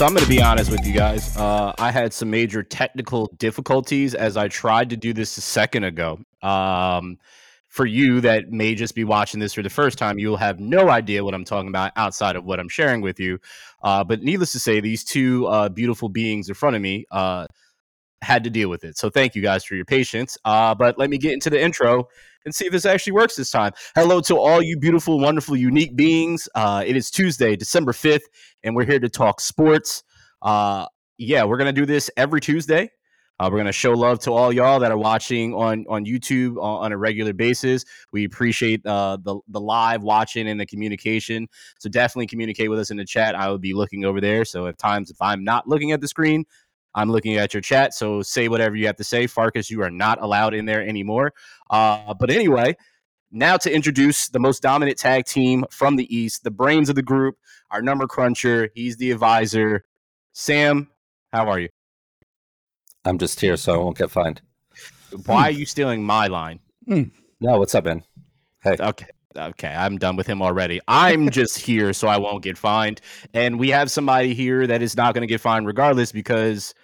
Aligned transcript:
So 0.00 0.06
I'm 0.06 0.14
going 0.14 0.24
to 0.24 0.30
be 0.30 0.40
honest 0.40 0.70
with 0.70 0.86
you 0.86 0.94
guys. 0.94 1.36
Uh, 1.36 1.74
I 1.78 1.90
had 1.90 2.14
some 2.14 2.30
major 2.30 2.62
technical 2.62 3.26
difficulties 3.36 4.14
as 4.14 4.38
I 4.38 4.48
tried 4.48 4.88
to 4.88 4.96
do 4.96 5.12
this 5.12 5.36
a 5.36 5.42
second 5.42 5.84
ago. 5.84 6.18
Um, 6.40 7.18
for 7.68 7.84
you 7.84 8.22
that 8.22 8.50
may 8.50 8.74
just 8.74 8.94
be 8.94 9.04
watching 9.04 9.40
this 9.40 9.52
for 9.52 9.60
the 9.60 9.68
first 9.68 9.98
time, 9.98 10.18
you'll 10.18 10.38
have 10.38 10.58
no 10.58 10.88
idea 10.88 11.22
what 11.22 11.34
I'm 11.34 11.44
talking 11.44 11.68
about 11.68 11.92
outside 11.96 12.34
of 12.34 12.46
what 12.46 12.58
I'm 12.58 12.70
sharing 12.70 13.02
with 13.02 13.20
you. 13.20 13.40
Uh, 13.82 14.02
but 14.02 14.22
needless 14.22 14.52
to 14.52 14.58
say, 14.58 14.80
these 14.80 15.04
two 15.04 15.46
uh, 15.48 15.68
beautiful 15.68 16.08
beings 16.08 16.48
in 16.48 16.54
front 16.54 16.76
of 16.76 16.80
me 16.80 17.04
uh, 17.10 17.46
had 18.22 18.44
to 18.44 18.50
deal 18.50 18.68
with 18.68 18.84
it. 18.84 18.98
So 18.98 19.10
thank 19.10 19.34
you 19.34 19.42
guys 19.42 19.64
for 19.64 19.74
your 19.74 19.84
patience. 19.84 20.36
Uh, 20.44 20.74
but 20.74 20.98
let 20.98 21.10
me 21.10 21.18
get 21.18 21.32
into 21.32 21.50
the 21.50 21.60
intro 21.60 22.08
and 22.44 22.54
see 22.54 22.66
if 22.66 22.72
this 22.72 22.86
actually 22.86 23.12
works 23.12 23.36
this 23.36 23.50
time. 23.50 23.72
Hello 23.94 24.20
to 24.22 24.36
all 24.36 24.62
you 24.62 24.78
beautiful, 24.78 25.18
wonderful, 25.18 25.56
unique 25.56 25.96
beings. 25.96 26.48
Uh, 26.54 26.82
it 26.86 26.96
is 26.96 27.10
Tuesday, 27.10 27.56
December 27.56 27.92
5th, 27.92 28.24
and 28.62 28.74
we're 28.76 28.84
here 28.84 29.00
to 29.00 29.08
talk 29.08 29.40
sports. 29.40 30.02
Uh, 30.42 30.86
yeah, 31.18 31.44
we're 31.44 31.58
going 31.58 31.72
to 31.74 31.80
do 31.80 31.86
this 31.86 32.10
every 32.16 32.40
Tuesday. 32.40 32.90
Uh, 33.38 33.48
we're 33.50 33.56
going 33.56 33.64
to 33.64 33.72
show 33.72 33.92
love 33.92 34.18
to 34.18 34.30
all 34.30 34.52
y'all 34.52 34.78
that 34.78 34.92
are 34.92 34.98
watching 34.98 35.54
on, 35.54 35.86
on 35.88 36.04
YouTube 36.04 36.62
on, 36.62 36.92
a 36.92 36.96
regular 36.96 37.32
basis. 37.32 37.86
We 38.12 38.24
appreciate 38.24 38.84
uh, 38.84 39.16
the, 39.22 39.40
the 39.48 39.60
live 39.60 40.02
watching 40.02 40.46
and 40.46 40.60
the 40.60 40.66
communication. 40.66 41.48
So 41.78 41.88
definitely 41.88 42.26
communicate 42.26 42.68
with 42.68 42.78
us 42.78 42.90
in 42.90 42.98
the 42.98 43.04
chat. 43.06 43.34
I 43.34 43.48
will 43.48 43.58
be 43.58 43.72
looking 43.72 44.04
over 44.04 44.20
there. 44.20 44.44
So 44.44 44.66
at 44.66 44.76
times, 44.76 45.10
if 45.10 45.16
I'm 45.22 45.42
not 45.42 45.66
looking 45.66 45.92
at 45.92 46.02
the 46.02 46.08
screen, 46.08 46.44
I'm 46.94 47.10
looking 47.10 47.36
at 47.36 47.54
your 47.54 47.60
chat, 47.60 47.94
so 47.94 48.22
say 48.22 48.48
whatever 48.48 48.76
you 48.76 48.86
have 48.86 48.96
to 48.96 49.04
say. 49.04 49.26
Farkas, 49.26 49.70
you 49.70 49.82
are 49.82 49.90
not 49.90 50.20
allowed 50.20 50.54
in 50.54 50.64
there 50.64 50.86
anymore. 50.86 51.32
Uh, 51.70 52.14
but 52.14 52.30
anyway, 52.30 52.76
now 53.30 53.56
to 53.58 53.72
introduce 53.72 54.28
the 54.28 54.40
most 54.40 54.62
dominant 54.62 54.98
tag 54.98 55.24
team 55.24 55.64
from 55.70 55.96
the 55.96 56.14
East, 56.14 56.42
the 56.42 56.50
brains 56.50 56.88
of 56.88 56.96
the 56.96 57.02
group, 57.02 57.36
our 57.70 57.80
number 57.82 58.06
cruncher. 58.06 58.70
He's 58.74 58.96
the 58.96 59.12
advisor. 59.12 59.84
Sam, 60.32 60.88
how 61.32 61.48
are 61.48 61.60
you? 61.60 61.68
I'm 63.04 63.18
just 63.18 63.40
here 63.40 63.56
so 63.56 63.74
I 63.74 63.76
won't 63.78 63.96
get 63.98 64.10
fined. 64.10 64.42
Why 65.26 65.44
are 65.44 65.50
you 65.50 65.66
stealing 65.66 66.04
my 66.04 66.26
line? 66.26 66.60
No, 67.40 67.58
what's 67.58 67.74
up, 67.74 67.84
man? 67.84 68.02
Hey, 68.62 68.76
Okay. 68.78 69.06
Okay, 69.36 69.68
I'm 69.68 69.96
done 69.96 70.16
with 70.16 70.26
him 70.26 70.42
already. 70.42 70.80
I'm 70.88 71.30
just 71.30 71.58
here 71.58 71.92
so 71.92 72.08
I 72.08 72.18
won't 72.18 72.42
get 72.42 72.58
fined. 72.58 73.00
And 73.32 73.60
we 73.60 73.68
have 73.68 73.90
somebody 73.90 74.34
here 74.34 74.66
that 74.66 74.82
is 74.82 74.96
not 74.96 75.14
going 75.14 75.22
to 75.22 75.28
get 75.28 75.40
fined 75.40 75.68
regardless 75.68 76.10
because 76.10 76.74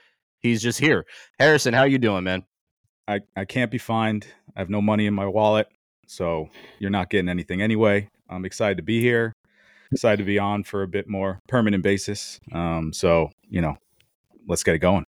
he's 0.47 0.63
just 0.63 0.79
here. 0.81 1.05
Harrison, 1.39 1.75
how 1.75 1.85
you 1.85 1.99
doing, 1.99 2.25
man? 2.25 2.45
I, 3.09 3.21
I 3.37 3.45
can't 3.45 3.71
be 3.71 3.79
fined. 3.79 4.27
I 4.57 4.61
have 4.61 4.71
no 4.71 4.81
money 4.83 5.07
in 5.07 5.15
my 5.15 5.27
wallet, 5.27 5.69
so 6.07 6.49
you're 6.79 6.91
not 6.91 7.11
getting 7.11 7.29
anything 7.29 7.63
anyway. 7.63 8.09
I'm 8.29 8.45
excited 8.45 8.77
to 8.79 8.83
be 8.83 9.01
here. 9.01 9.33
Excited 9.93 10.17
to 10.19 10.25
be 10.25 10.39
on 10.39 10.65
for 10.65 10.83
a 10.83 10.89
bit 10.89 11.09
more 11.09 11.41
permanent 11.47 11.83
basis. 11.85 12.41
Um, 12.53 12.93
so 12.93 13.31
you 13.49 13.61
know, 13.61 13.77
let's 14.49 14.63
get 14.65 14.75
it 14.75 14.81
going. 14.81 15.05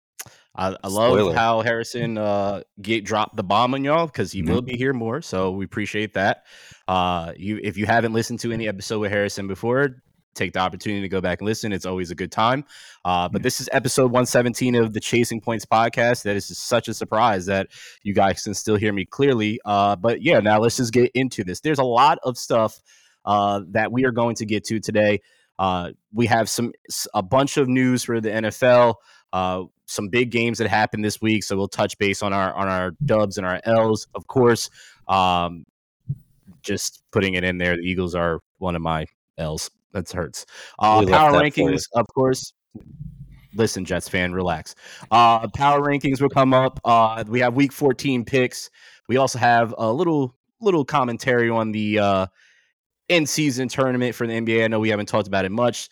I, 0.58 0.68
I 0.84 0.88
love 0.88 1.12
Spoiler. 1.12 1.34
how 1.36 1.62
Harrison 1.62 2.18
uh 2.18 2.62
get 2.82 3.04
dropped 3.06 3.36
the 3.36 3.44
bomb 3.44 3.74
on 3.74 3.84
y'all 3.84 4.06
because 4.08 4.32
he 4.32 4.42
Mhm. 4.42 4.50
will 4.50 4.62
be 4.62 4.76
here 4.78 4.94
more. 4.94 5.22
So 5.22 5.52
we 5.52 5.64
appreciate 5.66 6.14
that. 6.14 6.44
Uh 6.88 7.34
you 7.38 7.60
if 7.64 7.78
you 7.78 7.86
haven't 7.86 8.14
listened 8.14 8.40
to 8.42 8.52
any 8.52 8.68
episode 8.68 9.00
with 9.00 9.12
Harrison 9.12 9.48
before, 9.48 10.02
take 10.36 10.54
the 10.54 10.60
opportunity 10.60 11.02
to 11.02 11.10
go 11.10 11.22
back 11.22 11.40
and 11.40 11.48
listen. 11.48 11.74
It's 11.74 11.86
always 11.86 12.12
a 12.12 12.16
good 12.16 12.32
time. 12.32 12.66
Uh 13.04 13.28
but 13.30 13.42
this 13.44 13.60
is 13.60 13.70
episode 13.72 14.12
117 14.12 14.76
of 14.76 14.94
the 14.94 15.00
Chasing 15.00 15.42
Points 15.42 15.66
podcast. 15.66 16.24
That 16.24 16.36
is 16.36 16.46
such 16.58 16.88
a 16.88 16.94
surprise 16.94 17.46
that 17.48 17.68
you 18.04 18.14
guys 18.14 18.44
can 18.44 18.54
still 18.54 18.76
hear 18.76 18.94
me 18.94 19.06
clearly. 19.06 19.60
Uh 19.66 19.96
but 19.96 20.22
yeah, 20.22 20.40
now 20.40 20.60
let's 20.60 20.78
just 20.78 20.94
get 20.94 21.12
into 21.14 21.44
this. 21.44 21.62
There's 21.62 21.80
a 21.80 21.84
lot 21.84 22.20
of 22.24 22.38
stuff 22.38 22.80
uh 23.26 23.62
that 23.70 23.92
we 23.92 24.06
are 24.06 24.12
going 24.12 24.36
to 24.36 24.46
get 24.46 24.64
to 24.66 24.80
today. 24.80 25.22
Uh, 25.58 25.92
we 26.14 26.26
have 26.26 26.50
some 26.50 26.74
a 27.14 27.24
bunch 27.24 27.58
of 27.58 27.68
news 27.68 28.04
for 28.04 28.20
the 28.20 28.30
NFL. 28.30 28.96
Uh, 29.32 29.64
some 29.86 30.10
big 30.10 30.32
games 30.32 30.58
that 30.58 30.68
happened 30.68 31.04
this 31.04 31.22
week, 31.22 31.44
so 31.44 31.56
we'll 31.56 31.68
touch 31.68 31.98
base 31.98 32.22
on 32.24 32.34
our 32.34 32.54
on 32.54 32.68
our 32.68 32.92
dubs 33.04 33.38
and 33.38 33.46
our 33.46 33.62
L's, 33.64 34.08
of 34.16 34.28
course. 34.28 34.70
Um, 35.08 35.66
just 36.62 37.04
putting 37.12 37.36
it 37.36 37.44
in 37.44 37.58
there, 37.58 37.76
the 37.76 37.84
Eagles 37.84 38.16
are 38.16 38.40
one 38.58 38.76
of 38.76 38.82
my 38.82 39.06
L's. 39.38 39.70
That 39.96 40.12
hurts. 40.12 40.46
Uh, 40.78 41.06
power 41.06 41.32
rankings, 41.32 41.84
of 41.94 42.06
course. 42.14 42.52
Listen, 43.56 43.86
Jets 43.86 44.10
fan, 44.10 44.34
relax. 44.34 44.76
Uh, 45.10 45.48
power 45.48 45.80
rankings 45.80 46.22
will 46.22 46.30
come 46.30 46.54
up. 46.54 46.82
Uh, 46.84 47.24
we 47.30 47.40
have 47.40 47.56
Week 47.56 47.72
14 47.72 48.26
picks. 48.26 48.70
We 49.08 49.16
also 49.16 49.40
have 49.40 49.74
a 49.78 49.92
little 49.92 50.36
little 50.60 50.84
commentary 50.84 51.50
on 51.50 51.72
the 51.72 52.00
uh, 52.00 52.26
in 53.08 53.26
season 53.26 53.70
tournament 53.70 54.16
for 54.16 54.28
the 54.28 54.34
NBA. 54.34 54.66
I 54.66 54.68
know 54.68 54.82
we 54.82 54.90
haven't 54.90 55.06
talked 55.06 55.30
about 55.30 55.46
it 55.46 55.52
much. 55.52 55.88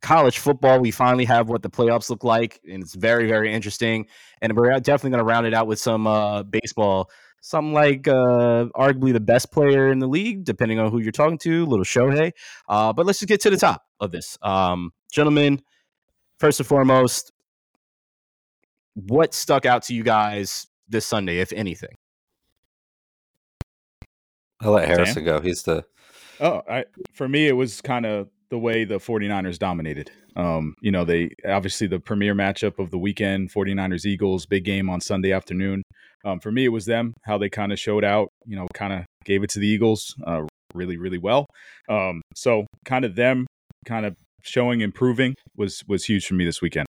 College 0.00 0.38
football, 0.38 0.78
we 0.78 0.92
finally 0.92 1.24
have 1.24 1.48
what 1.48 1.62
the 1.62 1.70
playoffs 1.70 2.08
look 2.08 2.22
like, 2.22 2.60
and 2.70 2.84
it's 2.84 2.94
very, 2.94 3.26
very 3.26 3.52
interesting. 3.52 4.06
And 4.42 4.56
we're 4.56 4.70
definitely 4.78 5.10
going 5.10 5.18
to 5.18 5.24
round 5.24 5.48
it 5.48 5.54
out 5.54 5.66
with 5.66 5.80
some 5.80 6.06
uh, 6.06 6.44
baseball. 6.44 7.10
Something 7.40 7.72
like 7.72 8.08
uh, 8.08 8.66
arguably 8.74 9.12
the 9.12 9.20
best 9.20 9.52
player 9.52 9.92
in 9.92 10.00
the 10.00 10.08
league, 10.08 10.44
depending 10.44 10.78
on 10.78 10.90
who 10.90 10.98
you're 10.98 11.12
talking 11.12 11.38
to, 11.38 11.64
little 11.66 11.84
Shohei. 11.84 12.32
Uh, 12.68 12.92
but 12.92 13.06
let's 13.06 13.20
just 13.20 13.28
get 13.28 13.40
to 13.42 13.50
the 13.50 13.56
top 13.56 13.84
of 14.00 14.10
this. 14.10 14.36
Um, 14.42 14.92
gentlemen, 15.12 15.62
first 16.40 16.58
and 16.58 16.66
foremost, 16.66 17.32
what 18.94 19.32
stuck 19.32 19.64
out 19.64 19.84
to 19.84 19.94
you 19.94 20.02
guys 20.02 20.66
this 20.88 21.06
Sunday, 21.06 21.38
if 21.38 21.52
anything? 21.52 21.96
I'll 24.60 24.72
let 24.72 24.88
Sam? 24.88 24.96
Harrison 24.96 25.24
go. 25.24 25.40
He's 25.40 25.62
the 25.62 25.84
Oh, 26.40 26.62
I 26.68 26.84
for 27.12 27.28
me 27.28 27.48
it 27.48 27.52
was 27.52 27.80
kind 27.80 28.04
of 28.06 28.28
the 28.50 28.58
way 28.58 28.84
the 28.84 28.96
49ers 28.96 29.58
dominated. 29.58 30.10
Um, 30.36 30.74
you 30.80 30.90
know, 30.90 31.04
they 31.04 31.30
obviously 31.46 31.86
the 31.86 31.98
premier 31.98 32.34
matchup 32.34 32.78
of 32.78 32.90
the 32.90 32.98
weekend, 32.98 33.52
49ers 33.52 34.04
Eagles, 34.04 34.46
big 34.46 34.64
game 34.64 34.88
on 34.88 35.00
Sunday 35.00 35.32
afternoon. 35.32 35.82
Um, 36.26 36.40
for 36.40 36.50
me 36.50 36.64
it 36.64 36.68
was 36.70 36.86
them, 36.86 37.14
how 37.22 37.38
they 37.38 37.48
kind 37.48 37.72
of 37.72 37.78
showed 37.78 38.04
out, 38.04 38.28
you 38.46 38.56
know, 38.56 38.66
kind 38.74 38.92
of 38.92 39.04
gave 39.24 39.42
it 39.44 39.50
to 39.50 39.60
the 39.60 39.66
Eagles 39.68 40.14
uh, 40.26 40.42
really 40.74 40.96
really 40.96 41.18
well. 41.18 41.46
Um, 41.88 42.20
so 42.34 42.66
kind 42.84 43.04
of 43.04 43.14
them 43.14 43.46
kind 43.84 44.04
of 44.04 44.14
showing 44.42 44.80
improving 44.80 45.34
was 45.56 45.82
was 45.86 46.04
huge 46.04 46.26
for 46.26 46.34
me 46.34 46.44
this 46.44 46.60
weekend. 46.60 46.86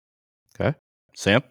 Okay. 0.55 0.77
Sam? 1.17 1.43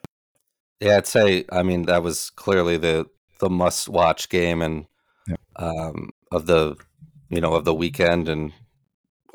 yeah. 0.80 0.98
I'd 0.98 1.08
say. 1.08 1.46
I 1.52 1.64
mean, 1.64 1.84
that 1.88 2.04
was 2.04 2.30
clearly 2.30 2.78
the 2.78 3.08
the 3.40 3.50
must 3.50 3.90
watch 3.90 4.30
game 4.30 4.62
and 4.62 4.86
Yeah. 5.28 5.36
um, 5.56 6.10
of 6.32 6.46
the 6.46 6.76
you 7.30 7.42
know 7.42 7.54
of 7.56 7.66
the 7.66 7.74
weekend 7.74 8.30
and 8.30 8.54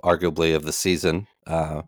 arguably 0.05 0.55
of 0.55 0.63
the 0.65 0.73
season. 0.73 1.27
Uh, 1.47 1.83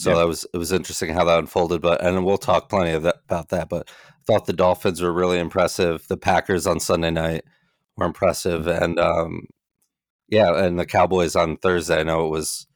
so 0.00 0.10
Yeah. 0.10 0.16
that 0.16 0.26
was 0.28 0.46
it 0.54 0.58
was 0.58 0.72
interesting 0.72 1.12
how 1.12 1.24
that 1.24 1.38
unfolded. 1.38 1.80
But 1.82 2.02
and 2.04 2.24
we'll 2.24 2.38
talk 2.38 2.68
plenty 2.68 2.92
of 2.92 3.02
that, 3.02 3.16
about 3.26 3.48
that. 3.50 3.68
But 3.68 3.88
I 3.88 4.22
thought 4.26 4.46
the 4.46 4.52
Dolphins 4.52 5.00
were 5.02 5.12
really 5.12 5.38
impressive. 5.38 6.06
The 6.08 6.16
Packers 6.16 6.66
on 6.66 6.80
Sunday 6.80 7.10
night 7.10 7.44
were 7.96 8.06
impressive, 8.06 8.66
and 8.66 8.98
um, 8.98 9.46
yeah, 10.28 10.64
and 10.64 10.78
the 10.78 10.86
Cowboys 10.86 11.36
on 11.36 11.56
Thursday. 11.56 12.00
I 12.00 12.02
know 12.04 12.26
it 12.26 12.30
was 12.30 12.66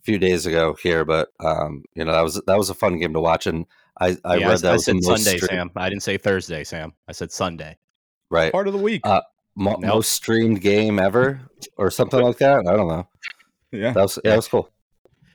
a 0.00 0.02
few 0.04 0.18
days 0.18 0.46
ago 0.46 0.74
here, 0.82 1.04
but 1.04 1.28
um, 1.40 1.84
you 1.94 2.04
know 2.04 2.12
that 2.12 2.22
was 2.22 2.40
that 2.46 2.58
was 2.58 2.70
a 2.70 2.74
fun 2.74 2.98
game 2.98 3.12
to 3.12 3.20
watch. 3.20 3.46
And 3.46 3.66
I, 4.00 4.16
I 4.24 4.36
Yeah, 4.36 4.48
read 4.48 4.60
that 4.60 4.70
I 4.70 4.72
was 4.72 4.84
said 4.86 4.96
most 5.02 5.24
Sunday, 5.24 5.38
stre- 5.38 5.48
Sam. 5.48 5.70
I 5.76 5.88
didn't 5.90 6.02
say 6.02 6.16
Thursday, 6.16 6.64
Sam. 6.64 6.94
I 7.06 7.12
said 7.12 7.30
Sunday. 7.32 7.76
right 8.30 8.50
Part 8.52 8.66
of 8.66 8.72
the 8.72 8.78
week. 8.80 9.02
Uh, 9.04 9.20
mo- 9.54 9.72
Nope. 9.78 9.82
most 9.82 10.12
streamed 10.12 10.60
game 10.62 10.98
ever 10.98 11.40
or 11.76 11.90
something 11.90 12.20
like 12.20 12.38
that. 12.38 12.66
I 12.66 12.76
don't 12.76 12.88
know. 12.88 13.06
yeah. 13.70 13.92
That 13.92 14.02
was 14.02 14.18
yeah, 14.24 14.30
that 14.30 14.36
was 14.36 14.48
cool. 14.48 14.71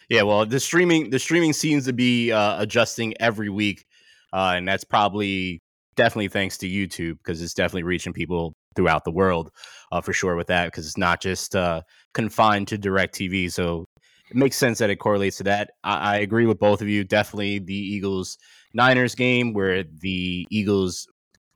Yeah, 0.09 0.21
well, 0.21 0.45
the 0.45 0.59
streaming 0.59 1.09
the 1.09 1.19
streaming 1.19 1.53
seems 1.53 1.85
to 1.85 1.93
be 1.93 2.31
uh, 2.31 2.61
adjusting 2.61 3.13
every 3.19 3.49
week, 3.49 3.85
uh, 4.31 4.53
and 4.55 4.67
that's 4.67 4.83
probably 4.85 5.61
definitely 5.95 6.29
thanks 6.29 6.57
to 6.59 6.69
YouTube 6.69 7.17
because 7.17 7.41
it's 7.41 7.53
definitely 7.53 7.83
reaching 7.83 8.13
people 8.13 8.53
throughout 8.75 9.03
the 9.03 9.11
world 9.11 9.49
uh, 9.91 9.99
for 9.99 10.13
sure 10.13 10.35
with 10.35 10.47
that 10.47 10.67
because 10.67 10.85
it's 10.85 10.97
not 10.97 11.19
just 11.19 11.55
uh, 11.55 11.81
confined 12.13 12.67
to 12.69 12.77
Direct 12.77 13.13
TV. 13.15 13.51
So 13.51 13.85
it 14.29 14.37
makes 14.37 14.55
sense 14.55 14.77
that 14.77 14.89
it 14.89 14.97
correlates 14.97 15.37
to 15.37 15.43
that. 15.43 15.71
I, 15.83 16.13
I 16.13 16.17
agree 16.17 16.45
with 16.45 16.59
both 16.59 16.81
of 16.81 16.87
you. 16.87 17.03
Definitely 17.03 17.59
the 17.59 17.73
Eagles 17.73 18.37
Niners 18.73 19.15
game 19.15 19.53
where 19.53 19.83
the 19.83 20.45
Eagles 20.49 21.07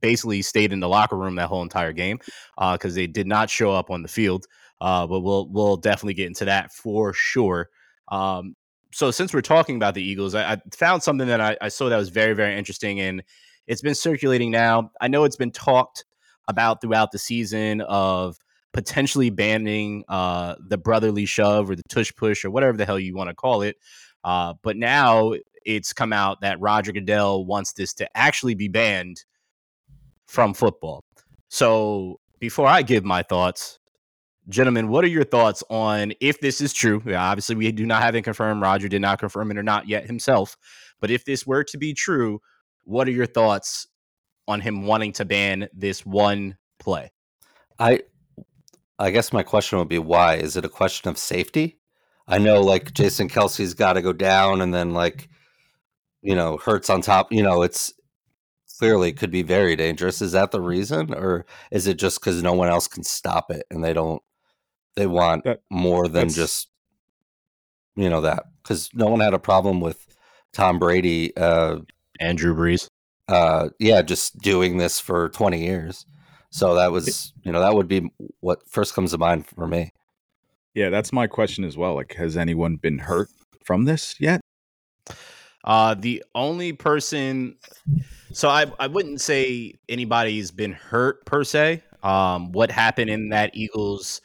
basically 0.01 0.41
stayed 0.41 0.73
in 0.73 0.79
the 0.79 0.89
locker 0.89 1.15
room 1.15 1.35
that 1.35 1.47
whole 1.47 1.61
entire 1.61 1.93
game 1.93 2.19
because 2.73 2.95
they 2.95 3.07
did 3.07 3.27
not 3.27 3.49
show 3.49 3.71
up 3.71 3.89
on 3.89 4.01
the 4.01 4.09
field. 4.09 4.45
Uh, 4.81 5.05
but 5.05 5.19
we'll 5.19 5.47
we'll 5.49 5.77
definitely 5.77 6.15
get 6.15 6.25
into 6.25 6.45
that 6.45 6.73
for 6.73 7.13
sure. 7.13 7.69
Um, 8.11 8.55
so 8.93 9.09
since 9.09 9.33
we're 9.33 9.41
talking 9.41 9.77
about 9.77 9.95
the 9.95 10.03
Eagles, 10.03 10.35
I, 10.35 10.53
I 10.53 10.61
found 10.73 11.01
something 11.01 11.27
that 11.27 11.41
I, 11.41 11.57
I 11.61 11.69
saw 11.69 11.89
that 11.89 11.97
was 11.97 12.09
very, 12.09 12.33
very 12.33 12.57
interesting, 12.57 12.99
and 12.99 13.23
it's 13.67 13.81
been 13.81 13.95
circulating 13.95 14.51
now. 14.51 14.91
I 14.99 15.07
know 15.07 15.23
it's 15.23 15.37
been 15.37 15.51
talked 15.51 16.05
about 16.47 16.81
throughout 16.81 17.11
the 17.11 17.17
season 17.17 17.81
of 17.81 18.37
potentially 18.73 19.29
banning 19.29 20.03
uh, 20.07 20.55
the 20.67 20.77
brotherly 20.77 21.25
shove 21.25 21.69
or 21.69 21.75
the 21.75 21.83
tush 21.89 22.11
push 22.15 22.45
or 22.45 22.51
whatever 22.51 22.77
the 22.77 22.85
hell 22.85 22.99
you 22.99 23.15
want 23.15 23.29
to 23.29 23.35
call 23.35 23.61
it. 23.61 23.77
Uh, 24.23 24.53
but 24.61 24.77
now 24.77 25.33
it's 25.65 25.93
come 25.93 26.13
out 26.13 26.41
that 26.41 26.59
Roger 26.59 26.91
Goodell 26.91 27.45
wants 27.45 27.73
this 27.73 27.93
to 27.95 28.17
actually 28.17 28.55
be 28.55 28.67
banned 28.67 29.23
from 30.27 30.53
football. 30.53 31.03
So 31.49 32.19
before 32.39 32.67
I 32.67 32.81
give 32.81 33.03
my 33.03 33.23
thoughts, 33.23 33.79
gentlemen, 34.51 34.89
what 34.89 35.03
are 35.03 35.09
your 35.09 35.23
thoughts 35.23 35.63
on 35.69 36.13
if 36.19 36.39
this 36.39 36.61
is 36.61 36.73
true? 36.73 37.01
Obviously, 37.13 37.55
we 37.55 37.71
do 37.71 37.85
not 37.85 38.01
have 38.03 38.15
it 38.15 38.21
confirmed. 38.23 38.61
Roger 38.61 38.87
did 38.87 39.01
not 39.01 39.19
confirm 39.19 39.51
it 39.51 39.57
or 39.57 39.63
not 39.63 39.87
yet 39.87 40.05
himself. 40.05 40.57
But 40.99 41.09
if 41.11 41.25
this 41.25 41.47
were 41.47 41.63
to 41.65 41.77
be 41.77 41.93
true, 41.93 42.41
what 42.83 43.07
are 43.07 43.11
your 43.11 43.25
thoughts 43.25 43.87
on 44.47 44.61
him 44.61 44.85
wanting 44.85 45.13
to 45.13 45.25
ban 45.25 45.69
this 45.73 46.05
one 46.05 46.57
play? 46.79 47.11
I 47.79 48.01
I 48.99 49.09
guess 49.09 49.33
my 49.33 49.41
question 49.41 49.79
would 49.79 49.89
be 49.89 49.99
why? 49.99 50.35
Is 50.35 50.55
it 50.55 50.65
a 50.65 50.69
question 50.69 51.09
of 51.09 51.17
safety? 51.17 51.79
I 52.27 52.37
know 52.37 52.61
like 52.61 52.93
Jason 52.93 53.29
Kelce's 53.29 53.73
got 53.73 53.93
to 53.93 54.01
go 54.01 54.13
down, 54.13 54.61
and 54.61 54.73
then 54.73 54.93
like 54.93 55.29
you 56.21 56.35
know 56.35 56.57
Hurts 56.57 56.89
on 56.89 57.01
top. 57.01 57.31
You 57.31 57.41
know, 57.41 57.63
it's 57.63 57.93
clearly 58.77 59.13
could 59.13 59.31
be 59.31 59.43
very 59.43 59.75
dangerous. 59.75 60.21
Is 60.21 60.33
that 60.33 60.51
the 60.51 60.61
reason, 60.61 61.13
or 61.13 61.45
is 61.71 61.87
it 61.87 61.97
just 61.97 62.19
because 62.19 62.43
no 62.43 62.53
one 62.53 62.69
else 62.69 62.87
can 62.87 63.03
stop 63.03 63.49
it 63.49 63.65
and 63.71 63.83
they 63.83 63.93
don't? 63.93 64.21
They 64.95 65.07
want 65.07 65.43
That- 65.45 65.61
more 65.69 66.07
than 66.07 66.29
just 66.29 66.67
you 67.95 68.09
know 68.09 68.21
that 68.21 68.43
because 68.63 68.89
no 68.93 69.07
one 69.07 69.19
had 69.19 69.33
a 69.33 69.39
problem 69.39 69.81
with 69.81 70.05
Tom 70.53 70.79
Brady. 70.79 71.35
Uh, 71.35 71.77
and 72.19 72.37
Drew 72.37 72.53
Brees. 72.55 72.87
uh, 73.29 73.69
yeah, 73.79 74.01
just 74.03 74.37
doing 74.39 74.77
this 74.77 74.99
for 74.99 75.29
twenty 75.29 75.63
years. 75.63 76.05
So 76.51 76.75
that 76.75 76.91
was 76.91 77.33
you 77.43 77.51
know 77.51 77.59
that 77.61 77.73
would 77.73 77.87
be 77.87 78.11
what 78.41 78.59
first 78.69 78.93
comes 78.93 79.11
to 79.11 79.17
mind 79.17 79.47
for 79.47 79.67
me. 79.67 79.91
Yeah, 80.73 80.89
that's 80.89 81.11
my 81.11 81.27
question 81.27 81.63
as 81.63 81.75
well. 81.77 81.95
Like, 81.95 82.13
has 82.15 82.37
anyone 82.37 82.75
been 82.75 82.99
hurt 82.99 83.29
from 83.63 83.85
this 83.85 84.15
yet? 84.19 84.41
Uh, 85.63 85.93
the 85.95 86.23
only 86.33 86.73
person, 86.73 87.55
so 88.31 88.49
I, 88.49 88.65
I 88.79 88.87
wouldn't 88.87 89.19
say 89.21 89.75
anybody's 89.89 90.49
been 90.51 90.71
hurt 90.73 91.25
per 91.25 91.43
se. 91.43 91.83
Um, 92.03 92.51
what 92.51 92.71
happened 92.71 93.09
in 93.09 93.29
that 93.29 93.51
Eagles, 93.55 94.21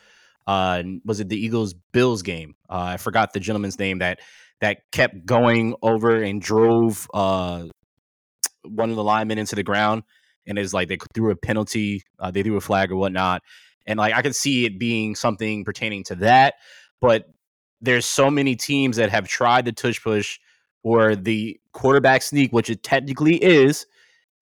uh, 0.46 0.82
was 1.04 1.20
it 1.20 1.28
the 1.28 1.36
Eagles 1.36 1.74
Bills 1.92 2.22
game? 2.22 2.54
Uh, 2.68 2.94
I 2.94 2.96
forgot 2.96 3.32
the 3.32 3.40
gentleman's 3.40 3.78
name 3.78 3.98
that 3.98 4.20
that 4.60 4.78
kept 4.90 5.26
going 5.26 5.74
over 5.82 6.22
and 6.22 6.40
drove 6.40 7.06
uh 7.12 7.64
one 8.62 8.90
of 8.90 8.96
the 8.96 9.04
linemen 9.04 9.38
into 9.38 9.54
the 9.54 9.62
ground, 9.62 10.02
and 10.46 10.58
it's 10.58 10.72
like 10.72 10.88
they 10.88 10.98
threw 11.14 11.30
a 11.30 11.36
penalty, 11.36 12.02
uh, 12.18 12.30
they 12.30 12.42
threw 12.42 12.56
a 12.56 12.60
flag 12.60 12.90
or 12.90 12.96
whatnot, 12.96 13.42
and 13.86 13.98
like 13.98 14.14
I 14.14 14.22
could 14.22 14.34
see 14.34 14.64
it 14.66 14.78
being 14.78 15.14
something 15.14 15.64
pertaining 15.64 16.04
to 16.04 16.16
that, 16.16 16.54
but 17.00 17.26
there's 17.80 18.06
so 18.06 18.30
many 18.30 18.56
teams 18.56 18.96
that 18.96 19.10
have 19.10 19.28
tried 19.28 19.64
the 19.64 19.72
tush 19.72 20.02
push 20.02 20.38
or 20.82 21.14
the 21.16 21.58
quarterback 21.72 22.22
sneak, 22.22 22.52
which 22.52 22.70
it 22.70 22.82
technically 22.82 23.42
is, 23.42 23.86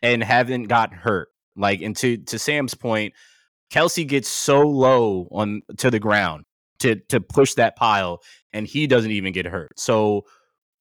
and 0.02 0.22
haven't 0.22 0.64
gotten 0.64 0.96
hurt. 0.96 1.28
Like, 1.56 1.80
and 1.82 1.96
to 1.96 2.16
to 2.16 2.38
Sam's 2.38 2.74
point, 2.74 3.14
Kelce 3.74 4.06
gets 4.06 4.28
so 4.28 4.60
low 4.60 5.26
on 5.32 5.62
to 5.78 5.90
the 5.90 5.98
ground 5.98 6.44
to 6.78 6.96
to 7.08 7.20
push 7.20 7.54
that 7.54 7.74
pile, 7.74 8.22
and 8.52 8.66
he 8.66 8.86
doesn't 8.86 9.10
even 9.10 9.32
get 9.32 9.46
hurt. 9.46 9.72
So 9.78 10.26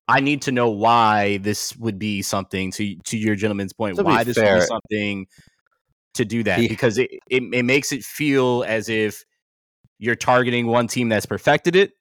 I 0.07 0.19
need 0.19 0.44
to 0.44 0.51
know 0.51 0.69
why 0.69 1.38
this 1.38 1.75
would 1.78 1.98
be 1.98 2.22
something 2.22 2.72
to 2.74 2.95
to 3.06 3.18
your 3.18 3.36
gentleman's 3.36 3.74
point. 3.74 3.98
To 3.98 4.04
Why 4.04 4.24
this 4.24 4.38
would 4.38 4.45
be 4.45 4.62
something 4.62 5.28
to 6.13 6.25
do 6.25 6.44
that 6.44 6.60
because 6.60 7.00
it, 7.00 7.10
it 7.31 7.42
it 7.51 7.63
makes 7.63 7.92
it 7.92 8.04
feel 8.04 8.63
as 8.68 8.90
if 8.90 9.24
you're 9.98 10.16
targeting 10.16 10.68
one 10.68 10.86
team 10.86 11.10
that's 11.10 11.25
perfected 11.25 11.75
it, 11.75 11.94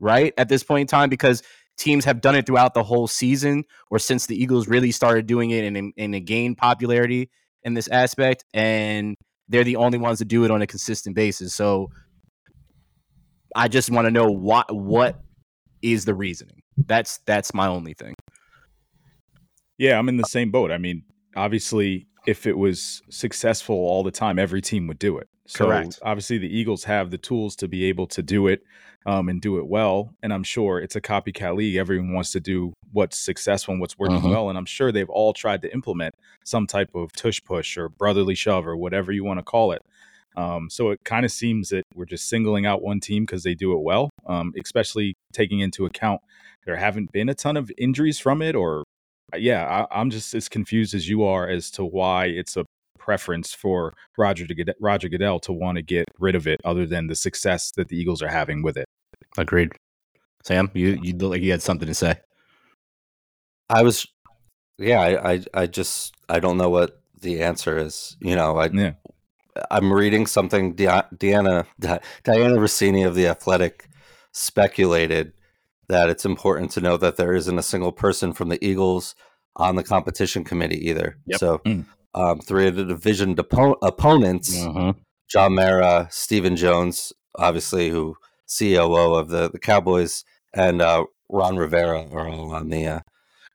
right? 0.00 0.32
At 0.38 0.48
this 0.48 0.62
point 0.62 0.82
in 0.82 0.86
time, 0.86 1.10
because 1.10 1.42
teams 1.76 2.06
have 2.06 2.22
done 2.22 2.34
it 2.34 2.46
throughout 2.46 2.72
the 2.72 2.82
whole 2.82 3.06
season 3.06 3.64
or 3.90 3.98
since 3.98 4.26
the 4.26 4.40
Eagles 4.40 4.66
really 4.66 4.92
started 4.92 5.26
doing 5.26 5.50
it 5.50 5.64
and, 5.64 5.92
and 5.96 6.14
it 6.14 6.20
gained 6.20 6.56
popularity 6.56 7.30
in 7.62 7.74
this 7.74 7.88
aspect. 7.88 8.44
And 8.54 9.14
they're 9.48 9.64
the 9.64 9.76
only 9.76 9.98
ones 9.98 10.18
that 10.18 10.26
do 10.26 10.44
it 10.44 10.50
on 10.50 10.62
a 10.62 10.66
consistent 10.66 11.16
basis. 11.16 11.54
So 11.54 11.90
I 13.54 13.68
just 13.68 13.90
want 13.90 14.06
to 14.06 14.10
know 14.10 14.26
what 14.26 14.74
what 14.74 15.20
is 15.82 16.04
the 16.04 16.14
reasoning. 16.14 16.60
That's 16.86 17.18
that's 17.26 17.54
my 17.54 17.66
only 17.66 17.94
thing. 17.94 18.14
Yeah, 19.78 19.98
I'm 19.98 20.08
in 20.08 20.16
the 20.16 20.24
same 20.24 20.50
boat. 20.50 20.72
I 20.72 20.78
mean, 20.78 21.04
obviously, 21.36 22.08
if 22.26 22.46
it 22.46 22.58
was 22.58 23.00
successful 23.10 23.76
all 23.76 24.02
the 24.02 24.10
time, 24.10 24.38
every 24.38 24.60
team 24.60 24.86
would 24.88 24.98
do 24.98 25.18
it. 25.18 25.28
So 25.48 25.64
Correct. 25.64 25.98
obviously, 26.02 26.38
the 26.38 26.48
Eagles 26.54 26.84
have 26.84 27.10
the 27.10 27.18
tools 27.18 27.56
to 27.56 27.68
be 27.68 27.84
able 27.86 28.06
to 28.08 28.22
do 28.22 28.46
it 28.48 28.62
um, 29.06 29.28
and 29.30 29.40
do 29.40 29.58
it 29.58 29.66
well. 29.66 30.14
And 30.22 30.32
I'm 30.32 30.44
sure 30.44 30.78
it's 30.78 30.94
a 30.94 31.00
copycat 31.00 31.56
league. 31.56 31.76
Everyone 31.76 32.12
wants 32.12 32.32
to 32.32 32.40
do 32.40 32.74
what's 32.92 33.18
successful 33.18 33.72
and 33.72 33.80
what's 33.80 33.98
working 33.98 34.20
Mhm. 34.20 34.30
well. 34.30 34.50
And 34.50 34.58
I'm 34.58 34.66
sure 34.66 34.92
they've 34.92 35.08
all 35.08 35.32
tried 35.32 35.62
to 35.62 35.72
implement 35.72 36.14
some 36.44 36.66
type 36.66 36.90
of 36.94 37.12
tush 37.12 37.40
push 37.44 37.78
or 37.78 37.88
brotherly 37.88 38.34
shove 38.34 38.66
or 38.66 38.76
whatever 38.76 39.10
you 39.10 39.24
want 39.24 39.38
to 39.38 39.42
call 39.44 39.72
it. 39.72 39.80
Um, 40.36 40.68
so 40.70 40.90
it 40.90 41.00
kind 41.04 41.24
of 41.24 41.32
seems 41.32 41.70
that 41.70 41.82
we're 41.94 42.04
just 42.04 42.28
singling 42.28 42.66
out 42.66 42.82
one 42.82 43.00
team 43.00 43.24
because 43.24 43.42
they 43.42 43.54
do 43.54 43.72
it 43.72 43.80
well, 43.82 44.10
um, 44.26 44.52
especially 44.62 45.14
taking 45.32 45.60
into 45.60 45.86
account 45.86 46.20
there 46.66 46.76
haven't 46.76 47.10
been 47.12 47.30
a 47.30 47.34
ton 47.34 47.56
of 47.56 47.72
injuries 47.78 48.18
from 48.18 48.42
it 48.42 48.54
or 48.54 48.84
yeah, 49.36 49.86
I, 49.90 50.00
I'm 50.00 50.10
just 50.10 50.34
as 50.34 50.48
confused 50.48 50.94
as 50.94 51.08
you 51.08 51.22
are 51.24 51.48
as 51.48 51.70
to 51.72 51.84
why 51.84 52.26
it's 52.26 52.56
a 52.56 52.64
preference 53.08 53.54
for 53.54 53.94
Roger 54.18 54.46
to 54.46 54.54
get 54.54 54.76
Roger 54.80 55.08
Goodell 55.08 55.40
to 55.40 55.50
want 55.50 55.76
to 55.76 55.82
get 55.82 56.04
rid 56.18 56.34
of 56.34 56.46
it, 56.46 56.60
other 56.62 56.84
than 56.84 57.06
the 57.06 57.16
success 57.16 57.70
that 57.76 57.88
the 57.88 57.96
Eagles 57.96 58.20
are 58.20 58.28
having 58.28 58.62
with 58.62 58.76
it. 58.76 58.84
Agreed. 59.38 59.72
Sam, 60.44 60.70
you 60.74 60.98
you 61.02 61.16
look 61.16 61.30
like 61.30 61.40
you 61.40 61.50
had 61.50 61.62
something 61.62 61.88
to 61.88 61.94
say. 61.94 62.16
I 63.70 63.82
was, 63.82 64.06
yeah, 64.76 65.00
I, 65.00 65.32
I, 65.32 65.44
I 65.54 65.66
just, 65.66 66.14
I 66.28 66.38
don't 66.38 66.58
know 66.58 66.68
what 66.68 67.00
the 67.18 67.42
answer 67.42 67.78
is. 67.78 68.14
You 68.20 68.36
know, 68.36 68.58
I, 68.58 68.68
Yeah, 68.72 68.92
I'm 69.70 69.90
reading 69.90 70.26
something. 70.26 70.74
Dia- 70.74 71.08
Diana, 71.16 71.66
Di- 71.80 72.00
Dianna 72.24 72.58
Russini 72.58 73.06
of 73.06 73.14
the 73.14 73.26
Athletic 73.26 73.88
speculated 74.32 75.32
that 75.88 76.10
it's 76.10 76.26
important 76.26 76.72
to 76.72 76.82
know 76.82 76.98
that 76.98 77.16
there 77.16 77.32
isn't 77.34 77.58
a 77.58 77.62
single 77.62 77.92
person 77.92 78.34
from 78.34 78.50
the 78.50 78.62
Eagles 78.62 79.14
on 79.56 79.76
the 79.76 79.82
competition 79.82 80.44
committee 80.44 80.88
either. 80.90 81.16
Yep. 81.24 81.40
So, 81.40 81.58
Mm. 81.64 81.86
Um, 82.18 82.40
three 82.40 82.66
of 82.68 82.76
the 82.76 82.84
division 82.84 83.34
depo- 83.36 83.76
opponents, 83.82 84.64
John 85.28 85.54
Mara, 85.54 86.08
Stephen 86.10 86.56
Jones, 86.56 87.12
obviously, 87.36 87.90
who 87.90 88.16
COO 88.58 89.14
of 89.14 89.28
the, 89.28 89.50
the 89.50 89.58
Cowboys, 89.58 90.24
and 90.54 90.80
uh, 90.82 91.04
Ron 91.30 91.56
Rivera 91.56 92.08
are 92.10 92.28
all 92.28 92.54
on 92.54 92.70
the 92.70 92.86
uh, 92.86 93.00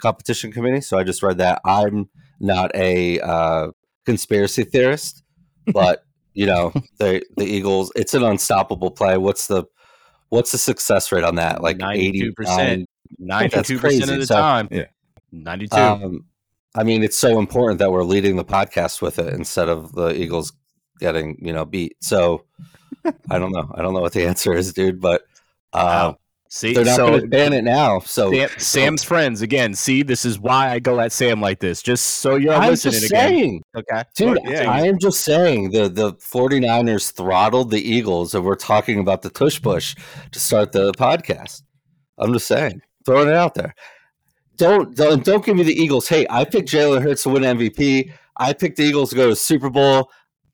competition 0.01 0.51
committee. 0.51 0.81
So 0.81 0.97
I 0.97 1.03
just 1.03 1.23
read 1.23 1.39
that. 1.39 1.61
I'm 1.65 2.09
not 2.39 2.71
a 2.75 3.19
uh, 3.19 3.67
conspiracy 4.05 4.63
theorist, 4.63 5.23
but 5.73 6.03
you 6.33 6.45
know, 6.45 6.71
the 6.99 7.23
the 7.37 7.45
Eagles. 7.45 7.91
It's 7.95 8.13
an 8.13 8.23
unstoppable 8.23 8.91
play. 8.91 9.17
What's 9.17 9.47
the 9.47 9.63
what's 10.29 10.51
the 10.51 10.57
success 10.57 11.11
rate 11.11 11.23
on 11.23 11.35
that? 11.35 11.61
Like 11.61 11.77
92%. 11.77 12.85
Ninety-two 13.19 13.77
percent 13.79 14.09
of 14.09 14.19
the 14.19 14.25
So- 14.25 14.35
time. 14.35 14.67
Yeah. 14.71 14.85
Ninety-two. 15.31 15.75
Um, 15.77 16.25
I 16.75 16.83
mean, 16.83 17.03
it's 17.03 17.17
so 17.17 17.39
important 17.39 17.79
that 17.79 17.91
we're 17.91 18.03
leading 18.03 18.35
the 18.35 18.45
podcast 18.45 19.01
with 19.01 19.19
it 19.19 19.33
instead 19.33 19.69
of 19.69 19.93
the 19.93 20.09
Eagles 20.09 20.53
getting 20.99 21.37
you 21.41 21.53
know 21.53 21.65
beat. 21.65 21.97
So 22.01 22.45
I 23.29 23.39
don't 23.39 23.51
know. 23.51 23.71
I 23.75 23.81
don't 23.81 23.93
know 23.93 24.01
what 24.01 24.13
the 24.13 24.25
answer 24.25 24.53
is, 24.53 24.73
dude. 24.73 25.01
But 25.01 25.21
uh, 25.73 26.13
Wow. 26.13 26.17
See, 26.49 26.75
they're 26.75 26.85
not 26.85 26.97
so 26.97 27.07
going 27.07 27.21
to 27.21 27.27
ban 27.27 27.51
it 27.51 27.63
now. 27.63 27.97
So 28.01 28.31
Sam, 28.31 28.49
Sam's 28.59 29.03
friends 29.03 29.41
again. 29.41 29.73
See, 29.73 30.03
this 30.03 30.23
is 30.23 30.37
why 30.37 30.69
I 30.69 30.77
go 30.77 30.99
at 30.99 31.11
Sam 31.11 31.41
like 31.41 31.59
this, 31.59 31.81
just 31.81 32.19
so 32.19 32.35
you're 32.35 32.53
I'm 32.53 32.69
listening 32.69 32.93
just 32.93 33.05
again. 33.05 33.29
saying, 33.31 33.63
Okay, 33.75 34.03
dude. 34.15 34.37
Yeah, 34.43 34.71
I 34.71 34.81
am 34.81 34.99
just 34.99 35.21
saying 35.21 35.71
the 35.71 35.89
the 35.89 36.13
49ers 36.13 37.11
throttled 37.11 37.71
the 37.71 37.81
Eagles, 37.81 38.35
and 38.35 38.45
we're 38.45 38.53
talking 38.53 38.99
about 38.99 39.23
the 39.23 39.31
tush 39.31 39.59
push 39.63 39.95
to 40.31 40.39
start 40.39 40.73
the 40.73 40.91
podcast. 40.91 41.63
I'm 42.19 42.31
just 42.33 42.45
saying, 42.45 42.83
throwing 43.03 43.29
it 43.29 43.35
out 43.35 43.55
there. 43.55 43.73
Don't 44.57 44.95
don't 44.95 45.23
don't 45.25 45.43
give 45.43 45.55
me 45.55 45.63
the 45.63 45.73
Eagles. 45.73 46.07
Hey, 46.07 46.25
I 46.29 46.45
picked 46.45 46.69
Jalen 46.69 47.01
Hurts 47.01 47.23
to 47.23 47.29
win 47.29 47.43
MVP. 47.43 48.11
I 48.37 48.53
picked 48.53 48.77
the 48.77 48.83
Eagles 48.83 49.09
to 49.11 49.15
go 49.15 49.29
to 49.29 49.35
Super 49.35 49.69
Bowl. 49.69 50.11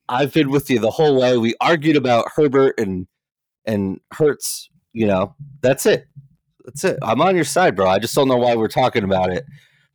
I've 0.07 0.33
been 0.33 0.49
with 0.49 0.69
you 0.69 0.79
the 0.79 0.89
whole 0.91 1.19
way. 1.19 1.37
We 1.37 1.53
argued 1.61 1.95
about 1.95 2.25
Herbert 2.35 2.79
and 2.79 3.07
and 3.65 3.99
Hurts. 4.11 4.69
You 4.93 5.07
know, 5.07 5.35
that's 5.61 5.85
it. 5.85 6.07
That's 6.65 6.83
it. 6.83 6.97
I'm 7.01 7.21
on 7.21 7.35
your 7.35 7.45
side, 7.45 7.75
bro. 7.75 7.87
I 7.87 7.99
just 7.99 8.15
don't 8.15 8.27
know 8.27 8.37
why 8.37 8.55
we're 8.55 8.67
talking 8.69 9.03
about 9.03 9.31
it 9.31 9.45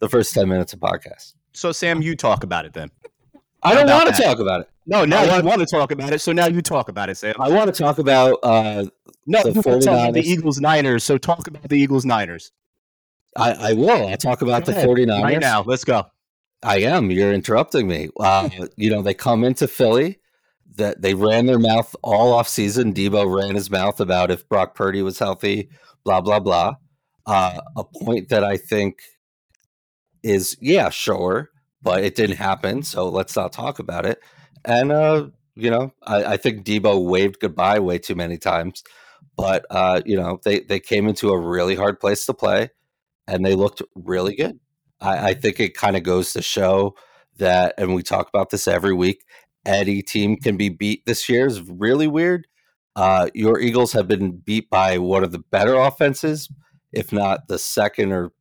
the 0.00 0.08
first 0.08 0.34
ten 0.34 0.49
minutes 0.49 0.73
of 0.73 0.80
podcast. 0.80 1.34
So 1.52 1.73
Sam, 1.73 2.02
you 2.02 2.14
talk 2.16 2.44
about 2.44 2.64
it 2.66 2.73
then. 2.73 2.90
I 3.62 3.75
don't 3.75 3.88
want 3.88 4.14
to 4.14 4.23
talk 4.23 4.38
about 4.38 4.61
it. 4.62 4.70
No, 4.87 5.06
now 5.06 5.23
I 5.23 5.28
want- 5.28 5.44
want 5.46 5.61
to 5.61 5.66
talk 5.66 5.90
about 5.92 6.12
it. 6.12 6.20
So 6.20 6.32
now 6.32 6.46
you 6.46 6.61
talk 6.61 6.90
about 6.90 7.08
it, 7.08 7.16
Sam. 7.16 7.34
I 7.40 7.49
want 7.49 7.75
to 7.75 7.82
talk 7.82 7.99
about 7.99 8.38
uh, 8.42 8.84
No, 9.26 9.42
the 9.42 9.49
you 9.52 9.54
want 9.54 9.80
to 9.82 9.87
talk 9.88 9.99
about 9.99 10.12
the 10.12 10.20
Eagles 10.20 10.61
Niners. 10.61 11.02
So 11.04 11.16
talk 11.16 11.46
about 11.46 11.66
the 11.70 11.78
Eagles 11.78 12.04
Niners 12.04 12.52
I, 13.37 13.71
I 13.71 13.73
will. 13.75 14.09
I'll 14.09 14.17
talk 14.17 14.43
about 14.43 14.64
Go 14.64 14.73
the 14.73 14.79
ahead. 14.79 14.88
49ers. 14.88 15.23
right 15.23 15.41
now. 15.41 15.62
Let's 15.62 15.85
go. 15.85 16.07
I 16.62 16.79
am. 16.81 17.11
You're 17.11 17.33
interrupting 17.33 17.87
me. 17.88 18.09
Uh, 18.19 18.49
you 18.76 18.91
know, 18.91 19.03
they 19.03 19.14
come 19.14 19.45
into 19.45 19.69
Philly. 19.69 20.21
That 20.76 21.03
they 21.03 21.14
ran 21.14 21.47
their 21.47 21.59
mouth 21.61 21.95
all 22.03 22.33
off 22.33 22.49
season. 22.49 22.93
Deebo 22.93 23.33
ran 23.33 23.55
his 23.55 23.71
mouth 23.71 24.00
about 24.00 24.33
if 24.33 24.49
Brock 24.49 24.75
Purdy 24.75 25.03
was 25.03 25.21
healthy, 25.21 25.69
blah 26.05 26.21
blah 26.21 26.41
blah. 26.41 26.75
Uh, 27.26 27.61
a 27.76 27.85
point 27.85 28.29
that 28.31 28.43
I 28.43 28.57
think 28.57 28.99
is 30.23 30.57
yeah, 30.61 30.91
sure, 30.91 31.50
but 31.83 32.03
it 32.03 32.14
didn't 32.17 32.37
happen. 32.37 32.83
So 32.83 33.09
let's 33.09 33.37
not 33.37 33.53
talk 33.53 33.79
about 33.79 34.05
it. 34.07 34.21
And 34.64 34.91
uh, 34.91 35.29
You 35.55 35.71
know, 35.71 35.93
I, 36.03 36.25
I 36.25 36.37
think 36.37 36.64
Deebo 36.64 37.05
waved 37.05 37.38
goodbye 37.41 37.79
way 37.79 37.99
too 37.99 38.17
many 38.17 38.37
times, 38.38 38.83
but 39.37 39.64
uh, 39.71 40.00
you 40.05 40.17
know 40.17 40.41
they 40.45 40.61
they 40.61 40.81
came 40.81 41.07
into 41.07 41.31
a 41.31 41.38
really 41.38 41.76
hard 41.76 42.00
place 42.00 42.26
to 42.26 42.35
play, 42.35 42.71
and 43.26 43.45
they 43.45 43.54
looked 43.54 43.83
really 43.95 44.35
good. 44.35 44.59
I, 45.00 45.31
I 45.31 45.35
think 45.35 45.61
it 45.61 45.76
kind 45.76 45.97
of 45.97 46.02
goes 46.02 46.33
to 46.33 46.43
show 46.43 46.95
that, 47.38 47.75
and 47.78 47.95
we 47.95 48.02
talk 48.02 48.28
about 48.28 48.50
this 48.50 48.69
every 48.69 48.95
week. 48.95 49.25
Any 49.66 50.02
team 50.02 50.37
can 50.37 50.57
be 50.57 50.69
beat 50.69 51.07
this 51.07 51.28
year 51.28 51.47
is 51.47 51.62
really 51.62 52.07
weird. 52.07 52.47
Uh, 52.97 53.28
your 53.35 53.61
Eagles 53.61 53.93
have 53.93 54.07
been 54.07 54.37
beat 54.38 54.71
by 54.71 54.99
one 54.99 55.25
of 55.25 55.33
the 55.33 55.38
better 55.38 55.75
offenses, 55.75 56.49
if 56.93 57.12
not 57.12 57.49
the 57.49 57.59
second 57.59 58.12
or 58.12 58.33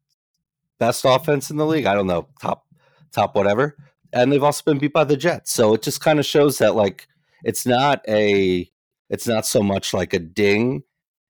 best 0.79 1.05
offense 1.05 1.49
in 1.49 1.57
the 1.57 1.65
league. 1.65 1.85
I 1.85 1.93
don't 1.93 2.07
know, 2.07 2.27
top 2.41 2.65
top 3.11 3.35
whatever. 3.35 3.75
And 4.11 4.31
they've 4.31 4.43
also 4.43 4.63
been 4.63 4.77
beat 4.77 4.93
by 4.93 5.05
the 5.05 5.17
Jets. 5.17 5.51
So 5.51 5.73
it 5.73 5.81
just 5.81 6.01
kind 6.01 6.19
of 6.19 6.25
shows 6.25 6.59
that 6.59 6.75
like 6.75 7.07
it's 7.43 7.65
not 7.65 8.01
a 8.07 8.69
it's 9.09 9.27
not 9.27 9.45
so 9.45 9.63
much 9.63 9.93
like 9.93 10.13
a 10.13 10.19
ding 10.19 10.83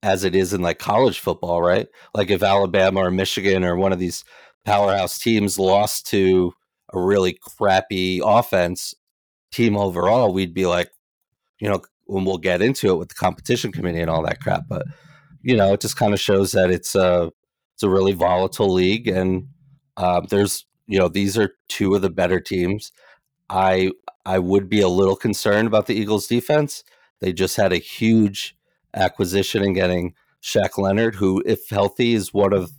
as 0.04 0.26
it 0.26 0.36
is 0.36 0.54
in 0.54 0.62
like 0.62 0.78
college 0.78 1.20
football, 1.20 1.62
right? 1.62 1.88
Like 2.14 2.30
if 2.30 2.44
Alabama 2.44 3.00
or 3.00 3.10
Michigan 3.10 3.64
or 3.64 3.78
one 3.78 3.94
of 3.94 4.00
these 4.00 4.26
powerhouse 4.66 5.18
teams 5.18 5.58
lost 5.58 6.06
to 6.08 6.54
a 6.94 7.00
really 7.00 7.40
crappy 7.42 8.22
offense 8.24 8.94
team 9.52 9.78
overall, 9.78 10.34
we'd 10.34 10.54
be 10.54 10.66
like, 10.66 10.92
you 11.60 11.70
know, 11.70 11.82
when 12.06 12.26
we'll 12.26 12.38
get 12.38 12.62
into 12.62 12.90
it 12.90 12.98
with 12.98 13.10
the 13.10 13.16
competition 13.16 13.72
committee 13.72 14.02
and 14.02 14.10
all 14.10 14.24
that 14.24 14.42
crap. 14.42 14.64
But 14.68 14.86
you 15.42 15.56
know, 15.56 15.74
it 15.74 15.82
just 15.82 15.96
kind 15.98 16.14
of 16.14 16.20
shows 16.20 16.52
that 16.52 16.70
it's 16.70 16.96
a 16.96 17.32
it's 17.74 17.84
a 17.84 17.90
really 17.90 18.14
volatile 18.14 18.72
league, 18.72 19.08
and 19.08 19.48
uh, 19.96 20.22
there's 20.30 20.66
you 20.86 21.00
know 21.00 21.08
these 21.08 21.38
are 21.38 21.56
two 21.70 21.96
of 21.96 22.02
the 22.02 22.10
better 22.10 22.42
teams. 22.42 22.92
I 23.50 23.92
I 24.26 24.40
would 24.40 24.70
be 24.70 24.82
a 24.82 24.90
little 24.90 25.16
concerned 25.16 25.68
about 25.68 25.86
the 25.86 25.96
Eagles' 25.96 26.28
defense. 26.28 26.84
They 27.22 27.32
just 27.32 27.56
had 27.56 27.72
a 27.72 27.78
huge 27.78 28.56
acquisition 28.94 29.64
and 29.64 29.76
getting 29.76 30.14
Shaq 30.42 30.78
Leonard, 30.78 31.16
who, 31.16 31.42
if 31.46 31.70
healthy, 31.70 32.14
is 32.14 32.34
one 32.34 32.54
of 32.54 32.72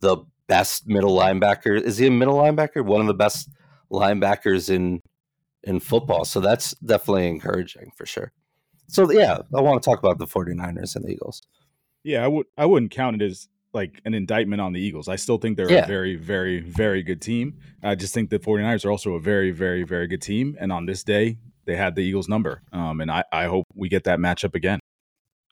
the 0.00 0.18
best 0.48 0.86
middle 0.86 1.16
linebacker. 1.16 1.80
Is 1.80 1.98
he 1.98 2.06
a 2.06 2.10
middle 2.10 2.36
linebacker? 2.36 2.84
One 2.84 3.00
of 3.00 3.06
the 3.06 3.14
best 3.14 3.48
linebackers 3.90 4.68
in 4.68 5.00
in 5.64 5.78
football. 5.78 6.24
So 6.24 6.40
that's 6.40 6.72
definitely 6.80 7.28
encouraging 7.28 7.92
for 7.96 8.04
sure. 8.04 8.32
So 8.88 9.10
yeah, 9.10 9.38
I 9.54 9.60
want 9.60 9.82
to 9.82 9.88
talk 9.88 10.00
about 10.00 10.18
the 10.18 10.26
49ers 10.26 10.96
and 10.96 11.04
the 11.04 11.12
Eagles. 11.12 11.42
Yeah, 12.02 12.24
I 12.24 12.28
would 12.28 12.46
I 12.58 12.66
wouldn't 12.66 12.90
count 12.90 13.22
it 13.22 13.24
as 13.24 13.48
like 13.72 14.00
an 14.04 14.14
indictment 14.14 14.60
on 14.60 14.72
the 14.72 14.80
Eagles. 14.80 15.08
I 15.08 15.16
still 15.16 15.38
think 15.38 15.56
they're 15.56 15.70
yeah. 15.70 15.84
a 15.84 15.86
very, 15.86 16.16
very, 16.16 16.60
very 16.60 17.02
good 17.02 17.22
team. 17.22 17.58
I 17.82 17.94
just 17.94 18.12
think 18.12 18.30
the 18.30 18.38
49ers 18.38 18.84
are 18.84 18.90
also 18.90 19.14
a 19.14 19.20
very, 19.20 19.50
very, 19.50 19.82
very 19.82 20.06
good 20.06 20.20
team. 20.20 20.56
And 20.60 20.70
on 20.72 20.86
this 20.86 21.02
day, 21.02 21.38
they 21.64 21.76
had 21.76 21.94
the 21.94 22.02
Eagles 22.02 22.28
number. 22.28 22.62
Um, 22.72 23.00
and 23.00 23.10
I, 23.10 23.24
I 23.32 23.46
hope 23.46 23.66
we 23.74 23.88
get 23.88 24.04
that 24.04 24.18
matchup 24.18 24.54
again. 24.54 24.80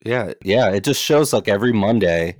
Yeah, 0.04 0.32
yeah. 0.42 0.70
It 0.70 0.84
just 0.84 1.02
shows 1.02 1.32
like 1.32 1.48
every 1.48 1.72
Monday 1.72 2.36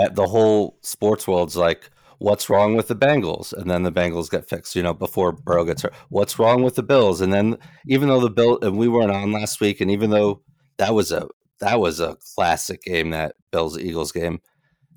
at 0.00 0.14
the 0.14 0.26
whole 0.26 0.78
sports 0.82 1.28
world's 1.28 1.56
like, 1.56 1.90
what's 2.18 2.48
wrong 2.48 2.76
with 2.76 2.88
the 2.88 2.96
Bengals? 2.96 3.52
And 3.52 3.70
then 3.70 3.82
the 3.82 3.92
Bengals 3.92 4.30
get 4.30 4.48
fixed, 4.48 4.76
you 4.76 4.82
know, 4.82 4.94
before 4.94 5.32
Burrow 5.32 5.64
gets 5.64 5.82
hurt. 5.82 5.94
What's 6.08 6.38
wrong 6.38 6.62
with 6.62 6.76
the 6.76 6.82
Bills? 6.82 7.20
And 7.20 7.32
then 7.32 7.58
even 7.86 8.08
though 8.08 8.20
the 8.20 8.30
Bill 8.30 8.58
and 8.62 8.78
we 8.78 8.88
weren't 8.88 9.10
on 9.10 9.32
last 9.32 9.60
week, 9.60 9.80
and 9.80 9.90
even 9.90 10.10
though 10.10 10.42
that 10.78 10.94
was 10.94 11.12
a 11.12 11.28
that 11.60 11.78
was 11.78 12.00
a 12.00 12.16
classic 12.34 12.82
game, 12.82 13.10
that 13.10 13.36
Bills 13.50 13.78
Eagles 13.78 14.12
game, 14.12 14.40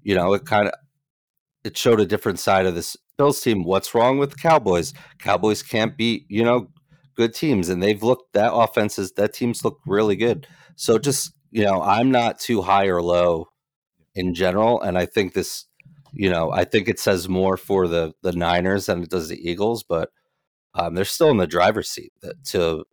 you 0.02 0.16
know, 0.16 0.34
it 0.34 0.46
kind 0.46 0.68
of 0.68 0.74
it 1.64 1.78
showed 1.78 2.00
a 2.00 2.06
different 2.06 2.40
side 2.40 2.66
of 2.66 2.76
this 2.76 2.96
Bills 3.18 3.42
team. 3.42 3.64
What's 3.64 3.94
wrong 3.96 4.18
with 4.18 4.32
the 4.32 4.38
Cowboys? 4.38 4.94
Cowboys 5.20 5.64
can't 5.64 5.98
beat, 5.98 6.26
you 6.30 6.44
know, 6.44 6.70
good 7.16 7.34
teams, 7.34 7.70
and 7.70 7.82
they've 7.82 8.04
looked 8.04 8.34
that 8.34 8.54
offenses 8.54 9.12
that 9.14 9.34
teams 9.34 9.64
look 9.66 9.80
really 9.86 10.16
good. 10.16 10.48
So 10.76 11.00
just 11.00 11.32
you 11.56 11.64
know, 11.64 11.82
I'm 11.82 12.12
not 12.12 12.38
too 12.38 12.62
high 12.62 12.88
or 12.88 13.02
low 13.02 13.48
in 14.14 14.34
general, 14.34 14.82
and 14.82 14.98
I 14.98 15.06
think 15.06 15.34
this 15.34 15.66
you 16.12 16.30
know, 16.30 16.52
I 16.52 16.66
think 16.66 16.90
it 16.90 17.00
says 17.00 17.30
more 17.30 17.56
for 17.56 17.88
the 17.88 18.14
the 18.24 18.34
Niners 18.34 18.88
than 18.88 19.04
it 19.04 19.10
does 19.10 19.30
the 19.30 19.50
Eagles, 19.50 19.82
but 19.82 20.10
um, 20.74 20.96
they're 20.96 21.06
still 21.06 21.30
in 21.30 21.38
the 21.38 21.48
driver's 21.48 21.90
seat. 21.90 22.12
To 22.52 22.84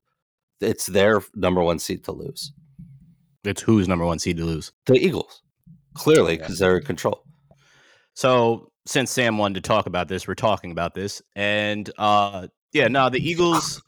it's 0.60 0.86
their 0.86 1.22
number 1.34 1.60
one 1.60 1.80
seat 1.80 2.04
to 2.04 2.12
lose. 2.12 2.52
It's 3.42 3.62
who's 3.62 3.88
number 3.88 4.04
one 4.04 4.20
seed 4.20 4.36
to 4.36 4.44
lose? 4.44 4.72
The 4.86 4.94
Eagles, 4.94 5.42
clearly, 5.94 6.36
because 6.36 6.60
they're 6.60 6.78
in 6.78 6.84
control. 6.84 7.24
So 8.14 8.70
since 8.86 9.10
Sam 9.10 9.38
wanted 9.38 9.64
to 9.64 9.68
talk 9.68 9.86
about 9.86 10.06
this, 10.06 10.28
we're 10.28 10.36
talking 10.36 10.70
about 10.70 10.94
this, 10.94 11.20
and 11.34 11.90
uh, 11.98 12.46
yeah, 12.72 12.86
no, 12.86 13.10
the 13.10 13.18
Eagles 13.18 13.82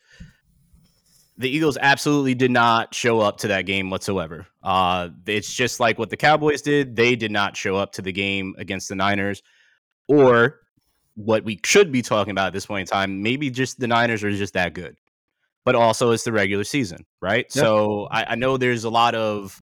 the 1.36 1.48
Eagles 1.48 1.76
absolutely 1.80 2.34
did 2.34 2.50
not 2.50 2.94
show 2.94 3.20
up 3.20 3.38
to 3.38 3.48
that 3.48 3.62
game 3.62 3.90
whatsoever. 3.90 4.46
Uh, 4.62 5.08
it's 5.26 5.52
just 5.52 5.80
like 5.80 5.98
what 5.98 6.10
the 6.10 6.16
Cowboys 6.16 6.62
did. 6.62 6.94
They 6.94 7.16
did 7.16 7.32
not 7.32 7.56
show 7.56 7.76
up 7.76 7.92
to 7.92 8.02
the 8.02 8.12
game 8.12 8.54
against 8.58 8.88
the 8.88 8.94
Niners, 8.94 9.42
or 10.06 10.60
what 11.16 11.44
we 11.44 11.60
should 11.64 11.90
be 11.90 12.02
talking 12.02 12.30
about 12.30 12.48
at 12.48 12.52
this 12.52 12.66
point 12.66 12.88
in 12.88 12.92
time. 12.92 13.22
Maybe 13.22 13.50
just 13.50 13.80
the 13.80 13.88
Niners 13.88 14.22
are 14.22 14.30
just 14.30 14.54
that 14.54 14.74
good, 14.74 14.96
but 15.64 15.74
also 15.74 16.12
it's 16.12 16.24
the 16.24 16.32
regular 16.32 16.64
season, 16.64 17.04
right? 17.20 17.46
Yep. 17.54 17.64
So 17.64 18.08
I, 18.10 18.32
I 18.32 18.34
know 18.36 18.56
there's 18.56 18.84
a 18.84 18.90
lot 18.90 19.14
of 19.14 19.60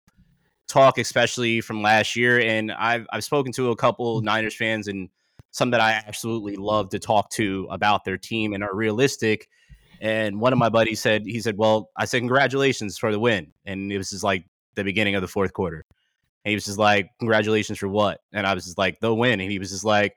talk, 0.68 0.98
especially 0.98 1.60
from 1.62 1.80
last 1.80 2.16
year, 2.16 2.40
and 2.40 2.70
I've 2.70 3.06
I've 3.10 3.24
spoken 3.24 3.52
to 3.52 3.70
a 3.70 3.76
couple 3.76 4.20
Niners 4.20 4.54
fans 4.54 4.88
and 4.88 5.08
some 5.52 5.70
that 5.70 5.80
I 5.80 5.92
absolutely 6.06 6.56
love 6.56 6.90
to 6.90 6.98
talk 6.98 7.30
to 7.30 7.66
about 7.70 8.04
their 8.04 8.18
team 8.18 8.52
and 8.52 8.62
are 8.62 8.74
realistic 8.74 9.48
and 10.02 10.40
one 10.40 10.52
of 10.52 10.58
my 10.58 10.68
buddies 10.68 11.00
said, 11.00 11.22
he 11.24 11.38
said, 11.40 11.56
Well, 11.56 11.90
I 11.96 12.06
said, 12.06 12.18
Congratulations 12.18 12.98
for 12.98 13.12
the 13.12 13.20
win. 13.20 13.52
And 13.64 13.90
it 13.90 13.98
was 13.98 14.10
just 14.10 14.24
like 14.24 14.44
the 14.74 14.82
beginning 14.82 15.14
of 15.14 15.22
the 15.22 15.28
fourth 15.28 15.52
quarter. 15.52 15.84
And 16.44 16.50
he 16.50 16.56
was 16.56 16.64
just 16.64 16.76
like, 16.76 17.08
Congratulations 17.20 17.78
for 17.78 17.86
what? 17.86 18.20
And 18.32 18.44
I 18.44 18.52
was 18.52 18.64
just 18.64 18.76
like, 18.76 18.98
The 18.98 19.14
win. 19.14 19.40
And 19.40 19.48
he 19.48 19.60
was 19.60 19.70
just 19.70 19.84
like, 19.84 20.16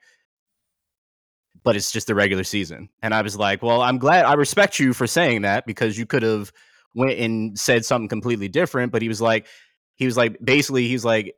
But 1.62 1.76
it's 1.76 1.92
just 1.92 2.08
the 2.08 2.16
regular 2.16 2.42
season. 2.42 2.88
And 3.00 3.14
I 3.14 3.22
was 3.22 3.36
like, 3.36 3.62
Well, 3.62 3.80
I'm 3.80 3.98
glad 3.98 4.24
I 4.24 4.34
respect 4.34 4.80
you 4.80 4.92
for 4.92 5.06
saying 5.06 5.42
that 5.42 5.66
because 5.66 5.96
you 5.96 6.04
could 6.04 6.24
have 6.24 6.50
went 6.94 7.20
and 7.20 7.56
said 7.56 7.84
something 7.84 8.08
completely 8.08 8.48
different. 8.48 8.90
But 8.90 9.02
he 9.02 9.08
was 9.08 9.22
like, 9.22 9.46
he 9.94 10.04
was 10.04 10.16
like, 10.16 10.36
basically, 10.42 10.88
he 10.88 10.94
was 10.94 11.04
like, 11.04 11.32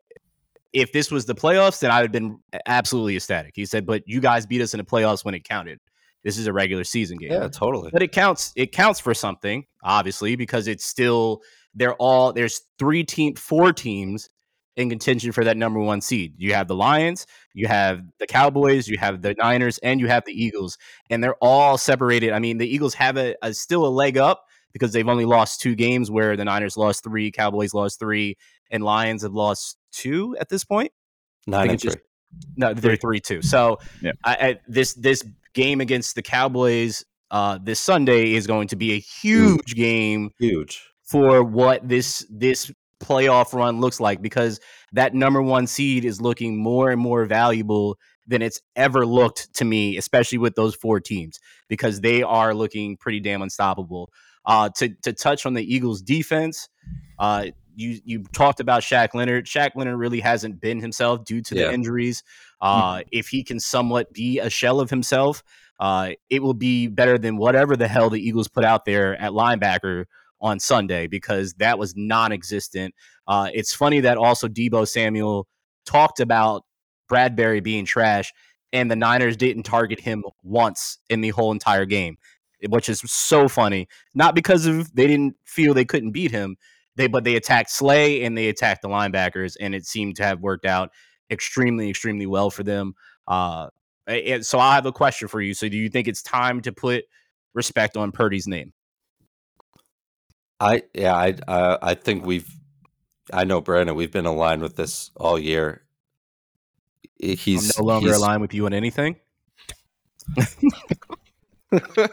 if 0.73 0.93
this 0.93 1.11
was 1.11 1.27
the 1.27 1.35
playoffs, 1.35 1.81
then 1.81 1.91
I 1.91 2.01
would 2.01 2.05
have 2.05 2.13
been 2.13 2.39
absolutely 2.65 3.17
ecstatic. 3.17 3.53
He 3.55 3.67
said, 3.67 3.85
but 3.85 4.05
you 4.07 4.21
guys 4.21 4.47
beat 4.47 4.63
us 4.63 4.73
in 4.73 4.79
the 4.79 4.85
playoffs 4.85 5.23
when 5.23 5.35
it 5.35 5.45
counted. 5.45 5.81
This 6.25 6.39
is 6.39 6.47
a 6.47 6.53
regular 6.53 6.85
season 6.85 7.19
game. 7.19 7.33
Yeah, 7.33 7.49
totally. 7.49 7.91
But 7.93 8.03
it 8.03 8.13
counts. 8.13 8.53
It 8.57 8.73
counts 8.73 9.01
for 9.01 9.15
something, 9.15 9.65
obviously, 9.83 10.37
because 10.37 10.67
it's 10.69 10.85
still 10.85 11.43
they're 11.75 11.95
all 11.95 12.33
there's 12.33 12.63
three 12.79 13.05
team, 13.05 13.35
four 13.37 13.73
teams 13.73 14.29
in 14.77 14.89
contention 14.89 15.33
for 15.33 15.45
that 15.45 15.57
number 15.57 15.81
one 15.81 16.01
seed. 16.01 16.35
You 16.37 16.55
have 16.55 16.69
the 16.69 16.75
Lions, 16.75 17.27
you 17.53 17.67
have 17.67 18.03
the 18.19 18.27
Cowboys, 18.27 18.89
you 18.89 18.97
have 18.99 19.23
the 19.23 19.35
Niners, 19.35 19.79
and 19.79 20.01
you 20.01 20.07
have 20.09 20.25
the 20.25 20.33
Eagles, 20.33 20.79
and 21.11 21.23
they're 21.23 21.37
all 21.41 21.77
separated. 21.77 22.33
I 22.33 22.39
mean, 22.39 22.59
the 22.59 22.67
Eagles 22.67 22.95
have 22.95 23.17
a, 23.17 23.35
a 23.43 23.53
still 23.53 23.87
a 23.87 23.89
leg 23.89 24.19
up 24.19 24.45
because 24.73 24.93
they've 24.93 25.09
only 25.09 25.25
lost 25.25 25.61
two 25.61 25.75
games, 25.75 26.11
where 26.11 26.37
the 26.37 26.45
Niners 26.45 26.77
lost 26.77 27.03
three, 27.03 27.31
Cowboys 27.31 27.75
lost 27.75 27.99
three, 27.99 28.37
and 28.71 28.85
Lions 28.85 29.23
have 29.23 29.33
lost 29.33 29.79
two 29.93 30.37
at 30.41 30.49
this 30.49 30.65
point. 30.65 30.93
Nine 31.47 31.71
and 31.71 31.81
three. 31.81 31.91
Just, 31.91 31.99
no, 32.57 32.75
they're 32.75 32.97
three 32.97 33.21
two. 33.21 33.43
So 33.43 33.79
yeah. 34.03 34.13
I, 34.25 34.35
I, 34.35 34.61
this 34.69 34.95
this 34.95 35.25
game 35.59 35.81
against 35.81 36.15
the 36.15 36.23
Cowboys 36.23 37.05
uh, 37.33 37.59
this 37.61 37.81
Sunday 37.81 38.35
is 38.35 38.47
going 38.47 38.69
to 38.69 38.77
be 38.77 38.93
a 38.93 38.99
huge 38.99 39.75
game. 39.75 40.31
Huge 40.39 40.81
for 41.09 41.43
what 41.43 41.87
this 41.89 42.27
this 42.31 42.71
playoff 43.03 43.53
run 43.55 43.81
looks 43.81 44.01
like 44.01 44.21
because 44.21 44.61
that 44.93 45.15
number 45.15 45.41
one 45.41 45.67
seed 45.67 46.05
is 46.05 46.21
looking 46.21 46.57
more 46.57 46.91
and 46.91 47.01
more 47.01 47.25
valuable 47.25 47.97
than 48.27 48.43
it's 48.43 48.61
ever 48.77 49.07
looked 49.07 49.55
to 49.55 49.65
me, 49.65 49.97
especially 49.97 50.39
with 50.39 50.55
those 50.55 50.75
four 50.75 51.01
teams 51.01 51.39
because 51.69 52.03
they 52.03 52.23
are 52.23 52.55
looking 52.55 52.97
pretty 52.97 53.21
damn 53.21 53.43
unstoppable. 53.43 54.11
Uh, 54.45 54.69
to 54.77 54.89
to 55.03 55.13
touch 55.13 55.45
on 55.45 55.55
the 55.55 55.75
Eagles' 55.75 56.03
defense, 56.03 56.69
uh, 57.19 57.47
you 57.79 58.01
you 58.05 58.23
talked 58.33 58.61
about 58.61 58.83
Shaq 58.83 59.15
Leonard. 59.15 59.47
Shaq 59.47 59.71
Leonard 59.77 59.99
really 59.99 60.21
hasn't 60.21 60.61
been 60.61 60.81
himself 60.81 61.25
due 61.25 61.41
to 61.43 61.55
yeah. 61.55 61.67
the 61.67 61.73
injuries. 61.73 62.23
Uh, 62.61 62.97
mm-hmm. 62.97 63.09
If 63.13 63.29
he 63.29 63.45
can 63.45 63.61
somewhat 63.61 64.13
be 64.13 64.41
a 64.41 64.51
shell 64.51 64.81
of 64.81 64.91
himself, 64.91 65.43
uh, 65.79 66.11
it 66.29 66.43
will 66.43 66.55
be 66.55 66.89
better 66.89 67.17
than 67.19 67.37
whatever 67.37 67.77
the 67.77 67.89
hell 67.89 68.11
the 68.11 68.21
Eagles 68.21 68.49
put 68.49 68.65
out 68.65 68.85
there 68.85 69.17
at 69.21 69.33
linebacker 69.33 70.07
on 70.41 70.59
Sunday 70.59 71.07
because 71.07 71.55
that 71.55 71.79
was 71.79 71.95
non-existent. 71.97 72.95
Uh, 73.27 73.51
it's 73.55 73.73
funny 73.75 74.01
that 74.01 74.19
also 74.19 74.49
Deebo 74.49 74.87
Samuel 74.87 75.47
talked 75.87 76.21
about 76.21 76.65
Bradberry 77.11 77.63
being 77.63 77.85
trash, 77.85 78.33
and 78.73 78.91
the 78.91 78.97
Niners 78.97 79.37
didn't 79.37 79.63
target 79.63 80.01
him 80.01 80.25
once 80.43 80.99
in 81.09 81.21
the 81.21 81.31
whole 81.31 81.53
entire 81.53 81.87
game, 81.87 82.19
which 82.69 82.89
is 82.89 83.01
so 83.07 83.49
funny. 83.49 83.87
Not 84.15 84.35
because 84.35 84.67
of 84.67 84.93
they 84.95 85.07
didn't 85.07 85.37
feel 85.45 85.75
they 85.75 85.85
couldn't 85.85 86.11
beat 86.11 86.33
him, 86.33 86.57
they 86.99 87.07
but 87.07 87.25
they 87.25 87.37
attacked 87.37 87.71
Slay 87.71 88.25
and 88.25 88.37
they 88.37 88.49
attacked 88.49 88.83
the 88.83 88.89
linebackers, 88.89 89.57
and 89.59 89.75
it 89.75 89.87
seemed 89.87 90.17
to 90.17 90.25
have 90.25 90.41
worked 90.41 90.67
out 90.67 90.91
extremely, 91.31 91.89
extremely 91.89 92.27
well 92.27 92.51
for 92.51 92.65
them. 92.65 92.95
Uh, 93.27 93.69
and 94.07 94.45
so 94.45 94.59
I 94.59 94.75
have 94.75 94.85
a 94.85 94.93
question 94.93 95.29
for 95.29 95.41
you. 95.41 95.55
So 95.55 95.69
do 95.69 95.77
you 95.77 95.89
think 95.89 96.09
it's 96.09 96.23
time 96.23 96.61
to 96.63 96.73
put 96.73 97.05
respect 97.55 97.97
on 97.97 98.11
Purdy's 98.11 98.49
name? 98.49 98.73
I 100.61 100.83
yeah, 100.93 101.15
I 101.15 101.37
uh, 101.47 101.79
I 101.81 101.95
think 101.95 102.27
we've 102.27 102.51
I 103.33 103.45
know 103.45 103.61
Brandon, 103.61 103.95
we've 103.95 104.13
been 104.13 104.27
aligned 104.27 104.61
with 104.61 104.75
this 104.75 105.13
all 105.17 105.39
year. 105.39 105.83
He's 107.21 107.79
I'm 107.79 107.85
no 107.85 107.93
longer 107.93 108.09
he's, 108.09 108.17
aligned 108.17 108.41
with 108.41 108.55
you 108.55 108.67
on 108.67 108.73
anything. 108.73 109.17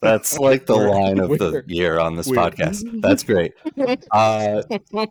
That's 0.00 0.38
like 0.38 0.66
the 0.66 0.76
line 0.76 1.18
of 1.18 1.30
the 1.30 1.64
year 1.66 1.98
on 1.98 2.16
this 2.16 2.28
we're- 2.28 2.42
podcast. 2.42 3.00
That's 3.00 3.22
great. 3.22 3.54
Uh, 4.10 4.62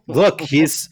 look, 0.08 0.42
he's 0.42 0.90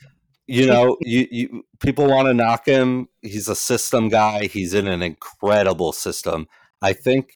you 0.48 0.66
know, 0.68 0.98
you, 1.02 1.28
you 1.32 1.66
people 1.80 2.08
want 2.08 2.28
to 2.28 2.34
knock 2.34 2.66
him. 2.66 3.08
He's 3.22 3.48
a 3.48 3.56
system 3.56 4.10
guy. 4.10 4.48
He's 4.48 4.74
in 4.74 4.88
an 4.88 5.02
incredible 5.02 5.94
system. 5.94 6.48
I 6.82 6.94
think 6.94 7.36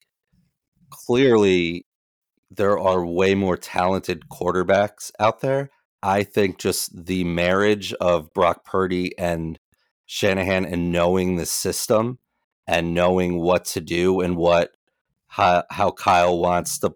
clearly 0.89 1.85
there 2.51 2.77
are 2.77 3.05
way 3.05 3.33
more 3.35 3.57
talented 3.57 4.23
quarterbacks 4.29 5.11
out 5.19 5.41
there. 5.41 5.69
I 6.03 6.23
think 6.23 6.59
just 6.59 7.05
the 7.05 7.23
marriage 7.23 7.93
of 7.93 8.33
Brock 8.33 8.65
Purdy 8.65 9.17
and 9.17 9.57
Shanahan 10.05 10.65
and 10.65 10.91
knowing 10.91 11.35
the 11.35 11.45
system 11.45 12.19
and 12.67 12.93
knowing 12.93 13.39
what 13.39 13.65
to 13.65 13.81
do 13.81 14.21
and 14.21 14.35
what 14.35 14.76
how, 15.27 15.63
how 15.69 15.91
Kyle 15.91 16.39
wants 16.39 16.79
to, 16.79 16.93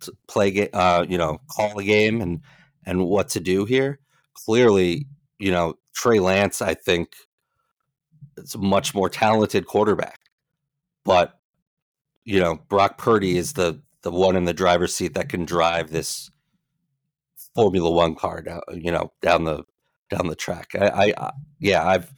to 0.00 0.12
play 0.28 0.70
uh 0.70 1.04
you 1.08 1.18
know 1.18 1.38
call 1.50 1.78
a 1.78 1.84
game 1.84 2.20
and 2.20 2.40
and 2.86 3.06
what 3.06 3.28
to 3.30 3.40
do 3.40 3.64
here. 3.64 3.98
Clearly 4.34 5.06
you 5.38 5.50
know 5.50 5.74
Trey 5.94 6.20
Lance 6.20 6.62
I 6.62 6.74
think 6.74 7.14
is 8.38 8.54
a 8.54 8.58
much 8.58 8.94
more 8.94 9.08
talented 9.08 9.66
quarterback. 9.66 10.20
But 11.04 11.38
you 12.24 12.40
know 12.40 12.56
Brock 12.68 12.98
Purdy 12.98 13.36
is 13.36 13.52
the 13.54 13.82
the 14.02 14.10
one 14.10 14.36
in 14.36 14.44
the 14.44 14.54
driver's 14.54 14.94
seat 14.94 15.14
that 15.14 15.28
can 15.28 15.44
drive 15.44 15.90
this 15.90 16.30
Formula 17.54 17.90
1 17.90 18.14
car 18.14 18.40
down 18.42 18.62
you 18.72 18.90
know 18.90 19.12
down 19.20 19.44
the 19.44 19.64
down 20.08 20.26
the 20.28 20.36
track. 20.36 20.70
I, 20.74 20.88
I, 20.88 21.14
I 21.18 21.32
yeah 21.58 21.86
I've 21.86 22.14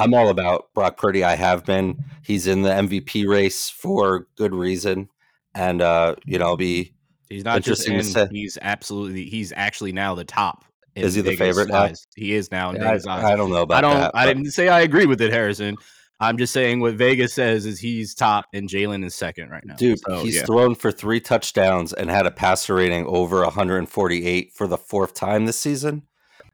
I'm 0.00 0.14
all 0.14 0.28
about 0.28 0.72
Brock 0.74 0.96
Purdy. 0.96 1.22
I 1.24 1.36
have 1.36 1.64
been. 1.64 2.02
He's 2.22 2.46
in 2.46 2.62
the 2.62 2.70
MVP 2.70 3.28
race 3.28 3.68
for 3.70 4.26
good 4.36 4.54
reason, 4.54 5.08
and 5.54 5.82
uh, 5.82 6.16
you 6.24 6.38
know, 6.38 6.46
I'll 6.46 6.56
be 6.56 6.94
He's 7.28 7.44
not 7.44 7.62
just 7.62 7.86
Interesting 7.88 8.22
in, 8.22 8.28
say. 8.28 8.28
he's 8.32 8.58
absolutely 8.60 9.24
he's 9.26 9.52
actually 9.54 9.92
now 9.92 10.16
the 10.16 10.24
top. 10.24 10.64
in 10.96 11.04
Is 11.04 11.14
he 11.14 11.22
the 11.22 11.36
favorite 11.36 11.68
now? 11.68 11.90
He 12.16 12.34
is 12.34 12.50
now 12.50 12.70
in 12.70 12.82
I, 12.82 12.98
I 13.06 13.36
don't 13.36 13.50
know 13.50 13.62
about 13.62 13.78
I 13.78 13.80
don't. 13.80 14.00
that. 14.00 14.10
I 14.14 14.26
but 14.26 14.34
didn't 14.36 14.50
say 14.50 14.68
I 14.68 14.80
agree 14.80 15.06
with 15.06 15.20
it, 15.22 15.32
Harrison. 15.32 15.76
I'm 16.22 16.36
just 16.36 16.52
saying 16.52 16.80
what 16.80 16.94
Vegas 16.94 17.32
says 17.32 17.64
is 17.64 17.78
he's 17.78 18.14
top 18.14 18.44
and 18.52 18.68
Jalen 18.68 19.04
is 19.06 19.14
second 19.14 19.48
right 19.48 19.64
now. 19.64 19.76
Dude, 19.76 20.00
So, 20.00 20.22
he's 20.22 20.36
yeah. 20.36 20.44
thrown 20.44 20.74
for 20.74 20.92
three 20.92 21.18
touchdowns 21.20 21.94
and 21.94 22.10
had 22.10 22.26
a 22.26 22.30
passer 22.30 22.74
rating 22.74 23.06
over 23.06 23.42
148 23.42 24.52
for 24.52 24.66
the 24.66 24.76
fourth 24.76 25.14
time 25.14 25.46
this 25.46 25.58
season. 25.58 26.02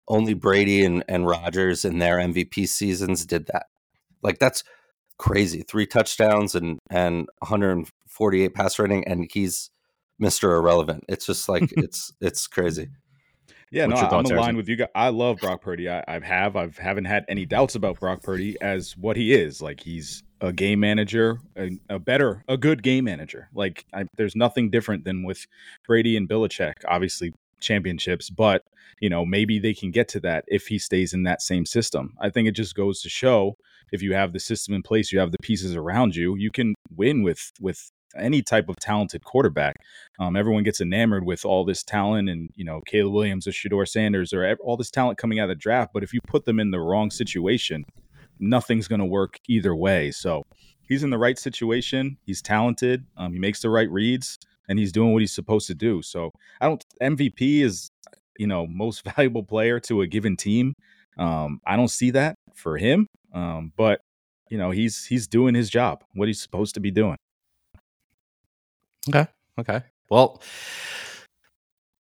Only 0.08 0.34
Brady 0.34 0.84
and, 0.84 1.04
and 1.08 1.26
Rodgers 1.26 1.84
in 1.84 1.98
their 1.98 2.18
MVP 2.18 2.68
seasons 2.68 3.26
did 3.26 3.46
that. 3.46 3.66
Like 4.22 4.38
that's 4.38 4.64
crazy. 5.18 5.62
Three 5.62 5.86
touchdowns 5.86 6.54
and 6.54 6.78
and 6.90 7.28
148 7.40 8.54
pass 8.54 8.78
rating, 8.78 9.06
and 9.06 9.28
he's 9.32 9.70
Mr. 10.20 10.56
Irrelevant. 10.56 11.04
It's 11.08 11.26
just 11.26 11.48
like 11.48 11.72
it's 11.76 12.12
it's 12.20 12.46
crazy. 12.46 12.88
Yeah, 13.72 13.86
What's 13.86 14.00
no, 14.00 14.06
I'm 14.06 14.12
aligned 14.12 14.30
Harrison? 14.30 14.56
with 14.56 14.68
you 14.68 14.76
guys. 14.76 14.88
I 14.94 15.08
love 15.08 15.38
Brock 15.38 15.60
Purdy. 15.60 15.88
I, 15.88 16.04
I 16.06 16.20
have. 16.20 16.54
I 16.54 16.68
haven't 16.78 17.06
had 17.06 17.24
any 17.28 17.46
doubts 17.46 17.74
about 17.74 17.98
Brock 17.98 18.22
Purdy 18.22 18.56
as 18.60 18.96
what 18.96 19.16
he 19.16 19.34
is. 19.34 19.60
Like 19.60 19.80
he's 19.80 20.22
a 20.40 20.52
game 20.52 20.80
manager, 20.80 21.40
a, 21.56 21.70
a 21.88 21.98
better, 21.98 22.44
a 22.46 22.56
good 22.56 22.82
game 22.84 23.04
manager. 23.04 23.48
Like 23.52 23.84
I, 23.92 24.04
there's 24.16 24.36
nothing 24.36 24.70
different 24.70 25.04
than 25.04 25.24
with 25.24 25.46
Brady 25.84 26.16
and 26.16 26.28
Belichick. 26.28 26.74
Obviously 26.86 27.32
championships, 27.60 28.30
but 28.30 28.62
you 29.00 29.08
know 29.08 29.24
maybe 29.24 29.58
they 29.58 29.74
can 29.74 29.90
get 29.90 30.08
to 30.08 30.20
that 30.20 30.44
if 30.48 30.66
he 30.66 30.78
stays 30.78 31.12
in 31.12 31.24
that 31.24 31.42
same 31.42 31.66
system. 31.66 32.14
I 32.20 32.30
think 32.30 32.48
it 32.48 32.52
just 32.52 32.74
goes 32.74 33.02
to 33.02 33.08
show 33.08 33.56
if 33.92 34.02
you 34.02 34.14
have 34.14 34.32
the 34.32 34.40
system 34.40 34.74
in 34.74 34.82
place, 34.82 35.12
you 35.12 35.18
have 35.20 35.32
the 35.32 35.38
pieces 35.42 35.76
around 35.76 36.16
you, 36.16 36.36
you 36.36 36.50
can 36.50 36.74
win 36.96 37.22
with 37.22 37.52
with 37.60 37.90
any 38.16 38.42
type 38.42 38.68
of 38.68 38.76
talented 38.76 39.24
quarterback. 39.24 39.76
Um, 40.18 40.36
everyone 40.36 40.62
gets 40.62 40.80
enamored 40.80 41.24
with 41.24 41.44
all 41.44 41.64
this 41.64 41.82
talent 41.82 42.28
and, 42.28 42.50
you 42.54 42.64
know, 42.64 42.80
Caleb 42.86 43.12
Williams 43.12 43.46
or 43.46 43.50
Shedeur 43.50 43.86
Sanders 43.86 44.32
or 44.32 44.56
all 44.60 44.76
this 44.76 44.90
talent 44.90 45.18
coming 45.18 45.38
out 45.38 45.44
of 45.44 45.48
the 45.50 45.54
draft. 45.54 45.92
But 45.92 46.02
if 46.02 46.12
you 46.12 46.20
put 46.26 46.44
them 46.44 46.58
in 46.60 46.70
the 46.70 46.80
wrong 46.80 47.10
situation, 47.10 47.84
nothing's 48.38 48.88
going 48.88 49.00
to 49.00 49.06
work 49.06 49.38
either 49.48 49.74
way. 49.74 50.10
So 50.10 50.44
he's 50.82 51.02
in 51.02 51.10
the 51.10 51.18
right 51.18 51.38
situation. 51.38 52.16
He's 52.24 52.42
talented. 52.42 53.04
Um, 53.16 53.32
he 53.32 53.38
makes 53.38 53.60
the 53.60 53.70
right 53.70 53.90
reads 53.90 54.38
and 54.68 54.78
he's 54.78 54.92
doing 54.92 55.12
what 55.12 55.22
he's 55.22 55.34
supposed 55.34 55.66
to 55.68 55.74
do. 55.74 56.02
So 56.02 56.32
I 56.60 56.66
don't, 56.66 56.84
MVP 57.02 57.62
is, 57.62 57.90
you 58.38 58.46
know, 58.46 58.66
most 58.66 59.04
valuable 59.16 59.42
player 59.42 59.80
to 59.80 60.02
a 60.02 60.06
given 60.06 60.36
team. 60.36 60.74
Um, 61.18 61.60
I 61.66 61.76
don't 61.76 61.88
see 61.88 62.10
that 62.10 62.36
for 62.54 62.76
him. 62.76 63.06
Um, 63.32 63.72
but, 63.76 64.00
you 64.50 64.58
know, 64.58 64.70
he's, 64.70 65.04
he's 65.04 65.26
doing 65.26 65.54
his 65.54 65.70
job, 65.70 66.04
what 66.14 66.28
he's 66.28 66.40
supposed 66.40 66.74
to 66.74 66.80
be 66.80 66.90
doing. 66.90 67.16
Okay. 69.08 69.26
Okay. 69.58 69.82
Well, 70.10 70.42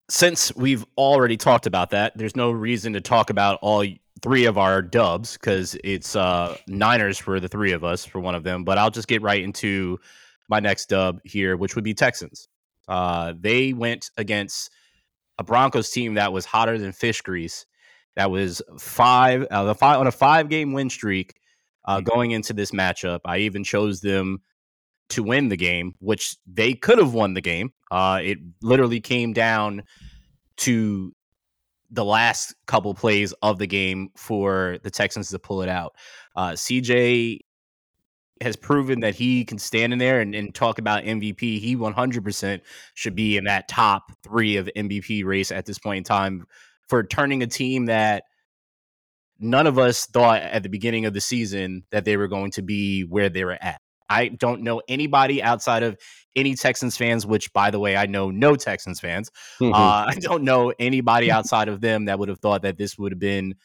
since 0.10 0.56
we've 0.56 0.86
already 0.97 1.38
talked 1.38 1.65
about 1.65 1.89
that, 1.91 2.17
there's 2.17 2.36
no 2.36 2.52
reason 2.52 2.93
to 2.93 3.02
talk 3.02 3.30
about 3.30 3.60
all 3.62 3.86
three 4.21 4.45
of 4.45 4.58
our 4.58 4.82
dubs 4.82 5.34
because 5.34 5.76
it's 5.84 6.15
uh 6.15 6.56
Niners 6.67 7.17
for 7.17 7.39
the 7.39 7.47
three 7.47 7.73
of 7.73 7.84
us 7.84 8.06
for 8.06 8.19
one 8.19 8.36
of 8.36 8.43
them. 8.43 8.63
But 8.63 8.78
I'll 8.78 8.91
just 8.91 9.08
get 9.08 9.21
right 9.21 9.41
into 9.41 9.99
my 10.49 10.60
next 10.60 10.88
dub 10.88 11.19
here, 11.23 11.58
which 11.58 11.76
would 11.76 11.84
be 11.84 11.93
Texans. 11.93 12.47
Uh, 12.88 13.34
they 13.39 13.74
went 13.74 14.10
against 14.17 14.72
a 15.38 15.43
Broncos 15.43 15.89
team 15.89 16.15
that 16.15 16.34
was 16.34 16.46
hotter 16.46 16.78
than 16.78 16.91
fish 16.91 17.22
grease. 17.22 17.65
That 18.15 18.30
was 18.30 18.62
five, 18.80 19.48
uh, 19.50 19.63
the 19.63 19.76
five 19.76 20.00
on 20.00 20.08
a 20.08 20.12
five 20.12 20.50
game 20.50 20.74
win 20.74 20.89
streak 20.89 21.34
uh, 21.86 22.02
going 22.02 22.32
into 22.32 22.54
this 22.54 22.72
matchup. 22.72 23.22
I 23.26 23.39
even 23.39 23.63
chose 23.63 24.02
them 24.02 24.41
to 25.10 25.24
win 25.24 25.50
the 25.50 25.58
game, 25.58 25.96
which 26.00 26.38
they 26.46 26.74
could 26.74 26.98
have 26.98 27.13
won 27.13 27.34
the 27.34 27.41
game. 27.41 27.74
Uh, 27.91 28.19
it 28.24 28.38
literally 28.62 29.00
came 29.00 29.34
down 29.34 29.84
to 30.58 31.13
the 31.91 32.06
last 32.06 32.56
couple 32.65 32.93
plays 32.93 33.34
of 33.43 33.60
the 33.60 33.67
game 33.67 34.10
for 34.15 34.78
the 34.84 34.89
Texans 34.89 35.30
to 35.30 35.39
pull 35.39 35.62
it 35.62 35.69
out. 35.69 35.96
Uh, 36.36 36.52
CJ 36.52 37.39
has 38.41 38.56
proven 38.56 39.02
that 39.02 39.15
he 39.15 39.46
can 39.46 39.58
stand 39.58 39.93
in 39.93 40.00
there 40.00 40.19
and, 40.19 40.36
and 40.36 40.54
talk 40.54 40.80
about 40.80 41.04
MVP. 41.04 41.60
He 41.60 41.76
100% 41.76 42.62
should 42.93 43.15
be 43.15 43.38
in 43.38 43.46
that 43.46 43.67
top 43.67 44.12
three 44.24 44.58
of 44.58 44.69
MVP 44.76 45.24
race 45.26 45.52
at 45.52 45.65
this 45.65 45.80
point 45.80 46.00
in 46.00 46.04
time 46.04 46.46
for 46.88 47.04
turning 47.04 47.43
a 47.43 47.48
team 47.48 47.86
that 47.86 48.24
none 49.39 49.67
of 49.67 49.78
us 49.78 50.06
thought 50.06 50.41
at 50.41 50.63
the 50.63 50.69
beginning 50.69 51.06
of 51.06 51.13
the 51.13 51.22
season 51.22 51.84
that 51.91 52.06
they 52.06 52.17
were 52.17 52.28
going 52.28 52.52
to 52.52 52.62
be 52.62 53.02
where 53.02 53.30
they 53.30 53.43
were 53.43 53.58
at. 53.62 53.80
I 54.10 54.28
don't 54.28 54.62
know 54.62 54.82
anybody 54.88 55.41
outside 55.41 55.84
of 55.84 55.98
any 56.36 56.56
Texans 56.56 56.98
fans, 56.98 57.26
which, 57.26 57.52
by 57.54 57.72
the 57.72 57.80
way, 57.80 57.96
I 57.96 58.06
know 58.06 58.32
no 58.32 58.56
Texans 58.56 59.00
fans. 59.00 59.32
Uh, 59.62 59.72
I 59.74 60.15
don't 60.19 60.43
know 60.43 60.74
anybody 60.78 61.32
outside 61.38 61.67
of 61.67 61.82
them 61.82 62.06
that 62.06 62.19
would 62.19 62.30
have 62.30 62.39
thought 62.39 62.63
that 62.63 62.78
this 62.78 62.98
would 62.98 63.12
have 63.12 63.19
been 63.19 63.56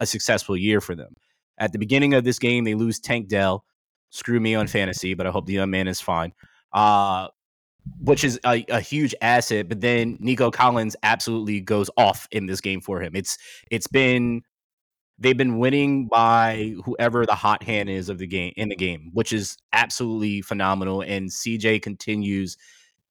a 0.00 0.06
successful 0.06 0.56
year 0.56 0.80
for 0.80 0.94
them. 0.94 1.14
At 1.58 1.72
the 1.72 1.78
beginning 1.78 2.14
of 2.14 2.24
this 2.24 2.38
game, 2.38 2.64
they 2.64 2.74
lose 2.74 3.00
Tank 3.00 3.28
Dell. 3.28 3.64
Screw 4.10 4.40
me 4.40 4.54
on 4.54 4.66
fantasy, 4.66 5.14
but 5.14 5.26
I 5.26 5.30
hope 5.30 5.46
the 5.46 5.54
young 5.54 5.70
man 5.70 5.88
is 5.88 6.00
fine. 6.00 6.32
Uh, 6.72 7.28
which 8.00 8.24
is 8.24 8.38
a, 8.44 8.64
a 8.68 8.80
huge 8.80 9.14
asset. 9.22 9.68
But 9.68 9.80
then 9.80 10.16
Nico 10.20 10.50
Collins 10.50 10.96
absolutely 11.02 11.60
goes 11.60 11.90
off 11.96 12.28
in 12.30 12.46
this 12.46 12.60
game 12.60 12.80
for 12.80 13.00
him. 13.00 13.14
It's 13.14 13.38
it's 13.70 13.86
been 13.86 14.42
they've 15.18 15.36
been 15.36 15.58
winning 15.58 16.06
by 16.06 16.74
whoever 16.84 17.26
the 17.26 17.34
hot 17.34 17.62
hand 17.62 17.90
is 17.90 18.08
of 18.08 18.18
the 18.18 18.26
game 18.26 18.52
in 18.56 18.68
the 18.68 18.76
game, 18.76 19.10
which 19.12 19.32
is 19.32 19.56
absolutely 19.72 20.42
phenomenal. 20.42 21.00
And 21.00 21.28
CJ 21.28 21.82
continues 21.82 22.56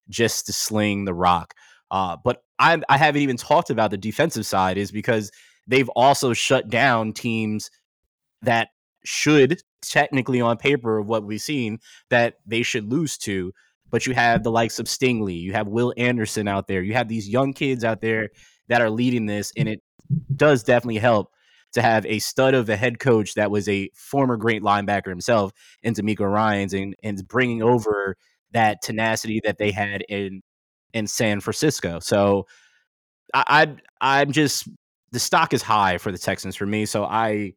just 0.08 0.46
to 0.46 0.52
sling 0.52 1.04
the 1.04 1.14
rock. 1.14 1.54
Uh, 1.90 2.16
but 2.22 2.42
I, 2.58 2.80
I 2.88 2.96
haven't 2.98 3.22
even 3.22 3.36
talked 3.36 3.70
about 3.70 3.90
the 3.90 3.98
defensive 3.98 4.46
side, 4.46 4.78
is 4.78 4.90
because 4.90 5.30
they've 5.66 5.88
also 5.90 6.32
shut 6.32 6.68
down 6.68 7.12
teams 7.12 7.70
that 8.42 8.68
should 9.04 9.60
technically 9.82 10.40
on 10.40 10.56
paper 10.56 10.98
of 10.98 11.08
what 11.08 11.24
we've 11.24 11.40
seen 11.40 11.78
that 12.10 12.34
they 12.46 12.62
should 12.62 12.90
lose 12.90 13.18
to. 13.18 13.52
But 13.90 14.06
you 14.06 14.14
have 14.14 14.42
the 14.42 14.50
likes 14.50 14.78
of 14.78 14.86
Stingley, 14.86 15.40
you 15.40 15.52
have 15.52 15.66
Will 15.66 15.94
Anderson 15.96 16.46
out 16.46 16.68
there, 16.68 16.82
you 16.82 16.92
have 16.94 17.08
these 17.08 17.28
young 17.28 17.54
kids 17.54 17.84
out 17.84 18.00
there 18.02 18.28
that 18.68 18.82
are 18.82 18.90
leading 18.90 19.24
this, 19.26 19.50
and 19.56 19.68
it 19.68 19.80
does 20.36 20.62
definitely 20.62 20.98
help 20.98 21.32
to 21.72 21.82
have 21.82 22.04
a 22.06 22.18
stud 22.18 22.54
of 22.54 22.68
a 22.68 22.76
head 22.76 22.98
coach 22.98 23.34
that 23.34 23.50
was 23.50 23.68
a 23.68 23.90
former 23.94 24.36
great 24.36 24.62
linebacker 24.62 25.08
himself 25.08 25.52
in 25.82 25.94
DeMeco 25.94 26.30
Ryans 26.30 26.72
and 26.72 26.94
and 27.02 27.26
bringing 27.28 27.62
over 27.62 28.16
that 28.52 28.80
tenacity 28.82 29.40
that 29.44 29.58
they 29.58 29.70
had 29.70 30.02
in 30.08 30.42
in 30.94 31.06
San 31.06 31.40
Francisco. 31.40 31.98
So 32.00 32.46
I, 33.34 33.66
I 34.00 34.20
I'm 34.22 34.32
just 34.32 34.68
the 35.12 35.18
stock 35.18 35.52
is 35.52 35.62
high 35.62 35.98
for 35.98 36.12
the 36.12 36.18
Texans 36.18 36.56
for 36.56 36.66
me. 36.66 36.86
So 36.86 37.04
I 37.04 37.54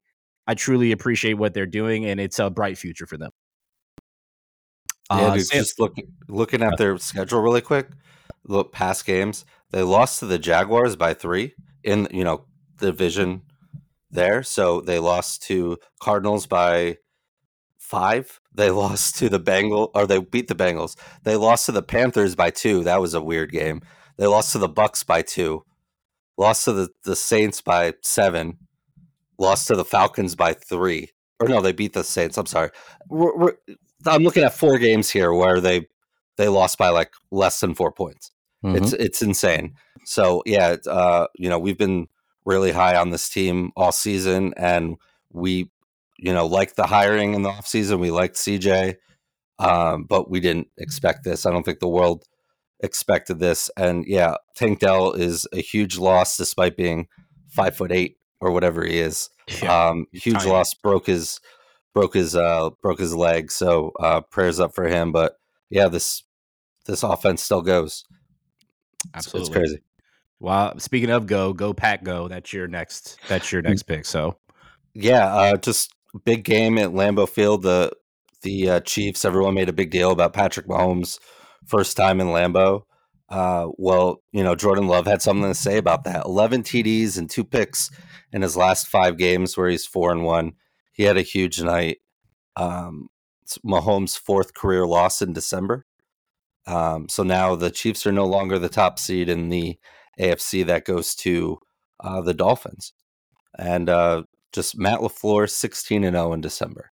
I 0.52 0.54
truly 0.54 0.92
appreciate 0.92 1.36
what 1.36 1.54
they're 1.54 1.66
doing 1.66 2.06
and 2.08 2.20
it's 2.20 2.38
a 2.38 2.50
bright 2.50 2.78
future 2.78 3.06
for 3.06 3.16
them. 3.16 3.32
Yeah, 5.10 5.18
Uh, 5.28 5.34
dude, 5.36 5.46
Sam- 5.48 5.60
just 5.60 5.80
look, 5.80 5.96
looking 6.28 6.62
at 6.62 6.78
their 6.78 6.98
schedule 6.98 7.40
really 7.40 7.62
quick. 7.62 7.88
Look 8.44 8.74
past 8.74 9.06
games. 9.06 9.46
They 9.70 9.82
lost 9.82 10.20
to 10.20 10.26
the 10.26 10.38
Jaguars 10.38 10.98
by 10.98 11.14
three 11.14 11.54
in 11.86 12.10
you 12.12 12.26
know 12.26 12.44
the 12.80 12.88
division 12.88 13.44
there. 14.10 14.44
So 14.44 14.82
they 14.82 15.00
lost 15.00 15.44
to 15.44 15.78
Cardinals 16.02 16.48
by 16.48 16.98
five. 17.78 18.42
They 18.54 18.72
lost 18.84 19.16
to 19.20 19.30
the 19.30 19.40
Bengals, 19.40 19.92
or 19.96 20.06
they 20.06 20.20
beat 20.20 20.50
the 20.50 20.56
Bengals. 20.56 20.98
They 21.24 21.38
lost 21.38 21.66
to 21.68 21.72
the 21.72 21.82
Panthers 21.84 22.36
by 22.36 22.50
two. 22.50 22.84
That 22.84 23.00
was 23.00 23.14
a 23.14 23.22
weird 23.22 23.54
game. 23.54 23.82
They 24.18 24.28
lost 24.28 24.52
to 24.52 24.58
the 24.58 24.68
Bucks 24.68 25.04
by 25.04 25.22
two. 25.22 25.64
Lost 26.38 26.66
to 26.66 26.74
the, 26.74 26.90
the 27.06 27.16
Saints 27.16 27.62
by 27.62 27.94
seven. 28.02 28.58
Lost 29.42 29.68
to 29.68 29.76
the 29.76 29.84
Falcons 29.84 30.36
by 30.36 30.54
three. 30.54 31.10
Or 31.40 31.48
no, 31.48 31.62
they 31.62 31.72
beat 31.72 31.94
the 31.94 32.04
Saints. 32.04 32.38
I'm 32.38 32.46
sorry. 32.46 32.70
We're, 33.10 33.36
we're, 33.36 33.54
I'm 34.06 34.22
looking 34.22 34.44
at 34.44 34.54
four 34.54 34.78
games 34.78 35.10
here 35.10 35.34
where 35.34 35.60
they 35.60 35.88
they 36.38 36.48
lost 36.48 36.78
by 36.78 36.90
like 36.90 37.12
less 37.32 37.60
than 37.60 37.74
four 37.74 37.92
points. 37.92 38.32
Mhm. 38.64 38.78
It's 38.78 38.94
it's 38.94 39.22
insane. 39.24 39.74
So 40.06 40.44
yeah, 40.46 40.76
uh, 40.88 41.26
you 41.36 41.50
know, 41.50 41.58
we've 41.58 41.78
been 41.78 42.08
really 42.46 42.72
high 42.72 42.96
on 42.96 43.10
this 43.10 43.30
team 43.30 43.72
all 43.76 43.92
season, 43.92 44.54
and 44.58 44.98
we, 45.32 45.72
you 46.20 46.34
know, 46.34 46.46
like 46.46 46.76
the 46.76 46.86
hiring 46.86 47.34
in 47.34 47.42
the 47.42 47.50
offseason. 47.50 48.00
We 48.00 48.12
liked 48.12 48.36
CJ, 48.36 48.98
um, 49.58 50.04
but 50.04 50.30
we 50.30 50.40
didn't 50.40 50.68
expect 50.78 51.24
this. 51.24 51.48
I 51.48 51.52
don't 51.52 51.64
think 51.64 51.80
the 51.80 51.88
world 51.88 52.26
expected 52.80 53.40
this. 53.40 53.72
And 53.76 54.06
yeah, 54.06 54.36
Tank 54.56 54.80
Dell 54.80 55.14
is 55.14 55.48
a 55.52 55.62
huge 55.62 55.98
loss 55.98 56.38
despite 56.38 56.78
being 56.78 57.08
five 57.50 57.76
foot 57.76 57.92
eight 57.92 58.18
or 58.42 58.52
whatever 58.52 58.84
he 58.84 59.00
is. 59.00 59.30
yeah. 59.62 59.88
Um, 59.90 60.08
huge 60.12 60.40
tiny. 60.40 60.52
loss. 60.52 60.74
Broke 60.74 61.08
his 61.08 61.40
broke 61.94 62.14
his 62.14 62.36
uh 62.36 62.72
broke 62.82 63.00
his 63.00 63.16
leg. 63.16 63.52
So 63.52 63.92
uh, 64.00 64.22
prayers 64.22 64.60
up 64.60 64.76
for 64.76 64.88
him. 64.88 65.12
But 65.12 65.38
yeah, 65.70 65.88
this 65.88 66.24
this 66.86 67.04
offense 67.04 67.42
still 67.42 67.62
goes. 67.62 68.04
Absolutely. 69.14 69.48
It's 69.48 69.58
crazy. 69.58 69.84
Well, 70.40 70.80
speaking 70.80 71.12
of 71.12 71.28
go, 71.28 71.54
go 71.54 71.74
pack, 71.74 72.04
go. 72.04 72.28
That's 72.28 72.52
your 72.52 72.68
next. 72.68 73.20
That's 73.28 73.52
your 73.52 73.62
next 73.62 73.84
pick. 73.84 74.06
So 74.06 74.38
Yeah, 74.94 75.26
uh, 75.34 75.58
just 75.58 75.94
big 76.26 76.44
game 76.44 76.78
at 76.78 76.90
Lambeau 76.90 77.30
Field. 77.30 77.62
The 77.62 77.92
the 78.42 78.70
uh, 78.70 78.80
Chiefs. 78.82 79.24
Everyone 79.24 79.54
made 79.54 79.70
a 79.70 79.74
big 79.74 79.92
deal 79.92 80.12
about 80.12 80.34
Patrick 80.34 80.68
Mahomes' 80.68 81.20
first 81.66 81.96
time 81.96 82.20
in 82.20 82.28
Lambeau. 82.28 82.84
Uh, 83.30 83.68
well, 83.78 84.22
you 84.34 84.44
know, 84.44 84.56
Jordan 84.56 84.88
Love 84.88 85.06
had 85.06 85.22
something 85.22 85.48
to 85.48 85.56
say 85.56 85.78
about 85.78 86.04
that. 86.04 86.26
Eleven 86.26 86.64
TDs 86.64 87.18
and 87.18 87.30
two 87.30 87.44
picks 87.44 87.92
in 88.32 88.42
his 88.42 88.58
last 88.58 88.88
five 88.88 89.18
games, 89.18 89.58
where 89.58 89.70
he's 89.70 89.86
four 89.86 90.12
and 90.12 90.24
one. 90.24 90.54
He 90.92 91.04
had 91.04 91.18
a 91.18 91.22
huge 91.22 91.62
night. 91.62 92.00
Um, 92.56 93.10
it's 93.44 93.58
Mahomes' 93.60 94.18
fourth 94.18 94.54
career 94.54 94.86
loss 94.86 95.22
in 95.22 95.34
December. 95.34 95.86
Um, 96.68 97.10
so 97.10 97.24
now 97.24 97.56
the 97.56 97.72
Chiefs 97.72 98.06
are 98.06 98.12
no 98.12 98.26
longer 98.26 98.60
the 98.60 98.70
top 98.70 99.00
seed 99.00 99.30
in 99.30 99.50
the 99.50 99.78
AFC. 100.20 100.66
That 100.66 100.86
goes 100.86 101.16
to 101.16 101.60
uh, 102.00 102.22
the 102.22 102.34
Dolphins, 102.34 102.94
and 103.58 103.90
uh, 103.90 104.24
just 104.54 104.78
Matt 104.78 105.00
Lafleur, 105.00 105.50
sixteen 105.50 106.04
and 106.04 106.16
zero 106.16 106.34
in 106.34 106.42
December. 106.42 106.92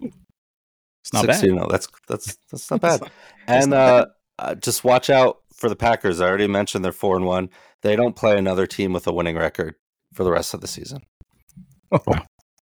It's 0.00 1.12
not 1.12 1.24
16 1.24 1.50
bad. 1.50 1.58
0. 1.58 1.68
That's 1.68 1.88
that's 2.08 2.38
that's 2.50 2.70
not 2.70 2.80
bad. 2.80 3.00
and 3.48 3.70
not 3.70 3.76
uh, 3.76 4.04
bad. 4.04 4.08
uh, 4.38 4.54
just 4.54 4.84
watch 4.84 5.10
out 5.10 5.38
for 5.52 5.68
the 5.68 5.76
Packers. 5.76 6.20
I 6.20 6.28
already 6.28 6.46
mentioned 6.46 6.84
they're 6.84 6.92
four 6.92 7.16
and 7.16 7.26
one. 7.26 7.50
They 7.82 7.96
don't 7.96 8.14
play 8.14 8.38
another 8.38 8.66
team 8.66 8.92
with 8.92 9.06
a 9.08 9.12
winning 9.12 9.36
record 9.36 9.74
for 10.12 10.24
the 10.24 10.30
rest 10.30 10.54
of 10.54 10.60
the 10.60 10.66
season. 10.68 11.02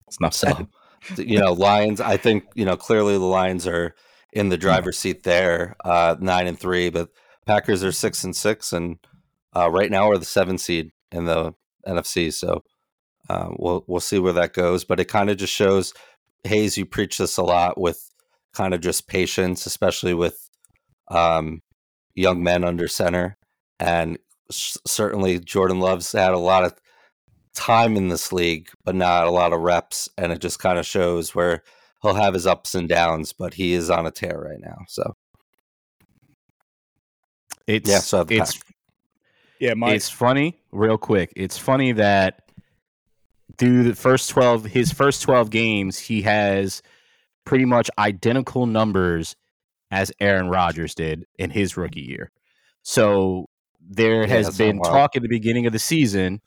It's 0.07 0.19
not 0.19 0.33
So, 0.33 0.47
bad. 0.47 0.67
you 1.19 1.39
know, 1.39 1.53
Lions. 1.53 1.99
I 2.01 2.17
think 2.17 2.45
you 2.55 2.65
know 2.65 2.77
clearly 2.77 3.13
the 3.13 3.23
Lions 3.25 3.67
are 3.67 3.93
in 4.33 4.49
the 4.49 4.57
driver's 4.57 4.97
seat 4.99 5.23
there, 5.23 5.75
uh, 5.83 6.15
nine 6.19 6.47
and 6.47 6.59
three. 6.59 6.89
But 6.89 7.09
Packers 7.45 7.83
are 7.83 7.91
six 7.91 8.23
and 8.23 8.35
six, 8.35 8.71
and 8.73 8.97
uh, 9.55 9.69
right 9.69 9.91
now 9.91 10.09
are 10.09 10.17
the 10.17 10.25
seven 10.25 10.57
seed 10.57 10.91
in 11.11 11.25
the 11.25 11.53
NFC. 11.87 12.31
So 12.33 12.63
uh, 13.29 13.49
we'll 13.57 13.83
we'll 13.87 13.99
see 13.99 14.19
where 14.19 14.33
that 14.33 14.53
goes. 14.53 14.83
But 14.83 14.99
it 14.99 15.05
kind 15.05 15.29
of 15.29 15.37
just 15.37 15.53
shows 15.53 15.93
Hayes. 16.43 16.77
You 16.77 16.85
preach 16.85 17.17
this 17.17 17.37
a 17.37 17.43
lot 17.43 17.79
with 17.79 18.01
kind 18.53 18.73
of 18.73 18.81
just 18.81 19.07
patience, 19.07 19.65
especially 19.65 20.13
with 20.13 20.49
um, 21.09 21.61
young 22.15 22.41
men 22.43 22.63
under 22.63 22.87
center, 22.87 23.37
and 23.79 24.17
s- 24.51 24.77
certainly 24.85 25.39
Jordan 25.39 25.79
Love's 25.79 26.11
had 26.11 26.33
a 26.33 26.37
lot 26.39 26.63
of 26.63 26.73
time 27.57 27.97
in 27.97 28.07
this 28.09 28.31
league, 28.31 28.69
but 28.85 28.95
not 28.95 29.27
a 29.27 29.31
lot 29.31 29.51
of 29.53 29.59
reps, 29.61 30.07
and 30.17 30.31
it 30.31 30.39
just 30.39 30.59
kind 30.59 30.79
of 30.79 30.85
shows 30.85 31.35
where 31.35 31.63
he'll 32.01 32.13
have 32.13 32.33
his 32.33 32.47
ups 32.47 32.75
and 32.75 32.87
downs, 32.87 33.33
but 33.33 33.55
he 33.55 33.73
is 33.73 33.89
on 33.89 34.05
a 34.05 34.11
tear 34.11 34.39
right 34.39 34.61
now. 34.61 34.77
So 34.87 35.15
it's 37.65 37.89
yeah, 37.89 37.99
so 37.99 38.25
it's 38.29 38.55
Pack- 38.55 38.75
Yeah, 39.59 39.73
my 39.73 39.93
it's 39.93 40.09
funny, 40.09 40.59
real 40.71 40.97
quick. 40.97 41.33
It's 41.35 41.57
funny 41.57 41.91
that 41.93 42.43
through 43.57 43.83
the 43.83 43.95
first 43.95 44.29
twelve, 44.29 44.65
his 44.65 44.91
first 44.91 45.21
twelve 45.21 45.49
games, 45.49 45.97
he 45.97 46.21
has 46.23 46.81
pretty 47.45 47.65
much 47.65 47.89
identical 47.97 48.65
numbers 48.65 49.35
as 49.91 50.11
Aaron 50.19 50.49
Rodgers 50.49 50.93
did 50.93 51.25
in 51.39 51.49
his 51.49 51.77
rookie 51.77 52.01
year. 52.01 52.31
So 52.83 53.47
there 53.81 54.25
Yeah, 54.25 54.27
has 54.27 54.47
that's 54.47 54.57
been 54.57 54.81
talk 54.81 55.15
at 55.15 55.21
the 55.21 55.29
beginning 55.29 55.65
of 55.65 55.73
the 55.73 55.79
season 55.79 56.41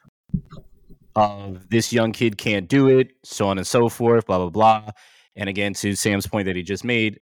of 1.17 1.69
this 1.71 1.93
young 1.93 2.13
kid 2.13 2.39
can't 2.39 2.69
do 2.69 2.89
it, 2.89 3.13
so 3.25 3.49
on 3.49 3.59
and 3.59 3.67
so 3.67 3.89
forth, 3.89 4.27
blah 4.27 4.39
blah 4.39 4.51
blah. 4.51 4.91
And 5.37 5.49
again, 5.49 5.75
to 5.75 5.95
Sam's 5.95 6.27
point 6.27 6.47
that 6.47 6.57
he 6.57 6.63
just 6.63 6.85
made, 6.85 7.21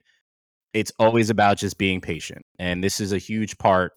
it's 0.72 0.92
always 0.99 1.31
about 1.31 1.59
just 1.59 1.79
being 1.79 2.01
patient, 2.01 2.44
and 2.59 2.83
this 2.83 3.01
is 3.01 3.12
a 3.12 3.18
huge 3.18 3.59
part 3.59 3.92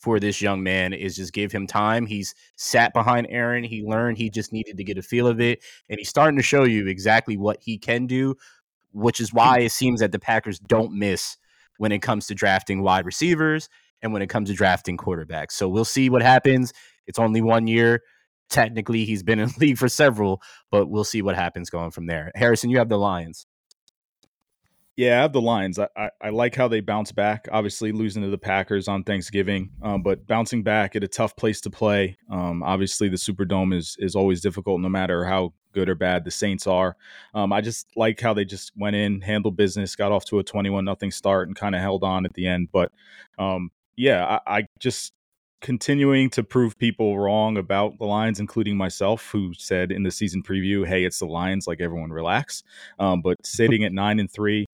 for 0.00 0.18
this 0.18 0.40
young 0.40 0.62
man 0.62 0.92
is 0.92 1.16
just 1.16 1.32
give 1.32 1.52
him 1.52 1.66
time. 1.66 2.06
He's 2.06 2.34
sat 2.56 2.92
behind 2.94 3.26
Aaron. 3.30 3.62
He 3.62 3.82
learned 3.82 4.16
he 4.16 4.30
just 4.30 4.52
needed 4.52 4.78
to 4.78 4.84
get 4.84 4.96
a 4.96 5.02
feel 5.02 5.26
of 5.26 5.40
it. 5.40 5.62
And 5.88 5.98
he's 5.98 6.08
starting 6.08 6.38
to 6.38 6.42
show 6.42 6.64
you 6.64 6.86
exactly 6.86 7.36
what 7.36 7.58
he 7.60 7.76
can 7.76 8.06
do, 8.06 8.34
which 8.92 9.20
is 9.20 9.32
why 9.32 9.58
it 9.60 9.72
seems 9.72 10.00
that 10.00 10.10
the 10.10 10.18
Packers 10.18 10.58
don't 10.58 10.94
miss 10.94 11.36
when 11.76 11.92
it 11.92 12.00
comes 12.00 12.26
to 12.26 12.34
drafting 12.34 12.82
wide 12.82 13.04
receivers 13.04 13.68
and 14.02 14.12
when 14.12 14.22
it 14.22 14.28
comes 14.28 14.48
to 14.48 14.54
drafting 14.54 14.96
quarterbacks. 14.96 15.52
So 15.52 15.68
we'll 15.68 15.84
see 15.84 16.08
what 16.08 16.22
happens. 16.22 16.72
It's 17.06 17.18
only 17.18 17.42
one 17.42 17.66
year. 17.66 18.02
Technically, 18.50 19.04
he's 19.04 19.22
been 19.22 19.38
in 19.38 19.48
league 19.58 19.78
for 19.78 19.88
several, 19.88 20.42
but 20.70 20.88
we'll 20.88 21.04
see 21.04 21.22
what 21.22 21.36
happens 21.36 21.70
going 21.70 21.92
from 21.92 22.06
there. 22.06 22.32
Harrison, 22.34 22.68
you 22.68 22.78
have 22.78 22.88
the 22.88 22.98
Lions. 22.98 23.46
Yeah, 24.96 25.18
I 25.18 25.22
have 25.22 25.32
the 25.32 25.40
Lions. 25.40 25.78
I, 25.78 25.88
I, 25.96 26.10
I 26.20 26.28
like 26.28 26.54
how 26.54 26.68
they 26.68 26.80
bounce 26.80 27.10
back. 27.10 27.48
Obviously, 27.50 27.90
losing 27.90 28.22
to 28.22 28.28
the 28.28 28.36
Packers 28.36 28.86
on 28.86 29.02
Thanksgiving, 29.02 29.70
um, 29.80 30.02
but 30.02 30.26
bouncing 30.26 30.62
back 30.62 30.94
at 30.94 31.04
a 31.04 31.08
tough 31.08 31.36
place 31.36 31.60
to 31.62 31.70
play. 31.70 32.18
Um, 32.30 32.62
obviously, 32.62 33.08
the 33.08 33.16
Superdome 33.16 33.74
is 33.74 33.96
is 33.98 34.14
always 34.14 34.42
difficult, 34.42 34.80
no 34.80 34.90
matter 34.90 35.24
how 35.24 35.54
good 35.72 35.88
or 35.88 35.94
bad 35.94 36.24
the 36.24 36.30
Saints 36.30 36.66
are. 36.66 36.96
Um, 37.32 37.50
I 37.52 37.62
just 37.62 37.86
like 37.96 38.20
how 38.20 38.34
they 38.34 38.44
just 38.44 38.72
went 38.76 38.96
in, 38.96 39.22
handled 39.22 39.56
business, 39.56 39.96
got 39.96 40.12
off 40.12 40.26
to 40.26 40.38
a 40.38 40.44
twenty-one 40.44 40.84
nothing 40.84 41.12
start, 41.12 41.48
and 41.48 41.56
kind 41.56 41.74
of 41.74 41.80
held 41.80 42.04
on 42.04 42.26
at 42.26 42.34
the 42.34 42.46
end. 42.46 42.68
But 42.70 42.92
um, 43.38 43.70
yeah, 43.96 44.40
I, 44.44 44.58
I 44.58 44.66
just 44.80 45.14
continuing 45.60 46.30
to 46.30 46.42
prove 46.42 46.78
people 46.78 47.18
wrong 47.18 47.56
about 47.56 47.98
the 47.98 48.04
Lions, 48.04 48.40
including 48.40 48.76
myself, 48.76 49.30
who 49.30 49.52
said 49.56 49.92
in 49.92 50.02
the 50.02 50.10
season 50.10 50.42
preview, 50.42 50.86
"Hey, 50.86 51.04
it's 51.04 51.18
the 51.18 51.26
Lions." 51.26 51.66
Like 51.66 51.80
everyone, 51.80 52.10
relax. 52.10 52.62
Um, 52.98 53.22
but 53.22 53.36
sitting 53.44 53.84
at 53.84 53.92
nine 53.92 54.20
and 54.20 54.30
three. 54.30 54.66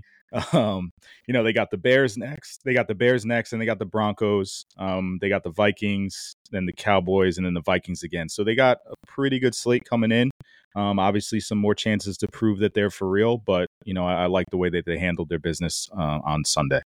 Um, 0.53 0.91
you 1.27 1.33
know, 1.33 1.43
they 1.43 1.53
got 1.53 1.71
the 1.71 1.79
Bears 1.79 2.17
next. 2.17 2.63
They 2.65 2.75
got 2.75 2.89
the 2.89 2.95
Bears 2.95 3.25
next, 3.25 3.53
and 3.53 3.63
they 3.63 3.67
got 3.67 3.79
the 3.79 3.87
Broncos. 3.87 4.67
Um, 4.77 5.19
they 5.21 5.29
got 5.29 5.45
the 5.45 5.51
Vikings, 5.51 6.35
then 6.51 6.67
the 6.67 6.73
Cowboys, 6.73 7.37
and 7.39 7.47
then 7.47 7.55
the 7.55 7.63
Vikings 7.63 8.03
again. 8.03 8.29
So 8.29 8.45
they 8.45 8.55
got 8.55 8.79
a 8.91 8.95
pretty 9.07 9.39
good 9.39 9.55
slate 9.55 9.85
coming 9.85 10.13
in. 10.13 10.31
Um, 10.75 10.99
obviously, 10.99 11.41
some 11.41 11.59
more 11.59 11.75
chances 11.75 12.19
to 12.19 12.29
prove 12.29 12.59
that 12.59 12.75
they're 12.75 12.91
for 12.91 13.09
real, 13.09 13.39
but 13.39 13.69
you 13.85 13.95
know, 13.95 14.07
I, 14.07 14.25
I 14.25 14.27
like 14.27 14.47
the 14.51 14.59
way 14.59 14.69
that 14.69 14.85
they 14.85 14.99
handled 14.99 15.29
their 15.29 15.39
business 15.39 15.89
uh, 15.97 16.21
on 16.25 16.45
Sunday. 16.45 16.83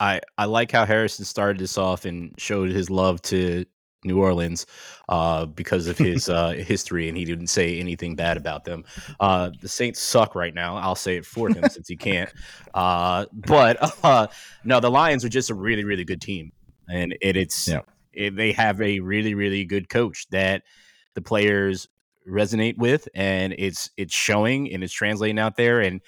I, 0.00 0.20
I 0.36 0.46
like 0.46 0.72
how 0.72 0.84
Harrison 0.84 1.24
started 1.24 1.58
this 1.58 1.78
off 1.78 2.04
and 2.04 2.34
showed 2.38 2.70
his 2.70 2.90
love 2.90 3.22
to 3.22 3.64
New 4.04 4.20
Orleans 4.20 4.66
uh, 5.08 5.46
because 5.46 5.86
of 5.86 5.96
his 5.96 6.28
uh, 6.28 6.50
history, 6.50 7.08
and 7.08 7.16
he 7.16 7.24
didn't 7.24 7.46
say 7.46 7.78
anything 7.80 8.16
bad 8.16 8.36
about 8.36 8.64
them. 8.64 8.84
Uh, 9.18 9.50
the 9.60 9.68
Saints 9.68 10.00
suck 10.00 10.34
right 10.34 10.54
now. 10.54 10.76
I'll 10.76 10.94
say 10.94 11.16
it 11.16 11.24
for 11.24 11.48
him 11.48 11.68
since 11.70 11.88
he 11.88 11.96
can't. 11.96 12.30
Uh, 12.74 13.26
but 13.32 13.78
uh, 14.04 14.26
no, 14.64 14.80
the 14.80 14.90
Lions 14.90 15.24
are 15.24 15.30
just 15.30 15.50
a 15.50 15.54
really, 15.54 15.84
really 15.84 16.04
good 16.04 16.20
team, 16.20 16.52
and 16.88 17.16
it, 17.22 17.36
it's 17.36 17.68
Yeah. 17.68 17.80
it, 18.12 18.36
they 18.36 18.52
have 18.52 18.80
a 18.82 19.00
really, 19.00 19.34
really 19.34 19.64
good 19.64 19.88
coach 19.88 20.26
that 20.30 20.64
the 21.14 21.22
players 21.22 21.88
resonate 22.28 22.76
with, 22.76 23.08
and 23.14 23.54
it's 23.56 23.90
it's 23.96 24.14
showing 24.14 24.72
and 24.72 24.84
it's 24.84 24.92
translating 24.92 25.38
out 25.38 25.56
there, 25.56 25.80
and 25.80 26.00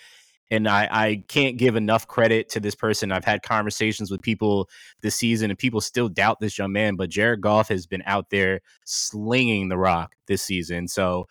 and 0.50 0.68
I, 0.68 0.88
I 0.90 1.24
can't 1.28 1.56
give 1.56 1.76
enough 1.76 2.06
credit 2.06 2.48
to 2.50 2.60
this 2.60 2.74
person. 2.74 3.10
I've 3.10 3.24
had 3.24 3.42
conversations 3.42 4.10
with 4.10 4.22
people 4.22 4.68
this 5.02 5.16
season, 5.16 5.50
and 5.50 5.58
people 5.58 5.80
still 5.80 6.08
doubt 6.08 6.40
this 6.40 6.58
young 6.58 6.72
man. 6.72 6.96
But 6.96 7.10
Jared 7.10 7.40
Goff 7.40 7.68
has 7.68 7.86
been 7.86 8.02
out 8.06 8.30
there 8.30 8.60
slinging 8.84 9.68
the 9.68 9.78
rock 9.78 10.14
this 10.26 10.42
season, 10.42 10.88
so 10.88 11.26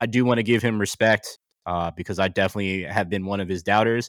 I 0.00 0.06
do 0.06 0.24
want 0.24 0.38
to 0.38 0.44
give 0.44 0.62
him 0.62 0.78
respect 0.78 1.38
uh, 1.66 1.90
because 1.96 2.18
I 2.18 2.28
definitely 2.28 2.84
have 2.84 3.08
been 3.08 3.26
one 3.26 3.40
of 3.40 3.48
his 3.48 3.62
doubters. 3.62 4.08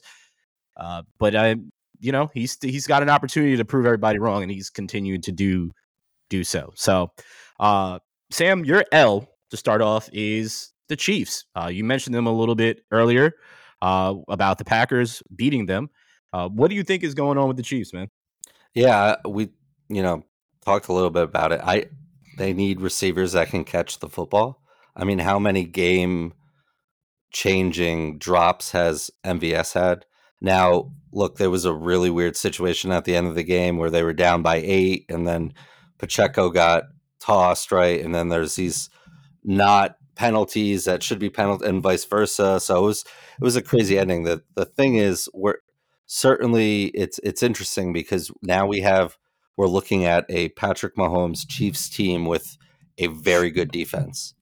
Uh, 0.76 1.02
but 1.18 1.34
I, 1.34 1.56
you 1.98 2.12
know, 2.12 2.30
he's 2.32 2.56
he's 2.60 2.86
got 2.86 3.02
an 3.02 3.10
opportunity 3.10 3.56
to 3.56 3.64
prove 3.64 3.84
everybody 3.84 4.18
wrong, 4.18 4.42
and 4.42 4.50
he's 4.50 4.70
continued 4.70 5.24
to 5.24 5.32
do 5.32 5.72
do 6.30 6.44
so. 6.44 6.72
So, 6.76 7.12
uh, 7.58 7.98
Sam, 8.30 8.64
your 8.64 8.84
L 8.92 9.28
to 9.50 9.56
start 9.56 9.82
off 9.82 10.08
is 10.12 10.72
the 10.88 10.96
Chiefs. 10.96 11.46
Uh, 11.54 11.68
you 11.70 11.84
mentioned 11.84 12.14
them 12.14 12.26
a 12.26 12.32
little 12.32 12.54
bit 12.54 12.82
earlier 12.90 13.34
uh, 13.82 14.14
about 14.28 14.56
the 14.56 14.64
Packers 14.64 15.22
beating 15.34 15.66
them. 15.66 15.90
Uh, 16.32 16.48
what 16.48 16.68
do 16.68 16.74
you 16.76 16.84
think 16.84 17.02
is 17.02 17.14
going 17.14 17.36
on 17.36 17.48
with 17.48 17.58
the 17.58 17.62
Chiefs, 17.62 17.92
man? 17.92 18.08
Yeah, 18.74 19.16
we 19.28 19.50
you 19.90 20.02
know 20.02 20.24
talked 20.64 20.88
a 20.88 20.92
little 20.92 21.10
bit 21.10 21.24
about 21.24 21.52
it. 21.52 21.60
I 21.62 21.86
they 22.38 22.54
need 22.54 22.80
receivers 22.80 23.32
that 23.32 23.48
can 23.48 23.64
catch 23.64 23.98
the 23.98 24.08
football. 24.08 24.62
I 24.96 25.04
mean, 25.04 25.18
how 25.18 25.38
many 25.38 25.64
game 25.64 26.32
changing 27.30 28.18
drops 28.18 28.70
has 28.70 29.10
MVS 29.24 29.74
had? 29.74 30.06
Now, 30.40 30.92
look, 31.12 31.36
there 31.36 31.50
was 31.50 31.64
a 31.64 31.74
really 31.74 32.10
weird 32.10 32.36
situation 32.36 32.92
at 32.92 33.04
the 33.04 33.14
end 33.14 33.26
of 33.26 33.34
the 33.34 33.44
game 33.44 33.76
where 33.76 33.90
they 33.90 34.02
were 34.02 34.14
down 34.14 34.42
by 34.42 34.56
eight, 34.56 35.06
and 35.08 35.26
then 35.26 35.52
Pacheco 35.98 36.50
got 36.50 36.84
tossed, 37.20 37.72
right? 37.72 38.02
And 38.02 38.14
then 38.14 38.28
there's 38.28 38.56
these 38.56 38.88
not 39.44 39.96
penalties 40.14 40.84
that 40.84 41.02
should 41.02 41.18
be 41.18 41.30
penalty 41.30 41.66
and 41.66 41.82
vice 41.82 42.04
versa. 42.04 42.60
So 42.60 42.78
it 42.78 42.86
was 42.86 43.04
it 43.40 43.44
was 43.44 43.56
a 43.56 43.62
crazy 43.62 43.98
ending. 43.98 44.24
The 44.24 44.42
the 44.54 44.64
thing 44.64 44.96
is 44.96 45.28
we're 45.34 45.58
certainly 46.06 46.86
it's 46.86 47.18
it's 47.22 47.42
interesting 47.42 47.92
because 47.92 48.30
now 48.42 48.66
we 48.66 48.80
have 48.80 49.16
we're 49.56 49.66
looking 49.66 50.04
at 50.04 50.24
a 50.28 50.48
Patrick 50.50 50.96
Mahomes 50.96 51.46
Chiefs 51.48 51.88
team 51.88 52.24
with 52.24 52.56
a 52.98 53.06
very 53.08 53.50
good 53.50 53.70
defense. 53.70 54.34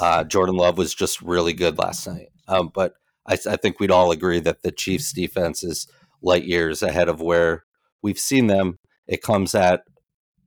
Uh, 0.00 0.24
Jordan 0.24 0.56
Love 0.56 0.78
was 0.78 0.94
just 0.94 1.20
really 1.20 1.52
good 1.52 1.78
last 1.78 2.06
night. 2.06 2.28
Um, 2.48 2.70
but 2.72 2.94
I, 3.26 3.36
I 3.48 3.56
think 3.56 3.78
we'd 3.78 3.90
all 3.90 4.10
agree 4.10 4.40
that 4.40 4.62
the 4.62 4.72
Chiefs 4.72 5.12
defense 5.12 5.62
is 5.62 5.86
light 6.22 6.44
years 6.44 6.82
ahead 6.82 7.08
of 7.08 7.20
where 7.20 7.64
we've 8.02 8.18
seen 8.18 8.46
them. 8.46 8.78
It 9.06 9.22
comes 9.22 9.54
at 9.54 9.82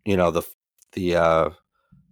you 0.05 0.17
know 0.17 0.31
the 0.31 0.43
the 0.93 1.15
uh, 1.15 1.49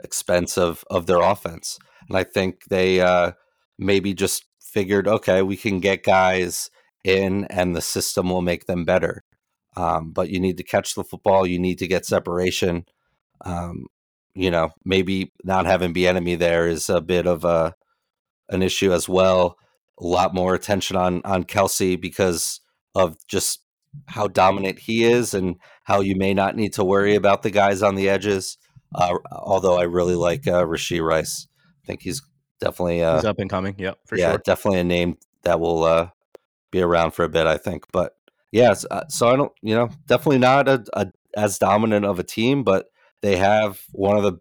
expense 0.04 0.58
of 0.58 0.84
of 0.90 1.08
their 1.08 1.22
offense, 1.22 1.80
and 2.08 2.18
I 2.18 2.24
think 2.24 2.66
they 2.70 3.02
uh, 3.02 3.32
maybe 3.78 4.14
just 4.14 4.46
figured, 4.62 5.08
okay, 5.08 5.42
we 5.42 5.58
can 5.58 5.80
get 5.80 6.04
guys 6.04 6.70
in, 7.04 7.46
and 7.46 7.76
the 7.76 7.82
system 7.82 8.30
will 8.30 8.42
make 8.42 8.66
them 8.66 8.86
better. 8.86 9.24
Um, 9.76 10.12
but 10.12 10.30
you 10.30 10.40
need 10.40 10.58
to 10.58 10.64
catch 10.64 10.96
the 10.96 11.04
football. 11.04 11.46
You 11.46 11.60
need 11.60 11.80
to 11.80 11.88
get 11.88 12.06
separation. 12.06 12.86
Um, 13.46 13.86
you 14.34 14.52
know, 14.52 14.70
maybe 14.86 15.32
not 15.44 15.66
having 15.66 15.94
the 15.94 16.06
Bieniemy 16.06 16.38
there 16.38 16.68
is 16.68 16.90
a 16.90 17.02
bit 17.02 17.28
of 17.28 17.44
a 17.44 17.74
an 18.50 18.62
issue 18.62 18.94
as 18.94 19.10
well. 19.10 19.58
A 20.00 20.06
lot 20.06 20.34
more 20.34 20.54
attention 20.54 20.96
on 20.96 21.22
on 21.26 21.44
Kelce 21.44 22.00
because 22.00 22.62
of 22.96 23.18
just 23.28 23.62
how 24.08 24.28
dominant 24.28 24.80
he 24.80 25.04
is 25.06 25.34
and 25.34 25.56
how 25.84 26.02
you 26.02 26.16
may 26.16 26.34
not 26.34 26.56
need 26.56 26.74
to 26.74 26.84
worry 26.84 27.16
about 27.16 27.44
the 27.44 27.52
guys 27.52 27.82
on 27.82 27.96
the 27.96 28.10
edges. 28.10 28.58
Uh, 28.94 29.18
although 29.32 29.80
I 29.80 29.84
really 29.84 30.16
like 30.16 30.48
uh, 30.48 30.64
Rashee 30.64 31.04
Rice, 31.04 31.48
think 31.88 32.02
he's 32.02 32.22
definitely 32.60 33.02
uh, 33.02 33.16
he's 33.16 33.26
up 33.26 33.40
and 33.40 33.50
coming. 33.50 33.76
Yep, 33.78 34.00
for 34.06 34.18
yeah, 34.18 34.32
sure. 34.32 34.42
definitely 34.46 34.80
a 34.82 34.84
name 34.84 35.18
that 35.44 35.60
will 35.60 35.84
uh, 35.84 36.10
be 36.72 36.82
around 36.82 37.12
for 37.12 37.24
a 37.24 37.30
bit. 37.30 37.48
I 37.48 37.58
think, 37.58 37.86
but 37.92 38.16
yeah, 38.52 38.76
uh, 38.92 39.08
so 39.10 39.28
I 39.30 39.36
don't, 39.36 39.52
you 39.62 39.76
know, 39.76 39.90
definitely 40.06 40.40
not 40.40 40.68
a, 40.68 40.84
a 40.94 41.08
as 41.36 41.58
dominant 41.58 42.06
of 42.06 42.20
a 42.20 42.24
team, 42.24 42.64
but 42.64 42.88
they 43.22 43.38
have 43.38 43.82
one 43.92 44.18
of 44.18 44.24
the 44.24 44.40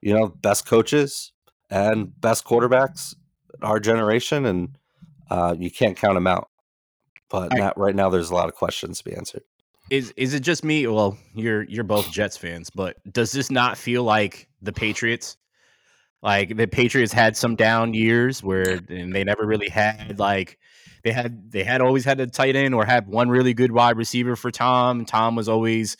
you 0.00 0.14
know 0.14 0.28
best 0.28 0.66
coaches 0.66 1.32
and 1.68 2.18
best 2.20 2.44
quarterbacks 2.44 3.14
in 3.54 3.64
our 3.66 3.80
generation, 3.80 4.46
and 4.46 4.76
uh, 5.30 5.54
you 5.58 5.70
can't 5.70 5.96
count 5.96 6.14
them 6.14 6.26
out. 6.26 6.48
But 7.28 7.56
not, 7.56 7.78
right 7.78 7.94
now, 7.94 8.10
there's 8.10 8.30
a 8.30 8.34
lot 8.34 8.48
of 8.48 8.54
questions 8.54 8.98
to 8.98 9.04
be 9.04 9.14
answered. 9.14 9.42
Is 9.88 10.12
is 10.16 10.34
it 10.34 10.40
just 10.40 10.64
me? 10.64 10.86
Well, 10.86 11.16
you're 11.34 11.62
you're 11.64 11.84
both 11.84 12.10
Jets 12.10 12.36
fans, 12.36 12.70
but 12.70 12.96
does 13.12 13.32
this 13.32 13.50
not 13.50 13.78
feel 13.78 14.02
like 14.02 14.48
the 14.62 14.72
Patriots? 14.72 15.36
Like 16.22 16.56
the 16.56 16.66
Patriots 16.66 17.12
had 17.12 17.36
some 17.36 17.56
down 17.56 17.94
years 17.94 18.42
where 18.42 18.80
and 18.88 19.14
they 19.14 19.24
never 19.24 19.46
really 19.46 19.68
had 19.70 20.18
like 20.18 20.58
they 21.02 21.12
had 21.12 21.50
they 21.50 21.64
had 21.64 21.80
always 21.80 22.04
had 22.04 22.20
a 22.20 22.26
tight 22.26 22.56
end 22.56 22.74
or 22.74 22.84
had 22.84 23.06
one 23.08 23.30
really 23.30 23.54
good 23.54 23.72
wide 23.72 23.96
receiver 23.96 24.36
for 24.36 24.50
Tom. 24.50 25.04
Tom 25.04 25.34
was 25.34 25.48
always 25.48 25.96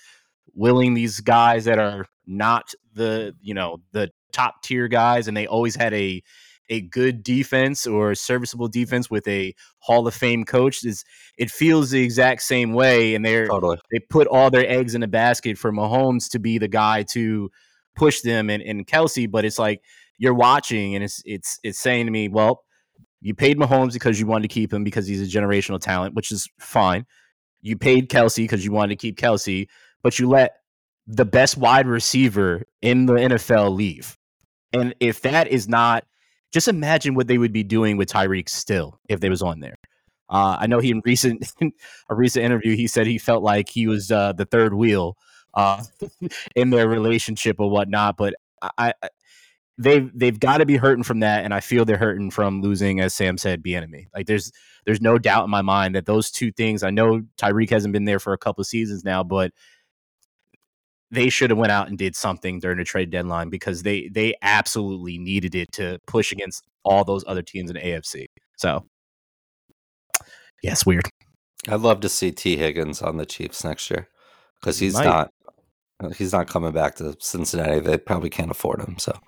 willing 0.54 0.94
these 0.94 1.20
guys 1.20 1.64
that 1.64 1.78
are 1.78 2.06
not 2.26 2.72
the 2.94 3.35
you 3.40 3.54
know 3.54 3.78
the 3.92 4.11
top 4.33 4.62
tier 4.62 4.88
guys, 4.88 5.26
and 5.26 5.37
they 5.37 5.46
always 5.46 5.74
had 5.74 5.94
a 5.94 6.22
a 6.68 6.83
good 6.83 7.24
defense 7.24 7.87
or 7.87 8.14
serviceable 8.14 8.68
defense 8.68 9.11
with 9.11 9.26
a 9.26 9.54
Hall 9.78 10.06
of 10.06 10.14
Fame 10.14 10.44
coach. 10.44 10.85
Is 10.85 11.04
it 11.38 11.50
feels 11.50 11.90
the 11.90 12.02
exact 12.02 12.42
same 12.42 12.74
way, 12.74 13.14
and 13.14 13.24
they're 13.24 13.48
Totally. 13.48 13.78
they 13.90 13.98
put 13.98 14.26
all 14.26 14.50
their 14.50 14.68
eggs 14.68 14.94
in 14.94 15.02
a 15.02 15.09
basket 15.09 15.56
for 15.56 15.72
Mahomes 15.72 16.30
to 16.30 16.38
be 16.38 16.59
the 16.59 16.68
guy 16.68 17.04
to 17.12 17.50
push 17.96 18.20
them 18.20 18.50
and, 18.50 18.62
and 18.62 18.87
Kelce, 18.87 19.30
but 19.30 19.44
it's 19.44 19.59
like 19.59 19.83
you're 20.20 20.35
watching 20.35 20.94
and 20.94 21.02
it's 21.02 21.22
it's 21.24 21.59
it's 21.64 21.80
saying 21.80 22.04
to 22.04 22.12
me, 22.12 22.28
well, 22.28 22.62
you 23.22 23.35
paid 23.35 23.59
Mahomes 23.59 23.94
because 23.94 24.20
you 24.20 24.26
wanted 24.26 24.48
to 24.48 24.54
keep 24.54 24.72
him 24.72 24.85
because 24.85 25.06
he's 25.06 25.22
a 25.22 25.38
generational 25.38 25.80
talent, 25.80 26.14
which 26.14 26.30
is 26.30 26.46
fine. 26.61 27.06
You 27.62 27.76
paid 27.76 28.11
Kelce 28.11 28.37
because 28.37 28.62
you 28.62 28.70
wanted 28.70 28.90
to 28.90 28.96
keep 28.96 29.18
Kelce, 29.18 29.66
but 30.02 30.18
you 30.18 30.28
let 30.28 30.56
the 31.06 31.24
best 31.24 31.56
wide 31.56 31.87
receiver 31.87 32.62
in 32.83 33.06
the 33.06 33.14
NFL 33.14 33.74
leave. 33.74 34.18
And 34.74 34.94
if 35.00 35.22
that 35.22 35.48
is 35.48 35.68
not 35.68 36.04
just 36.52 36.68
imagine 36.68 37.14
what 37.14 37.26
they 37.26 37.38
would 37.38 37.52
be 37.52 37.62
doing 37.62 37.96
with 37.96 38.11
Tyreek 38.11 38.50
still 38.50 39.00
if 39.09 39.20
they 39.20 39.30
was 39.30 39.40
on 39.40 39.61
there. 39.61 39.76
Uh, 40.28 40.56
I 40.61 40.66
know 40.66 40.80
he 40.80 40.90
in 40.90 41.00
recent 41.06 41.50
a 42.11 42.14
recent 42.14 42.44
interview 42.44 42.76
he 42.76 42.87
said 42.87 43.06
he 43.06 43.18
felt 43.18 43.42
like 43.42 43.70
he 43.70 43.87
was 43.87 44.11
uh, 44.11 44.35
the 44.35 44.44
third 44.44 44.74
wheel 44.74 45.16
uh, 45.54 45.83
in 46.54 46.68
their 46.68 46.88
relationship 46.88 47.56
or 47.59 47.70
whatnot. 47.70 48.18
But 48.18 48.35
I, 48.62 48.92
I 49.02 49.09
they've 49.78 50.11
they've 50.14 50.38
got 50.38 50.59
to 50.59 50.66
be 50.66 50.76
hurting 50.76 51.04
from 51.04 51.20
that, 51.20 51.44
and 51.44 51.54
I 51.54 51.61
feel 51.61 51.85
they're 51.85 51.96
hurting 51.96 52.30
from 52.30 52.62
losing, 52.62 53.00
as 53.00 53.14
Sam 53.14 53.38
said, 53.38 53.62
Bieniemy. 53.62 54.09
Like 54.14 54.26
there's 54.26 54.52
there's 54.85 55.00
no 55.00 55.18
doubt 55.18 55.44
in 55.44 55.50
my 55.50 55.62
mind 55.62 55.94
that 55.94 56.06
those 56.06 56.30
two 56.30 56.52
things. 56.52 56.83
I 56.83 56.90
know 56.90 57.22
Tyreek 57.38 57.70
hasn't 57.70 57.92
been 57.92 58.04
there 58.04 58.18
for 58.18 58.33
a 58.33 58.38
couple 58.38 58.62
of 58.62 58.66
seasons 58.66 59.04
now, 59.04 59.22
but 59.22 59.52
they 61.11 61.28
should 61.28 61.50
have 61.50 61.59
went 61.59 61.72
out 61.72 61.88
and 61.88 61.98
did 61.98 62.14
something 62.14 62.61
during 62.61 62.78
the 62.78 62.85
trade 62.85 63.11
deadline 63.11 63.50
because 63.50 63.83
they 63.83 64.09
they 64.12 64.35
absolutely 64.42 65.18
needed 65.18 65.54
it 65.54 65.72
to 65.72 65.98
push 66.06 66.33
against 66.33 66.64
all 66.85 67.04
those 67.04 67.24
other 67.26 67.42
teams 67.42 67.70
in 67.70 67.76
AFC. 67.76 68.26
So, 68.56 68.87
yes, 70.62 70.87
weird. 70.87 71.09
I'd 71.68 71.80
love 71.80 72.00
to 72.00 72.09
see 72.09 72.33
Tee 72.33 72.56
Higgins 72.56 73.02
on 73.02 73.16
the 73.16 73.26
Chiefs 73.26 73.64
next 73.64 73.90
year 73.90 74.09
because 74.61 74.78
he's 74.78 74.94
Might. 74.94 75.04
not 75.04 75.33
he's 76.16 76.33
not 76.33 76.48
coming 76.48 76.72
back 76.72 76.94
to 76.96 77.16
Cincinnati. 77.18 77.80
They 77.80 77.98
probably 77.98 78.30
can't 78.30 78.50
afford 78.50 78.80
him. 78.80 78.98
So 78.98 79.18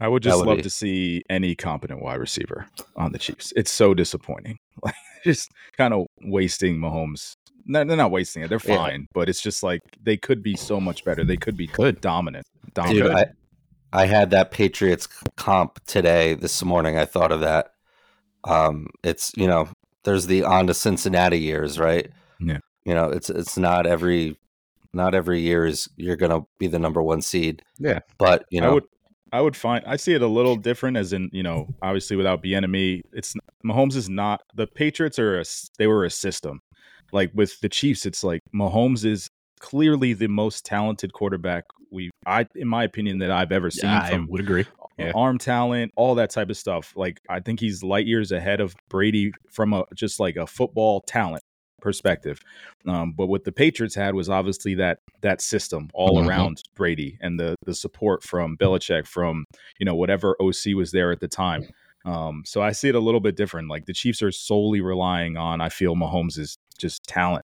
I 0.00 0.08
would 0.08 0.22
just 0.22 0.38
would 0.38 0.46
love 0.46 0.56
be- 0.58 0.62
to 0.62 0.70
see 0.70 1.22
any 1.28 1.54
competent 1.54 2.00
wide 2.02 2.20
receiver 2.20 2.66
on 2.96 3.12
the 3.12 3.18
Chiefs. 3.18 3.52
It's 3.56 3.70
so 3.70 3.94
disappointing. 3.94 4.58
Like 4.84 4.94
just 5.24 5.50
kind 5.76 5.92
of 5.92 6.06
wasting 6.22 6.76
Mahomes. 6.78 7.32
No, 7.66 7.82
they're 7.82 7.96
not 7.96 8.12
wasting 8.12 8.44
it. 8.44 8.48
They're 8.48 8.60
Yeah. 8.64 8.76
fine, 8.76 9.06
but 9.12 9.28
it's 9.28 9.40
just 9.42 9.64
like 9.64 9.80
they 10.00 10.16
could 10.16 10.40
be 10.40 10.54
so 10.56 10.80
much 10.80 11.04
better. 11.04 11.24
They 11.24 11.36
could 11.36 11.56
be 11.56 11.66
good, 11.66 12.00
dominant. 12.00 12.46
Dude, 12.74 13.10
I, 13.10 13.26
I 13.92 14.06
had 14.06 14.30
that 14.30 14.52
Patriots 14.52 15.08
comp 15.36 15.84
today 15.86 16.34
this 16.34 16.62
morning. 16.64 16.96
I 16.96 17.04
thought 17.06 17.32
of 17.32 17.40
that. 17.40 17.72
Um, 18.44 18.86
it's 19.02 19.32
you 19.36 19.48
know, 19.48 19.68
there's 20.04 20.28
the 20.28 20.44
on 20.44 20.68
to 20.68 20.74
Cincinnati 20.74 21.40
years, 21.40 21.80
right? 21.80 22.08
Yeah. 22.38 22.58
You 22.84 22.94
know, 22.94 23.06
it's 23.10 23.28
it's 23.30 23.58
not 23.58 23.84
every 23.84 24.38
not 24.92 25.16
every 25.16 25.40
year 25.40 25.66
is 25.66 25.88
you're 25.96 26.16
gonna 26.16 26.42
be 26.60 26.68
the 26.68 26.78
number 26.78 27.02
one 27.02 27.20
seed. 27.20 27.62
Yeah. 27.78 27.98
But 28.16 28.44
you 28.50 28.62
I 28.62 28.66
know, 28.66 28.74
would 28.74 28.84
I 29.32 29.40
would 29.40 29.56
find 29.56 29.84
I 29.86 29.96
see 29.96 30.14
it 30.14 30.22
a 30.22 30.26
little 30.26 30.56
different 30.56 30.96
as 30.96 31.12
in, 31.12 31.30
you 31.32 31.42
know, 31.42 31.68
obviously 31.82 32.16
without 32.16 32.42
Bieniemy, 32.42 33.02
it's 33.12 33.34
Mahomes 33.64 33.96
is 33.96 34.08
not 34.08 34.40
the 34.54 34.66
Patriots 34.66 35.18
are 35.18 35.40
a, 35.40 35.44
they 35.78 35.86
were 35.86 36.04
a 36.04 36.10
system. 36.10 36.60
Like 37.12 37.30
with 37.34 37.60
the 37.60 37.68
Chiefs, 37.68 38.06
it's 38.06 38.22
like 38.22 38.40
Mahomes 38.54 39.04
is 39.04 39.28
clearly 39.60 40.12
the 40.12 40.28
most 40.28 40.64
talented 40.64 41.12
quarterback 41.12 41.64
we 41.90 42.10
I 42.26 42.46
in 42.54 42.68
my 42.68 42.84
opinion 42.84 43.18
that 43.18 43.30
I've 43.30 43.52
ever 43.52 43.70
seen 43.70 43.90
I 43.90 44.10
from 44.10 44.28
would 44.28 44.40
agree. 44.40 44.66
Yeah. 44.98 45.12
arm 45.14 45.38
talent, 45.38 45.92
all 45.96 46.16
that 46.16 46.30
type 46.30 46.50
of 46.50 46.56
stuff. 46.56 46.92
Like 46.96 47.20
I 47.30 47.40
think 47.40 47.60
he's 47.60 47.82
light 47.82 48.06
years 48.06 48.32
ahead 48.32 48.60
of 48.60 48.74
Brady 48.88 49.32
from 49.50 49.72
a 49.72 49.84
just 49.94 50.18
like 50.18 50.36
a 50.36 50.46
football 50.46 51.02
talent 51.02 51.42
perspective. 51.80 52.40
Um, 52.86 53.12
but 53.12 53.26
what 53.26 53.44
the 53.44 53.52
Patriots 53.52 53.94
had 53.94 54.14
was 54.14 54.28
obviously 54.28 54.74
that 54.74 54.98
that 55.20 55.40
system 55.40 55.88
all 55.94 56.16
Mhm. 56.22 56.28
around 56.28 56.62
Brady 56.74 57.18
and 57.20 57.38
the 57.38 57.54
the 57.64 57.74
support 57.74 58.22
from 58.22 58.56
Belichick 58.56 59.06
from 59.06 59.44
you 59.78 59.84
know 59.86 59.94
whatever 59.94 60.36
OC 60.40 60.74
was 60.74 60.90
there 60.92 61.10
at 61.12 61.20
the 61.20 61.28
time. 61.28 61.68
Um, 62.04 62.42
so 62.46 62.62
I 62.62 62.72
see 62.72 62.88
it 62.88 62.94
a 62.94 63.00
little 63.00 63.20
bit 63.20 63.36
different. 63.36 63.68
Like 63.68 63.86
the 63.86 63.92
Chiefs 63.92 64.22
are 64.22 64.30
solely 64.32 64.80
relying 64.80 65.36
on 65.36 65.60
I 65.60 65.68
feel 65.68 65.94
Mahomes 65.94 66.38
is 66.38 66.56
just 66.78 67.02
talent 67.04 67.44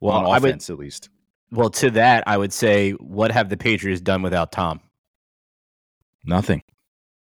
Well, 0.00 0.14
on 0.16 0.24
I 0.26 0.38
would 0.38 0.50
offense 0.50 0.70
at 0.70 0.78
least. 0.78 1.10
well 1.50 1.70
to 1.70 1.90
that 1.90 2.24
I 2.26 2.36
would 2.38 2.52
say, 2.52 2.92
what 2.92 3.32
have 3.32 3.48
the 3.48 3.56
Patriots 3.56 4.00
done 4.00 4.22
without 4.22 4.52
Tom? 4.52 4.80
Nothing. 6.24 6.62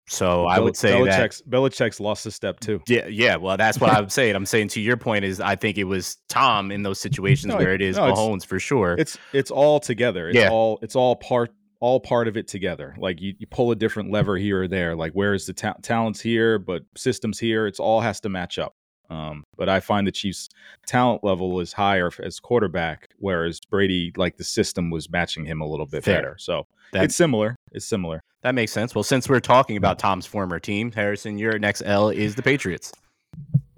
So 0.08 0.46
I 0.46 0.58
would 0.58 0.76
say 0.76 0.90
that 0.90 1.30
Belichick's, 1.30 1.42
Belichick's 1.42 2.00
lost 2.00 2.26
a 2.26 2.30
step 2.30 2.60
too. 2.60 2.82
Yeah, 2.88 3.06
yeah. 3.06 3.36
Well, 3.36 3.56
that's 3.56 3.78
what 3.80 3.92
I'm 3.92 4.08
saying. 4.08 4.34
I'm 4.34 4.46
saying 4.46 4.68
to 4.68 4.80
your 4.80 4.96
point 4.96 5.24
is 5.24 5.40
I 5.40 5.56
think 5.56 5.78
it 5.78 5.84
was 5.84 6.16
Tom 6.28 6.70
in 6.72 6.82
those 6.82 7.00
situations 7.00 7.52
No, 7.52 7.56
where 7.58 7.72
it 7.72 7.80
is 7.80 7.96
no, 7.96 8.12
Mahomes 8.12 8.44
for 8.44 8.58
sure. 8.58 8.96
It's 8.98 9.16
it's 9.32 9.50
all 9.50 9.80
together. 9.80 10.28
It's 10.28 10.38
Yeah. 10.38 10.50
all 10.50 10.78
it's 10.82 10.96
all 10.96 11.16
part 11.16 11.50
all 11.80 11.98
part 12.00 12.28
of 12.28 12.36
it 12.36 12.46
together. 12.46 12.94
Like 12.98 13.20
you, 13.20 13.34
you 13.38 13.46
pull 13.46 13.70
a 13.72 13.76
different 13.76 14.10
lever 14.10 14.36
here 14.36 14.62
or 14.62 14.68
there. 14.68 14.94
Like 14.94 15.12
where's 15.14 15.46
the 15.46 15.52
ta- 15.52 15.74
talents 15.82 16.20
here, 16.20 16.58
but 16.58 16.82
systems 16.96 17.38
here. 17.38 17.66
It's 17.66 17.80
all 17.80 18.00
has 18.00 18.20
to 18.20 18.28
match 18.28 18.58
up. 18.58 18.74
Um, 19.12 19.44
but 19.56 19.68
I 19.68 19.80
find 19.80 20.06
the 20.06 20.12
Chiefs' 20.12 20.48
talent 20.86 21.22
level 21.22 21.60
is 21.60 21.72
higher 21.72 22.10
as 22.22 22.40
quarterback, 22.40 23.08
whereas 23.18 23.60
Brady, 23.60 24.12
like 24.16 24.36
the 24.36 24.44
system 24.44 24.90
was 24.90 25.10
matching 25.10 25.44
him 25.44 25.60
a 25.60 25.66
little 25.66 25.86
bit 25.86 26.02
Fair. 26.04 26.16
better. 26.16 26.36
So 26.38 26.66
That- 26.92 27.04
it's 27.04 27.16
similar. 27.16 27.56
It's 27.72 27.84
similar. 27.86 28.22
That 28.42 28.54
makes 28.54 28.72
sense. 28.72 28.94
Well, 28.94 29.04
since 29.04 29.28
we're 29.28 29.40
talking 29.40 29.76
about 29.76 29.98
Tom's 29.98 30.26
former 30.26 30.58
team, 30.58 30.90
Harrison, 30.92 31.38
your 31.38 31.58
next 31.58 31.82
L 31.84 32.08
is 32.08 32.34
the 32.34 32.42
Patriots. 32.42 32.92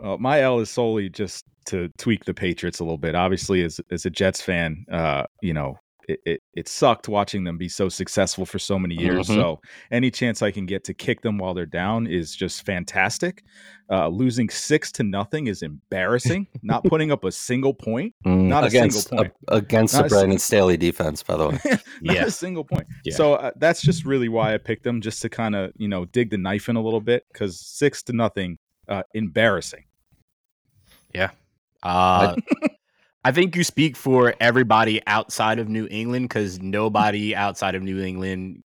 Uh, 0.00 0.16
my 0.18 0.40
L 0.40 0.60
is 0.60 0.70
solely 0.70 1.08
just 1.08 1.44
to 1.66 1.88
tweak 1.98 2.24
the 2.24 2.34
Patriots 2.34 2.78
a 2.80 2.84
little 2.84 2.98
bit. 2.98 3.14
Obviously, 3.14 3.62
as 3.62 3.80
as 3.90 4.04
a 4.06 4.10
Jets 4.10 4.40
fan, 4.40 4.84
uh, 4.90 5.24
you 5.42 5.52
know, 5.52 5.78
it, 6.08 6.20
it 6.26 6.42
it 6.54 6.68
sucked 6.68 7.08
watching 7.08 7.44
them 7.44 7.56
be 7.58 7.68
so 7.68 7.88
successful 7.88 8.44
for 8.46 8.58
so 8.58 8.78
many 8.78 8.94
years. 8.94 9.28
Mhm. 9.28 9.34
So 9.34 9.60
any 9.90 10.10
chance 10.10 10.42
I 10.42 10.50
can 10.50 10.66
get 10.66 10.84
to 10.84 10.94
kick 10.94 11.22
them 11.22 11.38
while 11.38 11.54
they're 11.54 11.66
down 11.66 12.06
is 12.06 12.34
just 12.34 12.64
fantastic. 12.66 13.42
Uh, 13.90 14.08
losing 14.08 14.48
six 14.48 14.90
to 14.92 15.02
nothing 15.02 15.46
is 15.46 15.62
embarrassing. 15.62 16.46
Not 16.62 16.84
putting 16.90 17.10
up 17.12 17.24
a 17.24 17.32
single 17.32 17.74
point, 17.74 18.14
not 18.24 18.64
a 18.64 18.66
against 18.68 19.08
single 19.08 19.24
point. 19.24 19.34
a- 19.48 19.56
against 19.56 19.94
Not 19.94 20.00
the 20.00 20.06
a 20.06 20.08
Brandon 20.08 20.38
Staley 20.38 20.76
defense, 20.76 21.22
by 21.22 21.36
the 21.36 21.48
way. 21.50 21.58
not 22.02 22.16
Yeah. 22.16 22.24
a 22.26 22.30
single 22.30 22.64
point. 22.64 22.86
Yeah. 23.04 23.14
So 23.14 23.34
uh, 23.34 23.50
that's 23.56 23.82
just 23.82 24.04
really 24.04 24.28
why 24.28 24.54
I 24.54 24.58
picked 24.58 24.84
them, 24.84 25.00
just 25.00 25.20
to 25.22 25.28
kind 25.28 25.54
of 25.54 25.72
you 25.76 25.88
know 25.88 26.04
dig 26.06 26.30
the 26.30 26.38
knife 26.38 26.68
in 26.68 26.76
a 26.76 26.82
little 26.82 27.00
bit 27.00 27.24
because 27.32 27.60
six 27.60 28.02
to 28.04 28.12
nothing, 28.12 28.58
uh, 28.88 29.02
embarrassing. 29.14 29.84
Yeah. 31.14 31.30
Uh, 31.82 32.34
I 33.24 33.32
think 33.32 33.56
you 33.56 33.64
speak 33.64 33.96
for 33.96 34.34
everybody 34.40 35.00
outside 35.06 35.58
of 35.58 35.68
New 35.68 35.88
England 35.90 36.28
because 36.28 36.60
nobody 36.60 37.34
outside 37.34 37.74
of 37.74 37.82
New 37.82 38.02
England 38.02 38.62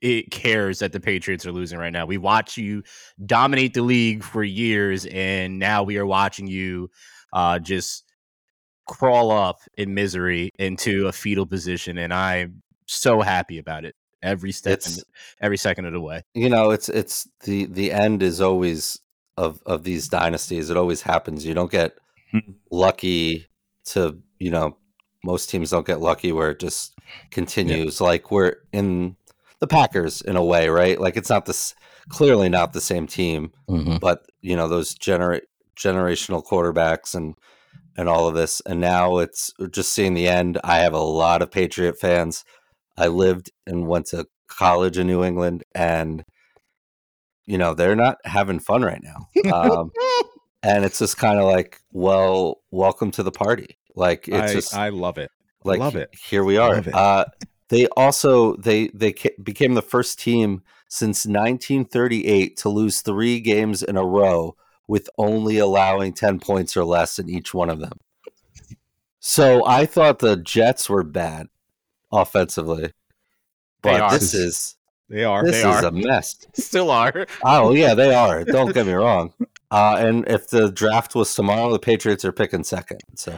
it 0.00 0.30
cares 0.30 0.78
that 0.78 0.92
the 0.92 1.00
Patriots 1.00 1.44
are 1.44 1.52
losing 1.52 1.78
right 1.78 1.92
now. 1.92 2.06
We 2.06 2.16
watch 2.16 2.56
you 2.56 2.82
dominate 3.26 3.74
the 3.74 3.82
league 3.82 4.24
for 4.24 4.42
years, 4.42 5.04
and 5.06 5.58
now 5.58 5.82
we 5.82 5.98
are 5.98 6.06
watching 6.06 6.46
you 6.46 6.88
uh, 7.34 7.58
just 7.58 8.04
crawl 8.86 9.30
up 9.30 9.58
in 9.76 9.92
misery 9.92 10.50
into 10.58 11.06
a 11.06 11.12
fetal 11.12 11.44
position, 11.46 11.98
and 11.98 12.14
I'm 12.14 12.62
so 12.86 13.20
happy 13.20 13.58
about 13.58 13.84
it 13.84 13.94
every 14.22 14.52
step, 14.52 14.80
every 15.40 15.58
second 15.58 15.84
of 15.84 15.92
the 15.92 16.00
way. 16.00 16.22
you 16.34 16.48
know, 16.48 16.70
it's 16.70 16.88
it's 16.88 17.28
the 17.44 17.66
the 17.66 17.92
end 17.92 18.22
is 18.22 18.40
always 18.40 18.98
of 19.36 19.60
of 19.66 19.84
these 19.84 20.08
dynasties. 20.08 20.70
It 20.70 20.78
always 20.78 21.02
happens. 21.02 21.44
You 21.44 21.52
don't 21.54 21.70
get 21.70 21.92
Mhm. 22.34 22.54
lucky 22.70 23.46
to 23.86 24.18
you 24.38 24.50
know 24.50 24.76
most 25.24 25.50
teams 25.50 25.70
don't 25.70 25.86
get 25.86 26.00
lucky 26.00 26.32
where 26.32 26.50
it 26.50 26.60
just 26.60 26.94
continues. 27.30 28.00
Like 28.00 28.30
we're 28.30 28.56
in 28.72 29.16
the 29.60 29.66
Packers 29.66 30.22
in 30.22 30.36
a 30.36 30.44
way, 30.44 30.68
right? 30.68 30.98
Like 30.98 31.16
it's 31.16 31.28
not 31.30 31.44
this 31.46 31.74
clearly 32.08 32.48
not 32.48 32.72
the 32.72 32.80
same 32.80 33.06
team, 33.06 33.52
but 34.00 34.24
you 34.40 34.56
know 34.56 34.68
those 34.68 34.94
genera- 34.94 35.42
generational 35.76 36.44
quarterbacks 36.44 37.14
and 37.14 37.34
and 37.96 38.08
all 38.08 38.28
of 38.28 38.34
this. 38.34 38.62
And 38.64 38.80
now 38.80 39.18
it's 39.18 39.52
just 39.70 39.92
seeing 39.92 40.14
the 40.14 40.28
end. 40.28 40.58
I 40.64 40.78
have 40.78 40.94
a 40.94 40.98
lot 40.98 41.42
of 41.42 41.50
patriot 41.50 41.98
fans. 41.98 42.44
I 42.96 43.08
lived 43.08 43.50
and 43.66 43.86
went 43.86 44.06
to 44.06 44.26
college 44.48 44.98
in 44.98 45.06
new 45.06 45.22
england 45.22 45.62
and 45.76 46.24
you 47.46 47.56
know 47.56 47.72
they're 47.72 47.94
not 47.96 48.18
having 48.24 48.58
fun 48.58 48.82
right 48.82 49.02
now. 49.02 49.28
Um, 49.52 49.90
and 50.62 50.84
it's 50.84 50.98
just 50.98 51.16
kind 51.16 51.38
of 51.38 51.46
like 51.46 51.80
well 51.92 52.60
welcome 52.70 53.10
to 53.10 53.22
the 53.22 53.30
party 53.32 53.78
like 53.94 54.28
it's 54.28 54.36
I, 54.50 54.54
just 54.54 54.74
I 54.74 54.88
love 54.90 55.18
it. 55.18 55.30
like 55.64 55.80
love 55.80 55.96
it. 55.96 56.10
here 56.28 56.44
we 56.44 56.56
are 56.58 56.74
Love 56.76 56.88
it. 56.88 56.94
uh 56.94 57.24
they 57.68 57.86
also 57.96 58.56
they 58.56 58.88
they 58.88 59.12
ca- 59.12 59.34
became 59.42 59.74
the 59.74 59.82
first 59.82 60.18
team 60.18 60.62
since 60.88 61.24
1938 61.24 62.56
to 62.58 62.68
lose 62.68 63.00
3 63.00 63.40
games 63.40 63.82
in 63.82 63.96
a 63.96 64.04
row 64.04 64.56
with 64.88 65.08
only 65.18 65.58
allowing 65.58 66.12
10 66.12 66.40
points 66.40 66.76
or 66.76 66.84
less 66.84 67.18
in 67.18 67.28
each 67.28 67.54
one 67.54 67.70
of 67.70 67.78
them 67.80 67.92
so 69.20 69.64
i 69.66 69.86
thought 69.86 70.18
the 70.18 70.36
jets 70.36 70.88
were 70.90 71.02
bad 71.04 71.46
offensively 72.12 72.92
but 73.82 74.10
this 74.10 74.34
is 74.34 74.76
They 75.10 75.24
are. 75.24 75.44
this 75.44 75.62
They 75.62 75.68
is 75.68 75.84
are. 75.84 75.86
a 75.86 75.92
mess 75.92 76.46
Still 76.54 76.90
are. 76.90 77.26
oh 77.44 77.74
yeah 77.74 77.92
they 77.94 78.14
are 78.14 78.44
don't 78.56 78.72
get 78.72 78.86
me 78.86 78.92
wrong 78.94 79.34
uh, 79.70 79.96
and 79.98 80.26
if 80.28 80.48
the 80.48 80.70
draft 80.72 81.14
was 81.14 81.34
tomorrow 81.34 81.70
the 81.72 81.78
patriots 81.78 82.24
are 82.24 82.32
picking 82.32 82.64
second 82.64 83.00
so 83.16 83.32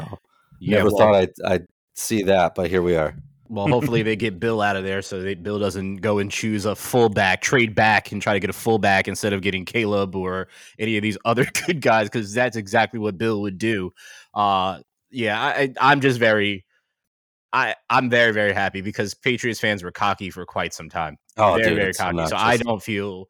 never 0.61 0.89
well, 0.91 0.99
thought 0.99 1.15
I'd, 1.15 1.33
I'd 1.45 1.67
see 1.95 2.23
that 2.25 2.55
but 2.55 2.69
here 2.71 2.83
we 2.83 2.95
are 2.97 3.17
Well, 3.49 3.67
hopefully 3.69 4.03
they 4.03 4.17
get 4.17 4.39
Bill 4.41 4.63
out 4.63 4.77
of 4.77 4.85
there 4.85 5.03
so 5.03 5.21
that 5.23 5.43
Bill 5.43 5.59
doesn't 5.59 5.97
go 5.97 6.19
and 6.21 6.31
choose 6.31 6.65
a 6.65 6.75
fullback, 6.75 7.43
trade 7.43 7.75
back, 7.75 8.11
and 8.13 8.23
try 8.23 8.33
to 8.33 8.41
get 8.41 8.49
a 8.49 8.55
fullback 8.55 9.09
instead 9.09 9.35
of 9.35 9.43
getting 9.43 9.67
Caleb 9.67 10.17
or 10.17 10.49
any 10.79 10.97
of 10.97 11.03
these 11.03 11.19
other 11.27 11.45
good 11.67 11.83
guys 11.83 12.07
because 12.09 12.33
that's 12.33 12.57
exactly 12.57 12.99
what 12.99 13.19
Bill 13.19 13.43
would 13.43 13.59
do. 13.59 13.93
Uh, 14.33 14.79
yeah, 15.11 15.39
I- 15.39 15.75
I'm 15.81 16.01
just 16.01 16.19
very, 16.19 16.65
I 17.53 17.75
I'm 17.91 18.09
very 18.09 18.33
very 18.33 18.55
happy 18.55 18.81
because 18.81 19.13
Patriots 19.13 19.61
fans 19.61 19.83
were 19.85 19.93
cocky 19.93 20.31
for 20.31 20.47
quite 20.47 20.73
some 20.73 20.89
time, 20.89 21.19
oh 21.39 21.55
very 21.55 21.69
dude, 21.69 21.77
very 21.77 21.89
it's 21.91 21.99
cocky. 21.99 22.27
So. 22.27 22.37
I 22.37 22.57
don't 22.57 22.83
feel, 22.83 23.29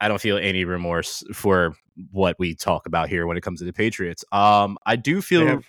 I 0.00 0.08
don't 0.08 0.20
feel 0.20 0.36
any 0.38 0.64
remorse 0.64 1.22
for 1.32 1.74
what 2.10 2.38
we 2.38 2.54
talk 2.54 2.86
about 2.86 3.08
here 3.08 3.26
when 3.26 3.36
it 3.36 3.42
comes 3.42 3.58
to 3.60 3.64
the 3.66 3.72
Patriots. 3.72 4.24
Um, 4.32 4.78
I 4.86 4.96
do 4.96 5.16
They 5.16 5.20
feel. 5.20 5.46
have, 5.46 5.64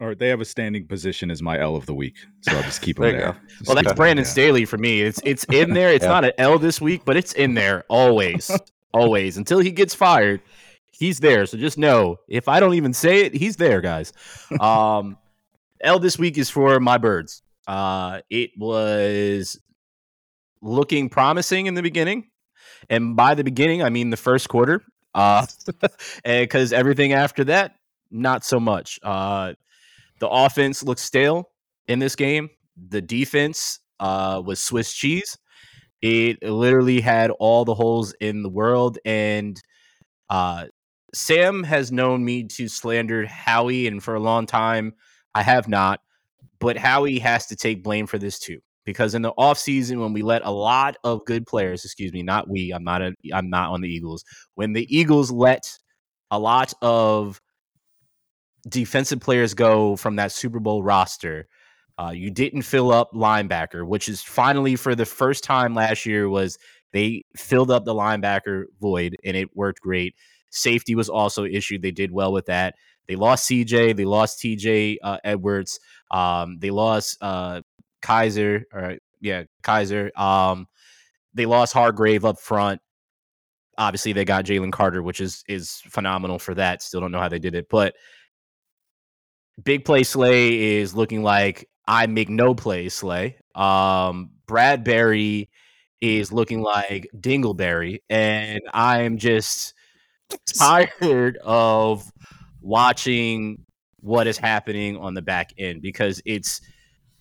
or 0.00 0.14
they 0.14 0.28
have 0.28 0.40
a 0.40 0.44
standing 0.44 0.86
position 0.86 1.30
as 1.30 1.42
my 1.42 1.58
L 1.60 1.76
of 1.76 1.86
the 1.86 1.94
week. 1.94 2.16
So 2.40 2.56
I'll 2.56 2.62
just 2.62 2.80
keep 2.82 2.96
them 2.96 3.04
There 3.04 3.12
you 3.14 3.18
there. 3.20 3.36
Well, 3.66 3.76
that's 3.76 3.92
Brandon 3.92 4.24
there. 4.24 4.30
Staley 4.32 4.64
for 4.64 4.78
me. 4.78 5.02
It's 5.02 5.20
it's 5.24 5.44
in 5.44 5.74
there. 5.74 5.92
It's 5.92 6.02
Yeah. 6.04 6.08
not 6.10 6.24
an 6.24 6.32
L 6.38 6.58
this 6.58 6.80
week, 6.80 7.02
but 7.04 7.16
it's 7.16 7.32
in 7.34 7.54
there 7.54 7.84
always, 7.88 8.50
always 8.94 9.36
until 9.36 9.58
he 9.60 9.70
gets 9.70 9.94
fired. 9.94 10.40
He's 10.90 11.20
there. 11.20 11.46
So 11.46 11.56
just 11.58 11.78
know 11.78 12.18
if 12.28 12.48
I 12.48 12.58
don't 12.60 12.74
even 12.74 12.92
say 12.94 13.22
it, 13.26 13.34
he's 13.34 13.56
there, 13.56 13.80
guys. 13.80 14.12
Um, 14.60 15.18
L 15.82 15.98
this 15.98 16.18
week 16.18 16.38
is 16.38 16.48
for 16.50 16.78
my 16.80 16.98
birds. 16.98 17.42
Uh, 17.66 18.20
it 18.30 18.50
was 18.56 19.60
looking 20.62 21.08
promising 21.08 21.66
in 21.66 21.74
the 21.74 21.82
beginning, 21.82 22.30
and 22.88 23.16
by 23.16 23.34
the 23.34 23.44
beginning, 23.44 23.82
I 23.82 23.90
mean 23.90 24.10
the 24.10 24.16
first 24.16 24.48
quarter. 24.48 24.82
Uh, 25.14 25.46
because 26.24 26.72
everything 26.72 27.12
after 27.12 27.44
that, 27.44 27.74
not 28.10 28.44
so 28.44 28.58
much. 28.58 28.98
Uh, 29.02 29.54
the 30.20 30.28
offense 30.28 30.82
looked 30.82 31.00
stale 31.00 31.50
in 31.88 31.98
this 31.98 32.16
game. 32.16 32.50
The 32.88 33.02
defense 33.02 33.80
uh, 34.00 34.42
was 34.44 34.60
Swiss 34.60 34.92
cheese. 34.92 35.36
It 36.00 36.42
literally 36.42 37.00
had 37.00 37.30
all 37.30 37.64
the 37.64 37.74
holes 37.74 38.12
in 38.20 38.42
the 38.42 38.48
world. 38.48 38.98
And 39.04 39.60
uh, 40.28 40.66
Sam 41.14 41.62
has 41.64 41.92
known 41.92 42.24
me 42.24 42.44
to 42.44 42.68
slander 42.68 43.26
Howie, 43.26 43.86
and 43.86 44.02
for 44.02 44.14
a 44.14 44.20
long 44.20 44.46
time, 44.46 44.94
I 45.34 45.42
have 45.42 45.68
not. 45.68 46.00
But 46.58 46.76
Howie 46.76 47.18
has 47.18 47.46
to 47.46 47.56
take 47.56 47.82
blame 47.82 48.06
for 48.06 48.18
this 48.18 48.38
too. 48.38 48.60
Because 48.84 49.14
in 49.14 49.22
the 49.22 49.32
offseason, 49.38 50.00
when 50.00 50.12
we 50.12 50.22
let 50.22 50.44
a 50.44 50.50
lot 50.50 50.96
of 51.04 51.24
good 51.24 51.46
players, 51.46 51.84
excuse 51.84 52.12
me, 52.12 52.22
not 52.22 52.48
we, 52.48 52.72
I'm 52.72 52.82
not 52.82 53.00
a, 53.00 53.14
I'm 53.32 53.48
not 53.48 53.70
on 53.70 53.80
the 53.80 53.88
Eagles. 53.88 54.24
When 54.54 54.72
the 54.72 54.86
Eagles 54.94 55.30
let 55.30 55.78
a 56.30 56.38
lot 56.38 56.72
of 56.82 57.40
defensive 58.68 59.20
players 59.20 59.54
go 59.54 59.96
from 59.96 60.16
that 60.16 60.32
Super 60.32 60.60
Bowl 60.60 60.82
roster. 60.82 61.48
Uh, 61.98 62.10
you 62.10 62.30
didn't 62.30 62.62
fill 62.62 62.90
up 62.92 63.12
linebacker, 63.12 63.86
which 63.86 64.08
is 64.08 64.22
finally 64.22 64.76
for 64.76 64.94
the 64.94 65.04
first 65.04 65.44
time 65.44 65.74
last 65.74 66.06
year 66.06 66.28
was 66.28 66.58
they 66.92 67.24
filled 67.36 67.70
up 67.70 67.84
the 67.84 67.94
linebacker 67.94 68.64
void 68.80 69.16
and 69.24 69.36
it 69.36 69.54
worked 69.54 69.80
great. 69.80 70.14
Safety 70.50 70.94
was 70.94 71.08
also 71.08 71.44
issued. 71.44 71.82
They 71.82 71.90
did 71.90 72.12
well 72.12 72.32
with 72.32 72.46
that. 72.46 72.74
They 73.08 73.16
lost 73.16 73.48
CJ. 73.50 73.96
They 73.96 74.04
lost 74.04 74.38
TJ 74.38 74.96
uh, 75.02 75.18
Edwards. 75.24 75.80
Um, 76.10 76.58
they 76.60 76.70
lost 76.70 77.18
uh, 77.20 77.62
Kyzir. 78.02 78.64
Or 78.72 78.98
yeah, 79.20 79.44
Kyzir. 79.62 80.16
Um, 80.18 80.66
they 81.34 81.46
lost 81.46 81.72
Hargrave 81.72 82.24
up 82.24 82.38
front. 82.38 82.80
Obviously, 83.78 84.12
they 84.12 84.24
got 84.24 84.44
Jalen 84.44 84.72
Carter, 84.72 85.02
which 85.02 85.20
is 85.20 85.44
is 85.48 85.82
phenomenal 85.86 86.38
for 86.38 86.54
that. 86.54 86.82
Still 86.82 87.00
don't 87.00 87.12
know 87.12 87.20
how 87.20 87.28
they 87.28 87.38
did 87.38 87.54
it, 87.54 87.68
but 87.70 87.94
Big 89.62 89.84
Play 89.84 90.02
Slay 90.02 90.78
is 90.78 90.94
looking 90.94 91.22
like 91.22 91.68
I 91.86 92.06
make 92.06 92.28
no 92.28 92.54
play 92.54 92.88
Slay. 92.88 93.36
Um, 93.54 94.30
Bradberry 94.46 95.48
is 96.00 96.32
looking 96.32 96.60
like 96.60 97.08
Dingleberry, 97.16 98.00
and 98.10 98.60
I'm 98.72 99.18
just 99.18 99.74
tired 100.58 101.38
of 101.38 102.10
watching 102.60 103.64
what 104.00 104.26
is 104.26 104.36
happening 104.36 104.96
on 104.96 105.14
the 105.14 105.22
back 105.22 105.52
end 105.58 105.80
because 105.80 106.20
it's 106.24 106.60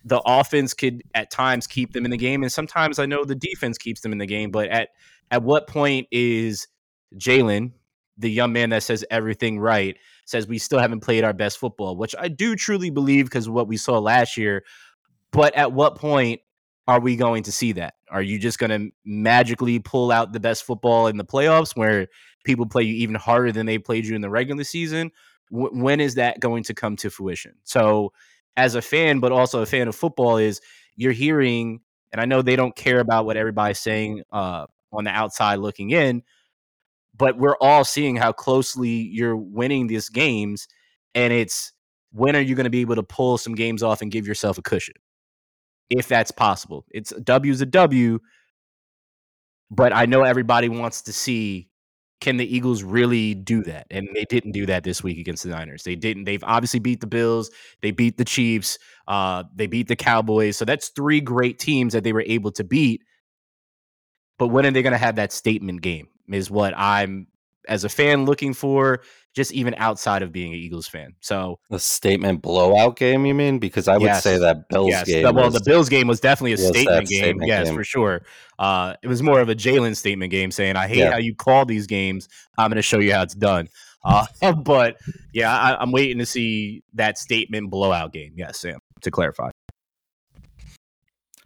the 0.03 0.21
offense 0.25 0.73
could 0.73 1.03
at 1.13 1.31
times 1.31 1.67
keep 1.67 1.93
them 1.93 2.05
in 2.05 2.11
the 2.11 2.17
game, 2.17 2.43
and 2.43 2.51
sometimes 2.51 2.99
I 2.99 3.05
know 3.05 3.23
the 3.23 3.35
defense 3.35 3.77
keeps 3.77 4.01
them 4.01 4.11
in 4.11 4.17
the 4.17 4.25
game. 4.25 4.51
But 4.51 4.69
at 4.69 4.89
at 5.29 5.43
what 5.43 5.67
point 5.67 6.07
is 6.11 6.67
Jalen, 7.15 7.71
the 8.17 8.31
young 8.31 8.53
man 8.53 8.69
that 8.71 8.83
says 8.83 9.05
everything 9.09 9.59
right, 9.59 9.97
says 10.25 10.47
we 10.47 10.57
still 10.57 10.79
haven't 10.79 11.01
played 11.01 11.23
our 11.23 11.33
best 11.33 11.57
football, 11.57 11.95
which 11.95 12.15
I 12.17 12.27
do 12.27 12.55
truly 12.55 12.89
believe 12.89 13.25
because 13.25 13.49
what 13.49 13.67
we 13.67 13.77
saw 13.77 13.99
last 13.99 14.37
year. 14.37 14.63
But 15.31 15.55
at 15.55 15.71
what 15.71 15.95
point 15.95 16.41
are 16.87 16.99
we 16.99 17.15
going 17.15 17.43
to 17.43 17.51
see 17.51 17.71
that? 17.73 17.95
Are 18.09 18.21
you 18.21 18.39
just 18.39 18.59
going 18.59 18.69
to 18.69 18.91
magically 19.05 19.79
pull 19.79 20.11
out 20.11 20.33
the 20.33 20.39
best 20.39 20.63
football 20.63 21.07
in 21.07 21.17
the 21.17 21.23
playoffs 21.23 21.75
where 21.75 22.07
people 22.43 22.65
play 22.65 22.83
you 22.83 22.95
even 22.95 23.15
harder 23.15 23.51
than 23.51 23.65
they 23.65 23.77
played 23.77 24.05
you 24.05 24.15
in 24.15 24.21
the 24.21 24.29
regular 24.29 24.63
season? 24.63 25.11
W- 25.51 25.71
when 25.81 25.99
is 25.99 26.15
that 26.15 26.39
going 26.39 26.63
to 26.63 26.73
come 26.73 26.95
to 26.97 27.09
fruition? 27.09 27.55
So, 27.63 28.11
as 28.57 28.75
a 28.75 28.81
fan, 28.81 29.19
but 29.19 29.31
also 29.31 29.61
a 29.61 29.65
fan 29.65 29.87
of 29.87 29.95
football, 29.95 30.37
is 30.37 30.61
you're 30.95 31.11
hearing, 31.11 31.81
and 32.11 32.21
I 32.21 32.25
know 32.25 32.41
they 32.41 32.55
don't 32.55 32.75
care 32.75 32.99
about 32.99 33.25
what 33.25 33.37
everybody's 33.37 33.79
saying 33.79 34.23
uh, 34.31 34.65
on 34.91 35.03
the 35.03 35.11
outside 35.11 35.55
looking 35.59 35.91
in, 35.91 36.23
but 37.15 37.37
we're 37.37 37.57
all 37.61 37.83
seeing 37.83 38.15
how 38.15 38.31
closely 38.31 38.89
you're 38.89 39.37
winning 39.37 39.87
these 39.87 40.09
games, 40.09 40.67
and 41.15 41.31
it's 41.33 41.73
when 42.11 42.35
are 42.35 42.41
you 42.41 42.55
going 42.55 42.65
to 42.65 42.69
be 42.69 42.81
able 42.81 42.95
to 42.95 43.03
pull 43.03 43.37
some 43.37 43.55
games 43.55 43.83
off 43.83 44.01
and 44.01 44.11
give 44.11 44.27
yourself 44.27 44.57
a 44.57 44.61
cushion? 44.61 44.95
if 45.91 46.07
that's 46.07 46.31
possible. 46.31 46.85
It's 46.89 47.11
a 47.11 47.19
W 47.19 47.51
is 47.51 47.61
a 47.61 47.65
W, 47.65 48.19
but 49.69 49.93
I 49.93 50.05
know 50.05 50.23
everybody 50.23 50.69
wants 50.69 51.03
to 51.03 51.13
see 51.13 51.69
can 52.21 52.37
the 52.37 52.55
Eagles 52.55 52.83
really 52.83 53.33
do 53.33 53.63
that? 53.63 53.87
And 53.89 54.07
they 54.13 54.25
didn't 54.25 54.51
do 54.51 54.67
that 54.67 54.83
this 54.83 55.03
week 55.03 55.17
against 55.17 55.43
the 55.43 55.49
Niners. 55.49 55.83
They 55.83 55.95
didn't. 55.95 56.25
They've 56.25 56.43
obviously 56.43 56.79
beat 56.79 57.01
the 57.01 57.07
Bills. 57.07 57.49
They 57.81 57.91
beat 57.91 58.17
the 58.17 58.25
Chiefs. 58.25 58.77
Uh, 59.07 59.43
they 59.55 59.67
beat 59.67 59.87
the 59.87 59.95
Cowboys. 59.95 60.55
So 60.55 60.63
that's 60.63 60.89
three 60.89 61.19
great 61.19 61.57
teams 61.59 61.93
that 61.93 62.03
they 62.03 62.13
were 62.13 62.23
able 62.25 62.51
to 62.53 62.63
beat. 62.63 63.01
But 64.37 64.49
when 64.49 64.65
are 64.65 64.71
they 64.71 64.83
going 64.83 64.91
to 64.91 64.97
have 64.99 65.15
that 65.15 65.33
statement 65.33 65.81
game? 65.81 66.07
Is 66.31 66.49
what 66.49 66.73
I'm 66.77 67.27
as 67.67 67.83
a 67.83 67.89
fan 67.89 68.25
looking 68.25 68.53
for 68.53 69.01
just 69.33 69.53
even 69.53 69.73
outside 69.77 70.23
of 70.23 70.31
being 70.31 70.51
an 70.51 70.59
Eagles 70.59 70.87
fan. 70.87 71.13
So 71.21 71.59
a 71.69 71.79
statement 71.79 72.41
blowout 72.41 72.97
game, 72.97 73.25
you 73.25 73.33
mean? 73.33 73.59
Because 73.59 73.87
I 73.87 73.97
would 73.97 74.03
yes, 74.03 74.23
say 74.23 74.37
that 74.37 74.67
Bills 74.69 74.89
yes. 74.89 75.07
game. 75.07 75.23
well, 75.23 75.45
was, 75.45 75.53
the 75.53 75.63
Bills 75.63 75.87
game 75.89 76.07
was 76.07 76.19
definitely 76.19 76.53
a 76.53 76.57
statement 76.57 77.07
game. 77.07 77.19
Statement 77.23 77.47
yes, 77.47 77.67
game. 77.67 77.75
for 77.75 77.83
sure. 77.83 78.21
Uh, 78.59 78.95
it 79.01 79.07
was 79.07 79.23
more 79.23 79.39
of 79.39 79.49
a 79.49 79.55
Jalen 79.55 79.95
statement 79.95 80.31
game, 80.31 80.51
saying, 80.51 80.75
"I 80.75 80.87
hate 80.87 80.99
Yeah. 80.99 81.11
how 81.11 81.17
you 81.17 81.33
call 81.33 81.65
these 81.65 81.87
games. 81.87 82.27
I'm 82.57 82.69
going 82.69 82.75
to 82.75 82.81
show 82.81 82.99
you 82.99 83.13
how 83.13 83.23
it's 83.23 83.35
done." 83.35 83.67
Uh, 84.03 84.25
but 84.63 84.97
yeah, 85.33 85.55
I, 85.57 85.81
I'm 85.81 85.91
waiting 85.91 86.17
to 86.19 86.25
see 86.25 86.83
that 86.93 87.17
statement 87.17 87.69
blowout 87.69 88.13
game. 88.13 88.33
Yes, 88.35 88.59
Sam. 88.59 88.79
To 89.01 89.11
clarify, 89.11 89.49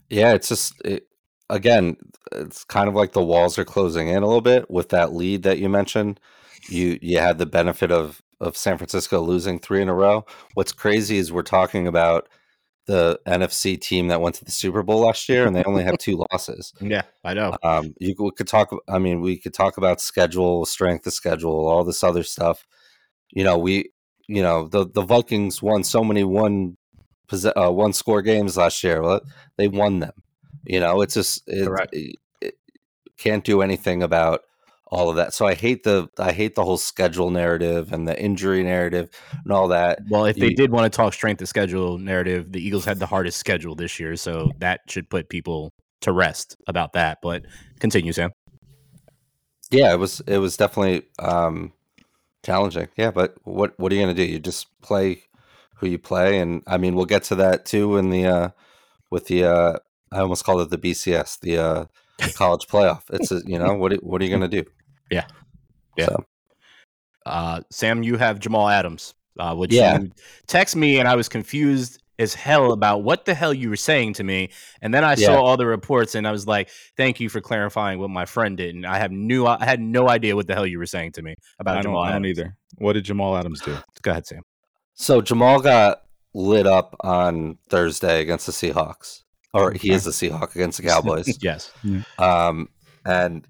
Yeah, 0.10 0.34
it's 0.34 0.50
just 0.50 0.74
it, 0.84 1.08
again, 1.50 1.98
it's 2.32 2.64
kind 2.64 2.88
of 2.88 2.96
like 2.96 3.14
the 3.14 3.24
walls 3.24 3.58
are 3.58 3.66
closing 3.66 4.08
in 4.08 4.24
a 4.24 4.26
little 4.26 4.42
bit 4.42 4.70
with 4.70 4.90
that 4.90 5.14
lead 5.14 5.44
that 5.44 5.60
you 5.60 5.70
mentioned. 5.70 6.20
You 6.70 6.98
you 7.02 7.20
had 7.20 7.38
the 7.38 7.46
benefit 7.46 7.92
of 7.92 8.22
of 8.40 8.58
San 8.58 8.78
Francisco 8.78 9.22
losing 9.22 9.60
three 9.60 9.82
in 9.82 9.90
a 9.90 9.94
row. 9.94 10.26
What's 10.56 10.72
crazy 10.72 11.18
is 11.18 11.32
we're 11.32 11.44
talking 11.44 11.88
about 11.88 12.28
the 12.88 13.20
NFC 13.28 13.80
team 13.80 14.08
that 14.10 14.22
went 14.22 14.36
to 14.36 14.46
the 14.46 14.52
Super 14.52 14.84
Bowl 14.84 15.02
last 15.02 15.28
year, 15.28 15.48
and 15.48 15.56
they 15.56 15.64
only 15.64 15.84
have 15.84 15.98
two 15.98 16.24
losses. 16.32 16.74
yeah, 16.82 17.04
I 17.24 17.34
know. 17.34 17.58
Um, 17.64 17.94
you 18.00 18.16
we 18.20 18.32
could 18.32 18.48
talk. 18.48 18.76
I 18.88 19.00
mean, 19.00 19.22
we 19.22 19.38
could 19.38 19.54
talk 19.54 19.78
about 19.78 20.02
schedule, 20.02 20.66
strength 20.66 21.08
of 21.08 21.14
schedule, 21.14 21.68
all 21.68 21.84
this 21.84 22.04
other 22.04 22.24
stuff. 22.24 22.66
You 23.32 23.44
know, 23.44 23.58
we, 23.58 23.92
you 24.28 24.42
know, 24.42 24.68
the 24.68 24.88
the 24.88 25.02
Vikings 25.02 25.62
won 25.62 25.84
so 25.84 26.04
many 26.04 26.24
one, 26.24 26.78
uh, 27.56 27.72
one 27.72 27.94
score 27.94 28.22
games 28.22 28.58
last 28.58 28.84
year. 28.84 29.02
Well, 29.02 29.22
they 29.58 29.68
won 29.68 30.00
them. 30.00 30.14
You 30.66 30.80
know, 30.80 31.02
it's 31.02 31.14
just 31.14 31.44
it, 31.48 31.70
it, 31.92 32.16
it 32.42 32.56
can't 33.18 33.44
do 33.44 33.62
anything 33.62 34.04
about 34.04 34.42
all 34.88 35.10
of 35.10 35.16
that. 35.18 35.34
So 35.34 35.46
I 35.46 35.54
hate 35.56 35.84
the 35.84 36.08
I 36.20 36.32
hate 36.32 36.56
the 36.56 36.64
whole 36.64 36.78
schedule 36.78 37.30
narrative 37.30 37.92
and 37.92 38.08
the 38.08 38.20
injury 38.20 38.64
narrative 38.64 39.10
and 39.44 39.52
all 39.52 39.68
that. 39.70 40.00
Well, 40.10 40.26
if 40.26 40.36
they 40.38 40.50
you- 40.50 40.56
did 40.56 40.72
want 40.72 40.92
to 40.92 40.96
talk 40.96 41.14
strength 41.14 41.42
of 41.42 41.48
schedule 41.48 41.98
narrative, 41.98 42.52
the 42.52 42.66
Eagles 42.66 42.86
had 42.86 43.00
the 43.00 43.06
hardest 43.06 43.38
schedule 43.38 43.76
this 43.76 44.00
year, 44.00 44.16
so 44.16 44.52
that 44.60 44.82
should 44.88 45.10
put 45.10 45.30
people 45.30 45.72
to 46.02 46.12
rest 46.12 46.56
about 46.68 46.94
that. 46.94 47.20
But 47.22 47.46
continue, 47.80 48.14
Sam. 48.14 48.32
Yeah, 49.72 49.92
it 49.94 49.98
was 49.98 50.22
it 50.22 50.38
was 50.38 50.58
definitely 50.58 51.08
um 51.20 51.74
challenging. 52.46 52.88
Yeah, 52.96 53.12
but 53.12 53.36
what 53.44 53.78
what 53.80 53.92
are 53.92 53.96
you 53.96 54.02
gonna 54.02 54.14
do? 54.14 54.24
You 54.24 54.40
just 54.40 54.68
play 54.82 55.24
who 55.78 55.88
you 55.88 55.98
play, 55.98 56.40
and 56.40 56.62
I 56.68 56.78
mean 56.78 56.96
we'll 56.96 57.06
get 57.06 57.24
to 57.26 57.36
that 57.36 57.66
too 57.66 57.98
in 57.98 58.10
the 58.12 58.26
uh 58.28 58.50
with 59.10 59.26
the 59.28 59.46
uh 59.46 59.74
I 60.16 60.20
almost 60.22 60.44
called 60.46 60.62
it 60.62 60.70
the 60.70 60.78
BCS, 60.78 61.40
the 61.42 61.58
uh 61.58 61.86
college 62.36 62.68
playoff. 62.68 63.04
It's 63.12 63.32
a, 63.32 63.42
you 63.46 63.60
know 63.60 63.74
what 63.76 63.94
are- 63.94 63.98
what 63.98 64.22
are 64.22 64.26
you 64.26 64.32
gonna 64.32 64.48
do? 64.48 64.64
Yeah. 65.12 65.26
Yeah. 65.98 66.08
So, 66.08 66.26
Uh, 67.26 67.62
Sam, 67.72 68.04
you 68.04 68.18
have 68.18 68.40
Jamal 68.40 68.70
Adams, 68.70 69.14
uh, 69.40 69.56
which 69.56 69.72
Yeah. 69.74 70.00
you 70.00 70.12
text 70.48 70.76
me, 70.76 71.00
and 71.00 71.08
I 71.08 71.16
was 71.16 71.28
confused 71.30 72.02
as 72.18 72.34
hell 72.34 72.72
about 72.72 73.04
what 73.04 73.26
the 73.26 73.34
hell 73.34 73.54
you 73.54 73.70
were 73.70 73.76
saying 73.76 74.14
to 74.14 74.24
me. 74.24 74.50
And 74.82 74.94
then 74.94 75.04
I 75.04 75.12
Yeah. 75.16 75.28
saw 75.28 75.42
all 75.44 75.58
the 75.58 75.66
reports, 75.66 76.16
and 76.16 76.28
I 76.28 76.32
was 76.32 76.48
like, 76.48 76.70
"Thank 76.98 77.20
you 77.20 77.30
for 77.30 77.42
clarifying 77.42 78.00
what 78.00 78.10
my 78.10 78.26
friend 78.26 78.56
did." 78.58 78.74
And 78.76 78.86
I 78.86 78.98
have 79.00 79.12
new, 79.12 79.46
I 79.46 79.64
had 79.64 79.80
no 79.82 80.08
idea 80.10 80.36
what 80.36 80.48
the 80.48 80.54
hell 80.56 80.66
you 80.68 80.80
were 80.80 80.86
saying 80.86 81.12
to 81.14 81.22
me 81.22 81.36
about 81.60 81.74
I 81.74 81.76
don't, 81.82 81.92
Jamal 81.92 82.02
I 82.04 82.08
don't 82.14 82.16
Adams. 82.26 82.40
either. 82.40 82.58
What 82.78 82.94
did 82.94 83.04
Jamal 83.06 83.36
Adams 83.38 83.62
do? 83.62 83.78
Go 84.02 84.12
ahead, 84.12 84.26
Sam. 84.28 84.42
so 84.94 85.22
Jamal 85.22 85.60
got 85.60 86.04
lit 86.34 86.66
up 86.66 86.96
on 87.02 87.58
Thursday 87.70 88.22
against 88.22 88.46
the 88.46 88.54
Seahawks, 88.54 89.24
or 89.56 89.72
he 89.72 89.92
is 89.92 90.04
the 90.04 90.12
Seahawk 90.12 90.56
against 90.56 90.78
the 90.78 90.84
Cowboys. 90.88 91.42
yes. 91.42 91.72
Um, 92.20 92.70
and 93.06 93.48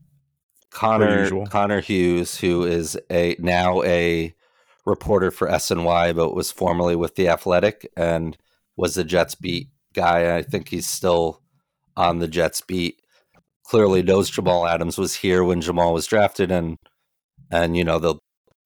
Connor. 0.70 1.45
Connor 1.45 1.82
Hughes, 1.82 2.38
who 2.38 2.64
is 2.66 2.97
a 3.12 3.36
now 3.39 3.82
a 3.84 4.34
reporter 4.86 5.32
for 5.32 5.47
SNY, 5.47 6.16
but 6.16 6.36
was 6.36 6.51
formerly 6.51 6.95
with 6.95 7.16
the 7.16 7.30
Athletic 7.30 7.89
and 7.97 8.38
was 8.78 8.95
the 8.95 9.03
Jets 9.03 9.36
beat 9.36 9.70
guy. 9.93 10.36
I 10.38 10.43
think 10.43 10.70
he's 10.70 10.88
still 10.88 11.41
on 11.97 12.20
the 12.20 12.28
Jets 12.28 12.62
beat. 12.62 13.01
Clearly 13.64 14.03
knows 14.03 14.30
Jamal 14.30 14.68
Adams 14.68 14.97
was 14.97 15.16
here 15.16 15.43
when 15.43 15.62
Jamal 15.62 15.93
was 15.93 16.06
drafted, 16.06 16.51
and 16.51 16.78
and 17.51 17.76
you 17.76 17.84
know 17.84 17.97
the 17.97 18.16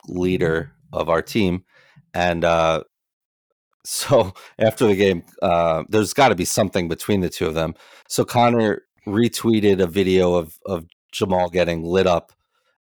leader 0.07 0.73
of 0.91 1.09
our 1.09 1.21
team. 1.21 1.63
And 2.13 2.43
uh, 2.43 2.83
so 3.89 4.33
after 4.59 4.87
the 4.87 4.95
game, 4.95 5.23
uh, 5.41 5.83
there's 5.89 6.13
got 6.13 6.29
to 6.29 6.35
be 6.35 6.45
something 6.45 6.87
between 6.87 7.21
the 7.21 7.29
two 7.29 7.47
of 7.47 7.55
them. 7.55 7.73
So 8.07 8.23
Connor 8.23 8.83
retweeted 9.07 9.81
a 9.81 9.87
video 9.87 10.35
of 10.35 10.59
of 10.65 10.85
Jamal 11.11 11.49
getting 11.49 11.83
lit 11.83 12.07
up, 12.07 12.31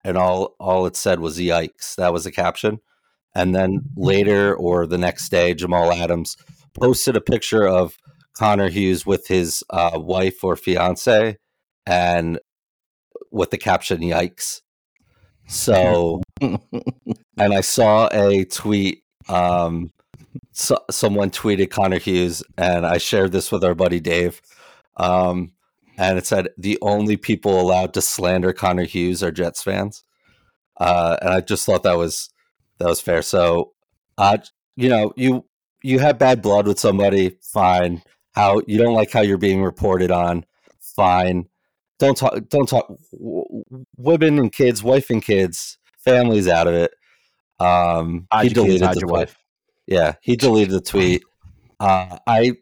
and 0.03 0.17
all 0.17 0.55
all 0.59 0.85
it 0.85 0.95
said 0.95 1.19
was 1.19 1.39
"yikes." 1.39 1.95
That 1.95 2.13
was 2.13 2.25
the 2.25 2.31
caption. 2.31 2.79
And 3.33 3.55
then 3.55 3.81
later 3.95 4.53
or 4.53 4.85
the 4.85 4.97
next 4.97 5.29
day, 5.29 5.53
Jamal 5.53 5.91
Adams 5.93 6.35
posted 6.77 7.15
a 7.15 7.21
picture 7.21 7.65
of 7.65 7.97
Connor 8.37 8.69
Hughes 8.69 9.05
with 9.05 9.27
his 9.27 9.63
uh, 9.69 9.91
wife 9.95 10.43
or 10.43 10.55
fiance, 10.55 11.37
and 11.85 12.39
with 13.31 13.49
the 13.49 13.57
caption 13.57 14.01
"yikes." 14.01 14.61
So, 15.47 16.21
and 16.41 16.59
I 17.39 17.61
saw 17.61 18.07
a 18.11 18.45
tweet. 18.45 19.03
Um, 19.29 19.91
so, 20.51 20.77
someone 20.89 21.29
tweeted 21.29 21.69
Connor 21.69 21.99
Hughes, 21.99 22.43
and 22.57 22.85
I 22.85 22.97
shared 22.97 23.31
this 23.31 23.51
with 23.51 23.63
our 23.63 23.75
buddy 23.75 23.99
Dave. 23.99 24.41
Um, 24.97 25.53
and 25.97 26.17
it 26.17 26.25
said 26.25 26.49
the 26.57 26.77
only 26.81 27.17
people 27.17 27.59
allowed 27.59 27.93
to 27.93 28.01
slander 28.01 28.53
Connor 28.53 28.85
Hughes 28.85 29.21
are 29.23 29.31
Jets 29.31 29.63
fans. 29.63 30.03
Uh, 30.79 31.17
and 31.21 31.29
I 31.31 31.41
just 31.41 31.65
thought 31.65 31.83
that 31.83 31.97
was 31.97 32.29
that 32.79 32.87
was 32.87 33.01
fair. 33.01 33.21
So, 33.21 33.73
uh, 34.17 34.37
you 34.75 34.89
know, 34.89 35.13
you 35.15 35.45
you 35.83 35.99
have 35.99 36.17
bad 36.17 36.41
blood 36.41 36.67
with 36.67 36.79
somebody, 36.79 37.37
fine. 37.41 38.01
How 38.33 38.61
you 38.67 38.77
don't 38.77 38.95
like 38.95 39.11
how 39.11 39.21
you're 39.21 39.37
being 39.37 39.61
reported 39.63 40.11
on, 40.11 40.45
fine. 40.79 41.47
Don't 41.99 42.17
talk. 42.17 42.33
Don't 42.49 42.67
talk. 42.67 42.87
w- 43.11 43.63
Women 43.97 44.39
and 44.39 44.51
kids, 44.51 44.81
wife 44.81 45.09
and 45.09 45.21
kids, 45.23 45.77
families 45.97 46.47
out 46.47 46.67
of 46.67 46.73
it. 46.73 46.91
Um, 47.59 48.27
Hide 48.31 48.43
he 48.43 48.49
kids, 48.49 48.55
deleted 48.55 48.91
the 48.93 48.99
your 49.01 49.09
wife. 49.09 49.35
Yeah, 49.91 50.13
he 50.21 50.37
deleted 50.37 50.73
the 50.73 50.79
tweet. 50.79 51.21
Uh, 51.81 52.17
I 52.25 52.53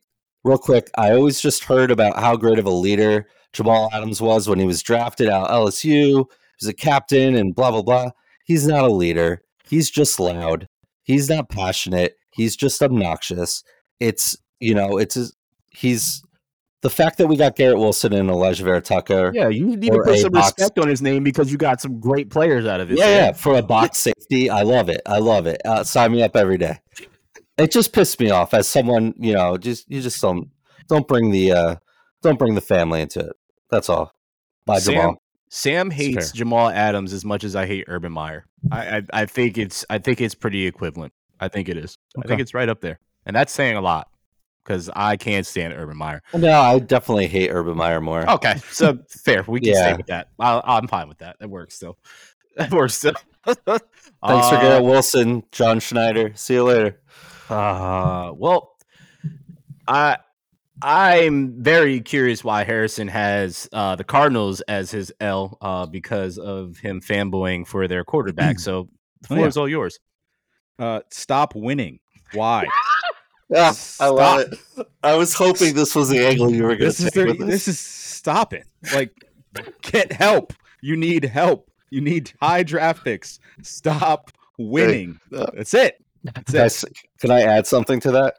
real 0.43 0.57
quick. 0.57 0.89
I 0.97 1.11
always 1.11 1.39
just 1.39 1.63
heard 1.63 1.91
about 1.91 2.17
how 2.17 2.35
great 2.35 2.57
of 2.57 2.65
a 2.65 2.71
leader 2.71 3.27
Jamal 3.53 3.87
Adams 3.93 4.19
was 4.19 4.49
when 4.49 4.57
he 4.57 4.65
was 4.65 4.81
drafted 4.81 5.29
out 5.29 5.47
of 5.47 5.67
LSU. 5.67 6.25
He 6.25 6.25
was 6.59 6.67
a 6.69 6.73
captain 6.73 7.35
and 7.35 7.53
blah 7.53 7.69
blah 7.69 7.83
blah. 7.83 8.09
He's 8.45 8.65
not 8.65 8.83
a 8.83 8.91
leader. 8.91 9.43
He's 9.63 9.91
just 9.91 10.19
loud. 10.19 10.67
He's 11.03 11.29
not 11.29 11.49
passionate. 11.49 12.15
He's 12.31 12.55
just 12.55 12.81
obnoxious. 12.81 13.63
It's 13.99 14.35
you 14.59 14.73
know, 14.73 14.97
it's 14.97 15.31
he's 15.69 16.23
the 16.81 16.89
fact 16.89 17.19
that 17.19 17.27
we 17.27 17.35
got 17.35 17.55
Garrett 17.55 17.77
Wilson 17.77 18.13
and 18.13 18.29
Alijah 18.29 18.63
Vera-Tucker. 18.63 19.31
Yeah, 19.35 19.49
you 19.49 19.65
need 19.65 19.91
to 19.91 20.01
put 20.03 20.17
some 20.17 20.31
box- 20.31 20.53
respect 20.57 20.79
on 20.79 20.87
his 20.87 21.01
name 21.01 21.23
because 21.23 21.51
you 21.51 21.57
got 21.57 21.81
some 21.81 21.99
great 21.99 22.29
players 22.29 22.65
out 22.65 22.79
of 22.79 22.91
it. 22.91 22.97
Yeah, 22.97 23.09
yeah, 23.09 23.31
for 23.33 23.57
a 23.57 23.61
box 23.61 23.97
safety, 23.99 24.49
I 24.49 24.63
love 24.63 24.89
it. 24.89 25.01
I 25.05 25.19
love 25.19 25.45
it. 25.45 25.61
Uh, 25.65 25.83
sign 25.83 26.13
me 26.13 26.23
up 26.23 26.35
every 26.35 26.57
day. 26.57 26.79
It 27.59 27.71
just 27.71 27.93
pissed 27.93 28.19
me 28.19 28.29
off 28.31 28.53
as 28.53 28.67
someone, 28.67 29.13
you 29.17 29.33
know, 29.33 29.57
just 29.57 29.89
you 29.91 30.01
just 30.01 30.21
don't 30.21 30.49
don't 30.87 31.07
bring 31.07 31.31
the 31.31 31.51
uh, 31.51 31.75
don't 32.21 32.39
bring 32.39 32.55
the 32.55 32.61
family 32.61 33.01
into 33.01 33.19
it. 33.19 33.35
That's 33.69 33.89
all. 33.89 34.13
Bye, 34.65 34.79
Sam, 34.79 34.93
Jamal. 34.95 35.21
Sam 35.49 35.91
hates. 35.91 36.31
Jamal 36.31 36.69
Adams 36.69 37.13
as 37.13 37.25
much 37.25 37.43
as 37.43 37.55
I 37.55 37.65
hate 37.65 37.85
Urban 37.87 38.11
Meyer. 38.11 38.45
I, 38.71 38.97
I 38.97 39.01
I 39.13 39.25
think 39.25 39.57
it's 39.57 39.85
I 39.89 39.97
think 39.99 40.21
it's 40.21 40.35
pretty 40.35 40.65
equivalent. 40.65 41.13
I 41.39 41.47
think 41.47 41.69
it 41.69 41.77
is. 41.77 41.97
I 42.21 42.27
think 42.27 42.41
it's 42.41 42.53
right 42.53 42.69
up 42.69 42.81
there, 42.81 42.99
and 43.25 43.35
that's 43.35 43.51
saying 43.53 43.75
a 43.77 43.81
lot 43.81 44.09
because 44.63 44.89
I 44.95 45.17
can't 45.17 45.45
stand 45.45 45.73
Urban 45.73 45.97
Meyer. 45.97 46.21
No, 46.33 46.59
I 46.61 46.79
definitely 46.79 47.27
hate 47.27 47.49
Urban 47.49 47.77
Meyer 47.77 48.01
more. 48.01 48.29
Okay, 48.29 48.57
so 48.71 48.99
fair. 49.09 49.43
We 49.47 49.59
can 49.61 49.73
stay 49.75 49.93
with 49.95 50.07
that. 50.07 50.29
I, 50.39 50.61
I'm 50.63 50.87
fine 50.87 51.07
with 51.09 51.19
that. 51.19 51.37
That 51.39 51.49
works 51.49 51.75
still. 51.75 51.97
That 52.57 52.71
works 52.71 52.95
still. 52.95 53.13
Thanks 53.45 53.61
for 53.65 53.79
Uh, 54.21 54.61
Garrett 54.61 54.83
Wilson, 54.83 55.43
John 55.51 55.79
Schneider. 55.79 56.33
See 56.35 56.55
you 56.55 56.65
later. 56.65 56.99
Uh, 57.49 58.31
well, 58.35 58.75
I 59.87 60.17
I'm 60.81 61.61
very 61.61 61.99
curious 61.99 62.43
why 62.43 62.63
Harrison 62.63 63.07
has 63.09 63.67
uh, 63.73 63.95
the 63.95 64.03
Cardinals 64.03 64.61
as 64.61 64.91
his 64.91 65.11
L 65.19 65.57
uh, 65.61 65.85
because 65.85 66.37
of 66.37 66.77
him 66.77 67.01
fanboying 67.01 67.67
for 67.67 67.87
their 67.87 68.03
quarterback. 68.03 68.59
So 68.59 68.87
the 69.21 69.25
Oh, 69.25 69.27
floor 69.27 69.39
yeah. 69.41 69.47
is 69.47 69.57
all 69.57 69.67
yours. 69.67 69.99
Uh, 70.77 71.01
stop 71.11 71.53
winning. 71.55 71.99
Why? 72.33 72.65
Yeah, 73.49 73.73
I 73.99 74.07
love 74.07 74.39
it. 74.77 74.87
I 75.03 75.15
was 75.15 75.33
hoping 75.33 75.73
this 75.75 75.93
was 75.95 76.07
the 76.07 76.25
angle 76.25 76.49
you 76.53 76.63
were 76.63 76.69
going 76.77 76.87
this 76.87 76.97
to 76.99 77.07
is 77.07 77.11
take 77.11 77.13
their, 77.15 77.25
with 77.27 77.39
this 77.47 77.67
is 77.67 77.77
stop 77.79 78.53
it. 78.53 78.65
Like, 78.93 79.11
get 79.81 80.13
help. 80.13 80.53
You 80.81 80.95
need 80.95 81.25
help. 81.25 81.69
You 81.89 81.99
need 81.99 82.31
high 82.41 82.63
draft 82.63 83.03
picks. 83.03 83.39
Stop 83.61 84.31
winning. 84.57 85.19
uh, 85.35 85.47
That's 85.53 85.73
it. 85.73 86.01
That's. 86.23 86.51
Guys, 86.51 86.85
can 87.19 87.31
I 87.31 87.41
add 87.41 87.65
something 87.67 87.99
to 88.01 88.11
that? 88.11 88.35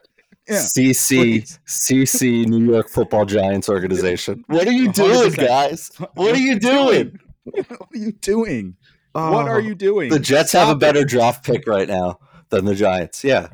Yeah, 0.47 0.55
CC 0.57 1.17
please. 1.17 1.59
CC 1.67 2.45
New 2.45 2.71
York 2.71 2.89
Football 2.89 3.25
Giants 3.25 3.69
organization. 3.69 4.43
What 4.47 4.67
are 4.67 4.71
you 4.71 4.91
doing, 4.91 5.31
100%. 5.31 5.47
guys? 5.47 5.91
What 6.15 6.35
are 6.35 6.39
you 6.39 6.59
doing? 6.59 7.19
what 7.43 7.65
are 7.93 7.97
you 7.97 8.11
doing? 8.11 8.75
what 9.13 9.47
are 9.47 9.59
you 9.59 9.75
doing? 9.75 10.09
The 10.09 10.19
Jets 10.19 10.51
have 10.53 10.67
a 10.67 10.71
Stop 10.71 10.77
it. 10.77 10.79
better 10.79 11.05
draft 11.05 11.45
pick 11.45 11.67
right 11.67 11.87
now 11.87 12.19
than 12.49 12.65
the 12.65 12.75
Giants. 12.75 13.23
Yeah. 13.23 13.49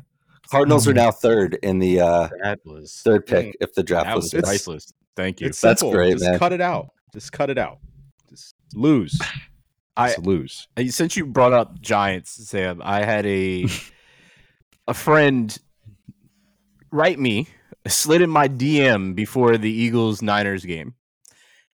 Cardinals 0.50 0.84
Hmm. 0.84 0.90
are 0.90 0.94
now 0.94 1.10
third 1.10 1.58
in 1.62 1.78
the 1.78 2.00
uh, 2.00 2.28
That 2.42 2.60
was 2.64 3.00
third 3.04 3.26
pick 3.26 3.54
if 3.60 3.74
the 3.74 3.82
draft 3.82 4.06
That 4.06 4.16
was 4.16 4.24
was 4.24 4.30
today. 4.32 4.42
priceless. 4.42 4.92
Thank 5.14 5.40
you. 5.40 5.48
It's 5.48 5.60
That's 5.60 5.80
simple. 5.80 5.92
great, 5.94 6.12
Just 6.14 6.24
man. 6.24 6.38
cut 6.38 6.52
it 6.52 6.60
out. 6.62 6.88
Just 7.12 7.32
cut 7.32 7.50
it 7.50 7.58
out. 7.58 7.78
Just 8.30 8.54
lose. 8.74 9.18
I- 9.96 10.14
lose. 10.22 10.68
Since 10.88 11.16
you 11.16 11.26
brought 11.26 11.52
up 11.52 11.80
Giants, 11.80 12.30
Sam, 12.48 12.80
I 12.82 13.04
had 13.04 13.26
a 13.26 13.66
a 14.88 14.94
friend 14.94 15.56
write 16.90 17.18
me 17.18 17.46
slid 17.86 18.22
in 18.22 18.30
my 18.30 18.48
DM 18.48 19.14
before 19.14 19.56
the 19.56 19.70
Eagles 19.70 20.20
Niners 20.22 20.64
game, 20.64 20.94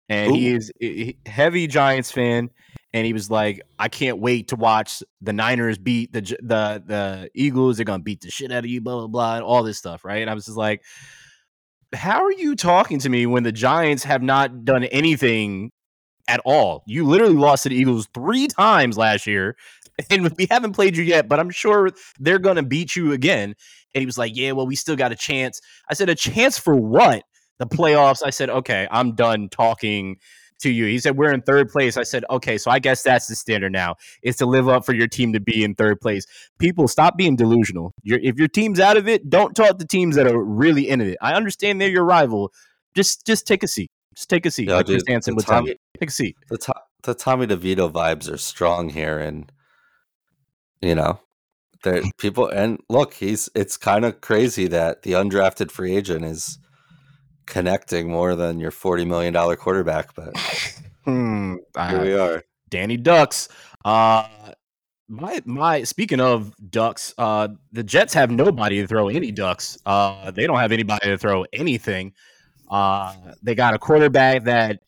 and 0.09 0.36
he 0.36 0.47
is 0.49 0.72
a 0.82 1.16
heavy 1.26 1.68
Giants 1.68 2.12
fan, 2.12 2.49
and 2.93 3.05
he 3.05 3.14
was 3.14 3.30
like, 3.30 3.62
"I 3.78 3.89
can't 3.89 4.20
wait 4.20 4.47
to 4.47 4.55
watch 4.55 5.03
the 5.22 5.34
Niners 5.34 5.78
beat 5.78 6.12
the 6.14 6.22
the 6.22 6.84
the 6.86 7.30
Eagles. 7.36 7.78
They're 7.78 7.86
gonna 7.86 8.01
beat 8.01 8.22
the 8.22 8.32
shit 8.32 8.51
out 8.51 8.64
of 8.64 8.70
you, 8.70 8.82
blah 8.82 8.97
blah 8.97 9.07
blah, 9.07 9.36
and 9.36 9.43
all 9.43 9.62
this 9.62 9.78
stuff, 9.78 10.03
right?" 10.03 10.22
And 10.22 10.30
I 10.30 10.34
was 10.34 10.45
just 10.45 10.57
like. 10.57 10.82
How 11.93 12.24
are 12.24 12.32
you 12.32 12.55
talking 12.55 12.99
to 12.99 13.09
me 13.09 13.26
when 13.26 13.43
the 13.43 13.51
Giants 13.51 14.05
have 14.05 14.22
not 14.24 14.64
done 14.64 14.86
anything 14.86 15.74
at 16.30 16.39
all? 16.45 16.84
You 16.88 17.05
literally 17.05 17.36
lost 17.36 17.64
to 17.64 17.70
the 17.70 17.76
Eagles 17.76 18.07
three 18.14 18.47
times 18.47 18.97
last 18.97 19.28
year, 19.28 19.57
and 20.09 20.31
we 20.37 20.47
haven't 20.49 20.73
played 20.73 20.97
you 20.97 21.03
yet, 21.03 21.27
but 21.27 21.39
I'm 21.39 21.49
sure 21.49 21.89
they're 22.19 22.39
going 22.39 22.55
to 22.57 22.63
beat 22.63 22.95
you 22.95 23.11
again. 23.11 23.55
And 23.93 24.01
he 24.01 24.05
was 24.05 24.17
like, 24.17 24.35
Yeah, 24.35 24.51
well, 24.53 24.65
we 24.67 24.75
still 24.75 24.95
got 24.95 25.11
a 25.11 25.15
chance. 25.15 25.59
I 25.89 25.93
said, 25.93 26.09
A 26.09 26.15
chance 26.15 26.57
for 26.57 26.75
what? 26.75 27.23
The 27.59 27.67
playoffs. 27.67 28.21
I 28.25 28.29
said, 28.31 28.49
Okay, 28.49 28.87
I'm 28.91 29.13
done 29.15 29.49
talking 29.49 30.17
to 30.61 30.69
you. 30.71 30.85
He 30.85 30.99
said, 30.99 31.17
We're 31.17 31.33
in 31.33 31.41
third 31.41 31.69
place. 31.69 31.97
I 31.97 32.03
said, 32.03 32.23
Okay, 32.29 32.57
so 32.57 32.71
I 32.71 32.79
guess 32.79 33.03
that's 33.03 33.27
the 33.27 33.35
standard 33.35 33.71
now 33.71 33.95
is 34.23 34.37
to 34.37 34.45
live 34.45 34.67
up 34.69 34.85
for 34.85 34.93
your 34.93 35.07
team 35.07 35.33
to 35.33 35.39
be 35.39 35.63
in 35.63 35.75
third 35.75 35.99
place. 36.01 36.25
People, 36.59 36.87
stop 36.87 37.17
being 37.17 37.35
delusional. 37.35 37.93
you 38.03 38.17
if 38.21 38.37
your 38.37 38.47
team's 38.47 38.79
out 38.79 38.97
of 38.97 39.07
it, 39.07 39.29
don't 39.29 39.53
talk 39.55 39.77
to 39.79 39.85
teams 39.85 40.15
that 40.15 40.27
are 40.27 40.41
really 40.43 40.87
in 40.89 41.01
it. 41.01 41.17
I 41.21 41.33
understand 41.33 41.81
they're 41.81 41.89
your 41.89 42.05
rival. 42.05 42.51
Just 42.95 43.25
just 43.25 43.45
take 43.47 43.63
a 43.63 43.67
seat. 43.67 43.89
Just 44.15 44.29
take 44.29 44.45
a 44.45 44.51
seat. 44.51 44.67
Yeah, 44.67 44.75
like 44.77 44.85
Chris 44.87 45.03
Hansen 45.07 45.35
would 45.35 45.45
tell 45.45 45.59
Tommy- 45.59 45.75
Take 45.99 46.09
a 46.09 46.13
seat. 46.13 46.35
the, 46.49 46.57
to- 46.57 46.73
the 47.03 47.13
Tommy 47.13 47.47
DeVito 47.47 47.91
vibes 47.91 48.31
are 48.31 48.37
strong 48.37 48.89
here, 48.89 49.17
and 49.17 49.51
you 50.82 50.95
know, 50.95 51.19
there 51.84 52.01
people 52.17 52.47
and 52.47 52.79
look, 52.89 53.13
he's 53.13 53.49
it's 53.55 53.77
kind 53.77 54.05
of 54.05 54.21
crazy 54.21 54.67
that 54.67 55.03
the 55.03 55.13
undrafted 55.13 55.71
free 55.71 55.95
agent 55.95 56.25
is 56.25 56.57
connecting 57.45 58.09
more 58.09 58.36
than 58.36 58.59
your 58.59 58.71
forty 58.71 59.05
million 59.05 59.34
dollar 59.34 59.55
quarterback, 59.55 60.13
but 60.15 60.34
Hmm. 61.05 61.55
here 61.89 62.01
we 62.01 62.13
are. 62.13 62.43
Danny 62.69 62.97
Ducks. 62.97 63.49
Uh 63.84 64.27
my 65.09 65.41
my 65.45 65.84
speaking 65.84 66.21
of 66.21 66.53
ducks, 66.69 67.13
uh 67.17 67.49
the 67.71 67.84
Jets 67.84 68.13
have 68.13 68.32
nobody 68.32 68.82
to 68.82 68.88
throw 68.88 69.09
any 69.09 69.32
ducks. 69.32 69.77
Uh 69.86 70.32
they 70.32 70.45
don't 70.47 70.59
have 70.59 70.71
anybody 70.71 71.07
to 71.07 71.17
throw 71.17 71.45
anything. 71.53 72.13
Uh 72.69 73.13
they 73.41 73.55
got 73.55 73.73
a 73.73 73.79
quarterback 73.79 74.43
that 74.43 74.79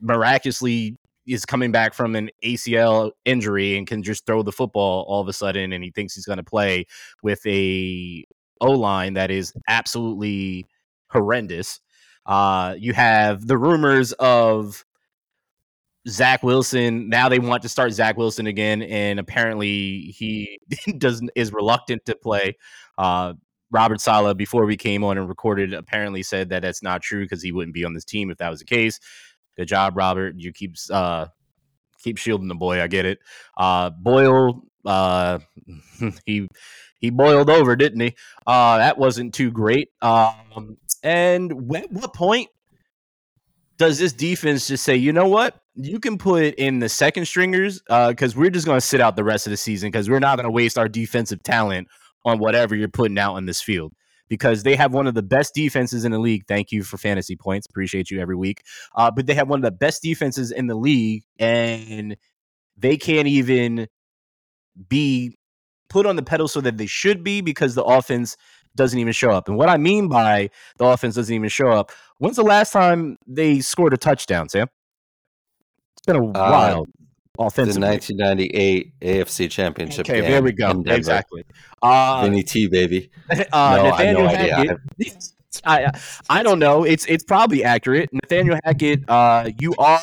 miraculously 0.00 0.96
is 1.28 1.44
coming 1.44 1.72
back 1.72 1.94
from 1.94 2.16
an 2.16 2.30
ACL 2.44 3.12
injury 3.24 3.76
and 3.76 3.86
can 3.86 4.02
just 4.02 4.26
throw 4.26 4.42
the 4.42 4.52
football 4.52 5.04
all 5.08 5.20
of 5.20 5.28
a 5.28 5.32
sudden 5.32 5.72
and 5.72 5.84
he 5.84 5.90
thinks 5.90 6.14
he's 6.14 6.26
going 6.26 6.38
to 6.38 6.44
play 6.44 6.86
with 7.22 7.44
a 7.46 8.24
O-line 8.60 9.14
that 9.14 9.30
is 9.30 9.52
absolutely 9.68 10.66
horrendous. 11.08 11.80
Uh 12.26 12.74
you 12.78 12.92
have 12.92 13.46
the 13.46 13.56
rumors 13.56 14.12
of 14.14 14.84
Zach 16.08 16.42
Wilson. 16.42 17.08
Now 17.08 17.28
they 17.28 17.38
want 17.38 17.62
to 17.62 17.68
start 17.68 17.92
Zach 17.92 18.16
Wilson 18.16 18.46
again, 18.46 18.82
and 18.82 19.18
apparently 19.18 20.14
he 20.16 20.58
doesn't 20.98 21.30
is 21.34 21.52
reluctant 21.52 22.04
to 22.06 22.16
play. 22.16 22.56
Uh, 22.96 23.34
Robert 23.70 24.00
Saleh, 24.00 24.36
before 24.36 24.64
we 24.64 24.76
came 24.78 25.04
on 25.04 25.18
and 25.18 25.28
recorded, 25.28 25.74
apparently 25.74 26.22
said 26.22 26.48
that 26.48 26.62
that's 26.62 26.82
not 26.82 27.02
true 27.02 27.24
because 27.24 27.42
he 27.42 27.52
wouldn't 27.52 27.74
be 27.74 27.84
on 27.84 27.92
this 27.92 28.04
team 28.04 28.30
if 28.30 28.38
that 28.38 28.48
was 28.48 28.60
the 28.60 28.64
case. 28.64 28.98
Good 29.58 29.66
job, 29.66 29.96
Robert. 29.96 30.36
You 30.38 30.52
keep 30.52 30.76
uh, 30.90 31.26
keep 32.00 32.16
shielding 32.16 32.46
the 32.46 32.54
boy. 32.54 32.80
I 32.80 32.86
get 32.86 33.04
it. 33.04 33.18
Uh, 33.56 33.90
Boyle, 33.90 34.62
uh, 34.86 35.40
he 36.24 36.48
he 37.00 37.10
boiled 37.10 37.50
over, 37.50 37.74
didn't 37.74 38.00
he? 38.00 38.14
Uh, 38.46 38.78
that 38.78 38.98
wasn't 38.98 39.34
too 39.34 39.50
great. 39.50 39.90
Um, 40.00 40.76
and 41.02 41.50
at 41.74 41.90
what 41.90 42.14
point 42.14 42.48
does 43.78 43.98
this 43.98 44.12
defense 44.12 44.68
just 44.68 44.84
say, 44.84 44.96
you 44.96 45.12
know 45.12 45.28
what? 45.28 45.60
You 45.74 45.98
can 45.98 46.18
put 46.18 46.54
in 46.54 46.78
the 46.78 46.88
second 46.88 47.26
stringers 47.26 47.80
because 47.88 48.36
we're 48.36 48.50
just 48.50 48.66
going 48.66 48.78
to 48.80 48.86
sit 48.86 49.00
out 49.00 49.16
the 49.16 49.24
rest 49.24 49.46
of 49.46 49.50
the 49.50 49.56
season 49.56 49.88
because 49.88 50.08
we're 50.08 50.18
not 50.20 50.36
going 50.36 50.44
to 50.44 50.50
waste 50.50 50.78
our 50.78 50.88
defensive 50.88 51.42
talent 51.42 51.88
on 52.24 52.38
whatever 52.38 52.76
you're 52.76 52.88
putting 52.88 53.18
out 53.18 53.36
in 53.36 53.46
this 53.46 53.60
field 53.60 53.92
because 54.28 54.62
they 54.62 54.76
have 54.76 54.92
one 54.92 55.06
of 55.06 55.14
the 55.14 55.22
best 55.22 55.54
defenses 55.54 56.04
in 56.04 56.12
the 56.12 56.18
league. 56.18 56.44
Thank 56.46 56.72
you 56.72 56.82
for 56.82 56.98
fantasy 56.98 57.36
points. 57.36 57.66
Appreciate 57.66 58.10
you 58.10 58.20
every 58.20 58.36
week. 58.36 58.62
Uh, 58.94 59.10
but 59.10 59.26
they 59.26 59.34
have 59.34 59.48
one 59.48 59.58
of 59.58 59.64
the 59.64 59.70
best 59.70 60.02
defenses 60.02 60.50
in 60.50 60.66
the 60.66 60.74
league 60.74 61.24
and 61.38 62.16
they 62.76 62.96
can't 62.96 63.28
even 63.28 63.88
be 64.88 65.36
put 65.88 66.06
on 66.06 66.16
the 66.16 66.22
pedal 66.22 66.48
so 66.48 66.60
that 66.60 66.76
they 66.76 66.86
should 66.86 67.24
be 67.24 67.40
because 67.40 67.74
the 67.74 67.84
offense 67.84 68.36
doesn't 68.76 68.98
even 68.98 69.12
show 69.12 69.30
up. 69.30 69.48
And 69.48 69.56
what 69.56 69.68
I 69.68 69.76
mean 69.76 70.08
by 70.08 70.50
the 70.78 70.84
offense 70.84 71.16
doesn't 71.16 71.34
even 71.34 71.48
show 71.48 71.68
up, 71.68 71.90
when's 72.18 72.36
the 72.36 72.42
last 72.42 72.72
time 72.72 73.18
they 73.26 73.60
scored 73.60 73.94
a 73.94 73.96
touchdown, 73.96 74.48
Sam? 74.48 74.68
It's 75.96 76.06
been 76.06 76.16
a 76.16 76.24
while 76.24 76.86
The 77.38 77.44
offensively. 77.44 77.82
1998 77.88 79.00
AFC 79.00 79.50
Championship 79.50 80.00
Okay, 80.06 80.20
game. 80.20 80.30
there 80.30 80.42
we 80.42 80.52
go. 80.52 80.82
Exactly. 80.86 81.44
Uh, 81.80 82.22
Vinny 82.24 82.42
T, 82.42 82.66
baby. 82.68 83.10
uh, 83.30 83.34
No, 83.76 83.90
I 83.92 84.12
no 84.12 84.26
idea. 84.26 84.56
Hackett. 84.56 84.78
I, 85.64 85.90
I 86.28 86.42
don't 86.42 86.58
know. 86.58 86.84
It's 86.84 87.06
it's 87.06 87.24
probably 87.24 87.64
accurate. 87.64 88.10
Nathaniel 88.12 88.58
Hackett, 88.64 89.08
uh, 89.08 89.50
you 89.60 89.74
are 89.78 90.00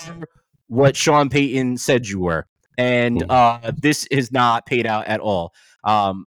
what 0.67 0.95
Sean 0.95 1.29
Payton 1.29 1.77
said 1.77 2.07
you 2.07 2.19
were, 2.21 2.47
and 2.77 3.21
Mhm. 3.21 3.25
uh, 3.65 3.71
this 3.77 4.05
is 4.07 4.31
not 4.31 4.65
paid 4.65 4.87
out 4.87 5.05
at 5.07 5.19
all. 5.19 5.53
Um, 5.83 6.25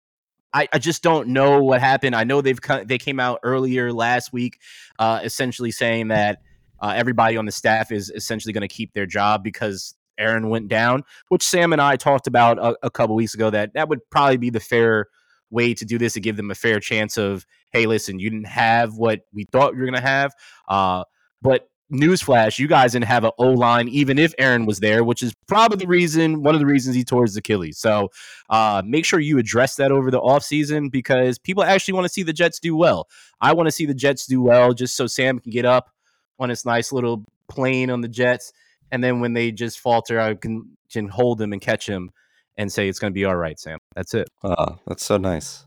I, 0.53 0.69
I 0.73 0.79
just 0.79 1.03
don't 1.03 1.29
know 1.29 1.63
what 1.63 1.81
happened. 1.81 2.15
I 2.15 2.25
know 2.25 2.41
they've 2.41 2.61
co- 2.61 2.85
they 2.85 2.99
came 2.99 3.19
out 3.21 3.41
earlier 3.43 3.93
last 3.93 4.33
week, 4.33 4.59
uh, 4.99 5.21
essentially 5.25 5.71
saying 5.71 6.09
that 6.09 6.41
uh, 6.81 6.93
everybody 6.95 7.37
on 7.37 7.47
the 7.47 7.53
staff 7.53 7.91
is 7.93 8.11
essentially 8.11 8.53
going 8.53 8.63
to 8.63 8.75
keep 8.75 8.93
their 8.93 9.07
job 9.07 9.43
because 9.43 9.95
Aaron 10.19 10.49
went 10.49 10.69
down, 10.69 11.03
which 11.29 11.43
Sam 11.43 11.73
and 11.73 11.83
I 11.83 11.97
talked 11.97 12.27
about 12.27 12.59
a, 12.59 12.77
a 12.83 12.91
couple 12.91 13.15
weeks 13.17 13.35
ago. 13.35 13.51
That 13.51 13.75
that 13.75 13.89
would 13.89 14.01
probably 14.11 14.37
be 14.37 14.51
the 14.51 14.61
fair 14.61 15.07
way 15.51 15.75
to 15.75 15.85
do 15.85 15.99
this 15.99 16.15
to 16.15 16.21
give 16.21 16.37
them 16.37 16.51
a 16.51 16.55
fair 16.55 16.81
chance 16.81 17.17
of, 17.17 17.47
hey, 17.73 17.87
listen, 17.87 18.19
you 18.19 18.31
didn't 18.31 18.49
have 18.49 18.97
what 18.97 19.21
we 19.33 19.45
thought 19.45 19.75
you 19.75 19.81
were 19.81 19.87
going 19.87 19.95
to 19.95 20.01
have. 20.01 20.35
Uh, 20.69 21.05
but 21.41 21.69
newsflash, 21.93 22.59
you 22.59 22.67
guys 22.67 22.93
didn't 22.93 23.05
have 23.05 23.25
an 23.25 23.31
O 23.39 23.51
line, 23.51 23.89
even 23.89 24.19
if 24.19 24.35
Aaron 24.39 24.67
was 24.67 24.81
there, 24.81 25.05
which 25.05 25.23
is 25.23 25.35
probably 25.47 25.79
the 25.79 25.87
reason, 25.87 26.43
one 26.43 26.55
of 26.55 26.61
the 26.61 26.67
reasons 26.67 26.97
he 26.97 27.05
tore 27.05 27.23
his 27.23 27.37
Achilles. 27.37 27.79
So 27.79 28.11
uh, 28.51 28.83
make 28.85 29.05
sure 29.05 29.21
you 29.21 29.39
address 29.39 29.77
that 29.77 29.93
over 29.93 30.11
the 30.11 30.21
offseason 30.21 30.91
because 30.91 31.39
people 31.39 31.63
actually 31.63 31.95
want 31.95 32.07
to 32.07 32.13
see 32.13 32.25
the 32.25 32.33
Jets 32.33 32.59
do 32.59 32.77
well. 32.77 33.09
I 33.41 33.53
want 33.53 33.69
to 33.69 33.73
see 33.73 33.87
the 33.87 33.95
Jets 33.95 34.27
do 34.27 34.43
well 34.43 34.73
just 34.73 34.97
so 34.97 35.07
Sam 35.07 35.39
can 35.39 35.53
get 35.53 35.65
up 35.65 35.91
on 36.39 36.49
his 36.49 36.65
nice 36.65 36.93
little 36.93 37.25
plane 37.49 37.91
on 37.91 38.01
the 38.01 38.09
Jets. 38.09 38.53
And 38.93 39.03
then 39.03 39.21
when 39.21 39.33
they 39.33 39.53
just 39.53 39.81
falter, 39.81 40.21
I 40.21 40.35
can, 40.35 40.77
can 40.91 41.09
hold 41.09 41.39
them 41.39 41.53
and 41.53 41.61
catch 41.61 41.87
them 41.87 42.11
and 42.57 42.73
say 42.73 42.89
it's 42.89 42.99
going 42.99 43.13
to 43.13 43.15
be 43.15 43.25
all 43.25 43.37
right, 43.37 43.59
Sam. 43.59 43.79
That's 43.95 44.15
it. 44.15 44.29
Oh, 44.43 44.79
that's 44.87 45.05
so 45.05 45.17
nice. 45.17 45.67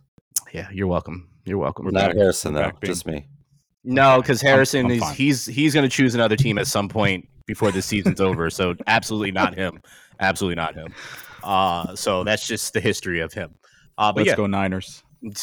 Yeah, 0.53 0.67
you're 0.71 0.87
welcome. 0.87 1.29
You're 1.45 1.57
welcome. 1.57 1.85
We're 1.85 1.91
Not 1.91 2.15
Harrison, 2.15 2.53
though, 2.53 2.71
just 2.83 3.05
me. 3.05 3.27
No, 3.83 4.21
because 4.21 4.41
Harrison 4.41 4.85
I'm, 4.85 4.91
I'm 4.91 4.91
is 4.91 4.99
fine. 5.01 5.15
he's 5.15 5.45
he's 5.45 5.73
going 5.73 5.87
to 5.87 5.89
choose 5.89 6.13
another 6.13 6.35
team 6.35 6.57
at 6.57 6.67
some 6.67 6.89
point 6.89 7.27
before 7.45 7.71
the 7.71 7.81
season's 7.81 8.21
over. 8.21 8.49
So 8.49 8.75
absolutely 8.87 9.31
not 9.31 9.55
him. 9.55 9.81
Absolutely 10.19 10.55
not 10.55 10.75
him. 10.75 10.93
Uh, 11.43 11.95
so 11.95 12.23
that's 12.23 12.45
just 12.45 12.73
the 12.73 12.81
history 12.81 13.21
of 13.21 13.33
him. 13.33 13.55
Uh, 13.97 14.11
but 14.11 14.17
Let's 14.17 14.27
yeah. 14.29 14.35
go 14.35 14.45
Niners. 14.47 15.03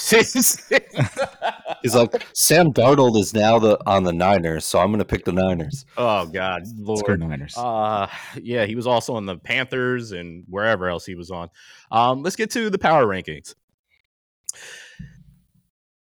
He's 1.83 1.95
like 1.95 2.27
Sam 2.33 2.73
Darnold 2.73 3.19
is 3.19 3.35
now 3.35 3.59
the 3.59 3.79
on 3.87 4.05
the 4.05 4.13
Niners, 4.13 4.65
so 4.65 4.79
I'm 4.79 4.87
going 4.87 5.01
to 5.01 5.05
pick 5.05 5.27
the 5.27 5.33
Niners. 5.33 5.85
Oh 5.99 6.25
God, 6.27 6.63
Lord, 6.79 7.01
Let's 7.01 7.03
go 7.03 7.15
Niners. 7.27 7.55
Uh, 7.57 8.09
yeah, 8.43 8.65
he 8.65 8.75
was 8.75 8.87
also 8.87 9.15
on 9.15 9.27
the 9.27 9.37
Panthers 9.37 10.13
and 10.13 10.45
wherever 10.49 10.89
else 10.89 11.05
he 11.05 11.15
was 11.15 11.31
on. 11.31 11.51
Um, 11.91 12.23
let's 12.23 12.37
get 12.37 12.51
to 12.53 12.71
the 12.71 12.79
power 12.79 13.05
rankings. 13.07 13.55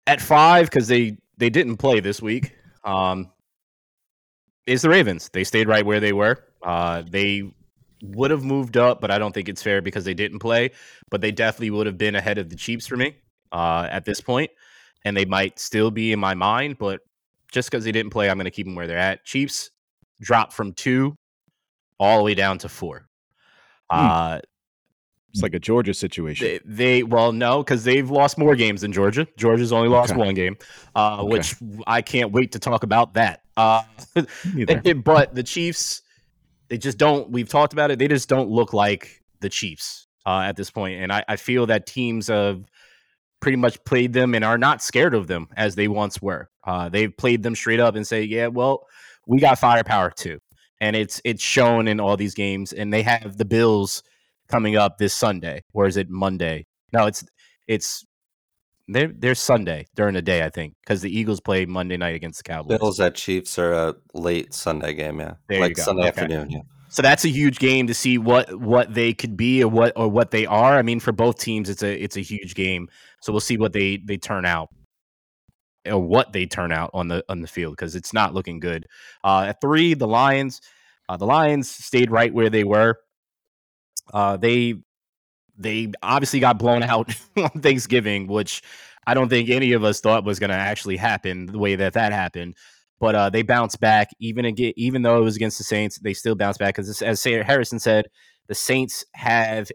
At 0.08 0.20
five, 0.20 0.66
because 0.66 0.88
they 0.88 1.18
they 1.38 1.48
didn't 1.48 1.76
play 1.76 2.00
this 2.00 2.20
week. 2.20 2.56
Um, 2.82 3.30
is 4.66 4.82
the 4.82 4.88
Ravens. 4.88 5.30
They 5.32 5.44
stayed 5.44 5.68
right 5.68 5.86
where 5.86 6.00
they 6.00 6.12
were. 6.12 6.42
Uh, 6.64 7.04
they 7.08 7.52
would 8.02 8.32
have 8.32 8.42
moved 8.42 8.76
up, 8.76 9.00
but 9.00 9.12
I 9.12 9.18
don't 9.18 9.32
think 9.32 9.48
it's 9.48 9.62
fair 9.62 9.80
because 9.80 10.04
they 10.04 10.14
didn't 10.14 10.40
play. 10.40 10.72
But 11.10 11.20
they 11.20 11.30
definitely 11.30 11.70
would 11.70 11.86
have 11.86 11.98
been 11.98 12.16
ahead 12.16 12.38
of 12.38 12.50
the 12.50 12.56
Chiefs 12.56 12.88
for 12.88 12.96
me 12.96 13.14
uh, 13.52 13.88
at 13.90 14.04
this 14.04 14.20
point, 14.20 14.50
and 15.04 15.16
they 15.16 15.24
might 15.24 15.58
still 15.58 15.90
be 15.90 16.12
in 16.12 16.18
my 16.18 16.34
mind. 16.34 16.78
But 16.78 17.00
just 17.52 17.70
because 17.70 17.84
they 17.84 17.92
didn't 17.92 18.10
play, 18.10 18.30
I'm 18.30 18.36
going 18.36 18.44
to 18.44 18.50
keep 18.50 18.66
them 18.66 18.74
where 18.74 18.86
they're 18.86 18.98
at. 18.98 19.24
Chiefs 19.24 19.70
dropped 20.20 20.52
from 20.52 20.72
two 20.72 21.16
all 22.00 22.18
the 22.18 22.24
way 22.24 22.34
down 22.34 22.58
to 22.58 22.68
four. 22.68 23.08
Hmm. 23.90 24.06
Uh, 24.06 24.38
it's 25.32 25.42
like 25.42 25.54
a 25.54 25.58
Georgia 25.58 25.94
situation. 25.94 26.46
They, 26.46 26.60
they 26.64 27.02
well, 27.02 27.32
no, 27.32 27.62
because 27.62 27.84
they've 27.84 28.10
lost 28.10 28.36
more 28.36 28.54
games 28.54 28.82
than 28.82 28.92
Georgia. 28.92 29.26
Georgia's 29.38 29.72
only 29.72 29.88
lost 29.88 30.12
okay. 30.12 30.18
one 30.18 30.34
game, 30.34 30.58
uh, 30.94 31.22
okay. 31.22 31.28
which 31.28 31.54
I 31.86 32.02
can't 32.02 32.32
wait 32.32 32.52
to 32.52 32.58
talk 32.58 32.82
about 32.82 33.14
that. 33.14 33.40
Uh, 33.56 33.82
but 34.14 35.34
the 35.34 35.42
Chiefs, 35.42 36.02
they 36.68 36.76
just 36.76 36.98
don't. 36.98 37.30
We've 37.30 37.48
talked 37.48 37.72
about 37.72 37.90
it. 37.90 37.98
They 37.98 38.08
just 38.08 38.28
don't 38.28 38.50
look 38.50 38.74
like 38.74 39.22
the 39.40 39.48
Chiefs 39.48 40.06
uh, 40.26 40.40
at 40.40 40.56
this 40.56 40.70
point, 40.70 41.00
and 41.00 41.10
I, 41.10 41.24
I 41.26 41.36
feel 41.36 41.64
that 41.66 41.86
teams 41.86 42.28
have 42.28 42.62
pretty 43.42 43.56
much 43.56 43.82
played 43.84 44.14
them 44.14 44.34
and 44.34 44.44
are 44.44 44.56
not 44.56 44.82
scared 44.82 45.12
of 45.12 45.26
them 45.26 45.48
as 45.56 45.74
they 45.74 45.88
once 45.88 46.22
were. 46.22 46.48
Uh, 46.64 46.88
they've 46.88 47.14
played 47.14 47.42
them 47.42 47.54
straight 47.54 47.80
up 47.80 47.96
and 47.96 48.06
say, 48.06 48.22
"Yeah, 48.22 48.46
well, 48.46 48.86
we 49.26 49.40
got 49.40 49.58
firepower 49.58 50.10
too," 50.10 50.38
and 50.80 50.96
it's 50.96 51.20
it's 51.24 51.42
shown 51.42 51.88
in 51.88 52.00
all 52.00 52.16
these 52.16 52.34
games. 52.34 52.72
And 52.72 52.90
they 52.92 53.02
have 53.02 53.36
the 53.36 53.44
Bills 53.44 54.02
coming 54.48 54.76
up 54.76 54.96
this 54.96 55.12
Sunday, 55.12 55.62
or 55.74 55.86
is 55.86 55.98
it 55.98 56.08
Monday? 56.08 56.66
No, 56.92 57.06
it's 57.06 57.24
it's 57.66 58.06
they're, 58.88 59.12
they're 59.16 59.34
Sunday 59.34 59.86
during 59.94 60.14
the 60.14 60.22
day, 60.22 60.44
I 60.44 60.50
think, 60.50 60.74
because 60.82 61.02
the 61.02 61.16
Eagles 61.16 61.40
play 61.40 61.66
Monday 61.66 61.96
night 61.96 62.14
against 62.14 62.44
the 62.44 62.48
Cowboys. 62.48 62.78
Bills 62.78 63.00
at 63.00 63.14
Chiefs 63.14 63.58
are 63.58 63.72
a 63.72 63.94
late 64.14 64.54
Sunday 64.54 64.94
game, 64.94 65.20
yeah, 65.20 65.34
there 65.48 65.60
like 65.60 65.76
Sunday 65.76 66.02
okay. 66.02 66.08
afternoon, 66.08 66.50
yeah. 66.50 66.60
So 66.92 67.00
that's 67.00 67.24
a 67.24 67.28
huge 67.28 67.58
game 67.58 67.86
to 67.86 67.94
see 67.94 68.18
what 68.18 68.54
what 68.60 68.92
they 68.92 69.14
could 69.14 69.34
be 69.34 69.62
or 69.64 69.68
what 69.68 69.94
or 69.96 70.08
what 70.08 70.30
they 70.30 70.44
are. 70.44 70.76
I 70.78 70.82
mean, 70.82 71.00
for 71.00 71.10
both 71.10 71.38
teams, 71.38 71.70
it's 71.70 71.82
a 71.82 71.90
it's 71.90 72.18
a 72.18 72.20
huge 72.20 72.54
game. 72.54 72.90
So 73.22 73.32
we'll 73.32 73.40
see 73.40 73.56
what 73.56 73.72
they 73.72 73.96
they 73.96 74.18
turn 74.18 74.44
out 74.44 74.68
or 75.86 75.98
what 75.98 76.34
they 76.34 76.44
turn 76.44 76.70
out 76.70 76.90
on 76.92 77.08
the 77.08 77.24
on 77.30 77.40
the 77.40 77.48
field 77.48 77.76
because 77.76 77.96
it's 77.96 78.12
not 78.12 78.34
looking 78.34 78.60
good. 78.60 78.86
Uh, 79.24 79.46
at 79.48 79.60
three, 79.62 79.94
the 79.94 80.06
Lions. 80.06 80.60
Uh, 81.08 81.16
the 81.16 81.24
Lions 81.24 81.70
stayed 81.70 82.10
right 82.10 82.32
where 82.32 82.50
they 82.50 82.62
were. 82.62 82.98
Uh, 84.12 84.36
they 84.36 84.74
they 85.56 85.90
obviously 86.02 86.40
got 86.40 86.58
blown 86.58 86.82
out 86.82 87.14
on 87.38 87.48
Thanksgiving, 87.62 88.26
which 88.26 88.60
I 89.06 89.14
don't 89.14 89.30
think 89.30 89.48
any 89.48 89.72
of 89.72 89.82
us 89.82 90.00
thought 90.00 90.24
was 90.24 90.38
going 90.38 90.50
to 90.50 90.56
actually 90.56 90.98
happen 90.98 91.46
the 91.46 91.58
way 91.58 91.74
that 91.74 91.94
that 91.94 92.12
happened. 92.12 92.54
But 93.02 93.16
uh, 93.16 93.30
they 93.30 93.42
bounced 93.42 93.80
back, 93.80 94.10
even 94.20 94.44
again, 94.44 94.74
even 94.76 95.02
though 95.02 95.18
it 95.18 95.24
was 95.24 95.34
against 95.34 95.58
the 95.58 95.64
Saints, 95.64 95.98
they 95.98 96.14
still 96.14 96.36
bounced 96.36 96.60
back 96.60 96.76
because, 96.76 97.02
as 97.02 97.20
Sarah 97.20 97.42
Harrison 97.42 97.80
said, 97.80 98.06
the 98.46 98.54
Saints 98.54 99.04
have 99.14 99.72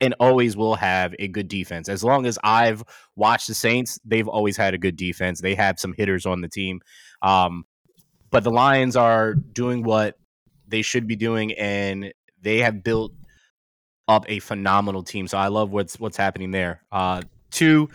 and 0.00 0.14
always 0.18 0.56
will 0.56 0.74
have 0.74 1.14
a 1.18 1.28
good 1.28 1.48
defense. 1.48 1.86
As 1.86 2.02
long 2.02 2.24
as 2.24 2.38
I've 2.42 2.82
watched 3.14 3.48
the 3.48 3.54
Saints, 3.54 4.00
they've 4.06 4.26
always 4.26 4.56
had 4.56 4.72
a 4.72 4.78
good 4.78 4.96
defense. 4.96 5.42
They 5.42 5.54
have 5.54 5.78
some 5.78 5.92
hitters 5.92 6.24
on 6.24 6.40
the 6.40 6.48
team, 6.48 6.80
um, 7.20 7.66
but 8.30 8.42
the 8.42 8.50
Lions 8.50 8.96
are 8.96 9.34
doing 9.34 9.82
what 9.82 10.16
they 10.66 10.80
should 10.80 11.06
be 11.06 11.16
doing, 11.16 11.52
and 11.52 12.14
they 12.40 12.60
have 12.60 12.82
built 12.82 13.12
up 14.08 14.24
a 14.30 14.38
phenomenal 14.38 15.02
team. 15.02 15.28
So 15.28 15.36
I 15.36 15.48
love 15.48 15.72
what's 15.72 16.00
what's 16.00 16.16
happening 16.16 16.52
there. 16.52 16.84
Uh, 16.90 17.20
two, 17.50 17.90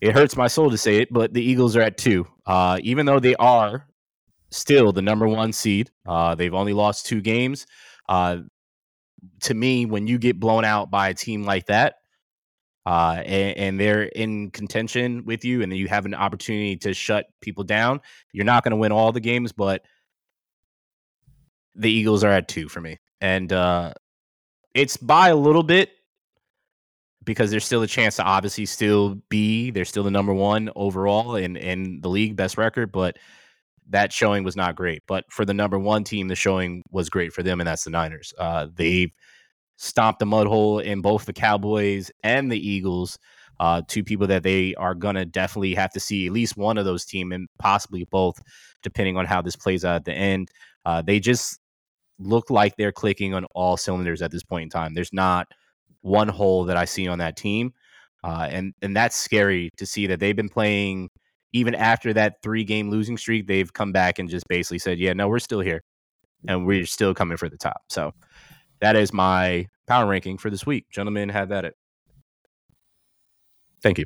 it 0.00 0.12
hurts 0.12 0.36
my 0.36 0.46
soul 0.46 0.70
to 0.70 0.78
say 0.78 0.96
it, 0.96 1.12
but 1.12 1.32
the 1.32 1.42
Eagles 1.42 1.76
are 1.76 1.82
at 1.82 1.96
two. 1.96 2.26
Uh, 2.46 2.78
even 2.82 3.06
though 3.06 3.20
they 3.20 3.34
are 3.36 3.86
still 4.50 4.92
the 4.92 5.02
number 5.02 5.26
one 5.26 5.52
seed, 5.52 5.90
uh, 6.06 6.34
they've 6.34 6.54
only 6.54 6.72
lost 6.72 7.06
two 7.06 7.20
games. 7.20 7.66
Uh, 8.08 8.38
to 9.40 9.54
me, 9.54 9.86
when 9.86 10.06
you 10.06 10.18
get 10.18 10.38
blown 10.38 10.64
out 10.64 10.90
by 10.90 11.08
a 11.08 11.14
team 11.14 11.44
like 11.44 11.66
that, 11.66 11.96
uh, 12.86 13.22
and, 13.24 13.56
and, 13.56 13.80
they're 13.80 14.02
in 14.02 14.50
contention 14.50 15.24
with 15.24 15.42
you, 15.42 15.62
and 15.62 15.74
you 15.74 15.88
have 15.88 16.04
an 16.04 16.12
opportunity 16.12 16.76
to 16.76 16.92
shut 16.92 17.26
people 17.40 17.64
down, 17.64 17.98
you're 18.32 18.44
not 18.44 18.62
going 18.62 18.72
to 18.72 18.76
win 18.76 18.92
all 18.92 19.10
the 19.10 19.20
games, 19.20 19.52
but 19.52 19.82
the 21.74 21.90
Eagles 21.90 22.22
are 22.24 22.30
at 22.30 22.46
two 22.46 22.68
for 22.68 22.82
me. 22.82 22.98
And 23.22 23.50
uh, 23.54 23.94
it's 24.74 24.98
by 24.98 25.30
a 25.30 25.36
little 25.36 25.62
bit 25.62 25.92
because 27.24 27.50
there's 27.50 27.64
still 27.64 27.82
a 27.82 27.86
chance 27.86 28.16
to 28.16 28.22
obviously 28.22 28.66
still 28.66 29.16
be 29.28 29.70
they're 29.70 29.84
still 29.84 30.02
the 30.02 30.10
number 30.10 30.34
one 30.34 30.70
overall 30.76 31.36
in 31.36 31.56
in 31.56 32.00
the 32.00 32.08
league 32.08 32.36
best 32.36 32.58
record 32.58 32.92
but 32.92 33.16
that 33.88 34.12
showing 34.12 34.44
was 34.44 34.56
not 34.56 34.76
great. 34.76 35.02
But 35.06 35.24
for 35.30 35.44
the 35.44 35.54
number 35.54 35.78
one 35.78 36.04
team 36.04 36.28
the 36.28 36.34
showing 36.34 36.82
was 36.90 37.10
great 37.10 37.32
for 37.32 37.42
them 37.42 37.60
and 37.60 37.66
that's 37.66 37.84
the 37.84 37.90
niners. 37.90 38.32
Uh, 38.38 38.68
they 38.74 39.12
stomped 39.76 40.20
the 40.20 40.26
mud 40.26 40.46
hole 40.46 40.78
in 40.78 41.00
both 41.00 41.26
the 41.26 41.32
cowboys 41.32 42.10
and 42.22 42.50
the 42.50 42.68
eagles. 42.68 43.18
Uh, 43.60 43.82
two 43.86 44.02
people 44.02 44.26
that 44.26 44.42
they 44.42 44.74
are 44.76 44.94
to 44.94 45.24
definitely 45.24 45.74
have 45.74 45.90
to 45.92 46.00
see 46.00 46.26
at 46.26 46.32
least 46.32 46.56
one 46.56 46.76
of 46.76 46.84
those 46.84 47.04
team 47.04 47.30
and 47.32 47.48
possibly 47.58 48.04
both 48.10 48.40
depending 48.82 49.16
on 49.16 49.26
how 49.26 49.40
this 49.40 49.56
plays 49.56 49.84
out 49.84 49.96
at 49.96 50.04
the 50.04 50.12
end. 50.12 50.48
Uh, 50.84 51.00
they 51.02 51.20
just 51.20 51.60
look 52.18 52.50
like 52.50 52.76
they're 52.76 52.92
clicking 52.92 53.34
on 53.34 53.44
all 53.54 53.76
cylinders 53.76 54.22
at 54.22 54.30
this 54.30 54.42
point 54.42 54.64
in 54.64 54.70
time. 54.70 54.94
There's 54.94 55.12
not 55.12 55.48
one 56.04 56.28
hole 56.28 56.64
that 56.64 56.76
I 56.76 56.84
see 56.84 57.08
on 57.08 57.18
that 57.18 57.36
team, 57.36 57.72
uh, 58.22 58.46
and 58.50 58.74
and 58.82 58.96
that's 58.96 59.16
scary 59.16 59.70
to 59.78 59.86
see 59.86 60.06
that 60.06 60.20
they've 60.20 60.36
been 60.36 60.48
playing 60.48 61.08
even 61.52 61.74
after 61.74 62.12
that 62.12 62.42
three 62.42 62.64
game 62.64 62.90
losing 62.90 63.16
streak. 63.16 63.46
They've 63.46 63.72
come 63.72 63.90
back 63.90 64.18
and 64.18 64.28
just 64.28 64.46
basically 64.48 64.78
said, 64.78 64.98
"Yeah, 64.98 65.14
no, 65.14 65.28
we're 65.28 65.38
still 65.38 65.60
here, 65.60 65.82
and 66.46 66.66
we're 66.66 66.86
still 66.86 67.14
coming 67.14 67.38
for 67.38 67.48
the 67.48 67.56
top." 67.56 67.82
So 67.88 68.12
that 68.80 68.96
is 68.96 69.12
my 69.12 69.66
power 69.86 70.06
ranking 70.06 70.38
for 70.38 70.50
this 70.50 70.66
week, 70.66 70.86
gentlemen. 70.90 71.30
Have 71.30 71.50
at 71.50 71.64
it. 71.64 71.74
Thank 73.82 73.98
you. 73.98 74.04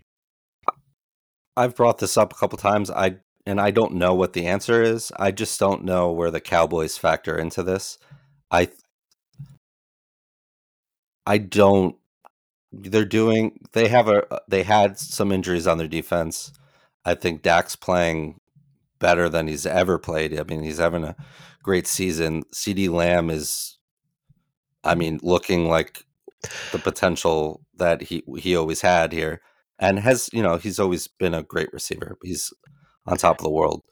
I've 1.56 1.74
brought 1.74 1.98
this 1.98 2.16
up 2.16 2.32
a 2.32 2.36
couple 2.36 2.58
times. 2.58 2.90
I 2.90 3.16
and 3.44 3.60
I 3.60 3.72
don't 3.72 3.94
know 3.94 4.14
what 4.14 4.34
the 4.34 4.46
answer 4.46 4.82
is. 4.82 5.10
I 5.16 5.32
just 5.32 5.58
don't 5.58 5.84
know 5.84 6.12
where 6.12 6.30
the 6.30 6.40
Cowboys 6.40 6.96
factor 6.96 7.36
into 7.36 7.62
this. 7.64 7.98
I 8.50 8.68
I 11.28 11.38
don't 11.38 11.96
they're 12.72 13.04
doing 13.04 13.60
they 13.72 13.88
have 13.88 14.08
a 14.08 14.32
uh, 14.34 14.40
they 14.48 14.62
had 14.64 14.98
some 14.98 15.32
injuries 15.32 15.66
on 15.66 15.78
their 15.78 15.88
defense. 15.88 16.52
I 17.04 17.14
think 17.14 17.42
Dak's 17.42 17.76
playing 17.76 18.40
better 19.00 19.28
than 19.28 19.48
he's 19.48 19.66
ever 19.66 19.98
played. 19.98 20.38
I 20.38 20.44
mean, 20.44 20.62
he's 20.62 20.78
having 20.78 21.04
a 21.04 21.16
great 21.62 21.86
season. 21.86 22.44
CeeDee 22.54 22.90
Lamb 22.90 23.30
is 23.30 23.78
I 24.84 24.94
mean, 24.94 25.20
looking 25.22 25.68
like 25.68 26.04
the 26.72 26.78
potential 26.78 27.62
that 27.76 28.02
he 28.02 28.22
he 28.38 28.56
always 28.56 28.80
had 28.80 29.12
here 29.12 29.40
and 29.78 29.98
has, 30.00 30.30
you 30.32 30.42
know, 30.42 30.56
he's 30.56 30.78
always 30.80 31.08
been 31.08 31.34
a 31.34 31.42
great 31.42 31.72
receiver. 31.72 32.18
He's 32.22 32.52
on 33.06 33.16
top 33.18 33.38
of 33.38 33.44
the 33.44 33.50
world. 33.50 33.82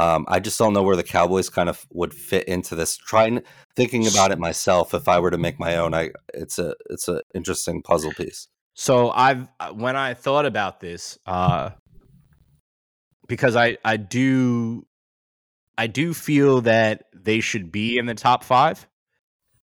Um, 0.00 0.24
I 0.28 0.40
just 0.40 0.58
don't 0.58 0.72
know 0.72 0.82
where 0.82 0.96
the 0.96 1.02
Cowboys 1.02 1.50
kind 1.50 1.68
of 1.68 1.86
would 1.90 2.14
fit 2.14 2.48
into 2.48 2.74
this. 2.74 2.96
Trying 2.96 3.42
thinking 3.76 4.06
about 4.06 4.32
it 4.32 4.38
myself, 4.38 4.94
if 4.94 5.06
I 5.08 5.20
were 5.20 5.30
to 5.30 5.36
make 5.36 5.60
my 5.60 5.76
own, 5.76 5.92
I 5.92 6.12
it's 6.32 6.58
a 6.58 6.74
it's 6.88 7.06
an 7.06 7.20
interesting 7.34 7.82
puzzle 7.82 8.12
piece. 8.12 8.48
So 8.72 9.10
I've 9.10 9.46
uh, 9.60 9.72
when 9.72 9.96
I 9.96 10.14
thought 10.14 10.46
about 10.46 10.80
this, 10.80 11.18
uh, 11.26 11.70
because 13.28 13.56
I 13.56 13.76
I 13.84 13.98
do 13.98 14.86
I 15.76 15.86
do 15.86 16.14
feel 16.14 16.62
that 16.62 17.04
they 17.14 17.40
should 17.40 17.70
be 17.70 17.98
in 17.98 18.06
the 18.06 18.14
top 18.14 18.42
five. 18.42 18.86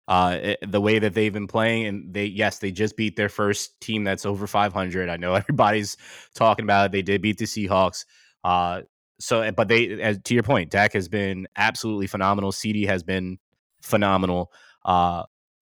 Uh, 0.06 0.38
it, 0.40 0.70
the 0.70 0.82
way 0.82 0.98
that 0.98 1.14
they've 1.14 1.32
been 1.32 1.48
playing, 1.48 1.86
and 1.86 2.12
they 2.12 2.26
yes, 2.26 2.58
they 2.58 2.72
just 2.72 2.94
beat 2.98 3.16
their 3.16 3.30
first 3.30 3.80
team 3.80 4.04
that's 4.04 4.26
over 4.26 4.46
500. 4.46 5.08
I 5.08 5.16
know 5.16 5.32
everybody's 5.34 5.96
talking 6.34 6.66
about 6.66 6.86
it. 6.86 6.92
They 6.92 7.00
did 7.00 7.22
beat 7.22 7.38
the 7.38 7.46
Seahawks. 7.46 8.04
Uh, 8.44 8.82
so, 9.18 9.50
but 9.52 9.68
they, 9.68 10.00
as, 10.00 10.18
to 10.24 10.34
your 10.34 10.42
point, 10.42 10.70
Dak 10.70 10.92
has 10.92 11.08
been 11.08 11.46
absolutely 11.56 12.06
phenomenal. 12.06 12.52
CeeDee 12.52 12.86
has 12.86 13.02
been 13.02 13.38
phenomenal. 13.82 14.52
Uh, 14.84 15.24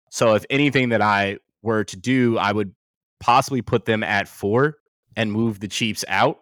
so, 0.09 0.35
if 0.35 0.45
anything 0.49 0.89
that 0.89 1.01
I 1.01 1.37
were 1.61 1.83
to 1.85 1.97
do, 1.97 2.37
I 2.37 2.51
would 2.51 2.73
possibly 3.19 3.61
put 3.61 3.85
them 3.85 4.03
at 4.03 4.27
four 4.27 4.77
and 5.15 5.31
move 5.31 5.59
the 5.59 5.67
Chiefs 5.67 6.05
out. 6.07 6.39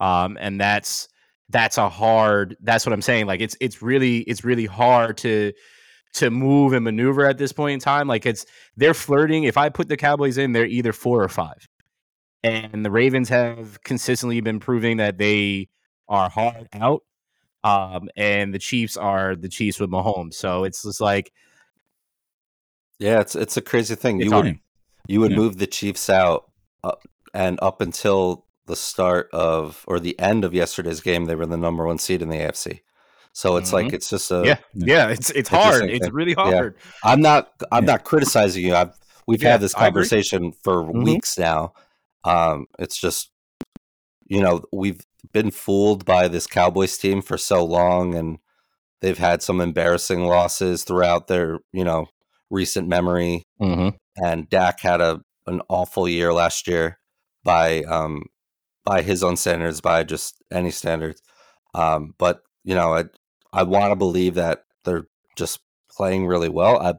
Um, 0.00 0.36
and 0.40 0.60
that's 0.60 1.08
that's 1.50 1.78
a 1.78 1.88
hard. 1.88 2.56
That's 2.60 2.84
what 2.86 2.92
I'm 2.92 3.02
saying. 3.02 3.26
Like 3.26 3.40
it's 3.40 3.56
it's 3.60 3.82
really 3.82 4.18
it's 4.20 4.44
really 4.44 4.66
hard 4.66 5.18
to 5.18 5.52
to 6.14 6.30
move 6.30 6.72
and 6.72 6.84
maneuver 6.84 7.26
at 7.26 7.38
this 7.38 7.52
point 7.52 7.74
in 7.74 7.80
time. 7.80 8.08
Like 8.08 8.26
it's 8.26 8.46
they're 8.76 8.94
flirting. 8.94 9.44
If 9.44 9.56
I 9.56 9.68
put 9.68 9.88
the 9.88 9.96
Cowboys 9.96 10.38
in, 10.38 10.52
they're 10.52 10.66
either 10.66 10.92
four 10.92 11.22
or 11.22 11.28
five. 11.28 11.68
And 12.42 12.84
the 12.84 12.90
Ravens 12.90 13.28
have 13.30 13.82
consistently 13.82 14.40
been 14.40 14.60
proving 14.60 14.98
that 14.98 15.16
they 15.16 15.68
are 16.08 16.28
hard 16.28 16.68
out. 16.72 17.02
Um, 17.62 18.10
and 18.16 18.52
the 18.52 18.58
Chiefs 18.58 18.96
are 18.96 19.34
the 19.36 19.48
Chiefs 19.48 19.80
with 19.80 19.90
Mahomes. 19.90 20.34
So 20.34 20.64
it's 20.64 20.82
just 20.82 21.00
like 21.00 21.32
Yeah, 22.98 23.20
it's 23.20 23.34
it's 23.34 23.56
a 23.56 23.62
crazy 23.62 23.94
thing. 23.94 24.20
You 24.20 24.30
would 24.32 24.58
you 25.08 25.20
would 25.20 25.32
Yeah. 25.32 25.36
move 25.38 25.58
the 25.58 25.66
Chiefs 25.66 26.08
out 26.08 26.50
uh, 26.82 26.92
and 27.32 27.58
up 27.62 27.80
until 27.80 28.46
the 28.66 28.76
start 28.76 29.28
of 29.32 29.84
or 29.86 30.00
the 30.00 30.18
end 30.18 30.44
of 30.44 30.54
yesterday's 30.54 31.00
game, 31.00 31.24
they 31.26 31.34
were 31.34 31.46
the 31.46 31.56
number 31.56 31.84
one 31.86 31.98
seed 31.98 32.22
in 32.22 32.28
the 32.28 32.36
AFC. 32.36 32.80
So 33.32 33.56
it's 33.56 33.72
like 33.72 33.92
it's 33.92 34.08
just 34.08 34.30
a 34.30 34.44
yeah, 34.46 34.58
yeah, 34.74 35.08
it's 35.08 35.30
it's 35.30 35.48
hard. 35.48 35.84
It's 35.90 36.08
really 36.10 36.34
Yeah. 36.34 36.50
hard. 36.50 36.76
I'm 37.02 37.20
not 37.20 37.50
I'm 37.72 37.84
Yeah. 37.84 37.92
not 37.92 38.04
criticizing 38.04 38.64
you. 38.64 38.74
I've 38.74 38.92
we've 39.26 39.42
Yeah, 39.42 39.52
had 39.52 39.60
this 39.60 39.74
conversation 39.74 40.52
for 40.62 40.84
Mhm. 40.84 41.04
weeks 41.04 41.36
now. 41.36 41.72
Um, 42.22 42.66
it's 42.78 42.98
just 42.98 43.30
you 44.28 44.40
know 44.40 44.62
we've 44.72 45.00
been 45.32 45.50
fooled 45.50 46.04
by 46.04 46.28
this 46.28 46.46
Cowboys 46.46 46.98
team 46.98 47.22
for 47.22 47.38
so 47.38 47.64
long, 47.64 48.14
and 48.14 48.38
they've 49.00 49.18
had 49.18 49.42
some 49.42 49.60
embarrassing 49.60 50.24
losses 50.26 50.84
throughout 50.84 51.26
their 51.26 51.58
you 51.72 51.84
know 51.84 52.06
recent 52.50 52.88
memory. 52.88 53.44
Mm-hmm. 53.60 53.96
And 54.24 54.48
Dak 54.48 54.80
had 54.80 55.00
a 55.00 55.20
an 55.46 55.60
awful 55.68 56.08
year 56.08 56.32
last 56.32 56.66
year 56.66 56.98
by 57.42 57.82
um 57.82 58.24
by 58.84 59.02
his 59.02 59.22
own 59.22 59.36
standards, 59.36 59.80
by 59.80 60.04
just 60.04 60.42
any 60.52 60.70
standards. 60.70 61.22
Um, 61.74 62.14
but 62.18 62.42
you 62.64 62.74
know, 62.74 62.94
I 62.94 63.04
I 63.52 63.62
want 63.62 63.92
to 63.92 63.96
believe 63.96 64.34
that 64.34 64.64
they're 64.84 65.06
just 65.36 65.60
playing 65.90 66.26
really 66.26 66.48
well. 66.48 66.80
I 66.80 66.94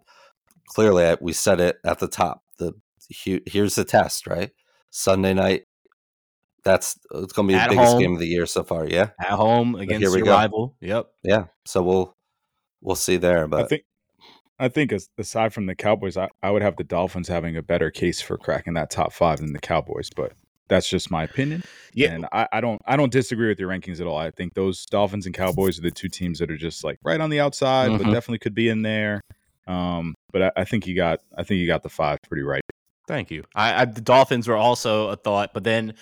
clearly 0.68 1.06
I, 1.06 1.18
we 1.22 1.34
said 1.34 1.60
it 1.60 1.78
at 1.86 2.00
the 2.00 2.08
top. 2.08 2.44
The 2.58 2.74
here's 3.10 3.76
the 3.76 3.86
test, 3.86 4.28
right? 4.28 4.52
Sunday 4.90 5.34
night. 5.34 5.64
That's 6.66 6.98
it's 7.14 7.32
going 7.32 7.48
to 7.48 7.54
be 7.54 7.56
At 7.58 7.70
the 7.70 7.76
biggest 7.76 7.92
home. 7.94 8.02
game 8.02 8.14
of 8.14 8.20
the 8.20 8.28
year 8.28 8.46
so 8.46 8.64
far. 8.64 8.86
Yeah, 8.88 9.10
At 9.22 9.30
home 9.30 9.76
against 9.76 10.02
here 10.02 10.10
we 10.12 10.18
your 10.18 10.26
go. 10.26 10.32
rival. 10.34 10.76
Yep. 10.82 11.06
yeah. 11.24 11.46
So 11.66 11.82
we'll 11.84 12.14
we'll 12.82 12.96
see 12.96 13.18
there. 13.18 13.48
But 13.48 13.58
I 13.58 13.62
But 13.62 13.70
think 13.70 13.84
I 14.60 14.68
think 14.70 14.94
aside 15.18 15.54
from 15.54 15.66
the 15.68 15.76
Cowboys, 15.76 16.18
I, 16.18 16.30
I 16.42 16.50
would 16.52 16.62
have 16.64 16.76
the 16.78 16.84
Dolphins 16.84 17.28
having 17.28 17.56
a 17.56 17.62
better 17.62 17.92
case 17.92 18.20
for 18.22 18.38
cracking 18.38 18.74
that 18.74 18.90
top 18.90 19.14
five 19.14 19.40
than 19.40 19.54
the 19.54 19.60
Cowboys, 19.60 20.10
but 20.16 20.32
that's 20.68 20.90
just 20.90 21.12
my 21.12 21.24
opinion. 21.24 21.62
Yeah. 21.94 22.12
And 22.14 22.26
I, 22.32 22.48
I 22.52 22.62
don't 22.62 22.82
I 22.88 22.96
don't 22.98 23.12
disagree 23.12 23.48
with 23.50 23.60
your 23.60 23.70
rankings 23.70 24.02
at 24.02 24.08
all. 24.08 24.18
I 24.18 24.32
think 24.32 24.56
those 24.56 24.86
Dolphins 24.88 25.28
and 25.28 25.36
Cowboys 25.36 25.78
are 25.78 25.82
the 25.84 25.92
two 25.92 26.10
teams 26.10 26.40
that 26.40 26.50
are 26.50 26.58
just 26.58 26.84
like 26.84 26.98
right 27.04 27.22
on 27.22 27.30
the 27.30 27.40
outside, 27.40 27.92
but 27.92 28.02
Mhm. 28.08 28.12
definitely 28.14 28.40
could 28.40 28.56
be 28.56 28.70
in 28.70 28.82
there. 28.82 29.22
Um, 29.68 30.16
but 30.32 30.42
I, 30.42 30.52
I 30.58 30.64
think 30.64 30.88
you 30.88 30.96
got 30.96 31.20
I 31.38 31.44
think 31.44 31.60
you 31.60 31.68
got 31.68 31.84
the 31.84 31.90
five 31.90 32.20
pretty 32.28 32.42
right. 32.44 32.62
Thank 33.08 33.32
you. 33.32 33.44
I, 33.54 33.82
I 33.82 33.86
the 33.86 34.02
Dolphins 34.02 34.48
were 34.48 34.56
also 34.58 35.10
a 35.10 35.16
thought, 35.16 35.54
but 35.54 35.64
then 35.64 35.94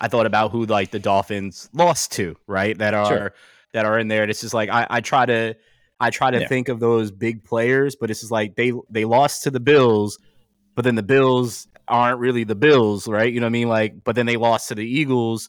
I 0.00 0.08
thought 0.08 0.26
about 0.26 0.50
who 0.52 0.66
like 0.66 0.90
the 0.90 0.98
Dolphins 0.98 1.68
lost 1.72 2.12
to, 2.12 2.36
right? 2.46 2.76
That 2.78 2.94
are 2.94 3.06
Sure. 3.06 3.34
that 3.72 3.84
are 3.84 3.98
in 3.98 4.08
there. 4.08 4.22
And 4.22 4.30
it's 4.30 4.40
just 4.40 4.54
like 4.54 4.68
I, 4.70 4.86
I 4.88 5.00
try 5.00 5.26
to 5.26 5.54
I 6.00 6.10
try 6.10 6.30
to 6.30 6.40
Yeah. 6.40 6.48
think 6.48 6.68
of 6.68 6.80
those 6.80 7.10
big 7.10 7.44
players, 7.44 7.96
but 7.96 8.10
it's 8.10 8.20
just 8.20 8.32
like 8.32 8.54
they 8.56 8.72
they 8.90 9.04
lost 9.04 9.42
to 9.44 9.50
the 9.50 9.60
Bills, 9.60 10.18
but 10.74 10.82
then 10.84 10.94
the 10.94 11.02
Bills 11.02 11.66
aren't 11.88 12.20
really 12.20 12.44
the 12.44 12.54
Bills, 12.54 13.08
right? 13.08 13.32
You 13.32 13.40
know 13.40 13.46
what 13.46 13.50
I 13.50 13.52
mean? 13.52 13.68
Like, 13.68 14.04
but 14.04 14.14
then 14.14 14.26
they 14.26 14.36
lost 14.36 14.68
to 14.68 14.74
the 14.74 14.86
Eagles. 14.86 15.48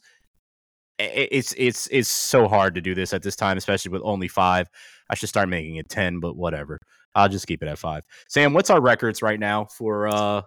It's 0.98 1.54
it's 1.58 1.88
it's 1.90 2.08
so 2.08 2.46
hard 2.46 2.76
to 2.76 2.80
do 2.80 2.94
this 2.94 3.12
at 3.12 3.22
this 3.22 3.34
time, 3.34 3.56
especially 3.56 3.90
with 3.90 4.02
only 4.04 4.28
five. 4.28 4.68
I 5.10 5.14
should 5.16 5.28
start 5.28 5.48
making 5.48 5.76
it 5.76 5.88
ten, 5.88 6.20
but 6.20 6.36
whatever. 6.36 6.78
I'll 7.16 7.28
just 7.28 7.46
keep 7.46 7.62
it 7.62 7.68
at 7.68 7.78
five. 7.78 8.04
Sam, 8.28 8.52
what's 8.54 8.70
our 8.70 8.80
records 8.80 9.20
right 9.22 9.38
now 9.38 9.64
for 9.66 10.06
uh 10.08 10.42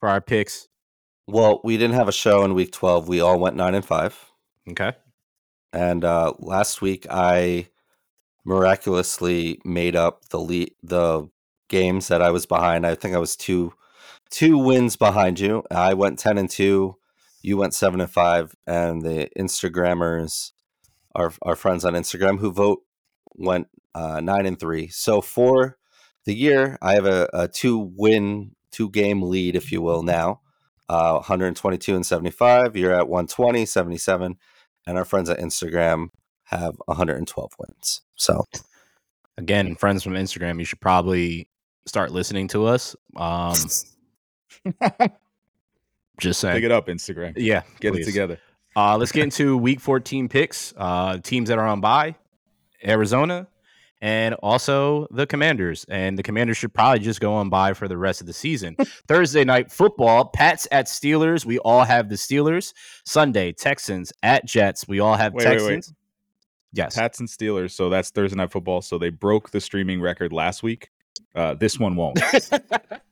for 0.00 0.08
our 0.08 0.20
picks? 0.20 0.68
well, 1.28 1.60
we 1.62 1.76
didn't 1.76 1.94
have 1.94 2.08
a 2.08 2.12
show 2.12 2.42
in 2.42 2.54
week 2.54 2.72
twelve. 2.72 3.06
We 3.06 3.20
all 3.20 3.38
went 3.38 3.54
nine 3.54 3.74
and 3.74 3.84
five. 3.84 4.32
Okay. 4.70 4.92
And 5.72 6.02
uh, 6.02 6.32
last 6.38 6.80
week, 6.80 7.06
I 7.10 7.68
miraculously 8.46 9.60
made 9.64 9.94
up 9.94 10.30
the 10.30 10.40
lead, 10.40 10.72
the 10.82 11.28
games 11.68 12.08
that 12.08 12.22
I 12.22 12.30
was 12.30 12.46
behind. 12.46 12.86
I 12.86 12.94
think 12.94 13.14
I 13.14 13.18
was 13.18 13.36
two 13.36 13.74
two 14.30 14.56
wins 14.56 14.96
behind 14.96 15.38
you. 15.38 15.64
I 15.70 15.92
went 15.94 16.18
ten 16.18 16.38
and 16.38 16.48
two. 16.48 16.96
You 17.42 17.58
went 17.58 17.74
seven 17.74 18.00
and 18.00 18.10
five, 18.10 18.54
and 18.66 19.02
the 19.02 19.28
Instagrammers, 19.38 20.52
our 21.14 21.30
our 21.42 21.56
friends 21.56 21.84
on 21.84 21.92
Instagram 21.92 22.38
who 22.38 22.50
vote, 22.50 22.80
went 23.34 23.68
uh, 23.94 24.20
nine 24.20 24.46
and 24.46 24.58
three. 24.58 24.88
So 24.88 25.20
for 25.20 25.76
the 26.24 26.34
year, 26.34 26.78
I 26.80 26.94
have 26.94 27.06
a, 27.06 27.28
a 27.34 27.48
two 27.48 27.92
win, 27.94 28.52
two 28.70 28.90
game 28.90 29.22
lead, 29.22 29.56
if 29.56 29.70
you 29.72 29.82
will. 29.82 30.02
Now, 30.02 30.40
uh, 30.88 31.14
122 31.14 31.94
and 31.94 32.04
75. 32.06 32.76
You're 32.76 32.92
at 32.94 33.08
120, 33.08 33.66
77 33.66 34.36
and 34.88 34.96
our 34.98 35.04
friends 35.04 35.28
at 35.28 35.38
Instagram 35.38 36.08
have 36.44 36.74
112 36.86 37.52
wins. 37.58 38.00
So 38.16 38.44
Again, 39.36 39.76
friends 39.76 40.02
from 40.02 40.14
Instagram, 40.14 40.58
you 40.58 40.64
should 40.64 40.80
probably 40.80 41.48
start 41.86 42.10
listening 42.10 42.48
to 42.48 42.66
us. 42.66 42.96
Um 43.14 43.54
just 46.18 46.40
saying. 46.40 46.56
Pick 46.56 46.64
it 46.64 46.72
up, 46.72 46.88
Instagram. 46.88 47.34
Yeah, 47.36 47.62
Get 47.80 47.92
please. 47.92 48.02
it 48.08 48.10
together. 48.10 48.38
Uh, 48.74 48.96
let's 48.96 49.12
get 49.12 49.24
into 49.24 49.56
week 49.56 49.80
14 49.80 50.28
picks. 50.28 50.72
Uh, 50.76 51.18
teams 51.18 51.48
that 51.50 51.58
are 51.58 51.66
on 51.66 51.80
bye 51.80 52.16
Arizona 52.84 53.46
and 54.00 54.34
also 54.36 55.06
the 55.10 55.26
Commanders. 55.26 55.84
And 55.88 56.18
the 56.18 56.22
Commanders 56.22 56.56
should 56.56 56.72
probably 56.72 57.00
just 57.00 57.20
go 57.20 57.34
on 57.34 57.48
by 57.48 57.74
for 57.74 57.88
the 57.88 57.96
rest 57.96 58.20
of 58.20 58.26
the 58.26 58.32
season. 58.32 58.76
Thursday 59.06 59.44
night 59.44 59.70
football 59.70 60.26
Pats 60.26 60.66
at 60.70 60.86
Steelers. 60.86 61.44
We 61.44 61.58
all 61.60 61.84
have 61.84 62.08
the 62.08 62.14
Steelers. 62.16 62.72
Sunday, 63.04 63.52
Texans 63.52 64.12
at 64.22 64.46
Jets. 64.46 64.86
We 64.86 65.00
all 65.00 65.16
have 65.16 65.34
Wait, 65.34 65.46
wait, 65.46 65.60
wait. 65.62 65.74
Texans. 65.74 65.94
Yes. 66.72 66.94
Pats 66.94 67.20
and 67.20 67.28
Steelers. 67.28 67.72
So 67.72 67.88
that's 67.88 68.10
Thursday 68.10 68.36
night 68.36 68.52
football. 68.52 68.82
So 68.82 68.98
they 68.98 69.10
broke 69.10 69.50
the 69.50 69.60
streaming 69.60 70.00
record 70.00 70.32
last 70.32 70.62
week. 70.62 70.90
Uh, 71.34 71.54
this 71.54 71.78
one 71.78 71.96
won't. 71.96 72.20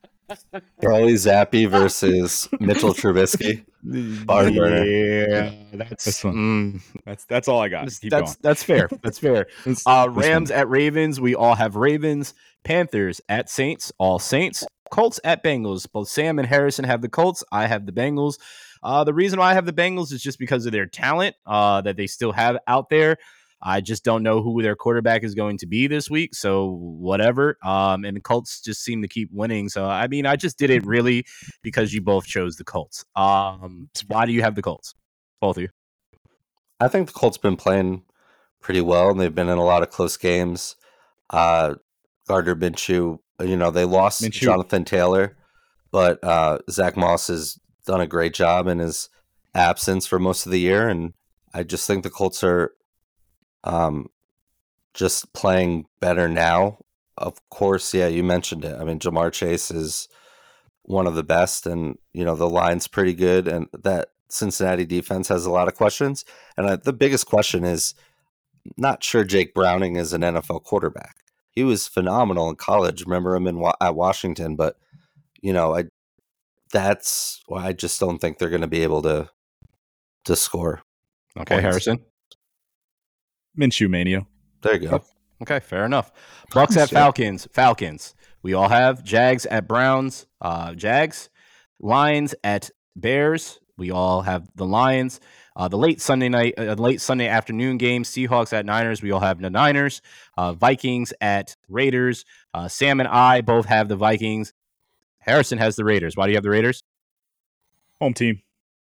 Charlie 0.81 1.13
Zappe 1.13 1.69
versus 1.69 2.49
Mitchell 2.59 2.93
Trubisky. 2.93 3.65
Barn 4.25 4.53
burner. 4.55 4.83
Yeah, 4.83 5.51
that's 5.73 6.03
This 6.05 6.23
one. 6.23 6.33
mm, 6.35 6.81
That's 7.05 7.25
that's 7.25 7.47
all 7.47 7.59
I 7.61 7.69
got. 7.69 7.85
that's, 7.85 7.99
Keep 7.99 8.11
that's, 8.11 8.35
going. 8.35 8.37
that's 8.41 8.63
fair. 8.63 8.89
That's 9.01 9.19
fair. 9.19 9.47
This- 9.65 9.83
Uh. 9.85 10.07
Rams 10.11 10.51
at 10.51 10.67
Ravens. 10.69 11.21
We 11.21 11.35
all 11.35 11.55
have 11.55 11.75
Ravens. 11.75 12.33
Panthers 12.63 13.21
at 13.29 13.49
Saints. 13.49 13.91
All 13.97 14.19
Saints. 14.19 14.65
Colts 14.91 15.19
at 15.23 15.43
Bengals. 15.43 15.89
Both 15.91 16.09
Sam 16.09 16.39
and 16.39 16.47
Harrison 16.47 16.85
have 16.85 17.01
the 17.01 17.09
Colts. 17.09 17.43
I 17.51 17.67
have 17.67 17.85
the 17.85 17.91
Bengals. 17.93 18.39
Uh, 18.83 19.03
the 19.03 19.13
reason 19.13 19.39
why 19.39 19.51
I 19.51 19.53
have 19.53 19.65
the 19.65 19.73
Bengals 19.73 20.11
is 20.11 20.21
just 20.21 20.39
because 20.39 20.65
of 20.65 20.71
their 20.71 20.85
talent 20.85 21.35
uh, 21.45 21.81
that 21.81 21.95
they 21.97 22.07
still 22.07 22.31
have 22.31 22.57
out 22.67 22.89
there. 22.89 23.17
I 23.61 23.81
just 23.81 24.03
don't 24.03 24.23
know 24.23 24.41
who 24.41 24.61
their 24.61 24.75
quarterback 24.75 25.23
is 25.23 25.33
going 25.33 25.57
to 25.59 25.65
be 25.65 25.87
this 25.87 26.09
week. 26.09 26.35
So 26.35 26.77
whatever. 26.79 27.57
Um, 27.63 28.05
and 28.05 28.15
the 28.15 28.21
Colts 28.21 28.61
just 28.61 28.83
seem 28.83 29.01
to 29.01 29.07
keep 29.07 29.29
winning. 29.31 29.69
So 29.69 29.85
I 29.85 30.07
mean, 30.07 30.25
I 30.25 30.35
just 30.35 30.57
did 30.57 30.69
it 30.69 30.85
really 30.85 31.25
because 31.63 31.93
you 31.93 32.01
both 32.01 32.25
chose 32.25 32.57
the 32.57 32.63
Colts. 32.63 33.03
Um, 33.15 33.89
why 34.07 34.25
do 34.25 34.31
you 34.31 34.41
have 34.41 34.55
the 34.55 34.61
Colts? 34.61 34.93
Both 35.41 35.57
of 35.57 35.63
you. 35.63 35.69
I 36.79 36.87
think 36.87 37.07
the 37.07 37.13
Colts 37.13 37.37
been 37.37 37.55
playing 37.55 38.03
pretty 38.61 38.81
well, 38.81 39.09
and 39.09 39.19
they've 39.19 39.33
been 39.33 39.49
in 39.49 39.57
a 39.57 39.63
lot 39.63 39.83
of 39.83 39.89
close 39.89 40.17
games. 40.17 40.75
Uh, 41.29 41.75
Gardner 42.27 42.55
Minshew, 42.55 43.19
you 43.43 43.57
know, 43.57 43.71
they 43.71 43.85
lost 43.85 44.21
Minshew. 44.21 44.41
Jonathan 44.41 44.85
Taylor, 44.85 45.35
but 45.91 46.23
uh, 46.23 46.59
Zach 46.69 46.95
Moss 46.95 47.27
has 47.27 47.59
done 47.85 48.01
a 48.01 48.07
great 48.07 48.33
job 48.33 48.67
in 48.67 48.79
his 48.79 49.09
absence 49.55 50.05
for 50.05 50.19
most 50.19 50.45
of 50.45 50.51
the 50.51 50.59
year, 50.59 50.87
and 50.87 51.13
I 51.53 51.63
just 51.63 51.87
think 51.87 52.03
the 52.03 52.09
Colts 52.09 52.43
are 52.43 52.73
um, 53.67 54.09
just 54.93 55.31
playing 55.33 55.85
better 55.99 56.27
now. 56.27 56.79
Of 57.17 57.47
course, 57.49 57.93
yeah, 57.93 58.07
you 58.07 58.23
mentioned 58.23 58.63
it. 58.63 58.75
I 58.79 58.83
mean, 58.83 58.99
Ja'Marr 58.99 59.31
Chase 59.31 59.69
is 59.69 60.07
one 60.83 61.05
of 61.05 61.15
the 61.15 61.23
best, 61.23 61.67
and 61.67 61.97
you 62.13 62.23
know 62.23 62.35
the 62.35 62.49
line's 62.49 62.87
pretty 62.87 63.13
good, 63.13 63.47
and 63.47 63.67
that 63.73 64.09
Cincinnati 64.29 64.85
defense 64.85 65.27
has 65.27 65.45
a 65.45 65.51
lot 65.51 65.67
of 65.67 65.75
questions. 65.75 66.23
And 66.55 66.67
I, 66.67 66.75
the 66.77 66.93
biggest 66.93 67.25
question 67.25 67.63
is, 67.63 67.93
not 68.77 69.03
sure 69.03 69.23
Jake 69.23 69.53
Browning 69.53 69.95
is 69.95 70.13
an 70.13 70.21
NFL 70.21 70.63
quarterback. 70.63 71.17
He 71.51 71.63
was 71.63 71.87
phenomenal 71.87 72.49
in 72.49 72.55
college. 72.55 73.03
Remember 73.05 73.35
him 73.35 73.47
in 73.47 73.63
at 73.81 73.95
Washington, 73.95 74.55
but 74.55 74.77
you 75.41 75.51
know, 75.51 75.75
I 75.75 75.85
that's 76.71 77.41
why 77.47 77.67
I 77.67 77.73
just 77.73 77.99
don't 77.99 78.19
think 78.19 78.37
they're 78.37 78.49
going 78.49 78.61
to 78.61 78.67
be 78.67 78.83
able 78.83 79.01
to 79.01 79.29
to 80.25 80.35
score. 80.35 80.83
Okay, 81.35 81.55
points. 81.55 81.63
Harrison. 81.63 81.99
Minshew 83.57 83.89
mania. 83.89 84.25
There 84.61 84.75
you 84.75 84.89
go. 84.89 85.03
Okay, 85.41 85.59
fair 85.59 85.85
enough. 85.85 86.11
Bucks 86.53 86.77
at 86.77 86.89
Falcons. 86.89 87.47
Falcons. 87.51 88.15
We 88.41 88.53
all 88.53 88.69
have 88.69 89.03
Jags 89.03 89.45
at 89.45 89.67
Browns. 89.67 90.25
Uh, 90.41 90.73
Jags. 90.73 91.29
Lions 91.79 92.33
at 92.43 92.71
Bears. 92.95 93.59
We 93.77 93.91
all 93.91 94.21
have 94.23 94.49
the 94.55 94.65
Lions. 94.65 95.19
Uh, 95.55 95.67
the 95.67 95.77
late 95.77 96.01
Sunday 96.01 96.29
night, 96.29 96.53
uh, 96.57 96.73
late 96.73 97.01
Sunday 97.01 97.27
afternoon 97.27 97.77
game. 97.77 98.03
Seahawks 98.03 98.53
at 98.53 98.65
Niners. 98.65 99.01
We 99.01 99.11
all 99.11 99.19
have 99.19 99.39
the 99.41 99.49
Niners. 99.49 100.01
Uh, 100.37 100.53
Vikings 100.53 101.13
at 101.21 101.55
Raiders. 101.67 102.25
Uh, 102.53 102.67
Sam 102.67 102.99
and 102.99 103.09
I 103.09 103.41
both 103.41 103.65
have 103.65 103.87
the 103.87 103.95
Vikings. 103.95 104.53
Harrison 105.19 105.57
has 105.57 105.75
the 105.75 105.83
Raiders. 105.83 106.15
Why 106.15 106.25
do 106.25 106.31
you 106.31 106.37
have 106.37 106.43
the 106.43 106.49
Raiders? 106.49 106.81
Home 107.99 108.13
team. 108.13 108.41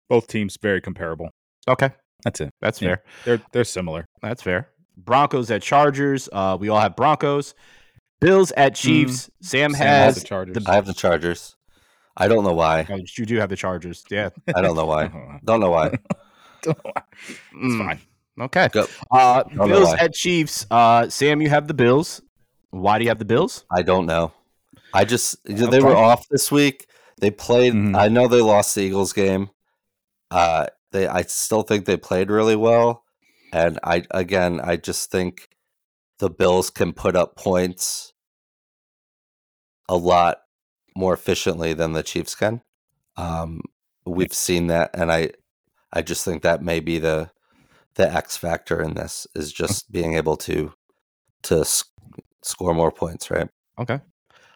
Both 0.10 0.28
teams 0.28 0.58
very 0.62 0.82
comparable. 0.82 1.30
Okay, 1.68 1.92
That's 2.24 2.42
it. 2.42 2.54
that's 2.62 2.82
Yeah. 2.82 2.88
fair. 2.90 3.04
They're 3.26 3.42
they're 3.52 3.64
similar. 3.64 4.08
That's 4.22 4.42
fair. 4.42 4.70
Broncos 4.98 5.50
at 5.52 5.62
Chargers. 5.62 6.30
Uh, 6.32 6.58
we 6.60 6.70
all 6.70 6.80
have 6.80 6.96
Broncos. 6.96 7.54
Bills 8.20 8.52
at 8.52 8.76
Chiefs. 8.76 9.30
Sam 9.42 9.72
Sam 9.74 9.80
has 9.88 10.16
has 10.16 10.22
the 10.22 10.28
Chargers. 10.28 10.64
the- 10.64 10.72
I 10.72 10.76
have 10.76 10.86
the 10.86 10.94
Chargers. 10.94 11.56
I 12.18 12.28
don't 12.28 12.44
know 12.44 12.54
why. 12.54 12.86
Oh, 12.90 13.00
you 13.18 13.26
do 13.26 13.38
have 13.38 13.50
the 13.50 13.56
Chargers. 13.56 14.04
Yeah. 14.12 14.30
I 14.54 14.62
don't 14.62 14.76
know 14.76 14.86
why. 14.86 15.06
Uh-huh. 15.14 15.38
Don't 15.46 15.60
know 15.62 15.72
why. 15.72 15.98
it's 16.64 16.80
Mm, 17.56 17.78
fine. 17.86 18.00
Okay. 18.40 18.68
Go. 18.72 18.86
Uh, 19.10 19.44
Don't 19.44 19.68
Bills 19.68 19.94
at 19.94 20.14
Chiefs. 20.14 20.66
Uh, 20.70 21.10
Sam, 21.10 21.42
you 21.42 21.50
have 21.50 21.68
the 21.68 21.74
Bills. 21.74 22.22
Why 22.70 22.98
do 23.00 23.04
you 23.04 23.10
have 23.10 23.18
the 23.20 23.26
Bills? 23.26 23.66
I 23.72 23.82
don't 23.82 24.06
know. 24.06 24.32
I 24.94 25.06
just 25.06 25.38
they 25.46 25.80
were 25.82 25.96
off 25.96 26.28
this 26.30 26.52
week. 26.52 26.86
They 27.20 27.32
played. 27.32 27.74
Mhm. 27.74 27.98
I 27.98 28.08
know 28.10 28.28
they 28.28 28.42
lost 28.42 28.76
the 28.76 28.82
Eagles 28.82 29.14
game. 29.14 29.50
Uh, 30.30 30.68
they. 30.92 31.08
I 31.08 31.22
still 31.24 31.64
think 31.64 31.86
they 31.86 31.98
played 31.98 32.30
really 32.30 32.56
well, 32.56 33.04
and 33.52 33.80
I 33.84 34.04
again, 34.12 34.60
I 34.64 34.76
just 34.78 35.12
think 35.12 35.50
the 36.20 36.30
Bills 36.30 36.70
can 36.70 36.94
put 36.94 37.16
up 37.16 37.36
points 37.36 38.14
a 39.90 39.96
lot 39.98 40.38
more 40.96 41.14
efficiently 41.14 41.74
than 41.74 41.94
the 41.94 42.04
Chiefs 42.04 42.36
can. 42.36 42.62
Um, 43.18 43.62
we've 44.06 44.34
seen 44.34 44.68
that, 44.68 44.92
and 44.94 45.12
I, 45.12 45.32
I 45.92 46.02
just 46.02 46.24
think 46.26 46.44
that 46.44 46.62
may 46.64 46.80
be 46.80 47.00
the 47.00 47.32
the 47.96 48.12
X 48.12 48.38
factor 48.38 48.82
in 48.82 48.94
this 48.94 49.28
is 49.36 49.52
just 49.52 49.92
being 49.92 50.16
able 50.16 50.38
to 50.38 50.72
to 51.44 51.60
s- 51.62 51.84
score 52.42 52.74
more 52.74 52.92
points, 52.92 53.30
right? 53.30 53.50
Okay. 53.80 54.00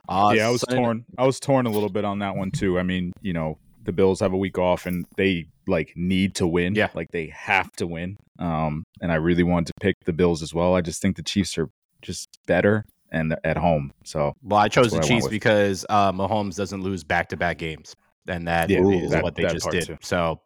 Uh, 0.07 0.33
yeah, 0.35 0.47
I 0.47 0.51
was 0.51 0.61
Sunday- 0.61 0.81
torn. 0.81 1.05
I 1.17 1.25
was 1.25 1.39
torn 1.39 1.65
a 1.65 1.71
little 1.71 1.89
bit 1.89 2.05
on 2.05 2.19
that 2.19 2.35
one 2.35 2.51
too. 2.51 2.79
I 2.79 2.83
mean, 2.83 3.11
you 3.21 3.33
know, 3.33 3.57
the 3.85 3.91
Bills 3.93 4.19
have 4.19 4.33
a 4.33 4.37
week 4.37 4.57
off 4.57 4.85
and 4.85 5.05
they 5.17 5.45
like 5.67 5.93
need 5.95 6.35
to 6.35 6.47
win. 6.47 6.75
Yeah. 6.75 6.89
like 6.93 7.11
they 7.11 7.27
have 7.27 7.71
to 7.73 7.87
win. 7.87 8.17
Um, 8.39 8.83
and 9.01 9.11
I 9.11 9.15
really 9.15 9.43
wanted 9.43 9.67
to 9.67 9.73
pick 9.81 9.95
the 10.05 10.13
Bills 10.13 10.41
as 10.43 10.53
well. 10.53 10.75
I 10.75 10.81
just 10.81 11.01
think 11.01 11.15
the 11.15 11.23
Chiefs 11.23 11.57
are 11.57 11.69
just 12.01 12.27
better 12.45 12.85
and 13.11 13.35
at 13.43 13.57
home. 13.57 13.91
So 14.03 14.33
Well, 14.43 14.59
I 14.59 14.67
chose 14.67 14.91
the 14.91 14.97
what 14.97 15.05
I 15.05 15.09
went 15.13 15.21
Chiefs 15.23 15.31
because 15.31 15.85
uh, 15.89 16.11
Mahomes 16.11 16.55
doesn't 16.55 16.81
lose 16.83 17.03
back 17.03 17.29
to 17.29 17.37
back 17.37 17.57
games. 17.57 17.95
And 18.27 18.47
that 18.47 18.69
Yeah, 18.69 18.79
is 18.89 19.11
that- 19.11 19.23
what 19.23 19.35
they 19.35 19.43
just 19.45 19.69
did. 19.69 19.85
too. 19.85 19.97
So, 20.01 20.41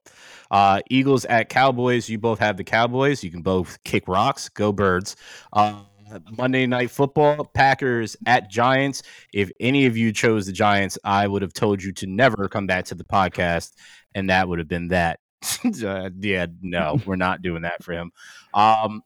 uh, 0.51 0.81
Eagles 0.89 1.23
at 1.25 1.47
Cowboys. 1.47 2.09
You 2.09 2.17
both 2.19 2.39
have 2.39 2.57
the 2.57 2.63
Cowboys. 2.65 3.23
You 3.23 3.31
can 3.31 3.41
both 3.41 3.81
kick 3.85 4.07
rocks. 4.07 4.49
Go 4.49 4.71
Birds. 4.73 5.15
Uh, 5.53 5.81
Monday 6.38 6.66
Night 6.66 6.91
Football. 6.91 7.45
Packers 7.45 8.16
at 8.26 8.49
Giants. 8.49 9.03
If 9.34 9.51
any 9.60 9.86
of 9.86 9.97
you 9.97 10.12
chose 10.12 10.45
the 10.45 10.51
Giants, 10.51 10.97
I 11.03 11.28
would 11.28 11.41
have 11.41 11.53
told 11.53 11.82
you 11.84 11.91
to 11.93 12.07
never 12.07 12.47
come 12.47 12.68
back 12.68 12.86
to 12.86 12.95
the 12.95 13.03
podcast, 13.03 13.74
and 14.16 14.30
that 14.30 14.47
would 14.47 14.60
have 14.60 14.68
been 14.68 14.89
that. 14.89 15.20
uh, 15.86 16.10
yeah, 16.20 16.47
no, 16.62 16.99
we're 17.05 17.16
not 17.16 17.41
doing 17.41 17.62
that 17.64 17.84
for 17.84 17.93
him. 17.93 18.12
Um, 18.53 19.01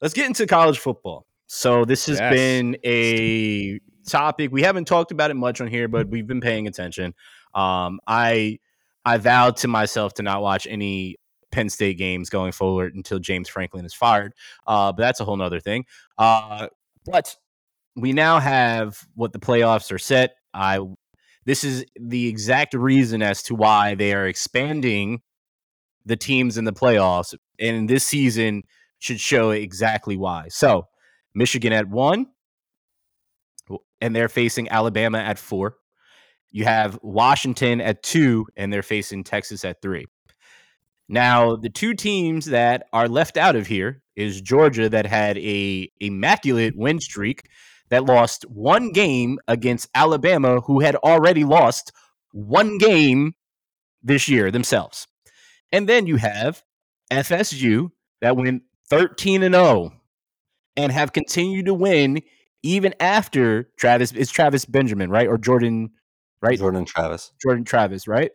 let's 0.00 0.14
get 0.14 0.26
into 0.26 0.46
college 0.46 0.78
football. 0.78 1.26
So 1.46 1.84
this 1.84 2.06
has 2.06 2.18
Yes. 2.18 2.32
been 2.32 2.76
a 2.84 3.80
topic 4.08 4.52
we 4.52 4.62
haven't 4.62 4.84
talked 4.86 5.10
about 5.12 5.30
it 5.30 5.34
much 5.34 5.60
on 5.60 5.66
here, 5.66 5.88
but 5.88 6.08
we've 6.08 6.26
been 6.26 6.40
paying 6.40 6.66
attention. 6.66 7.14
Um, 7.54 8.00
I 8.06 8.58
I 9.04 9.18
vowed 9.18 9.56
to 9.58 9.68
myself 9.68 10.14
to 10.14 10.22
not 10.22 10.42
watch 10.42 10.66
any 10.68 11.16
Penn 11.52 11.68
State 11.68 11.98
games 11.98 12.30
going 12.30 12.52
forward 12.52 12.94
until 12.94 13.18
James 13.18 13.48
Franklin 13.48 13.84
is 13.84 13.94
fired. 13.94 14.34
Uh, 14.66 14.92
but 14.92 15.02
that's 15.02 15.20
a 15.20 15.24
whole 15.24 15.36
nother 15.36 15.60
thing. 15.60 15.84
Uh, 16.18 16.68
but 17.04 17.36
we 17.94 18.12
now 18.12 18.38
have 18.38 19.06
what 19.14 19.32
the 19.32 19.38
playoffs 19.38 19.90
are 19.90 19.98
set. 19.98 20.36
I 20.52 20.80
this 21.44 21.62
is 21.62 21.84
the 21.98 22.26
exact 22.26 22.74
reason 22.74 23.22
as 23.22 23.42
to 23.44 23.54
why 23.54 23.94
they 23.94 24.12
are 24.12 24.26
expanding 24.26 25.22
the 26.04 26.16
teams 26.16 26.58
in 26.58 26.64
the 26.64 26.72
playoffs, 26.72 27.34
and 27.58 27.88
this 27.88 28.04
season 28.04 28.64
should 28.98 29.20
show 29.20 29.50
exactly 29.50 30.16
why. 30.16 30.48
So, 30.48 30.88
Michigan 31.34 31.72
at 31.72 31.88
one, 31.88 32.26
and 34.00 34.14
they're 34.14 34.28
facing 34.28 34.68
Alabama 34.68 35.18
at 35.18 35.38
four. 35.38 35.76
You 36.50 36.64
have 36.64 36.98
Washington 37.02 37.80
at 37.80 38.02
two, 38.02 38.46
and 38.56 38.72
they're 38.72 38.82
facing 38.82 39.24
Texas 39.24 39.64
at 39.64 39.80
three. 39.82 40.06
Now, 41.08 41.56
the 41.56 41.70
two 41.70 41.94
teams 41.94 42.46
that 42.46 42.88
are 42.92 43.08
left 43.08 43.36
out 43.36 43.56
of 43.56 43.66
here 43.66 44.02
is 44.16 44.40
Georgia, 44.40 44.88
that 44.88 45.06
had 45.06 45.38
a 45.38 45.90
immaculate 46.00 46.76
win 46.76 47.00
streak, 47.00 47.48
that 47.90 48.04
lost 48.04 48.44
one 48.48 48.90
game 48.92 49.38
against 49.46 49.88
Alabama, 49.94 50.60
who 50.60 50.80
had 50.80 50.96
already 50.96 51.44
lost 51.44 51.92
one 52.32 52.78
game 52.78 53.34
this 54.02 54.28
year 54.28 54.50
themselves. 54.50 55.06
And 55.70 55.88
then 55.88 56.06
you 56.06 56.16
have 56.16 56.62
FSU 57.12 57.90
that 58.20 58.36
went 58.36 58.62
13 58.88 59.42
and 59.42 59.54
0 59.54 59.92
and 60.76 60.92
have 60.92 61.12
continued 61.12 61.66
to 61.66 61.74
win 61.74 62.22
even 62.62 62.94
after 63.00 63.68
Travis 63.78 64.12
it's 64.12 64.30
Travis 64.30 64.64
Benjamin, 64.64 65.10
right? 65.10 65.28
Or 65.28 65.38
Jordan, 65.38 65.90
right? 66.42 66.58
Jordan 66.58 66.84
Travis. 66.84 67.32
Jordan 67.42 67.64
Travis, 67.64 68.06
right? 68.06 68.30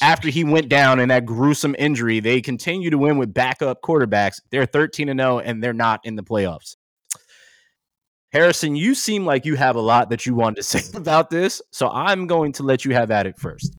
After 0.00 0.28
he 0.28 0.44
went 0.44 0.68
down 0.68 1.00
in 1.00 1.08
that 1.08 1.26
gruesome 1.26 1.74
injury, 1.78 2.20
they 2.20 2.40
continue 2.40 2.90
to 2.90 2.98
win 2.98 3.18
with 3.18 3.32
backup 3.32 3.82
quarterbacks. 3.82 4.40
They're 4.50 4.66
13 4.66 5.08
and 5.08 5.20
0 5.20 5.38
and 5.38 5.62
they're 5.62 5.72
not 5.72 6.00
in 6.04 6.16
the 6.16 6.22
playoffs. 6.22 6.76
Harrison, 8.32 8.74
you 8.76 8.94
seem 8.94 9.26
like 9.26 9.44
you 9.44 9.56
have 9.56 9.76
a 9.76 9.80
lot 9.80 10.08
that 10.10 10.24
you 10.24 10.34
wanted 10.34 10.56
to 10.56 10.62
say 10.62 10.96
about 10.96 11.30
this, 11.30 11.60
so 11.70 11.88
I'm 11.88 12.26
going 12.26 12.52
to 12.52 12.62
let 12.62 12.84
you 12.84 12.94
have 12.94 13.10
at 13.10 13.26
it 13.26 13.38
first. 13.38 13.76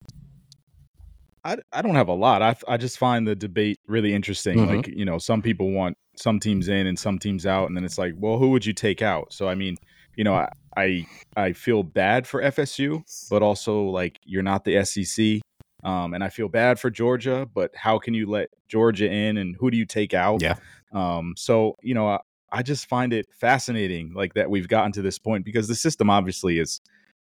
I, 1.46 1.58
I 1.74 1.82
don't 1.82 1.96
have 1.96 2.08
a 2.08 2.14
lot. 2.14 2.42
I 2.42 2.56
I 2.68 2.78
just 2.78 2.98
find 2.98 3.28
the 3.28 3.36
debate 3.36 3.78
really 3.88 4.14
interesting. 4.14 4.60
Mhm. 4.60 4.78
Like 4.78 4.88
you 4.88 5.04
know, 5.06 5.18
some 5.18 5.42
people 5.42 5.72
want 5.72 5.98
some 6.16 6.40
teams 6.40 6.70
in 6.70 6.88
and 6.88 6.98
some 6.98 7.20
teams 7.20 7.46
out, 7.46 7.68
and 7.68 7.76
then 7.76 7.84
it's 7.84 7.98
like, 7.98 8.14
well, 8.18 8.38
who 8.38 8.52
would 8.52 8.66
you 8.66 8.74
take 8.74 9.02
out? 9.02 9.34
So 9.34 9.50
I 9.50 9.56
mean, 9.56 9.76
you 10.16 10.24
know, 10.24 10.34
I 10.34 10.50
I, 10.76 11.06
I 11.38 11.54
feel 11.54 11.84
bad 11.84 12.26
for 12.26 12.42
FSU, 12.42 13.04
but 13.30 13.44
also 13.44 13.84
like 13.84 14.20
you're 14.24 14.42
not 14.44 14.64
the 14.66 14.84
SEC, 14.86 15.42
um, 15.84 16.14
and 16.14 16.24
I 16.24 16.30
feel 16.30 16.50
bad 16.50 16.80
for 16.80 16.90
Georgia. 16.90 17.48
But 17.54 17.72
how 17.76 18.00
can 18.00 18.14
you 18.14 18.26
let 18.28 18.50
Georgia 18.68 19.10
in, 19.12 19.38
and 19.38 19.56
who 19.60 19.70
do 19.70 19.78
you 19.78 19.86
take 19.86 20.14
out? 20.14 20.42
Yeah. 20.42 20.56
Um. 20.92 21.34
So 21.38 21.76
you 21.82 21.94
know, 21.94 22.08
I, 22.08 22.20
I 22.52 22.64
just 22.64 22.88
find 22.88 23.14
it 23.14 23.28
fascinating, 23.40 24.14
like 24.16 24.34
that 24.34 24.50
we've 24.50 24.68
gotten 24.68 24.92
to 24.94 25.02
this 25.02 25.20
point 25.20 25.46
because 25.46 25.68
the 25.68 25.76
system 25.76 26.10
obviously 26.10 26.60
is 26.60 26.80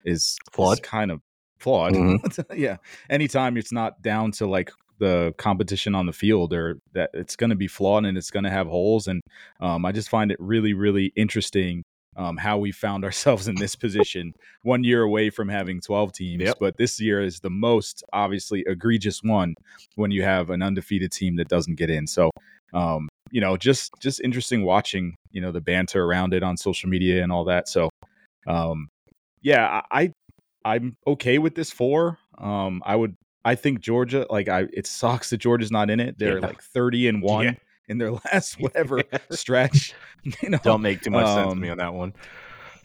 is 0.03 0.37
Flawed. 0.51 0.77
is 0.77 0.79
kind 0.81 1.11
of 1.11 1.21
flawed. 1.59 1.93
Mhm. 1.93 2.45
yeah 2.55 2.77
anytime 3.09 3.57
it's 3.57 3.71
not 3.71 4.01
down 4.01 4.29
to 4.29 4.45
like 4.45 4.71
the 4.99 5.33
competition 5.37 5.95
on 5.95 6.05
the 6.05 6.13
field 6.13 6.53
or 6.53 6.77
that 6.93 7.09
it's 7.13 7.35
going 7.35 7.49
to 7.49 7.55
be 7.55 7.67
flawed 7.67 8.05
and 8.05 8.17
it's 8.17 8.29
going 8.29 8.43
to 8.43 8.49
have 8.49 8.67
holes 8.67 9.07
and 9.07 9.21
um, 9.61 9.85
i 9.85 9.91
just 9.91 10.09
find 10.09 10.31
it 10.31 10.37
really 10.39 10.73
really 10.73 11.11
interesting 11.15 11.81
um, 12.15 12.37
how 12.37 12.57
we 12.57 12.71
found 12.71 13.03
ourselves 13.03 13.47
in 13.47 13.55
this 13.55 13.75
position 13.75 14.33
one 14.63 14.83
year 14.83 15.01
away 15.01 15.29
from 15.29 15.49
having 15.49 15.81
12 15.81 16.13
teams 16.13 16.41
Yep. 16.43 16.57
but 16.59 16.77
this 16.77 16.99
year 16.99 17.21
is 17.21 17.39
the 17.39 17.49
most 17.49 18.03
obviously 18.13 18.63
egregious 18.67 19.21
one 19.23 19.53
when 19.95 20.11
you 20.11 20.23
have 20.23 20.49
an 20.49 20.61
undefeated 20.61 21.11
team 21.11 21.35
that 21.37 21.47
doesn't 21.47 21.75
get 21.75 21.89
in 21.89 22.07
so 22.07 22.31
um, 22.73 23.07
you 23.31 23.41
know 23.41 23.57
just 23.57 23.91
just 24.01 24.21
interesting 24.21 24.63
watching 24.63 25.15
you 25.31 25.41
know 25.41 25.51
the 25.51 25.61
banter 25.61 26.03
around 26.03 26.33
it 26.33 26.43
on 26.43 26.55
social 26.57 26.89
media 26.89 27.21
and 27.23 27.31
all 27.31 27.43
that 27.45 27.67
so 27.67 27.89
um, 28.47 28.87
yeah 29.41 29.81
I, 29.91 30.01
I 30.03 30.11
i'm 30.63 30.95
okay 31.05 31.37
with 31.37 31.55
this 31.55 31.71
four 31.71 32.17
um, 32.37 32.81
i 32.85 32.95
would 32.95 33.15
I 33.47 33.53
think 33.53 33.79
Georgia, 33.79 34.25
like 34.27 34.49
I, 34.49 34.65
it 34.73 34.87
sucks 34.87 35.29
that 35.29 35.37
Georgia's 35.37 35.69
not 35.69 35.91
in 35.91 35.99
it. 35.99 36.17
They're 36.17 36.39
Yeah. 36.39 36.47
like 36.47 36.63
thirty 36.63 37.07
and 37.07 37.21
one 37.21 37.43
Yeah. 37.45 37.53
In 37.87 37.97
their 37.97 38.11
last 38.33 38.55
whatever 38.59 39.01
stretch. 39.31 39.93
You 40.41 40.49
know, 40.49 40.57
Don't 40.63 40.81
make 40.81 41.01
too 41.01 41.11
much 41.11 41.27
sense 41.27 41.45
to 41.45 41.51
Um, 41.51 41.59
me 41.59 41.69
on 41.69 41.77
that 41.77 41.93
one. 41.93 42.13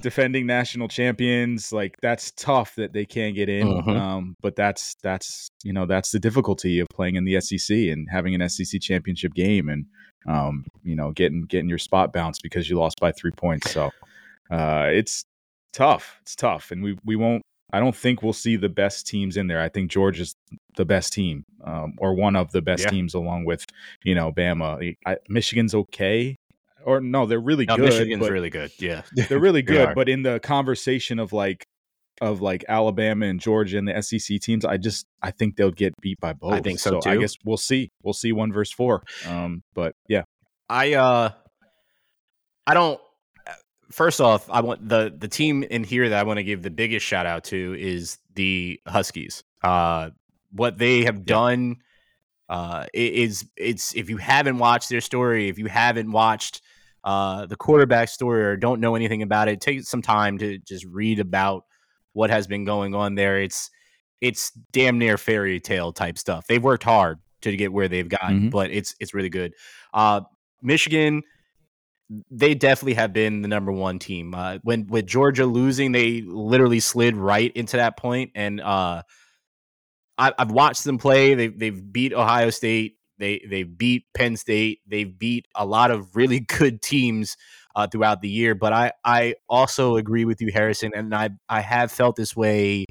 defending 0.02 0.46
national 0.46 0.88
champions, 0.88 1.72
like 1.72 1.96
that's 2.02 2.30
tough 2.32 2.74
that 2.76 2.92
they 2.92 3.06
can't 3.06 3.34
get 3.34 3.48
in. 3.48 3.66
Mhm. 3.66 3.96
Um, 3.98 4.36
but 4.42 4.56
that's 4.56 4.94
that's 5.02 5.48
you 5.64 5.72
know 5.72 5.86
that's 5.86 6.10
the 6.10 6.18
difficulty 6.18 6.80
of 6.80 6.86
playing 6.92 7.16
in 7.16 7.24
the 7.24 7.40
SEC 7.40 7.74
and 7.88 8.08
having 8.10 8.34
an 8.34 8.46
SEC 8.48 8.78
championship 8.80 9.32
game. 9.34 9.70
And 9.70 9.86
um, 10.28 10.66
you 10.84 10.94
know 10.94 11.12
getting 11.12 11.42
getting 11.46 11.68
your 11.70 11.78
spot 11.78 12.12
bounced 12.12 12.42
because 12.42 12.68
you 12.68 12.78
lost 12.78 13.00
by 13.00 13.10
three 13.12 13.30
points. 13.32 13.70
So 13.70 13.90
uh, 14.50 14.88
it's 14.92 15.24
tough. 15.72 16.18
It's 16.20 16.36
tough, 16.36 16.70
and 16.72 16.82
we 16.82 16.98
we 17.06 17.16
won't. 17.16 17.42
I 17.72 17.80
don't 17.80 17.94
think 17.94 18.22
we'll 18.22 18.32
see 18.32 18.56
the 18.56 18.68
best 18.68 19.06
teams 19.06 19.36
in 19.36 19.46
there. 19.46 19.60
I 19.60 19.68
think 19.68 19.90
Georgia's 19.90 20.34
the 20.76 20.84
best 20.84 21.12
team, 21.12 21.44
um, 21.64 21.94
or 21.98 22.14
one 22.14 22.36
of 22.36 22.50
the 22.52 22.62
best 22.62 22.84
Yeah. 22.84 22.90
teams, 22.90 23.14
along 23.14 23.44
with 23.44 23.64
you 24.04 24.14
know 24.14 24.32
Bama. 24.32 24.94
I, 25.06 25.16
Michigan's 25.28 25.74
okay, 25.74 26.36
or 26.84 27.00
no, 27.00 27.26
they're 27.26 27.38
really 27.40 27.66
No, 27.66 27.76
good. 27.76 27.86
Michigan's 27.86 28.28
really 28.28 28.50
good. 28.50 28.72
Yeah. 28.78 29.02
they're 29.28 29.38
really 29.40 29.62
good. 29.74 29.88
are. 29.88 29.94
but 29.94 30.08
in 30.08 30.22
the 30.22 30.40
conversation 30.40 31.18
of 31.18 31.32
like 31.32 31.64
of 32.20 32.40
like 32.42 32.64
Alabama 32.68 33.26
and 33.26 33.40
Georgia 33.40 33.78
and 33.78 33.88
the 33.88 34.00
SEC 34.02 34.40
teams, 34.40 34.64
I 34.64 34.76
just 34.76 35.06
I 35.22 35.30
think 35.30 35.56
they'll 35.56 35.70
get 35.70 35.94
beat 36.00 36.18
by 36.20 36.32
both. 36.34 36.52
I 36.52 36.60
think 36.60 36.78
so, 36.78 36.98
I 36.98 37.14
too. 37.14 37.20
guess 37.20 37.34
we'll 37.44 37.56
see. 37.56 37.90
We'll 38.02 38.12
see 38.14 38.32
one 38.32 38.52
versus 38.52 38.74
four. 38.74 39.02
Um, 39.26 39.62
but 39.74 39.94
yeah, 40.08 40.22
I 40.68 40.94
uh 40.94 41.30
I 42.66 42.74
don't 42.74 43.00
first 43.90 44.20
off, 44.20 44.48
I 44.50 44.60
want 44.60 44.88
the 44.88 45.14
the 45.16 45.28
team 45.28 45.62
in 45.64 45.84
here 45.84 46.08
that 46.08 46.18
I 46.18 46.22
want 46.22 46.38
to 46.38 46.44
give 46.44 46.62
the 46.62 46.70
biggest 46.70 47.04
shout 47.06 47.26
out 47.26 47.44
to 47.44 47.76
is 47.78 48.18
the 48.34 48.80
Huskies. 48.86 49.42
Uh 49.62 50.10
what 50.52 50.78
they 50.78 51.04
have 51.04 51.24
done 51.24 51.76
uh 52.48 52.86
is 52.92 53.44
it's 53.56 53.94
if 53.94 54.10
you 54.10 54.16
haven't 54.16 54.58
watched 54.58 54.88
their 54.88 55.00
story, 55.00 55.48
if 55.48 55.58
you 55.58 55.66
haven't 55.66 56.10
watched 56.10 56.62
uh 57.04 57.46
the 57.46 57.56
quarterback 57.56 58.08
story 58.08 58.42
or 58.44 58.56
don't 58.56 58.80
know 58.80 58.94
anything 58.94 59.22
about 59.22 59.48
it, 59.48 59.60
take 59.60 59.82
some 59.84 60.02
time 60.02 60.38
to 60.38 60.58
just 60.58 60.84
read 60.86 61.18
about 61.20 61.64
what 62.12 62.30
has 62.30 62.46
been 62.46 62.64
going 62.64 62.94
on 62.94 63.14
there. 63.14 63.40
It's 63.40 63.70
it's 64.20 64.50
damn 64.72 64.98
near 64.98 65.16
fairy 65.16 65.60
tale 65.60 65.92
type 65.92 66.18
stuff. 66.18 66.46
They've 66.46 66.62
worked 66.62 66.84
hard 66.84 67.18
to 67.42 67.56
get 67.56 67.72
where 67.72 67.88
they've 67.88 68.08
gotten, 68.08 68.42
Mhm. 68.42 68.50
but 68.50 68.70
it's 68.70 68.94
it's 69.00 69.14
really 69.14 69.30
good. 69.30 69.54
Uh 69.94 70.22
Michigan, 70.62 71.22
they 72.30 72.54
definitely 72.54 72.94
have 72.94 73.12
been 73.12 73.42
the 73.42 73.48
number 73.48 73.70
one 73.70 73.98
team. 73.98 74.34
Uh, 74.34 74.58
when 74.62 74.86
with 74.88 75.06
Georgia 75.06 75.46
losing, 75.46 75.92
they 75.92 76.22
literally 76.22 76.80
slid 76.80 77.16
right 77.16 77.52
into 77.54 77.76
that 77.76 77.96
point. 77.96 78.32
And 78.34 78.60
uh, 78.60 79.02
I, 80.18 80.32
I've 80.36 80.50
watched 80.50 80.84
them 80.84 80.98
play. 80.98 81.34
They've 81.34 81.56
they've 81.56 81.92
beat 81.92 82.12
Ohio 82.12 82.50
State. 82.50 82.96
They 83.18 83.40
they've 83.48 83.78
beat 83.78 84.04
Penn 84.14 84.36
State. 84.36 84.80
They've 84.86 85.16
beat 85.16 85.46
a 85.54 85.64
lot 85.64 85.90
of 85.90 86.16
really 86.16 86.40
good 86.58 86.82
teams 86.82 87.36
uh, 87.76 87.86
throughout 87.86 88.22
the 88.22 88.28
year. 88.28 88.54
But 88.56 88.72
I 88.72 88.92
I 89.04 89.34
also 89.48 89.96
agree 89.96 90.24
with 90.24 90.40
you, 90.40 90.50
Harrison, 90.52 90.92
and 90.94 91.14
I 91.14 91.30
I 91.48 91.60
have 91.60 91.92
felt 91.92 92.16
this 92.16 92.34
way 92.34 92.86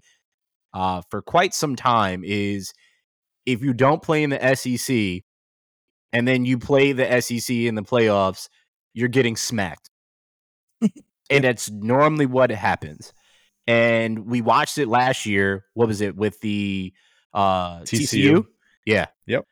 uh, 0.74 1.02
for 1.10 1.22
quite 1.22 1.54
some 1.54 1.76
time. 1.76 2.24
Is 2.24 2.74
if 3.46 3.62
you 3.62 3.74
don't 3.74 4.02
play 4.02 4.24
in 4.24 4.30
the 4.30 4.56
SEC 4.56 5.24
and 6.14 6.28
then 6.28 6.46
you 6.46 6.58
play 6.58 6.94
the 6.94 7.22
SEC 7.22 7.54
in 7.54 7.76
the 7.76 7.84
playoffs, 7.84 8.48
you're 8.94 9.08
getting 9.10 9.36
smacked. 9.36 9.90
and 11.30 11.44
that's 11.44 11.70
normally 11.70 12.26
what 12.26 12.50
happens. 12.52 13.14
And 13.68 14.26
we 14.26 14.42
watched 14.42 14.78
it 14.78 14.88
last 14.88 15.26
year. 15.26 15.66
What 15.74 15.88
was 15.88 16.02
it 16.02 16.16
with 16.16 16.40
the 16.42 16.94
uh, 17.34 17.82
TCU? 17.82 18.08
TCU. 18.10 18.46
Yeah, 18.86 19.06
Yep. 19.28 19.46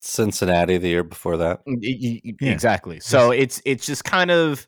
Cincinnati 0.00 0.78
the 0.78 0.88
year 0.88 1.02
before 1.02 1.36
that. 1.38 1.60
y- 1.66 2.20
Yeah. 2.40 2.52
exactly. 2.52 3.00
So 3.00 3.30
it's 3.42 3.60
it's 3.64 3.84
just 3.84 4.04
kind 4.04 4.30
of 4.30 4.66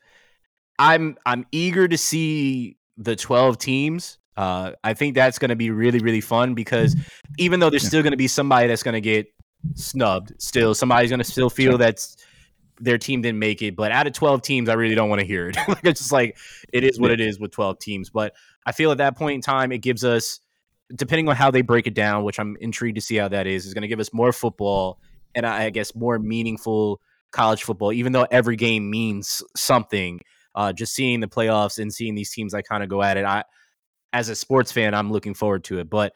I'm 0.79 1.17
I'm 1.25 1.47
eager 1.53 1.87
to 1.89 1.97
see 1.97 2.77
the 2.99 3.17
12 3.17 3.57
teams. 3.59 4.19
Uh, 4.37 4.73
I 4.85 4.95
think 4.95 5.15
that's 5.15 5.39
going 5.39 5.49
to 5.51 5.57
be 5.57 5.71
really 5.71 6.01
really 6.01 6.21
fun 6.21 6.55
because 6.55 6.97
even 7.39 7.61
though 7.61 7.71
there's 7.71 7.85
Yeah. 7.85 7.89
still 7.91 8.03
going 8.03 8.11
to 8.13 8.17
be 8.19 8.29
somebody 8.29 8.67
that's 8.69 8.83
going 8.83 8.95
to 8.95 9.01
get 9.01 9.29
snubbed, 9.75 10.33
still 10.39 10.75
somebody's 10.75 11.11
going 11.11 11.19
to 11.19 11.25
still 11.25 11.49
feel 11.51 11.79
that's 11.79 12.17
their 12.81 12.99
team 12.99 13.23
didn't 13.23 13.39
make 13.39 13.63
it. 13.63 13.77
But 13.77 13.93
out 13.93 14.07
of 14.07 14.13
12 14.13 14.43
teams, 14.43 14.69
I 14.69 14.75
really 14.75 14.95
don't 14.95 15.09
want 15.09 15.21
to 15.21 15.27
hear 15.27 15.49
it. 15.49 15.57
It's 15.85 16.01
just 16.01 16.13
like 16.13 16.37
it 16.73 16.85
is 16.85 16.99
what 16.99 17.11
it 17.11 17.21
is 17.21 17.39
with 17.39 17.53
12 17.53 17.79
teams. 17.79 18.11
But 18.11 18.35
I 18.67 18.73
feel 18.73 18.91
at 18.91 18.99
that 18.99 19.17
point 19.17 19.37
in 19.37 19.41
time, 19.41 19.73
it 19.73 19.79
gives 19.79 20.05
us, 20.05 20.41
depending 20.95 21.29
on 21.29 21.37
how 21.37 21.51
they 21.51 21.63
break 21.63 21.87
it 21.87 21.95
down, 21.95 22.25
which 22.25 22.39
I'm 22.39 22.57
intrigued 22.61 22.97
to 22.97 23.01
see 23.01 23.17
how 23.17 23.29
that 23.29 23.47
is, 23.47 23.67
is 23.67 23.75
going 23.75 23.83
to 23.83 23.89
give 23.89 24.01
us 24.01 24.13
more 24.13 24.33
football 24.33 24.99
and 25.35 25.47
I 25.47 25.65
I 25.65 25.71
guess 25.71 25.95
more 25.95 26.19
meaningful 26.19 27.01
college 27.31 27.63
football, 27.63 27.93
even 27.93 28.13
though 28.13 28.27
every 28.31 28.57
game 28.57 28.91
means 28.91 29.43
something. 29.57 30.21
Uh, 30.53 30.73
just 30.73 30.93
seeing 30.95 31.21
the 31.21 31.29
playoffs 31.29 31.79
and 31.79 31.95
seeing 31.95 32.17
these 32.17 32.33
teams 32.33 32.55
I 32.55 32.63
kind 32.63 32.83
of 32.83 32.89
go 32.89 33.03
at 33.03 33.17
it, 33.17 33.25
I, 33.25 33.45
as 34.13 34.29
a 34.29 34.35
sports 34.35 34.73
fan, 34.73 34.95
I'm 34.95 35.13
looking 35.13 35.33
forward 35.33 35.63
to 35.65 35.79
it. 35.79 35.89
But 35.89 36.13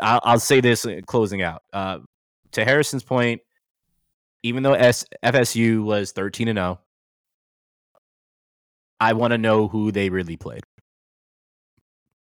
I'll, 0.00 0.20
I'll 0.22 0.40
say 0.40 0.60
this 0.60 0.86
uh, 0.86 1.00
closing 1.06 1.42
out. 1.42 1.62
Uh, 1.72 1.98
to 2.52 2.64
Harrison's 2.64 3.02
point, 3.02 3.40
even 4.46 4.62
though 4.62 4.74
S- 4.74 5.04
FSU 5.24 5.82
was 5.84 6.12
13 6.12 6.48
and 6.48 6.56
0, 6.56 6.80
I 9.00 9.12
want 9.12 9.32
to 9.32 9.38
know 9.38 9.68
who 9.68 9.92
they 9.92 10.08
really 10.08 10.36
played 10.36 10.62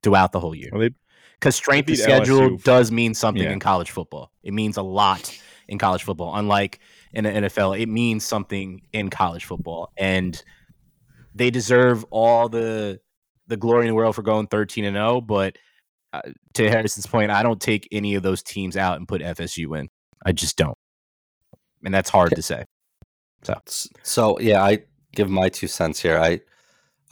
throughout 0.02 0.32
the 0.32 0.40
whole 0.40 0.54
year 0.54 0.70
because 1.38 1.54
strength 1.56 1.88
of 1.90 1.98
schedule 1.98 2.50
LSU. 2.50 2.62
does 2.64 2.90
mean 2.90 3.14
something 3.14 3.42
Yeah. 3.44 3.52
in 3.52 3.60
college 3.60 3.90
football. 3.90 4.32
It 4.42 4.52
means 4.54 4.76
a 4.76 4.82
lot 4.82 5.36
in 5.68 5.78
college 5.78 6.02
football. 6.02 6.34
Unlike 6.34 6.80
in 7.12 7.24
the 7.24 7.30
NFL, 7.30 7.78
it 7.80 7.88
means 7.88 8.24
something 8.24 8.82
in 8.92 9.10
college 9.10 9.44
football, 9.44 9.92
and 9.96 10.40
they 11.34 11.50
deserve 11.50 12.04
all 12.10 12.48
the 12.48 13.00
the 13.46 13.56
glory 13.56 13.86
in 13.86 13.88
the 13.88 13.94
world 13.94 14.14
for 14.14 14.22
going 14.22 14.46
thirteen 14.48 14.84
and 14.84 14.96
zero. 14.96 15.20
But 15.20 15.56
uh, 16.12 16.22
to 16.54 16.68
Harrison's 16.70 17.06
point, 17.06 17.30
I 17.30 17.42
don't 17.42 17.60
take 17.60 17.86
any 17.92 18.14
of 18.14 18.22
those 18.22 18.42
teams 18.42 18.76
out 18.76 18.96
and 18.96 19.06
put 19.06 19.20
FSU 19.22 19.78
in. 19.78 19.88
I 20.24 20.32
just 20.32 20.56
don't, 20.56 20.76
and 21.84 21.94
that's 21.94 22.10
hard 22.10 22.34
to 22.36 22.42
say. 22.42 22.64
S- 23.66 23.88
So 24.02 24.38
yeah, 24.40 24.62
I 24.62 24.80
give 25.14 25.30
my 25.30 25.48
two 25.48 25.68
cents 25.68 26.00
here. 26.00 26.18
I 26.18 26.40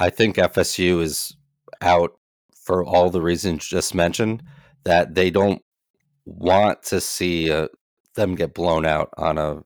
I 0.00 0.10
think 0.10 0.38
FSU 0.38 1.00
is 1.00 1.36
out 1.80 2.12
for 2.54 2.84
all 2.84 3.10
the 3.10 3.22
reasons 3.22 3.66
just 3.68 3.94
mentioned. 3.94 4.42
That 4.84 5.14
they 5.14 5.30
don't 5.30 5.62
want 6.26 6.82
to 6.84 7.00
see 7.00 7.52
uh, 7.52 7.68
them 8.16 8.34
get 8.36 8.54
blown 8.54 8.86
out 8.86 9.10
on 9.18 9.38
a, 9.38 9.62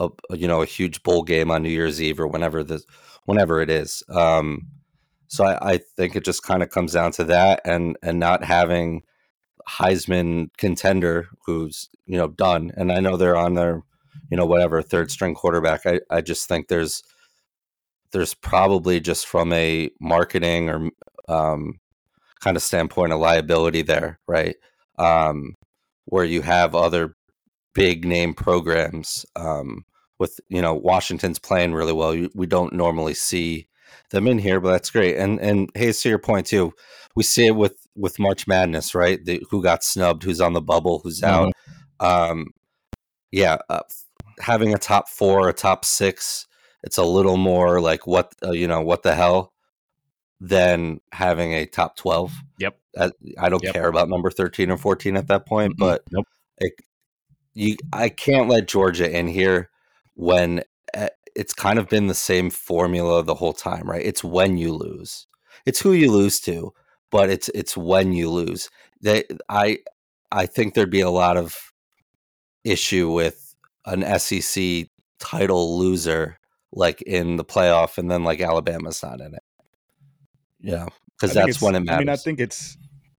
a 0.00 0.10
you 0.32 0.48
know 0.48 0.62
a 0.62 0.66
huge 0.66 1.02
bowl 1.04 1.22
game 1.22 1.50
on 1.50 1.62
New 1.62 1.70
Year's 1.70 2.02
Eve 2.02 2.20
or 2.20 2.26
whenever 2.28 2.64
this 2.64 2.86
whenever 3.26 3.60
it 3.62 3.70
is. 3.70 4.02
Um, 4.10 4.68
so 5.28 5.44
I, 5.44 5.74
I 5.74 5.78
think 5.96 6.16
it 6.16 6.24
just 6.24 6.42
kind 6.42 6.62
of 6.62 6.70
comes 6.70 6.92
down 6.94 7.12
to 7.14 7.24
that 7.24 7.60
and 7.64 7.96
and 8.02 8.20
not 8.20 8.44
having 8.44 9.02
Heisman 9.68 10.48
contender 10.58 11.28
who's 11.46 11.88
you 12.06 12.18
know 12.18 12.28
done. 12.28 12.72
And 12.76 12.92
I 12.92 13.00
know 13.00 13.16
they're 13.16 13.36
on 13.36 13.54
their 13.54 13.82
you 14.30 14.36
know 14.36 14.46
whatever 14.46 14.82
third 14.82 15.10
string 15.10 15.34
quarterback. 15.34 15.86
I 15.86 16.00
I 16.10 16.20
just 16.20 16.48
think 16.48 16.68
there's 16.68 17.02
there's 18.12 18.34
probably 18.34 19.00
just 19.00 19.26
from 19.26 19.52
a 19.52 19.90
marketing 20.00 20.68
or 20.70 20.90
um, 21.28 21.80
kind 22.40 22.56
of 22.56 22.62
standpoint 22.62 23.12
a 23.12 23.16
liability 23.16 23.82
there, 23.82 24.20
right? 24.28 24.56
Um, 24.98 25.54
where 26.04 26.24
you 26.24 26.42
have 26.42 26.74
other 26.74 27.16
big 27.74 28.04
name 28.04 28.34
programs 28.34 29.26
um, 29.36 29.84
with 30.18 30.38
you 30.48 30.62
know 30.62 30.74
Washington's 30.74 31.38
playing 31.38 31.74
really 31.74 31.92
well. 31.92 32.28
We 32.34 32.46
don't 32.46 32.72
normally 32.72 33.14
see 33.14 33.68
them 34.10 34.28
in 34.28 34.38
here, 34.38 34.60
but 34.60 34.70
that's 34.70 34.90
great. 34.90 35.16
And 35.16 35.40
and 35.40 35.70
Hayes, 35.74 36.00
to 36.02 36.08
your 36.08 36.18
point 36.18 36.46
too, 36.46 36.72
we 37.16 37.22
see 37.22 37.46
it 37.46 37.56
with 37.56 37.76
with 37.96 38.18
March 38.18 38.46
Madness, 38.46 38.94
right? 38.94 39.24
The, 39.24 39.44
who 39.50 39.62
got 39.62 39.84
snubbed, 39.84 40.22
who's 40.22 40.40
on 40.40 40.52
the 40.52 40.60
bubble, 40.60 41.00
who's 41.02 41.22
out. 41.22 41.52
Um, 42.00 42.48
yeah, 43.30 43.58
uh, 43.68 43.80
having 44.44 44.74
a 44.74 44.78
top 44.78 45.08
four, 45.08 45.48
a 45.48 45.52
top 45.52 45.84
six, 45.84 46.46
it's 46.82 46.98
a 46.98 47.02
little 47.04 47.36
more 47.36 47.80
like 47.80 48.06
what 48.06 48.34
uh, 48.44 48.52
you 48.52 48.68
know, 48.68 48.82
what 48.82 49.02
the 49.02 49.14
hell, 49.14 49.52
than 50.40 51.00
having 51.12 51.52
a 51.52 51.66
top 51.66 51.96
twelve. 51.96 52.32
Yep. 52.58 52.78
Uh, 52.96 53.10
I 53.38 53.48
don't 53.48 53.64
Yep. 53.64 53.72
care 53.72 53.88
about 53.88 54.08
number 54.08 54.30
thirteen 54.30 54.70
or 54.70 54.76
fourteen 54.78 55.16
at 55.16 55.28
that 55.28 55.46
point, 55.46 55.72
Mm-mm. 55.74 55.78
but 55.78 56.02
Nope. 56.12 56.26
it, 56.58 56.72
you, 57.54 57.76
I 57.92 58.08
can't 58.08 58.48
let 58.48 58.68
Georgia 58.68 59.10
in 59.10 59.28
here 59.28 59.70
when 60.14 60.62
uh, 60.96 61.08
it's 61.34 61.54
kind 61.54 61.78
of 61.78 61.88
been 61.88 62.06
the 62.06 62.14
same 62.14 62.50
formula 62.50 63.22
the 63.22 63.34
whole 63.34 63.52
time, 63.52 63.88
right? 63.88 64.04
It's 64.04 64.22
when 64.22 64.58
you 64.58 64.72
lose, 64.74 65.26
it's 65.66 65.80
who 65.80 65.92
you 65.92 66.12
lose 66.12 66.38
to, 66.40 66.72
but 67.10 67.30
it's 67.30 67.48
it's 67.54 67.76
when 67.76 68.12
you 68.12 68.30
lose. 68.30 68.70
They, 69.00 69.24
I, 69.48 69.78
I 70.30 70.46
think 70.46 70.74
there'd 70.74 70.90
be 70.90 71.00
a 71.00 71.10
lot 71.10 71.36
of 71.36 71.72
issue 72.64 73.10
with 73.10 73.43
an 73.86 74.18
SEC 74.18 74.86
title 75.18 75.78
loser 75.78 76.38
like 76.72 77.02
in 77.02 77.36
the 77.36 77.44
playoff, 77.44 77.98
and 77.98 78.10
then 78.10 78.24
like 78.24 78.40
Alabama's 78.40 79.02
not 79.02 79.20
in 79.20 79.34
it. 79.34 79.42
Yeah, 80.60 80.86
because 81.18 81.34
that's 81.34 81.60
when 81.60 81.74
it 81.74 81.80
matters. 81.80 81.96
I 81.96 81.98
mean, 82.00 82.08
I 82.08 82.16
think 82.16 82.40
it's 82.40 82.76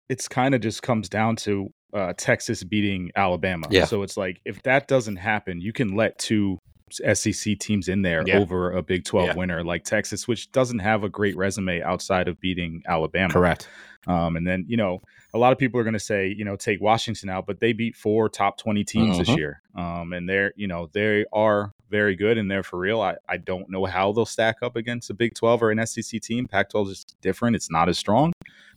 it's 0.10 0.28
kind 0.28 0.54
of 0.56 0.62
just 0.62 0.84
comes 0.84 1.10
down 1.10 1.36
to 1.38 1.70
uh, 1.94 2.14
Texas 2.18 2.64
beating 2.64 3.12
Alabama. 3.16 3.68
Yeah. 3.70 3.86
So 3.86 4.04
it's 4.04 4.18
like 4.18 4.42
if 4.46 4.62
that 4.64 4.88
doesn't 4.88 5.18
happen, 5.18 5.62
you 5.62 5.74
can 5.74 5.96
let 5.96 6.18
two 6.20 6.60
SEC 6.92 7.58
teams 7.60 7.88
in 7.88 8.02
there 8.02 8.24
Yeah. 8.28 8.40
over 8.40 8.72
a 8.72 8.82
Big 8.82 9.04
12 9.04 9.28
Yeah. 9.30 9.36
winner 9.36 9.64
like 9.64 9.84
Texas, 9.84 10.28
which 10.28 10.52
doesn't 10.52 10.80
have 10.80 11.04
a 11.04 11.10
great 11.10 11.36
resume 11.36 11.82
outside 11.82 12.28
of 12.28 12.40
beating 12.40 12.84
Alabama. 12.88 13.34
Correct. 13.34 13.68
Um, 14.08 14.36
and 14.36 14.46
then, 14.46 14.66
you 14.68 14.78
know, 14.78 15.02
a 15.34 15.38
lot 15.38 15.52
of 15.52 15.58
people 15.58 15.80
are 15.80 15.84
going 15.84 15.94
to 15.94 16.00
say, 16.00 16.28
you 16.28 16.46
know, 16.46 16.56
take 16.56 16.80
Washington 16.80 17.30
out, 17.30 17.48
but 17.48 17.60
they 17.60 17.74
beat 17.74 17.96
four 17.96 18.30
top 18.30 18.58
20 18.58 18.84
teams 18.84 19.18
this 19.18 19.30
Mhm. 19.30 19.38
year. 19.38 19.62
Um, 19.76 20.14
and 20.14 20.30
they're, 20.30 20.54
you 20.56 20.68
know, 20.68 20.90
they 20.94 21.26
are 21.34 21.72
very 21.90 22.16
good 22.16 22.38
and 22.38 22.50
they're 22.50 22.64
for 22.64 22.78
real. 22.78 23.02
I, 23.02 23.16
I 23.28 23.38
don't 23.38 23.70
know 23.70 23.86
how 23.86 24.12
they'll 24.12 24.26
stack 24.26 24.58
up 24.62 24.76
against 24.76 25.10
a 25.10 25.14
Big 25.14 25.34
12 25.34 25.64
or 25.64 25.72
an 25.72 25.80
SEC 25.86 26.20
team. 26.22 26.48
Pac 26.48 26.70
12 26.70 26.90
is 26.90 27.06
different, 27.22 27.56
it's 27.56 27.72
not 27.72 27.90
as 27.90 27.98
strong, 27.98 28.32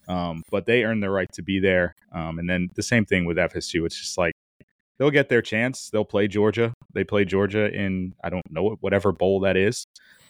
um, 0.09 0.43
but 0.51 0.65
they 0.67 0.85
earn 0.85 1.01
the 1.01 1.11
right 1.11 1.31
to 1.33 1.43
be 1.43 1.61
there. 1.61 1.95
Um, 2.13 2.39
and 2.39 2.49
then 2.49 2.71
the 2.75 2.83
same 2.83 3.05
thing 3.05 3.27
with 3.27 3.37
FSU. 3.39 3.85
It's 3.85 3.99
just 3.99 4.17
like, 4.17 4.33
They'll 4.99 5.11
get 5.11 5.29
their 5.29 5.43
chance. 5.43 5.91
They'll 5.91 6.05
play 6.05 6.29
Georgia. 6.29 6.75
They 6.93 7.05
play 7.05 7.25
Georgia 7.25 7.73
in 7.73 8.15
I 8.23 8.31
don't 8.31 8.51
know 8.51 8.77
whatever 8.81 9.13
bowl 9.13 9.41
that 9.41 9.57
is. 9.57 9.85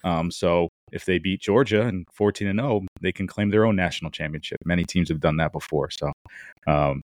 Um, 0.04 0.30
so 0.30 0.68
if 0.92 1.04
they 1.04 1.18
beat 1.18 1.40
Georgia 1.40 1.82
and 1.82 2.06
14 2.12 2.48
and 2.48 2.58
0, 2.58 2.86
they 3.00 3.12
can 3.12 3.26
claim 3.26 3.50
their 3.50 3.64
own 3.64 3.76
national 3.76 4.10
championship. 4.10 4.58
Many 4.64 4.84
teams 4.84 5.08
have 5.08 5.20
done 5.20 5.36
that 5.38 5.52
before. 5.52 5.90
So, 5.90 6.12
um, 6.66 7.02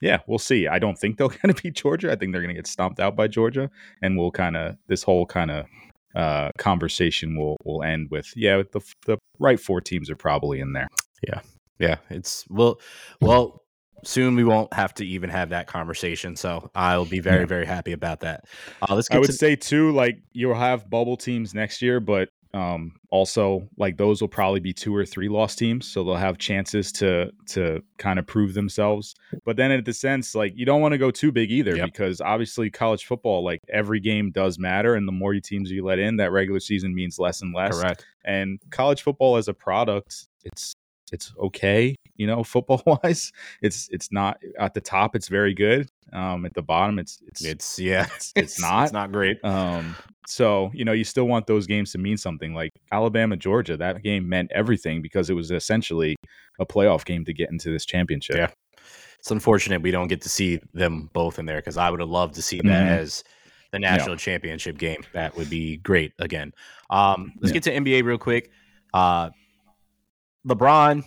yeah, 0.00 0.18
we'll 0.26 0.38
see. 0.38 0.66
I 0.66 0.78
don't 0.78 0.98
think 0.98 1.18
they're 1.18 1.28
going 1.42 1.54
to 1.54 1.62
beat 1.62 1.74
Georgia. 1.74 2.10
I 2.10 2.16
think 2.16 2.32
they're 2.32 2.42
going 2.42 2.54
to 2.54 2.58
get 2.58 2.66
stomped 2.66 3.00
out 3.00 3.16
by 3.16 3.28
Georgia, 3.28 3.70
and 4.02 4.18
we'll 4.18 4.30
kind 4.30 4.56
of 4.56 4.76
this 4.86 5.02
whole 5.02 5.26
kind 5.26 5.50
of 5.50 5.66
uh, 6.14 6.50
conversation 6.58 7.36
will 7.36 7.56
will 7.64 7.82
end 7.82 8.08
with 8.10 8.32
yeah, 8.36 8.62
the 8.72 8.80
the 9.06 9.18
right 9.38 9.60
four 9.60 9.80
teams 9.80 10.10
are 10.10 10.16
probably 10.16 10.60
in 10.60 10.72
there. 10.72 10.88
Yeah, 11.26 11.40
yeah, 11.78 11.96
it's 12.08 12.44
well, 12.48 12.80
well. 13.20 13.62
Soon 14.04 14.36
we 14.36 14.44
won't 14.44 14.72
have 14.72 14.94
to 14.94 15.06
even 15.06 15.30
have 15.30 15.50
that 15.50 15.66
conversation, 15.66 16.36
so 16.36 16.70
I'll 16.74 17.04
be 17.04 17.20
very, 17.20 17.40
Yeah. 17.40 17.46
very 17.46 17.66
happy 17.66 17.92
about 17.92 18.20
that. 18.20 18.44
Uh, 18.82 18.94
let's 18.94 19.08
get 19.08 19.16
I 19.16 19.20
would 19.20 19.26
to 19.26 19.32
say 19.32 19.56
too, 19.56 19.92
like 19.92 20.18
you'll 20.32 20.54
have 20.54 20.88
bubble 20.90 21.16
teams 21.16 21.54
next 21.54 21.82
year, 21.82 22.00
but 22.00 22.28
um, 22.52 22.96
also 23.10 23.68
like 23.76 23.96
those 23.96 24.20
will 24.20 24.26
probably 24.28 24.58
be 24.58 24.72
two 24.72 24.92
or 24.94 25.06
three 25.06 25.28
lost 25.28 25.56
teams, 25.56 25.86
so 25.86 26.02
they'll 26.02 26.16
have 26.16 26.36
chances 26.36 26.90
to 26.92 27.30
to 27.50 27.80
kind 27.98 28.18
of 28.18 28.26
prove 28.26 28.54
themselves. 28.54 29.14
But 29.44 29.56
then 29.56 29.70
at 29.70 29.84
the 29.84 29.92
sense, 29.92 30.34
like 30.34 30.52
you 30.56 30.66
don't 30.66 30.80
want 30.80 30.90
to 30.90 30.98
go 30.98 31.12
too 31.12 31.30
big 31.30 31.52
either, 31.52 31.76
Yep. 31.76 31.84
because 31.92 32.20
obviously 32.20 32.68
college 32.68 33.04
football, 33.04 33.44
like 33.44 33.60
every 33.68 34.00
game 34.00 34.32
does 34.32 34.58
matter, 34.58 34.96
and 34.96 35.06
the 35.06 35.12
more 35.12 35.32
you 35.32 35.40
teams 35.40 35.70
you 35.70 35.84
let 35.84 36.00
in, 36.00 36.16
that 36.16 36.32
regular 36.32 36.58
season 36.58 36.92
means 36.92 37.20
less 37.20 37.40
and 37.40 37.54
less. 37.54 37.80
correct. 37.80 38.04
And 38.24 38.58
college 38.70 39.02
football 39.02 39.36
as 39.36 39.46
a 39.46 39.54
product, 39.54 40.26
it's 40.44 40.74
it's 41.12 41.32
okay, 41.38 41.94
you 42.16 42.26
know, 42.26 42.42
football 42.54 42.82
wise. 42.86 43.32
It's 43.62 43.88
it's 43.90 44.10
not 44.12 44.38
at 44.58 44.74
the 44.74 44.80
top, 44.80 45.14
it's 45.16 45.28
very 45.28 45.54
good. 45.54 45.88
Um, 46.12 46.44
at 46.44 46.54
the 46.54 46.62
bottom, 46.62 46.98
it's 46.98 47.20
it's 47.26 47.44
It's 47.44 47.78
yeah, 47.78 48.06
it's, 48.16 48.32
it's 48.36 48.60
not. 48.60 48.84
It's 48.84 48.92
not 48.92 49.12
great. 49.12 49.42
Um, 49.44 49.94
so 50.26 50.70
you 50.74 50.84
know, 50.84 50.92
you 50.92 51.04
still 51.04 51.26
want 51.28 51.46
those 51.46 51.66
games 51.66 51.92
to 51.92 51.98
mean 51.98 52.16
something. 52.16 52.54
Like 52.54 52.70
Alabama, 52.92 53.36
Georgia, 53.36 53.76
that 53.76 54.02
game 54.02 54.28
meant 54.28 54.50
everything 54.54 55.02
because 55.02 55.30
it 55.30 55.34
was 55.34 55.50
essentially 55.50 56.16
a 56.58 56.66
playoff 56.66 57.04
game 57.04 57.24
to 57.24 57.32
get 57.32 57.50
into 57.50 57.70
this 57.70 57.84
championship. 57.86 58.36
Yeah. 58.36 58.50
It's 59.18 59.30
unfortunate 59.30 59.82
we 59.82 59.90
don't 59.90 60.08
get 60.08 60.22
to 60.22 60.28
see 60.30 60.60
them 60.72 61.10
both 61.12 61.38
in 61.38 61.44
there 61.46 61.58
because 61.58 61.76
I 61.76 61.90
would 61.90 62.00
have 62.00 62.08
loved 62.08 62.34
to 62.36 62.42
see 62.42 62.56
that 62.58 62.86
Mhm. 62.86 62.98
as 62.98 63.22
the 63.70 63.78
national 63.78 64.16
championship 64.16 64.78
game. 64.78 65.02
That 65.12 65.36
would 65.36 65.48
be 65.50 65.76
great 65.76 66.12
again. 66.18 66.52
Um, 66.88 67.32
let's 67.40 67.50
Yeah. 67.50 67.60
get 67.60 67.62
to 67.64 67.72
NBA 67.74 68.02
real 68.02 68.18
quick. 68.18 68.50
Uh, 68.94 69.30
LeBron, 70.46 71.04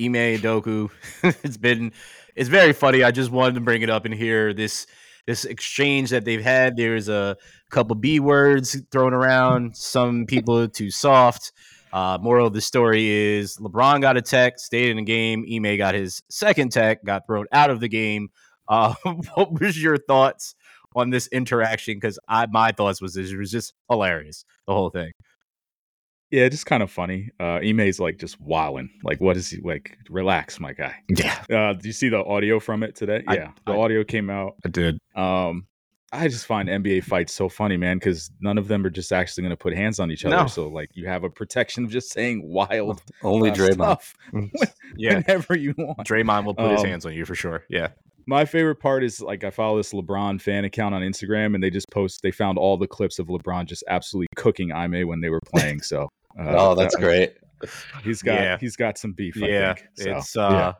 Ime 0.00 0.38
Udoka. 0.38 0.90
it's 1.22 1.56
been 1.56 1.92
it's 2.36 2.48
very 2.48 2.72
funny. 2.72 3.02
I 3.02 3.10
just 3.10 3.30
wanted 3.30 3.54
to 3.56 3.60
bring 3.60 3.82
it 3.82 3.90
up 3.90 4.06
in 4.06 4.12
here. 4.12 4.52
This 4.54 4.86
this 5.26 5.44
exchange 5.44 6.10
that 6.10 6.24
they've 6.24 6.42
had. 6.42 6.76
There's 6.76 7.08
a 7.08 7.36
couple 7.70 7.94
B 7.96 8.20
words 8.20 8.80
thrown 8.90 9.12
around. 9.14 9.76
Some 9.76 10.26
people 10.26 10.68
too 10.68 10.90
soft. 10.90 11.52
Uh, 11.92 12.18
moral 12.20 12.46
of 12.46 12.52
the 12.52 12.60
story 12.60 13.08
is 13.08 13.56
LeBron 13.56 14.00
got 14.00 14.16
a 14.16 14.22
tech, 14.22 14.58
stayed 14.58 14.90
in 14.90 14.96
the 14.96 15.02
game. 15.02 15.44
Ime 15.52 15.76
got 15.76 15.94
his 15.94 16.22
second 16.30 16.70
tech, 16.70 17.04
got 17.04 17.26
thrown 17.26 17.46
out 17.52 17.70
of 17.70 17.80
the 17.80 17.88
game. 17.88 18.28
Uh, 18.68 18.94
what 19.34 19.60
was 19.60 19.80
your 19.82 19.96
thoughts 19.96 20.54
on 20.94 21.10
this 21.10 21.26
interaction? 21.28 21.94
Because 21.94 22.18
I 22.28 22.46
my 22.46 22.72
thoughts 22.72 23.02
was 23.02 23.16
it 23.16 23.36
was 23.36 23.50
just 23.50 23.74
hilarious, 23.88 24.44
the 24.66 24.72
whole 24.74 24.90
thing. 24.90 25.12
Yeah, 26.30 26.48
just 26.48 26.66
kind 26.66 26.82
of 26.82 26.90
funny. 26.90 27.30
Uh, 27.40 27.58
Ime's 27.62 27.98
like 27.98 28.18
just 28.18 28.40
wilding. 28.40 28.90
Like, 29.02 29.20
what 29.20 29.36
is 29.36 29.50
he 29.50 29.60
like? 29.62 29.96
Relax, 30.08 30.60
my 30.60 30.72
guy. 30.72 30.94
Yeah, 31.08 31.42
Uh, 31.50 31.72
do 31.74 31.88
you 31.88 31.92
see 31.92 32.08
the 32.08 32.24
audio 32.24 32.60
from 32.60 32.82
it 32.82 32.94
today? 32.94 33.22
I- 33.26 33.34
yeah, 33.34 33.50
the 33.66 33.72
I- 33.72 33.76
audio 33.78 34.04
came 34.04 34.30
out. 34.30 34.54
I 34.64 34.68
did. 34.68 34.98
Um, 35.16 35.66
I 36.12 36.26
just 36.26 36.44
find 36.46 36.68
NBA 36.68 37.04
fights 37.04 37.32
so 37.32 37.48
funny, 37.48 37.76
man, 37.76 37.98
because 37.98 38.30
none 38.40 38.58
of 38.58 38.66
them 38.66 38.84
are 38.84 38.90
just 38.90 39.12
actually 39.12 39.42
going 39.42 39.50
to 39.52 39.56
put 39.56 39.74
hands 39.76 40.00
on 40.00 40.10
each 40.10 40.24
other. 40.24 40.36
No. 40.36 40.46
So, 40.48 40.68
like, 40.68 40.90
you 40.94 41.06
have 41.06 41.22
a 41.22 41.30
protection 41.30 41.84
of 41.84 41.90
just 41.90 42.10
saying 42.10 42.42
wild 42.44 43.00
Only 43.22 43.50
uh, 43.50 43.54
Draymond. 43.54 43.74
stuff 43.74 44.14
Yeah, 44.96 45.14
whenever 45.18 45.56
you 45.56 45.72
want. 45.78 45.98
Draymond 46.00 46.44
will 46.46 46.54
put 46.54 46.72
his 46.72 46.80
Um, 46.80 46.86
hands 46.86 47.06
on 47.06 47.12
you 47.14 47.24
for 47.24 47.36
sure. 47.36 47.64
Yeah, 47.68 47.88
My 48.26 48.44
favorite 48.44 48.80
part 48.80 49.04
is 49.04 49.20
like 49.20 49.44
I 49.44 49.50
follow 49.50 49.76
this 49.76 49.92
LeBron 49.92 50.40
fan 50.40 50.64
account 50.64 50.96
on 50.96 51.02
Instagram, 51.02 51.54
and 51.54 51.62
they 51.62 51.70
just 51.70 51.86
post. 51.92 52.22
They 52.22 52.32
found 52.32 52.58
all 52.58 52.76
the 52.76 52.88
clips 52.88 53.20
of 53.20 53.28
LeBron 53.28 53.66
just 53.66 53.84
absolutely 53.88 54.26
cooking 54.34 54.72
Ime 54.72 55.06
when 55.06 55.20
they 55.20 55.28
were 55.30 55.40
playing. 55.54 55.80
So, 55.80 56.08
uh, 56.38 56.54
Oh, 56.56 56.74
that's 56.74 56.94
that- 56.96 57.02
great. 57.02 57.34
He's 58.04 58.22
got 58.22 58.40
Yeah. 58.40 58.56
he's 58.58 58.74
got 58.74 58.96
some 58.96 59.12
beef. 59.12 59.36
I 59.42 59.46
yeah. 59.46 59.74
think. 59.74 59.88
So, 59.96 60.16
it's 60.16 60.36
uh, 60.36 60.72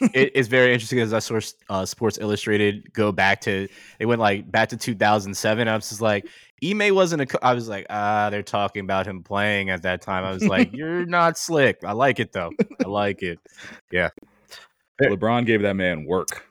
it, 0.14 0.30
it's 0.34 0.46
very 0.48 0.72
interesting 0.72 0.98
because 0.98 1.12
I 1.12 1.18
saw 1.18 1.40
uh, 1.68 1.84
Sports 1.84 2.18
Illustrated 2.20 2.92
go 2.92 3.10
back 3.10 3.40
to 3.42 3.66
it 3.98 4.06
went 4.06 4.20
like 4.20 4.48
back 4.50 4.68
to 4.68 4.76
2007. 4.76 5.66
I 5.68 5.74
was 5.74 5.88
just 5.88 6.00
like, 6.00 6.26
Ime 6.64 6.94
wasn't 6.94 7.22
a. 7.22 7.26
co- 7.26 7.40
I 7.42 7.52
was 7.52 7.68
like, 7.68 7.84
ah, 7.90 8.30
they're 8.30 8.44
talking 8.44 8.80
about 8.84 9.06
him 9.08 9.24
playing 9.24 9.70
at 9.70 9.82
that 9.82 10.02
time. 10.02 10.24
I 10.24 10.30
was 10.32 10.44
like, 10.46 10.72
you're 10.76 11.04
not 11.04 11.36
slick. 11.36 11.82
I 11.84 11.92
like 11.92 12.20
it 12.20 12.30
though. 12.32 12.52
I 12.84 12.88
like 12.88 13.22
it. 13.24 13.40
Yeah. 13.90 14.10
LeBron 15.02 15.44
gave 15.44 15.62
that 15.62 15.74
man 15.74 16.04
work. 16.04 16.46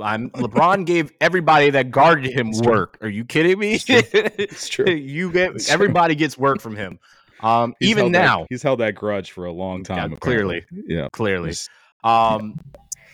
I'm 0.00 0.30
LeBron 0.30 0.86
gave 0.86 1.12
everybody 1.20 1.70
that 1.70 1.90
guarded 1.90 2.32
him 2.32 2.50
It's 2.50 2.60
true. 2.60 2.70
work. 2.72 2.98
Are 3.00 3.08
you 3.08 3.24
kidding 3.24 3.58
me? 3.58 3.80
It's 3.88 4.68
true. 4.68 4.88
you 4.88 5.32
get 5.32 5.56
It's 5.56 5.66
true. 5.66 5.74
everybody 5.74 6.14
gets 6.14 6.38
work 6.38 6.60
from 6.60 6.76
him. 6.76 7.00
Um, 7.40 7.74
He's 7.80 7.90
even 7.90 8.04
held 8.04 8.14
that- 8.14 8.22
now, 8.22 8.46
he's 8.48 8.62
held 8.62 8.80
that 8.80 8.94
grudge 8.94 9.32
for 9.32 9.44
a 9.46 9.52
long 9.52 9.84
time. 9.84 10.12
apparently. 10.12 10.62
clearly. 10.62 10.84
yeah. 10.88 11.08
clearly. 11.12 11.52
Um, 12.02 12.58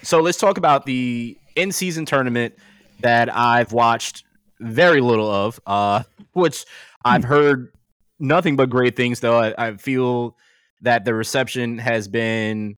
so 0.03 0.21
let's 0.21 0.39
talk 0.39 0.59
about 0.59 0.87
the 0.87 1.37
in-season 1.57 2.07
tournament 2.07 2.55
that 3.01 3.35
I've 3.35 3.73
watched 3.73 4.25
very 4.61 5.01
little 5.01 5.31
of, 5.31 5.61
uh, 5.67 6.03
which 6.33 6.65
I've 7.05 7.25
heard 7.25 7.73
nothing 8.19 8.57
but 8.57 8.69
great 8.71 8.95
things. 8.97 9.21
Though 9.21 9.39
I, 9.39 9.55
I 9.57 9.77
feel 9.77 10.37
that 10.83 11.05
the 11.05 11.15
reception 11.15 11.79
has 11.79 12.09
been 12.09 12.77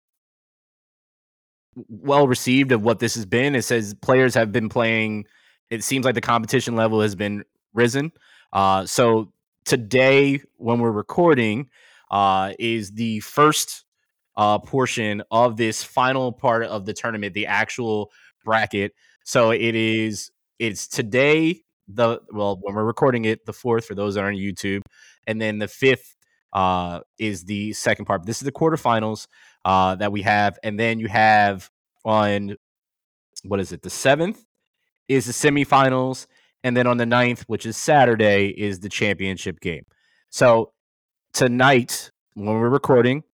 well 1.89 2.29
received 2.29 2.73
of 2.73 2.83
what 2.83 2.99
this 2.99 3.15
has 3.15 3.27
been. 3.27 3.55
It 3.55 3.63
says 3.63 3.95
players 3.95 4.35
have 4.35 4.53
been 4.53 4.69
playing. 4.69 5.27
It 5.71 5.83
seems 5.83 6.05
like 6.05 6.15
the 6.15 6.21
competition 6.21 6.77
level 6.77 7.01
has 7.01 7.15
been 7.15 7.45
risen. 7.73 8.13
Uh, 8.53 8.85
so 8.87 9.33
today, 9.65 10.41
when 10.57 10.81
we're 10.81 10.93
recording, 10.93 11.69
uh, 12.11 12.53
is 12.59 12.93
the 12.93 13.21
first 13.21 13.85
uh, 14.37 14.59
portion 14.59 15.23
of 15.31 15.57
this 15.57 15.83
final 15.83 16.33
part 16.33 16.65
of 16.65 16.87
the 16.87 16.93
tournament, 16.93 17.35
the 17.35 17.47
actual 17.47 18.11
bracket. 18.45 18.93
So 19.25 19.51
it 19.51 19.75
is 19.75 20.31
it's 20.59 20.87
today 20.87 21.63
the 21.89 22.21
well 22.31 22.59
when 22.61 22.75
we're 22.75 22.85
recording 22.85 23.25
it 23.25 23.45
the 23.47 23.53
fourth 23.53 23.85
for 23.85 23.95
those 23.95 24.15
that 24.15 24.25
are 24.25 24.29
on 24.29 24.35
YouTube, 24.35 24.83
and 25.27 25.41
then 25.41 25.59
the 25.59 25.69
fifth 25.69 26.17
uh, 26.53 27.01
is 27.19 27.45
the 27.45 27.73
second 27.73 28.05
part. 28.05 28.27
This 28.27 28.39
is 28.39 28.45
the 28.45 28.53
quarterfinals 28.53 29.27
uh, 29.65 29.95
that 29.97 30.13
we 30.13 30.23
have, 30.23 30.59
and 30.63 30.79
then 30.79 30.99
you 30.99 31.09
have 31.09 31.71
on 32.05 32.57
what 33.45 33.61
is 33.61 33.73
it 33.73 33.83
the 33.83 33.91
seventh 33.91 34.45
is 35.09 35.27
the 35.27 35.33
semifinals, 35.33 36.27
and 36.65 36.77
then 36.77 36.87
on 36.87 36.97
the 36.97 37.07
ninth, 37.07 37.45
which 37.49 37.67
is 37.67 37.77
Saturday, 37.77 38.49
is 38.49 38.81
the 38.81 38.89
championship 38.89 39.61
game. 39.61 39.85
So 40.31 40.73
tonight 41.33 42.11
when 42.35 42.55
we're 42.55 42.69
recording 42.69 43.25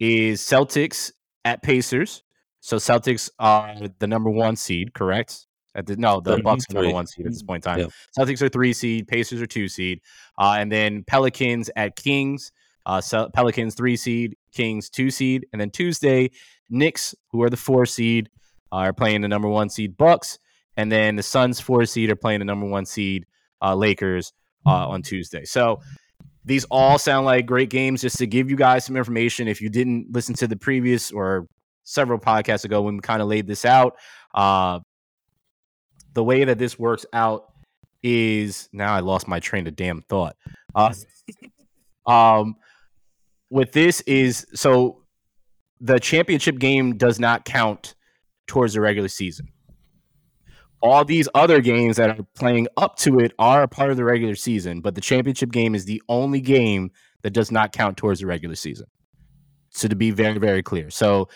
is 0.00 0.40
Celtics 0.40 1.12
at 1.44 1.62
Pacers. 1.62 2.22
So 2.60 2.76
Celtics 2.76 3.30
are 3.38 3.76
the 3.98 4.06
number 4.06 4.30
one 4.30 4.56
seed, 4.56 4.94
correct? 4.94 5.46
At 5.74 5.86
the, 5.86 5.96
no, 5.96 6.20
the. 6.20 6.38
Bucks 6.42 6.66
are 6.70 6.74
number 6.74 6.92
one 6.92 7.06
seed 7.06 7.26
at 7.26 7.32
this 7.32 7.42
point 7.42 7.64
in 7.66 7.70
time. 7.70 7.80
Yep. 7.80 7.90
Celtics 8.18 8.42
are 8.42 8.48
three 8.48 8.72
seed, 8.72 9.08
Pacers 9.08 9.42
are 9.42 9.46
two 9.46 9.68
seed, 9.68 10.00
uh, 10.38 10.56
and 10.58 10.70
then 10.70 11.04
Pelicans 11.04 11.68
at 11.76 11.96
Kings. 11.96 12.52
Uh, 12.86 13.00
Cel- 13.00 13.30
Pelicans 13.30 13.74
three 13.74 13.96
seed, 13.96 14.36
Kings 14.52 14.90
two 14.90 15.10
seed, 15.10 15.46
and 15.52 15.60
then 15.60 15.70
Tuesday, 15.70 16.30
Knicks, 16.68 17.14
who 17.30 17.42
are 17.42 17.48
the 17.48 17.56
four 17.56 17.86
seed, 17.86 18.28
uh, 18.70 18.76
are 18.76 18.92
playing 18.92 19.22
the 19.22 19.28
number 19.28 19.48
one 19.48 19.70
seed 19.70 19.96
Bucks, 19.96 20.38
and 20.76 20.90
then 20.90 21.16
the 21.16 21.22
Suns 21.22 21.60
four 21.60 21.84
seed 21.84 22.10
are 22.10 22.16
playing 22.16 22.40
the 22.40 22.44
number 22.44 22.66
one 22.66 22.86
seed 22.86 23.26
uh, 23.62 23.74
Lakers 23.74 24.32
uh, 24.66 24.88
on 24.88 25.02
Tuesday. 25.02 25.44
So 25.44 25.80
these 26.44 26.64
all 26.64 26.98
sound 26.98 27.26
like 27.26 27.46
great 27.46 27.70
games. 27.70 28.00
Just 28.00 28.18
to 28.18 28.26
give 28.26 28.50
you 28.50 28.56
guys 28.56 28.84
some 28.84 28.96
information, 28.96 29.48
if 29.48 29.60
you 29.60 29.70
didn't 29.70 30.08
listen 30.10 30.34
to 30.36 30.46
the 30.46 30.56
previous 30.56 31.10
or 31.10 31.46
several 31.84 32.18
podcasts 32.18 32.64
ago 32.64 32.82
when 32.82 32.96
we 32.96 33.00
kind 33.00 33.22
of 33.22 33.28
laid 33.28 33.46
this 33.46 33.64
out, 33.64 33.96
uh, 34.34 34.80
the 36.12 36.24
way 36.24 36.44
that 36.44 36.58
this 36.58 36.78
works 36.78 37.06
out 37.12 37.52
is 38.02 38.68
now 38.72 38.94
I 38.94 39.00
lost 39.00 39.26
my 39.26 39.40
train 39.40 39.66
of 39.66 39.76
damn 39.76 40.02
thought. 40.02 40.36
Uh, 40.74 40.92
um, 42.06 42.56
with 43.50 43.72
this 43.72 44.00
is 44.02 44.46
so 44.54 45.02
the 45.80 45.98
championship 45.98 46.58
game 46.58 46.96
does 46.96 47.18
not 47.18 47.44
count 47.44 47.94
towards 48.46 48.74
the 48.74 48.80
regular 48.80 49.08
season. 49.08 49.48
All 50.84 51.02
these 51.04 51.28
other 51.34 51.60
games 51.62 51.96
that 51.96 52.10
are 52.10 52.26
playing 52.36 52.68
up 52.76 52.96
to 52.98 53.18
it 53.18 53.32
are 53.38 53.62
a 53.62 53.68
part 53.68 53.90
of 53.90 53.96
the 53.96 54.04
regular 54.04 54.34
season, 54.34 54.82
but 54.82 54.94
the 54.94 55.00
championship 55.00 55.50
game 55.50 55.74
is 55.74 55.86
the 55.86 56.02
only 56.10 56.40
game 56.42 56.90
that 57.22 57.30
does 57.30 57.50
not 57.50 57.72
count 57.72 57.96
towards 57.96 58.20
the 58.20 58.26
regular 58.26 58.54
season. 58.54 58.86
So 59.70 59.88
to 59.88 59.96
be 59.96 60.10
very, 60.10 60.36
very 60.38 60.62
clear. 60.62 60.90
So 60.90 61.28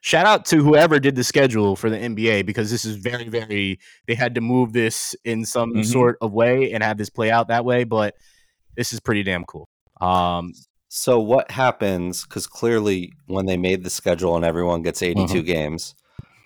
shout 0.00 0.24
out 0.26 0.46
to 0.46 0.62
whoever 0.64 0.98
did 0.98 1.16
the 1.16 1.24
schedule 1.24 1.76
for 1.76 1.90
the 1.90 1.98
NBA 1.98 2.46
because 2.46 2.70
this 2.70 2.86
is 2.86 2.96
very, 2.96 3.28
very 3.28 3.78
they 4.06 4.14
had 4.14 4.34
to 4.36 4.40
move 4.40 4.72
this 4.72 5.14
in 5.24 5.44
some 5.44 5.74
Mhm. 5.74 5.84
sort 5.84 6.16
of 6.22 6.32
way 6.32 6.72
and 6.72 6.82
have 6.82 6.96
this 6.96 7.10
play 7.10 7.30
out 7.30 7.48
that 7.48 7.64
way, 7.66 7.84
but 7.84 8.14
this 8.74 8.92
is 8.94 9.00
pretty 9.00 9.22
damn 9.22 9.44
cool. 9.44 9.68
Um 10.00 10.52
So 10.88 11.20
what 11.20 11.50
happens? 11.50 12.22
Because 12.22 12.46
clearly, 12.46 13.12
when 13.26 13.46
they 13.46 13.56
made 13.56 13.84
the 13.84 13.90
schedule 13.90 14.34
and 14.36 14.44
everyone 14.44 14.80
gets 14.82 15.02
82 15.02 15.42
games, 15.42 15.94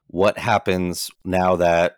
what 0.07 0.39
happens 0.39 1.11
now 1.25 1.55
that 1.57 1.97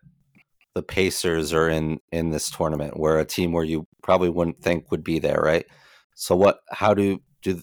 the 0.75 0.83
Pacers 0.83 1.53
are 1.53 1.69
in 1.69 1.99
in 2.13 2.31
this 2.31 2.51
tournament, 2.51 2.99
where 2.99 3.19
a 3.19 3.25
team 3.25 3.53
where 3.53 3.65
you 3.65 3.87
probably 4.03 4.29
wouldn't 4.29 4.63
think 4.63 4.91
would 4.91 5.03
be 5.05 5.19
there, 5.19 5.41
right? 5.41 5.67
So 6.15 6.37
what? 6.37 6.61
How 6.71 6.95
do 6.95 7.21
do? 7.43 7.61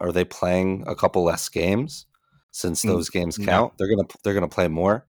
Are 0.00 0.12
they 0.12 0.24
playing 0.24 0.84
a 0.86 0.94
couple 0.94 1.24
less 1.24 1.48
games 1.48 2.06
since 2.52 2.84
Mm, 2.84 2.88
those 2.88 3.08
games 3.10 3.38
no. 3.38 3.46
count? 3.46 3.72
They're 3.78 3.88
gonna 3.88 4.08
they're 4.24 4.34
gonna 4.34 4.48
play 4.48 4.68
more, 4.68 5.06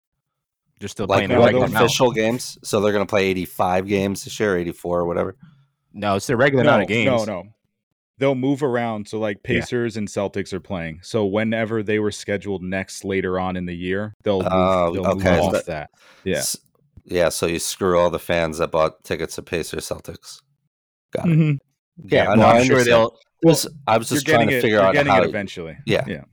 they're 0.79 0.89
still 0.89 1.07
like 1.07 1.17
playing 1.17 1.29
their 1.29 1.37
no, 1.37 1.41
what 1.41 1.45
regular 1.47 1.67
they'll- 1.67 1.75
amount. 1.75 1.85
official 1.85 2.11
games. 2.11 2.57
So 2.63 2.79
they're 2.81 2.93
gonna 2.93 3.05
play 3.05 3.25
85 3.27 3.87
games 3.87 4.23
this 4.23 4.39
year, 4.39 4.57
84 4.57 4.99
or 5.01 5.05
whatever. 5.05 5.35
No, 5.93 6.15
it's 6.15 6.27
their 6.27 6.37
regular 6.37 6.63
no, 6.63 6.69
amount 6.71 6.83
of 6.83 6.87
games. 6.89 7.25
no, 7.27 7.43
no. 7.43 7.43
They'll 8.19 8.33
move 8.35 8.63
around. 8.63 9.07
So 9.07 9.19
like 9.19 9.37
Yeah. 9.43 9.59
Pacers 9.59 9.95
and 9.97 10.07
Celtics 10.07 10.51
are 10.53 10.59
playing. 10.59 10.99
So 11.03 11.25
whenever 11.25 11.83
they 11.83 11.99
were 11.99 12.11
scheduled 12.11 12.63
next 12.63 13.03
later 13.05 13.39
on 13.39 13.55
in 13.55 13.65
the 13.65 13.75
year, 13.75 14.13
they'll 14.23 14.41
move, 14.41 14.51
Oh, 14.51 14.91
they'll 14.93 15.07
okay, 15.07 15.29
move 15.31 15.39
so 15.39 15.43
off 15.45 15.51
that- 15.53 15.65
that. 15.67 15.89
Yeah. 16.23 16.41
S- 17.07 17.13
Yeah, 17.13 17.29
so 17.29 17.45
you 17.47 17.59
screw 17.59 17.97
all 17.99 18.09
the 18.09 18.19
fans 18.19 18.57
that 18.59 18.71
bought 18.71 19.03
tickets 19.03 19.35
to 19.35 19.41
Pacers 19.43 19.87
Celtics. 19.87 20.41
Got 21.13 21.29
it. 21.29 21.37
Mhm. 21.37 21.57
Yeah, 22.05 22.23
I 22.25 22.27
well, 22.29 22.37
know, 22.37 22.43
I 22.43 22.57
I'm 22.59 22.65
sure 22.65 22.75
understand. 22.77 22.85
they'll 23.01 23.19
Just- 23.47 23.67
I 23.87 23.97
was 23.97 24.09
just 24.09 24.25
trying 24.25 24.39
getting 24.39 24.49
to 24.49 24.55
it. 24.57 24.61
figure 24.61 24.77
you're 24.77 24.85
out 24.85 24.93
getting 24.93 25.11
how 25.11 25.21
it 25.21 25.29
eventually. 25.29 25.77
yeah. 25.85 26.03
Yeah. 26.07 26.23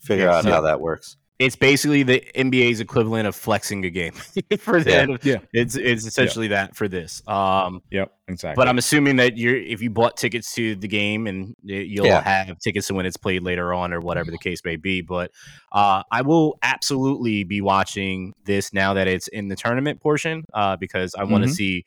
figure 0.00 0.24
Yeah, 0.26 0.36
out 0.36 0.44
so- 0.44 0.50
how 0.50 0.60
that 0.62 0.80
works. 0.80 1.16
It's 1.44 1.56
basically 1.56 2.02
the 2.02 2.20
NBA's 2.34 2.80
equivalent 2.80 3.26
of 3.26 3.34
flexing 3.34 3.84
a 3.84 3.90
game 3.90 4.12
for 4.58 4.82
the 4.82 4.90
Yeah. 4.90 4.96
end 4.96 5.10
of, 5.10 5.24
Yeah. 5.24 5.36
it's 5.52 5.74
it's 5.76 6.06
essentially 6.06 6.48
that 6.48 6.76
for 6.76 6.88
this. 6.88 7.22
Um 7.26 7.82
Yep. 7.90 8.12
Exactly. 8.28 8.54
but 8.60 8.68
I'm 8.68 8.78
assuming 8.78 9.16
that 9.16 9.36
you're 9.36 9.56
if 9.56 9.82
you 9.82 9.90
bought 9.90 10.16
tickets 10.16 10.54
to 10.54 10.74
the 10.76 10.88
game 10.88 11.26
and 11.26 11.54
you'll 11.62 12.06
Yeah. 12.06 12.22
have 12.22 12.58
tickets 12.60 12.86
to 12.86 12.94
when 12.94 13.04
it's 13.06 13.16
played 13.16 13.42
later 13.42 13.74
on 13.74 13.92
or 13.92 14.00
whatever 14.00 14.30
the 14.30 14.38
case 14.38 14.60
may 14.64 14.76
be. 14.76 15.02
But 15.02 15.30
uh, 15.72 16.02
I 16.10 16.22
will 16.22 16.58
absolutely 16.62 17.44
be 17.44 17.60
watching 17.60 18.32
this 18.44 18.72
now 18.72 18.94
that 18.94 19.08
it's 19.08 19.28
in 19.28 19.48
the 19.48 19.56
tournament 19.56 20.00
portion 20.00 20.44
uh, 20.54 20.76
because 20.76 21.14
I 21.14 21.24
want 21.24 21.44
to 21.44 21.50
Mhm. 21.50 21.54
see 21.54 21.84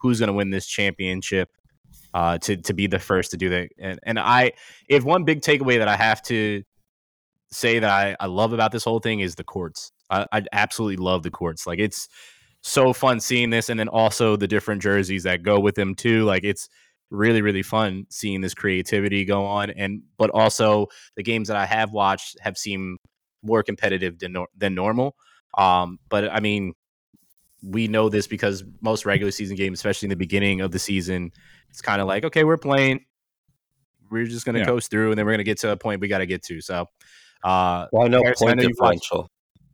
who's 0.00 0.18
going 0.18 0.28
to 0.28 0.32
win 0.34 0.50
this 0.50 0.66
championship 0.66 1.50
uh, 2.12 2.38
to 2.38 2.56
to 2.56 2.72
be 2.74 2.86
the 2.86 2.98
first 2.98 3.30
to 3.32 3.36
do 3.36 3.48
that. 3.50 3.68
And 3.78 3.98
and 4.04 4.18
I 4.18 4.52
if 4.88 5.04
one 5.04 5.24
big 5.24 5.40
takeaway 5.40 5.78
that 5.78 5.88
I 5.88 5.96
have 5.96 6.22
to 6.24 6.62
say 7.54 7.78
that 7.78 7.90
I, 7.90 8.16
I 8.20 8.26
love 8.26 8.52
about 8.52 8.72
this 8.72 8.84
whole 8.84 8.98
thing 9.00 9.20
is 9.20 9.34
the 9.36 9.44
courts. 9.44 9.92
I, 10.10 10.26
I 10.32 10.42
absolutely 10.52 10.96
love 10.96 11.22
the 11.22 11.30
courts. 11.30 11.66
Like 11.66 11.78
it's 11.78 12.08
so 12.62 12.92
fun 12.92 13.20
seeing 13.20 13.50
this, 13.50 13.68
and 13.68 13.78
then 13.78 13.88
also 13.88 14.36
the 14.36 14.48
different 14.48 14.82
jerseys 14.82 15.22
that 15.24 15.42
go 15.42 15.60
with 15.60 15.74
them 15.74 15.94
too. 15.94 16.24
Like 16.24 16.44
it's 16.44 16.68
really 17.10 17.42
really 17.42 17.62
fun 17.62 18.06
seeing 18.10 18.40
this 18.40 18.54
creativity 18.54 19.24
go 19.24 19.44
on, 19.44 19.70
and 19.70 20.02
but 20.18 20.30
also 20.30 20.88
the 21.16 21.22
games 21.22 21.48
that 21.48 21.56
I 21.56 21.66
have 21.66 21.92
watched 21.92 22.38
have 22.40 22.56
seemed 22.58 22.98
more 23.42 23.62
competitive 23.62 24.18
than 24.18 24.36
than 24.56 24.74
normal. 24.74 25.14
Um, 25.56 25.98
but 26.08 26.32
I 26.32 26.40
mean, 26.40 26.72
we 27.62 27.86
know 27.88 28.08
this 28.08 28.26
because 28.26 28.64
most 28.80 29.06
regular 29.06 29.30
season 29.30 29.56
games, 29.56 29.78
especially 29.78 30.06
in 30.06 30.10
the 30.10 30.16
beginning 30.16 30.60
of 30.60 30.70
the 30.72 30.78
season, 30.78 31.30
it's 31.70 31.80
kind 31.82 32.00
of 32.00 32.08
like 32.08 32.24
okay, 32.24 32.44
we're 32.44 32.56
playing. 32.58 33.04
We're 34.10 34.26
just 34.26 34.44
gonna 34.46 34.60
Yeah. 34.60 34.66
coast 34.66 34.90
through, 34.90 35.10
and 35.10 35.18
then 35.18 35.26
we're 35.26 35.32
gonna 35.32 35.44
get 35.44 35.58
to 35.60 35.70
a 35.70 35.76
point 35.76 36.00
we 36.00 36.08
got 36.08 36.18
to 36.18 36.26
get 36.26 36.42
to. 36.44 36.60
So, 36.60 36.86
uh, 37.44 37.86
Well, 37.92 38.04
I 38.04 38.08
know 38.08 38.22
Harrison, 38.22 38.48
I 38.48 38.50
point 38.52 38.62
know 38.62 38.68
differential. 38.68 39.28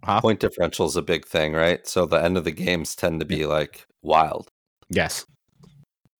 Huh? 0.04 0.20
Point 0.20 0.40
differential 0.40 0.86
is 0.86 0.96
a 0.96 1.02
big 1.02 1.26
thing, 1.26 1.52
right? 1.52 1.86
So 1.86 2.06
the 2.06 2.22
end 2.22 2.36
of 2.36 2.44
the 2.44 2.50
games 2.52 2.94
tend 2.94 3.20
to 3.20 3.26
be 3.26 3.46
like 3.46 3.86
wild. 4.02 4.48
yes, 4.88 5.24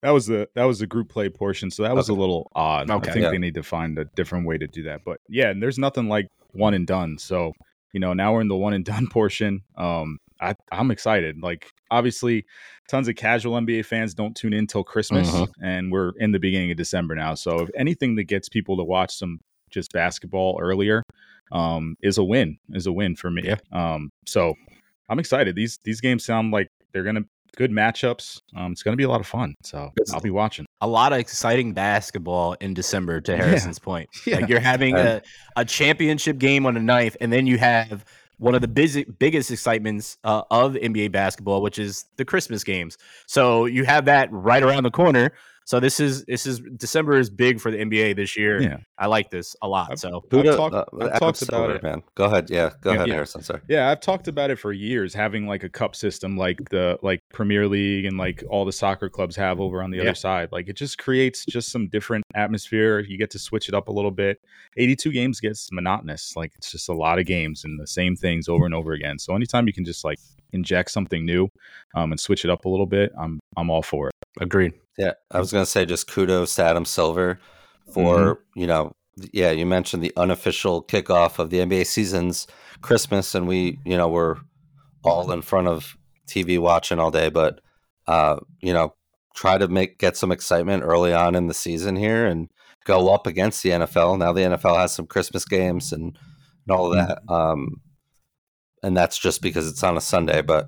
That 0.03 0.11
was 0.11 0.27
the 0.27 0.49
that 0.55 0.65
was 0.65 0.79
the 0.79 0.87
group 0.87 1.09
play 1.11 1.29
portion, 1.29 1.71
so 1.71 1.83
that 1.83 1.95
was 1.95 2.09
Okay. 2.09 2.17
a 2.17 2.21
little 2.21 2.51
odd. 2.55 2.91
Okay. 2.91 3.11
I 3.11 3.13
think 3.13 3.23
Yeah. 3.25 3.31
they 3.31 3.39
need 3.39 3.55
to 3.55 3.63
find 3.63 3.99
a 3.99 4.05
different 4.17 4.47
way 4.47 4.57
to 4.59 4.67
do 4.67 4.83
that. 4.85 5.01
But 5.05 5.21
yeah, 5.29 5.51
and 5.51 5.63
there's 5.63 5.79
nothing 5.79 6.09
like 6.09 6.27
one 6.53 6.73
and 6.75 6.87
done. 6.87 7.19
So 7.19 7.53
you 7.93 7.99
know, 8.01 8.13
now 8.13 8.33
we're 8.33 8.41
in 8.43 8.49
the 8.49 8.57
one 8.57 8.73
and 8.73 8.85
done 8.85 9.07
portion. 9.13 9.63
Um, 9.77 10.19
I 10.41 10.55
I'm 10.73 10.91
excited. 10.91 11.37
Like 11.43 11.67
obviously, 11.91 12.45
tons 12.89 13.09
of 13.09 13.17
casual 13.17 13.57
NBA 13.61 13.85
fans 13.85 14.15
don't 14.15 14.35
tune 14.37 14.53
in 14.53 14.67
till 14.67 14.85
Christmas, 14.85 15.31
Mhm. 15.31 15.49
and 15.63 15.91
we're 15.93 16.13
in 16.19 16.33
the 16.33 16.39
beginning 16.39 16.71
of 16.71 16.77
December 16.77 17.15
now. 17.15 17.35
So 17.35 17.61
if 17.61 17.71
anything 17.77 18.15
that 18.17 18.25
gets 18.25 18.49
people 18.49 18.77
to 18.79 18.85
watch 18.85 19.15
some 19.15 19.41
just 19.71 19.93
basketball 19.93 20.59
earlier, 20.61 21.03
um, 21.53 21.97
is 22.03 22.19
a 22.19 22.25
win. 22.25 22.59
Is 22.71 22.87
a 22.87 22.93
win 22.93 23.17
for 23.17 23.31
me. 23.31 23.43
Yeah. 23.45 23.57
Um, 23.73 24.11
so 24.27 24.55
I'm 25.09 25.19
excited. 25.19 25.57
These 25.57 25.79
these 25.85 26.01
games 26.01 26.25
sound 26.25 26.53
like 26.53 26.69
they're 26.93 27.05
gonna 27.05 27.25
good 27.57 27.71
matchups. 27.73 28.41
Um, 28.57 28.73
it's 28.73 28.83
gonna 28.83 28.97
be 28.97 29.03
a 29.05 29.09
lot 29.09 29.21
of 29.21 29.27
fun. 29.27 29.55
So 29.65 29.91
I'll 30.13 30.21
be 30.21 30.31
watching. 30.31 30.67
a 30.81 30.87
lot 30.87 31.13
of 31.13 31.19
exciting 31.19 31.73
basketball 31.73 32.55
in 32.61 32.75
December. 32.75 33.21
To 33.23 33.33
Yeah. 33.33 33.39
Harrison's 33.45 33.79
point, 33.79 34.09
Yeah. 34.27 34.37
like 34.37 34.49
you're 34.49 34.61
having 34.61 34.97
a, 34.97 35.21
a 35.57 35.65
championship 35.65 36.39
game 36.39 36.65
on 36.67 36.75
the 36.75 36.81
9th, 36.81 37.17
and 37.21 37.33
then 37.33 37.47
you 37.47 37.59
have 37.59 38.05
one 38.39 38.55
of 38.55 38.63
the 38.63 38.69
busy, 38.69 39.05
biggest 39.19 39.51
excitements 39.51 40.17
uh, 40.25 40.43
of 40.51 40.73
NBA 40.73 41.13
basketball, 41.13 41.61
which 41.61 41.79
is 41.79 42.07
the 42.17 42.25
Christmas 42.25 42.65
games. 42.65 42.97
So 43.27 43.67
you 43.67 43.85
have 43.85 44.07
that 44.07 44.33
right 44.33 44.63
around 44.63 44.85
the 44.85 44.91
corner. 44.91 45.33
So 45.67 45.79
this 45.79 46.01
is 46.01 46.25
this 46.25 46.47
is 46.47 46.61
December 46.77 47.17
is 47.19 47.31
big 47.31 47.61
for 47.61 47.71
the 47.71 47.77
NBA 47.79 48.17
this 48.17 48.37
year. 48.37 48.61
Yeah. 48.61 48.79
I 48.99 49.07
like 49.07 49.31
this 49.31 49.55
a 49.63 49.69
lot. 49.69 49.89
I've- 49.93 49.99
So 49.99 50.17
I've 50.17 50.23
Who 50.31 50.43
talked- 50.57 50.75
uh, 50.75 50.85
I've 51.01 51.21
talked 51.21 51.43
about 51.43 51.67
Silver, 51.69 51.75
it. 51.77 51.83
man. 51.85 52.03
Go 52.17 52.25
ahead. 52.25 52.51
Yeah, 52.51 52.71
go 52.81 52.91
Yeah, 52.91 52.97
ahead, 52.97 53.09
yeah. 53.09 53.15
Harrison. 53.15 53.43
Sorry. 53.43 53.61
Yeah, 53.69 53.89
I've 53.89 54.01
talked 54.01 54.27
about 54.27 54.51
it 54.51 54.57
for 54.59 54.73
years, 54.73 55.15
having 55.15 55.47
like 55.47 55.63
a 55.63 55.69
cup 55.69 55.95
system 55.95 56.37
like 56.37 56.71
the 56.71 56.99
like 57.03 57.21
Premier 57.33 57.69
League 57.69 58.05
and 58.05 58.17
like 58.19 58.43
all 58.51 58.65
the 58.65 58.73
soccer 58.73 59.09
clubs 59.09 59.37
have 59.37 59.61
over 59.61 59.81
on 59.83 59.91
the 59.91 59.99
Yeah. 59.99 60.05
other 60.05 60.15
side. 60.15 60.49
Like 60.51 60.69
it 60.69 60.77
just 60.77 60.99
creates 60.99 61.45
just 61.49 61.71
some 61.71 61.87
different 61.89 62.25
atmosphere. 62.35 62.99
You 63.01 63.17
get 63.17 63.31
to 63.31 63.39
switch 63.39 63.69
it 63.69 63.75
up 63.75 63.87
a 63.89 63.93
little 63.93 64.11
bit. 64.11 64.39
82 64.77 65.13
games 65.13 65.39
gets 65.41 65.71
monotonous. 65.71 66.35
Like 66.35 66.53
it's 66.57 66.73
just 66.73 66.89
a 66.89 66.95
lot 66.95 67.19
of 67.21 67.27
games 67.27 67.65
and 67.65 67.79
the 67.79 67.87
same 67.87 68.17
things 68.17 68.49
over 68.49 68.65
and 68.65 68.75
over 68.75 68.93
again. 68.93 69.19
So 69.21 69.37
anytime 69.37 69.67
you 69.69 69.73
can 69.73 69.85
just 69.85 70.05
like 70.05 70.19
inject 70.53 70.91
something 70.91 71.25
new 71.25 71.49
um, 71.95 72.11
and 72.11 72.19
switch 72.19 72.45
it 72.45 72.51
up 72.51 72.65
a 72.65 72.69
little 72.69 72.87
bit, 72.87 73.13
I'm 73.17 73.39
I'm 73.57 73.71
all 73.71 73.83
for 73.83 74.09
it. 74.09 74.15
agreed. 74.41 74.73
Yeah, 75.01 75.13
I 75.31 75.39
was 75.39 75.51
gonna 75.51 75.65
say 75.65 75.87
just 75.87 76.09
kudos 76.09 76.55
to 76.57 76.65
Adam 76.65 76.85
Silver 76.85 77.41
for 77.91 78.37
Mm-hmm. 78.37 78.61
you 78.61 78.67
know, 78.67 78.95
yeah, 79.33 79.51
you 79.51 79.65
mentioned 79.65 80.03
the 80.03 80.13
unofficial 80.15 80.83
kickoff 80.83 81.39
of 81.39 81.49
the 81.49 81.61
NBA 81.61 81.87
season's 81.87 82.47
Christmas, 82.83 83.35
and 83.35 83.49
we 83.49 83.79
you 83.87 83.97
know 83.97 84.09
were 84.09 84.39
all 85.03 85.33
in 85.33 85.41
front 85.41 85.69
of 85.69 85.97
TV 86.27 86.59
watching 86.59 86.99
all 86.99 87.11
day, 87.11 87.31
but 87.31 87.63
uh, 88.07 88.37
you 88.61 88.75
know, 88.75 88.95
try 89.35 89.57
to 89.57 89.69
make 89.69 89.99
get 89.99 90.19
some 90.19 90.31
excitement 90.31 90.83
early 90.83 91.15
on 91.15 91.35
in 91.35 91.47
the 91.47 91.55
season 91.55 91.97
here 91.97 92.27
and 92.27 92.51
go 92.85 93.09
up 93.09 93.27
against 93.27 93.63
the 93.63 93.71
NFL. 93.71 94.19
Now 94.19 94.35
the 94.35 94.43
NFL 94.43 94.77
has 94.77 94.93
some 94.93 95.07
Christmas 95.07 95.47
games 95.47 95.93
and, 95.93 96.19
and 96.67 96.77
all 96.77 96.93
of 96.93 96.99
that, 96.99 97.23
um, 97.33 97.81
and 98.83 98.95
that's 98.95 99.17
just 99.19 99.41
because 99.41 99.67
it's 99.67 99.83
on 99.83 99.97
a 99.97 100.01
Sunday, 100.03 100.43
but 100.43 100.67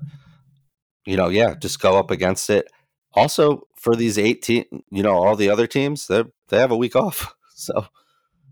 you 1.05 1.17
know, 1.17 1.29
yeah, 1.29 1.53
just 1.53 1.79
go 1.79 1.99
up 1.99 2.09
against 2.09 2.49
it 2.49 2.67
also 3.15 3.67
for 3.75 3.95
these 3.95 4.17
18 4.17 4.65
you 4.91 5.03
know 5.03 5.13
all 5.15 5.35
the 5.35 5.49
other 5.49 5.67
teams 5.67 6.07
they 6.07 6.23
they 6.49 6.57
have 6.59 6.71
a 6.71 6.77
week 6.77 6.95
off 6.95 7.33
so 7.55 7.85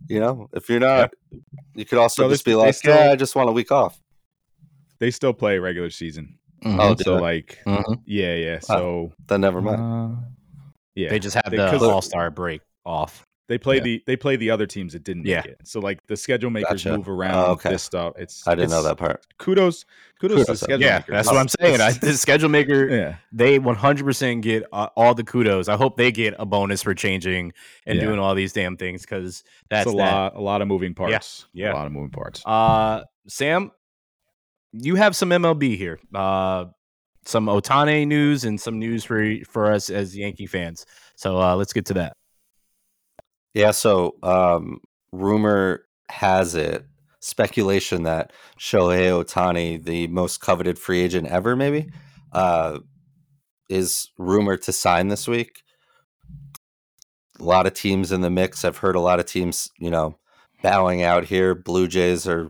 you 0.09 0.19
know 0.19 0.47
if 0.53 0.69
you're 0.69 0.79
not 0.79 1.11
you 1.75 1.85
could 1.85 1.97
also 1.99 2.23
So 2.23 2.27
they 2.27 2.33
just 2.35 2.45
be 2.45 2.55
like 2.55 2.75
still- 2.75 2.95
yeah 2.95 3.11
i 3.11 3.15
just 3.15 3.35
want 3.35 3.49
a 3.49 3.53
week 3.53 3.71
off 3.71 3.99
They 4.99 5.09
still 5.11 5.33
play 5.33 5.57
regular 5.59 5.89
season. 5.89 6.37
oh 6.63 6.95
so 6.95 7.13
dude, 7.13 7.21
like 7.21 7.57
Mhm. 7.65 8.01
yeah, 8.05 8.35
yeah. 8.35 8.59
So 8.59 9.11
then 9.27 9.41
never 9.41 9.61
mind 9.61 9.81
uh, 9.81 10.21
yeah. 10.93 11.09
They 11.09 11.17
just 11.19 11.35
have 11.35 11.49
They- 11.49 11.57
the 11.57 11.71
'cause- 11.71 11.81
All 11.81 12.01
Star 12.03 12.29
break 12.29 12.61
off. 12.85 13.23
They 13.51 13.57
play 13.57 13.75
Yeah. 13.77 13.83
the 13.83 14.03
they 14.07 14.15
play 14.15 14.37
the 14.37 14.49
other 14.49 14.65
teams 14.65 14.93
that 14.93 15.03
didn't 15.03 15.25
Yeah. 15.25 15.37
make 15.37 15.45
it. 15.47 15.57
So 15.65 15.81
like 15.81 15.99
the 16.07 16.15
schedule 16.15 16.49
makers 16.49 16.83
Gotcha. 16.85 16.95
move 16.97 17.09
around 17.09 17.35
Oh, 17.35 17.51
okay. 17.51 17.71
this 17.71 17.83
stuff. 17.83 18.13
It's 18.17 18.47
i 18.47 18.55
didn't 18.55 18.69
know 18.69 18.81
that 18.83 18.95
part 18.97 19.25
Kudos, 19.39 19.83
kudos, 20.21 20.35
Kudos, 20.37 20.45
to 20.45 20.51
the 20.53 20.57
schedule 20.57 20.81
Yeah, 20.85 20.99
makers. 20.99 21.11
that's 21.13 21.27
what 21.27 21.35
I'm 21.37 21.49
saying. 21.49 21.81
I, 21.81 21.91
the 21.91 22.13
schedule 22.13 22.47
maker, 22.47 22.87
yeah, 22.89 23.15
they 23.33 23.59
100% 23.59 24.41
get 24.41 24.63
uh, 24.71 24.87
all 24.95 25.13
the 25.13 25.25
kudos. 25.25 25.67
I 25.67 25.75
hope 25.75 25.97
they 25.97 26.13
get 26.13 26.33
a 26.39 26.45
bonus 26.45 26.81
for 26.81 26.93
changing 26.95 27.51
and 27.85 27.97
Yeah. 27.99 28.05
doing 28.05 28.19
all 28.19 28.35
these 28.35 28.53
damn 28.53 28.77
things 28.77 29.01
because 29.01 29.43
that's 29.69 29.87
it's 29.87 29.93
a 29.95 29.97
that. 29.97 30.13
lot, 30.15 30.35
a 30.37 30.41
lot 30.41 30.61
of 30.61 30.69
moving 30.69 30.95
parts. 30.95 31.45
yeah. 31.53 31.73
a 31.73 31.75
lot 31.75 31.87
of 31.87 31.91
moving 31.91 32.11
parts. 32.11 32.41
Uh, 32.45 33.03
Sam, 33.27 33.71
you 34.71 34.95
have 34.95 35.13
some 35.13 35.29
MLB 35.31 35.75
here. 35.75 35.99
Uh, 36.15 36.67
some 37.25 37.47
Ohtani 37.47 38.07
news 38.07 38.45
and 38.45 38.59
some 38.59 38.79
news 38.79 39.03
for 39.03 39.35
for 39.47 39.71
us 39.71 39.89
as 39.89 40.17
Yankee 40.17 40.47
fans. 40.47 40.85
So 41.15 41.39
uh, 41.39 41.55
let's 41.57 41.73
get 41.73 41.85
to 41.87 41.93
that. 41.95 42.15
Yeah. 43.53 43.71
So 43.71 44.15
um, 44.23 44.81
rumor 45.11 45.85
has 46.09 46.55
it, 46.55 46.85
speculation 47.19 48.03
that 48.03 48.31
Shohei 48.59 49.09
Ohtani, 49.09 49.83
the 49.83 50.07
most 50.07 50.41
coveted 50.41 50.79
free 50.79 51.01
agent 51.01 51.27
ever, 51.27 51.55
maybe, 51.55 51.89
uh, 52.31 52.79
is 53.69 54.09
rumored 54.17 54.61
to 54.63 54.71
sign 54.71 55.07
this 55.07 55.27
week. 55.27 55.63
A 57.39 57.43
lot 57.43 57.65
of 57.65 57.73
teams 57.73 58.11
in 58.11 58.21
the 58.21 58.29
mix. 58.29 58.63
I've 58.65 58.77
heard 58.77 58.95
a 58.95 59.01
lot 59.01 59.19
of 59.19 59.25
teams, 59.25 59.69
you 59.79 59.89
know, 59.89 60.17
bowing 60.61 61.01
out 61.01 61.25
here. 61.25 61.55
Blue 61.55 61.87
Jays 61.87 62.27
are 62.27 62.49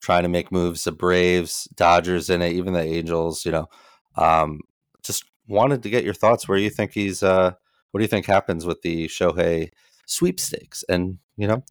trying 0.00 0.22
to 0.22 0.28
make 0.28 0.52
moves. 0.52 0.84
The 0.84 0.92
Braves, 0.92 1.68
Dodgers 1.74 2.30
in 2.30 2.42
it, 2.42 2.52
even 2.52 2.72
the 2.72 2.82
Angels. 2.82 3.44
You 3.44 3.52
know, 3.52 3.66
um, 4.16 4.60
just 5.02 5.24
wanted 5.48 5.82
to 5.82 5.90
get 5.90 6.04
your 6.04 6.14
thoughts. 6.14 6.48
Where 6.48 6.58
you 6.58 6.70
think 6.70 6.92
he's? 6.92 7.22
Uh, 7.22 7.52
what 7.90 7.98
do 7.98 8.04
you 8.04 8.08
think 8.08 8.24
happens 8.26 8.64
with 8.64 8.80
the 8.82 9.06
Shohei 9.08 9.70
sweepstakes? 10.12 10.84
And 10.88 11.18
you 11.36 11.46
know, 11.46 11.64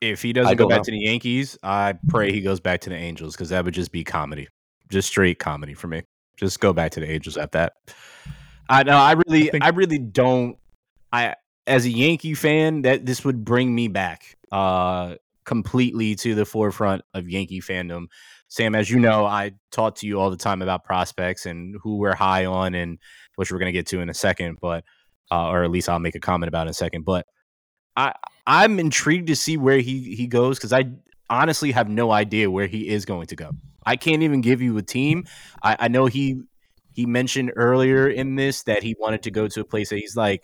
if 0.00 0.22
he 0.22 0.32
doesn't 0.32 0.56
go 0.56 0.68
back 0.68 0.78
know. 0.78 0.84
to 0.84 0.90
the 0.90 1.00
Yankees, 1.00 1.58
I 1.62 1.94
pray 2.08 2.32
he 2.32 2.40
goes 2.40 2.60
back 2.60 2.80
to 2.82 2.90
the 2.90 2.96
Angels 2.96 3.34
because 3.34 3.50
that 3.50 3.64
would 3.64 3.74
just 3.74 3.92
be 3.92 4.04
comedy, 4.04 4.48
just 4.90 5.08
straight 5.08 5.38
comedy 5.38 5.74
for 5.74 5.88
me. 5.88 6.02
Just 6.36 6.60
go 6.60 6.72
back 6.72 6.92
to 6.92 7.00
the 7.00 7.10
Angels 7.10 7.36
at 7.36 7.52
that. 7.52 7.74
I 8.68 8.82
know. 8.82 8.96
I 8.96 9.12
really, 9.12 9.48
I, 9.48 9.50
think- 9.50 9.64
I 9.64 9.68
really 9.68 9.98
don't. 9.98 10.56
I 11.12 11.36
as 11.66 11.86
a 11.86 11.90
Yankee 11.90 12.34
fan, 12.34 12.82
that 12.82 13.06
this 13.06 13.24
would 13.24 13.44
bring 13.44 13.74
me 13.74 13.88
back 13.88 14.36
uh, 14.52 15.14
completely 15.44 16.14
to 16.16 16.34
the 16.34 16.44
forefront 16.44 17.02
of 17.14 17.28
Yankee 17.28 17.60
fandom. 17.60 18.06
Sam, 18.48 18.74
as 18.74 18.90
you 18.90 19.00
know, 19.00 19.24
I 19.24 19.52
talk 19.72 19.96
to 19.96 20.06
you 20.06 20.20
all 20.20 20.30
the 20.30 20.36
time 20.36 20.62
about 20.62 20.84
prospects 20.84 21.46
and 21.46 21.76
who 21.82 21.96
we're 21.96 22.14
high 22.14 22.44
on, 22.44 22.74
and 22.74 22.98
which 23.36 23.50
we're 23.50 23.58
going 23.58 23.72
to 23.72 23.72
get 23.72 23.86
to 23.88 24.00
in 24.00 24.10
a 24.10 24.14
second, 24.14 24.58
but 24.60 24.84
uh, 25.30 25.48
or 25.48 25.64
at 25.64 25.70
least 25.70 25.88
I'll 25.88 25.98
make 25.98 26.14
a 26.14 26.20
comment 26.20 26.48
about 26.48 26.66
in 26.66 26.70
a 26.70 26.74
second. 26.74 27.04
But 27.04 27.26
I 27.96 28.12
I'm 28.46 28.78
intrigued 28.78 29.28
to 29.28 29.36
see 29.36 29.56
where 29.56 29.78
he 29.78 30.14
he 30.14 30.26
goes 30.26 30.58
because 30.58 30.72
I 30.72 30.84
honestly 31.30 31.72
have 31.72 31.88
no 31.88 32.10
idea 32.10 32.50
where 32.50 32.66
he 32.66 32.88
is 32.88 33.04
going 33.04 33.26
to 33.28 33.36
go. 33.36 33.50
I 33.86 33.96
can't 33.96 34.22
even 34.22 34.40
give 34.40 34.62
you 34.62 34.76
a 34.78 34.82
team. 34.82 35.24
I, 35.62 35.76
I 35.80 35.88
know 35.88 36.06
he 36.06 36.42
he 36.92 37.06
mentioned 37.06 37.52
earlier 37.56 38.08
in 38.08 38.36
this 38.36 38.62
that 38.64 38.82
he 38.82 38.96
wanted 38.98 39.22
to 39.24 39.30
go 39.30 39.48
to 39.48 39.60
a 39.60 39.64
place 39.64 39.90
that 39.90 39.98
he's 39.98 40.16
like 40.16 40.42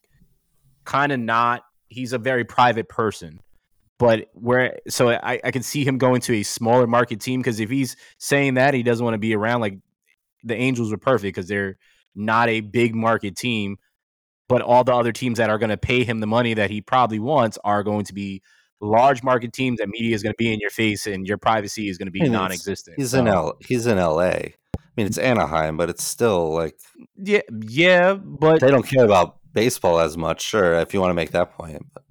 kind 0.85 1.12
of 1.12 1.20
not. 1.20 1.62
He's 1.89 2.12
a 2.12 2.18
very 2.18 2.44
private 2.44 2.89
person, 2.89 3.40
but 3.98 4.28
where 4.35 4.78
so 4.89 5.10
I 5.10 5.40
I 5.43 5.51
can 5.51 5.62
see 5.62 5.85
him 5.85 5.98
going 5.98 6.20
to 6.22 6.35
a 6.35 6.43
smaller 6.43 6.86
market 6.86 7.20
team 7.20 7.40
because 7.40 7.60
if 7.60 7.70
he's 7.70 7.97
saying 8.18 8.55
that 8.55 8.74
he 8.74 8.82
doesn't 8.82 9.05
want 9.05 9.14
to 9.14 9.18
be 9.18 9.35
around 9.35 9.60
like 9.60 9.78
the 10.44 10.55
Angels 10.55 10.93
are 10.93 10.98
perfect 10.98 11.35
because 11.35 11.48
they're 11.48 11.77
not 12.14 12.48
a 12.48 12.60
big 12.60 12.94
market 12.94 13.36
team, 13.36 13.77
but 14.51 14.62
all 14.62 14.82
the 14.82 14.93
other 14.93 15.12
teams 15.12 15.39
that 15.39 15.48
are 15.48 15.59
going 15.59 15.70
to 15.70 15.77
pay 15.77 16.02
him 16.02 16.18
the 16.18 16.27
money 16.27 16.55
that 16.55 16.70
he 16.70 16.81
probably 16.81 17.20
wants 17.20 17.56
are 17.62 17.85
going 17.85 18.05
to 18.05 18.12
be 18.12 18.43
large 18.81 19.22
market 19.22 19.52
teams 19.52 19.78
that 19.78 19.89
media 19.89 20.12
is 20.12 20.24
going 20.24 20.32
to 20.32 20.36
be 20.36 20.52
in 20.52 20.59
your 20.59 20.70
face 20.70 21.06
and 21.06 21.24
your 21.24 21.39
privacy 21.39 21.89
is 21.89 21.98
going 21.98 22.09
to 22.09 22.12
be 22.12 22.28
non-existent. 22.28 22.97
He's 22.98 23.12
so. 23.12 23.20
in 23.20 23.28
L. 23.28 23.56
He's 23.60 23.86
in 23.86 23.97
L.A. 23.97 24.56
I 24.77 24.81
mean, 24.97 25.06
it's 25.06 25.18
Anaheim, 25.18 25.77
but 25.77 25.89
it's 25.89 26.02
still 26.02 26.52
like 26.52 26.77
yeah, 27.16 27.43
yeah. 27.68 28.14
But 28.14 28.60
they 28.60 28.72
don't 28.72 28.82
care 28.82 29.05
about 29.05 29.39
baseball 29.52 30.01
as 30.01 30.16
much. 30.16 30.43
Sure, 30.43 30.74
if 30.74 30.93
you 30.93 31.01
want 31.01 31.10
to 31.10 31.14
make 31.14 31.31
that 31.31 31.52
point, 31.52 31.86
but 31.94 32.02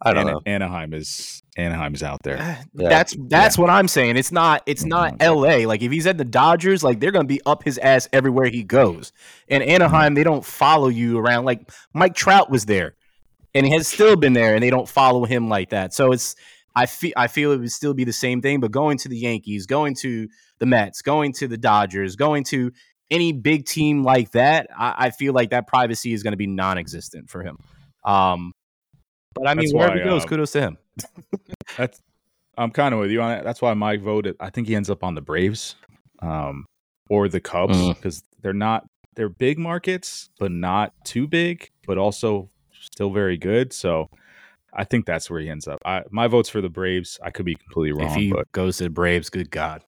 I 0.00 0.12
don't 0.12 0.26
know. 0.26 0.40
Anaheim 0.46 0.94
is 0.94 1.42
Anaheim's 1.56 2.02
out 2.02 2.22
there. 2.22 2.38
Uh, 2.38 2.56
yeah. 2.74 2.88
That's 2.88 3.16
that's 3.28 3.56
yeah. 3.56 3.62
what 3.62 3.70
I'm 3.70 3.88
saying. 3.88 4.16
It's 4.16 4.30
not 4.30 4.62
it's 4.66 4.82
mm-hmm. 4.82 4.88
not 4.90 5.16
L.A. 5.20 5.66
Like 5.66 5.82
if 5.82 5.90
he's 5.90 6.06
at 6.06 6.18
the 6.18 6.24
Dodgers, 6.24 6.84
like 6.84 7.00
they're 7.00 7.10
gonna 7.10 7.24
be 7.24 7.40
up 7.44 7.64
his 7.64 7.78
ass 7.78 8.08
everywhere 8.12 8.46
he 8.46 8.62
goes. 8.62 9.12
And 9.48 9.62
mm-hmm. 9.62 9.72
Anaheim, 9.72 10.14
they 10.14 10.24
don't 10.24 10.44
follow 10.44 10.88
you 10.88 11.18
around. 11.18 11.44
Like 11.44 11.70
Mike 11.94 12.14
Trout 12.14 12.50
was 12.50 12.66
there 12.66 12.94
and 13.54 13.66
he 13.66 13.72
has 13.72 13.88
still 13.88 14.16
been 14.16 14.32
there, 14.32 14.54
and 14.54 14.62
they 14.62 14.70
don't 14.70 14.88
follow 14.88 15.24
him 15.24 15.48
like 15.48 15.70
that. 15.70 15.94
So 15.94 16.12
it's 16.12 16.36
I 16.76 16.86
feel 16.86 17.12
I 17.16 17.26
feel 17.26 17.52
it 17.52 17.58
would 17.58 17.72
still 17.72 17.94
be 17.94 18.04
the 18.04 18.12
same 18.12 18.40
thing, 18.40 18.60
but 18.60 18.70
going 18.70 18.98
to 18.98 19.08
the 19.08 19.18
Yankees, 19.18 19.66
going 19.66 19.94
to 19.96 20.28
the 20.58 20.66
Mets, 20.66 21.02
going 21.02 21.32
to 21.34 21.48
the 21.48 21.58
Dodgers, 21.58 22.16
going 22.16 22.44
to 22.44 22.72
any 23.10 23.32
big 23.32 23.64
team 23.64 24.04
like 24.04 24.30
that, 24.32 24.68
I, 24.76 24.94
I 24.98 25.10
feel 25.10 25.32
like 25.32 25.50
that 25.50 25.66
privacy 25.66 26.12
is 26.12 26.22
going 26.22 26.32
to 26.32 26.36
be 26.36 26.46
non-existent 26.46 27.30
for 27.30 27.42
him. 27.42 27.58
Um, 28.04 28.52
but 29.38 29.48
I 29.48 29.54
mean, 29.54 29.64
that's 29.64 29.74
wherever 29.74 29.94
why, 29.94 29.98
he 29.98 30.04
goes, 30.04 30.24
uh, 30.24 30.26
kudos 30.26 30.52
to 30.52 30.60
him. 30.60 30.78
that's 31.76 32.00
I'm 32.56 32.70
kind 32.70 32.92
of 32.92 33.00
with 33.00 33.10
you 33.10 33.22
on 33.22 33.30
that. 33.30 33.44
That's 33.44 33.62
why 33.62 33.72
Mike 33.74 34.02
voted. 34.02 34.36
I 34.40 34.50
think 34.50 34.66
he 34.66 34.74
ends 34.74 34.90
up 34.90 35.04
on 35.04 35.14
the 35.14 35.20
Braves, 35.20 35.76
um, 36.20 36.66
or 37.08 37.28
the 37.28 37.40
Cubs 37.40 37.88
because 37.88 38.20
mm. 38.20 38.24
they're 38.42 38.52
not 38.52 38.84
they're 39.14 39.28
big 39.28 39.58
markets, 39.58 40.30
but 40.38 40.50
not 40.50 40.92
too 41.04 41.26
big, 41.26 41.70
but 41.86 41.98
also 41.98 42.50
still 42.80 43.10
very 43.10 43.36
good. 43.36 43.72
So 43.72 44.10
I 44.72 44.84
think 44.84 45.06
that's 45.06 45.30
where 45.30 45.40
he 45.40 45.48
ends 45.48 45.66
up. 45.66 45.80
I, 45.84 46.02
my 46.10 46.26
vote's 46.26 46.48
for 46.48 46.60
the 46.60 46.68
Braves. 46.68 47.18
I 47.22 47.30
could 47.30 47.46
be 47.46 47.54
completely 47.54 47.92
wrong. 47.92 48.10
If 48.10 48.16
he 48.16 48.32
but 48.32 48.50
goes 48.52 48.76
to 48.78 48.84
the 48.84 48.90
Braves, 48.90 49.30
good 49.30 49.50
God, 49.50 49.82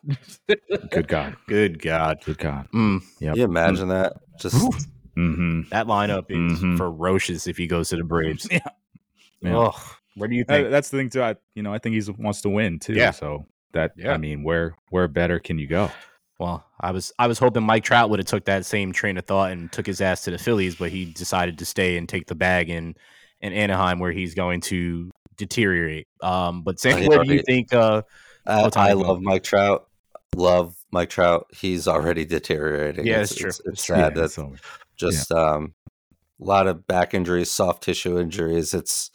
good 0.91 1.07
God, 1.07 1.37
good 1.47 1.83
God, 1.83 2.19
good 2.25 2.39
God. 2.39 2.69
Mm. 2.75 3.03
Yep. 3.21 3.33
Can 3.33 3.39
you 3.39 3.45
imagine 3.45 3.89
mm. 3.89 4.03
that? 4.03 4.17
Just 4.39 4.57
mm-hmm. 5.17 5.69
that 5.71 5.87
lineup 5.87 6.31
is 6.31 6.59
mm-hmm. 6.59 6.77
ferocious 6.77 7.47
if 7.47 7.57
he 7.57 7.67
goes 7.67 7.91
to 7.91 7.97
the 7.97 8.05
Braves. 8.05 8.49
yeah. 8.51 8.61
Yeah. 9.43 9.57
Oh, 9.57 9.97
where 10.17 10.29
do 10.29 10.35
you 10.35 10.45
think? 10.45 10.71
that's 10.71 10.91
the 10.91 10.99
thing 10.99 11.11
too. 11.11 11.23
I 11.23 11.37
you 11.55 11.63
know 11.63 11.73
I 11.73 11.79
think 11.79 12.03
he 12.03 12.13
wants 12.19 12.43
to 12.43 12.49
win 12.49 12.79
too. 12.79 12.95
Yeah. 12.95 13.11
So 13.11 13.47
that 13.73 13.93
yeah. 13.97 14.13
I 14.13 14.17
mean, 14.17 14.43
where 14.43 14.77
where 14.91 15.09
better 15.09 15.39
can 15.39 15.59
you 15.59 15.67
go? 15.67 15.91
Well, 16.39 16.65
I 16.81 16.91
was 16.93 17.13
I 17.19 17.27
was 17.27 17.39
hoping 17.39 17.63
Mike 17.63 17.85
Trout 17.85 18.11
would 18.11 18.19
have 18.19 18.27
took 18.27 18.47
that 18.47 18.65
same 18.65 18.93
train 18.93 19.19
of 19.19 19.27
thought 19.27 19.53
and 19.53 19.71
took 19.71 19.87
his 19.87 20.01
ass 20.01 20.25
to 20.25 20.31
the 20.31 20.39
Phillies, 20.39 20.77
but 20.77 20.91
he 20.91 21.05
decided 21.05 21.59
to 21.59 21.67
stay 21.67 21.97
and 21.99 22.09
take 22.09 22.27
the 22.27 22.35
bag 22.35 22.71
in 22.71 22.95
in 23.41 23.53
Anaheim, 23.53 23.99
where 23.99 24.13
he's 24.13 24.35
going 24.35 24.63
to 24.63 25.11
deteriorate. 25.37 26.09
Um, 26.23 26.63
but 26.63 26.81
Sam, 26.81 27.07
where 27.07 27.25
do 27.25 27.35
you 27.35 27.43
think? 27.43 27.73
Uh, 27.73 28.03
I, 28.47 28.71
I 28.75 28.93
love 28.93 29.21
Mike 29.21 29.43
Trout. 29.43 29.89
Love 30.35 30.77
Mike 30.93 31.11
Trout. 31.11 31.47
He's 31.53 31.87
already 31.87 32.25
deteriorating. 32.25 33.07
Yeah, 33.07 33.21
it's, 33.21 33.33
it's 33.33 33.41
true. 33.41 33.49
It's, 33.49 33.61
it's 33.67 33.87
sad. 33.87 34.17
Yeah, 34.17 34.23
That's 34.23 34.39
just 34.97 35.31
yeah. 35.31 35.37
um, 35.37 35.75
a 36.41 36.45
lot 36.45 36.67
of 36.67 36.87
back 36.87 37.15
injuries, 37.15 37.51
soft 37.51 37.83
tissue 37.83 38.19
injuries. 38.19 38.73
It's 38.75 39.11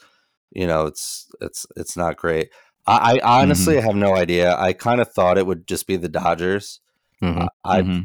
you 0.50 0.66
know, 0.66 0.86
it's 0.86 1.28
it's 1.40 1.66
it's 1.76 1.96
not 1.96 2.16
great. 2.16 2.50
I, 2.86 3.18
I 3.18 3.42
honestly 3.42 3.74
mm-hmm. 3.76 3.86
have 3.86 3.96
no 3.96 4.14
idea. 4.14 4.56
I 4.56 4.72
kind 4.72 5.00
of 5.00 5.12
thought 5.12 5.38
it 5.38 5.46
would 5.46 5.66
just 5.66 5.88
be 5.88 5.96
the 5.96 6.08
Dodgers 6.08 6.80
Mm-hmm. 7.22 7.46
I 7.64 7.82
mm-hmm. 7.82 8.00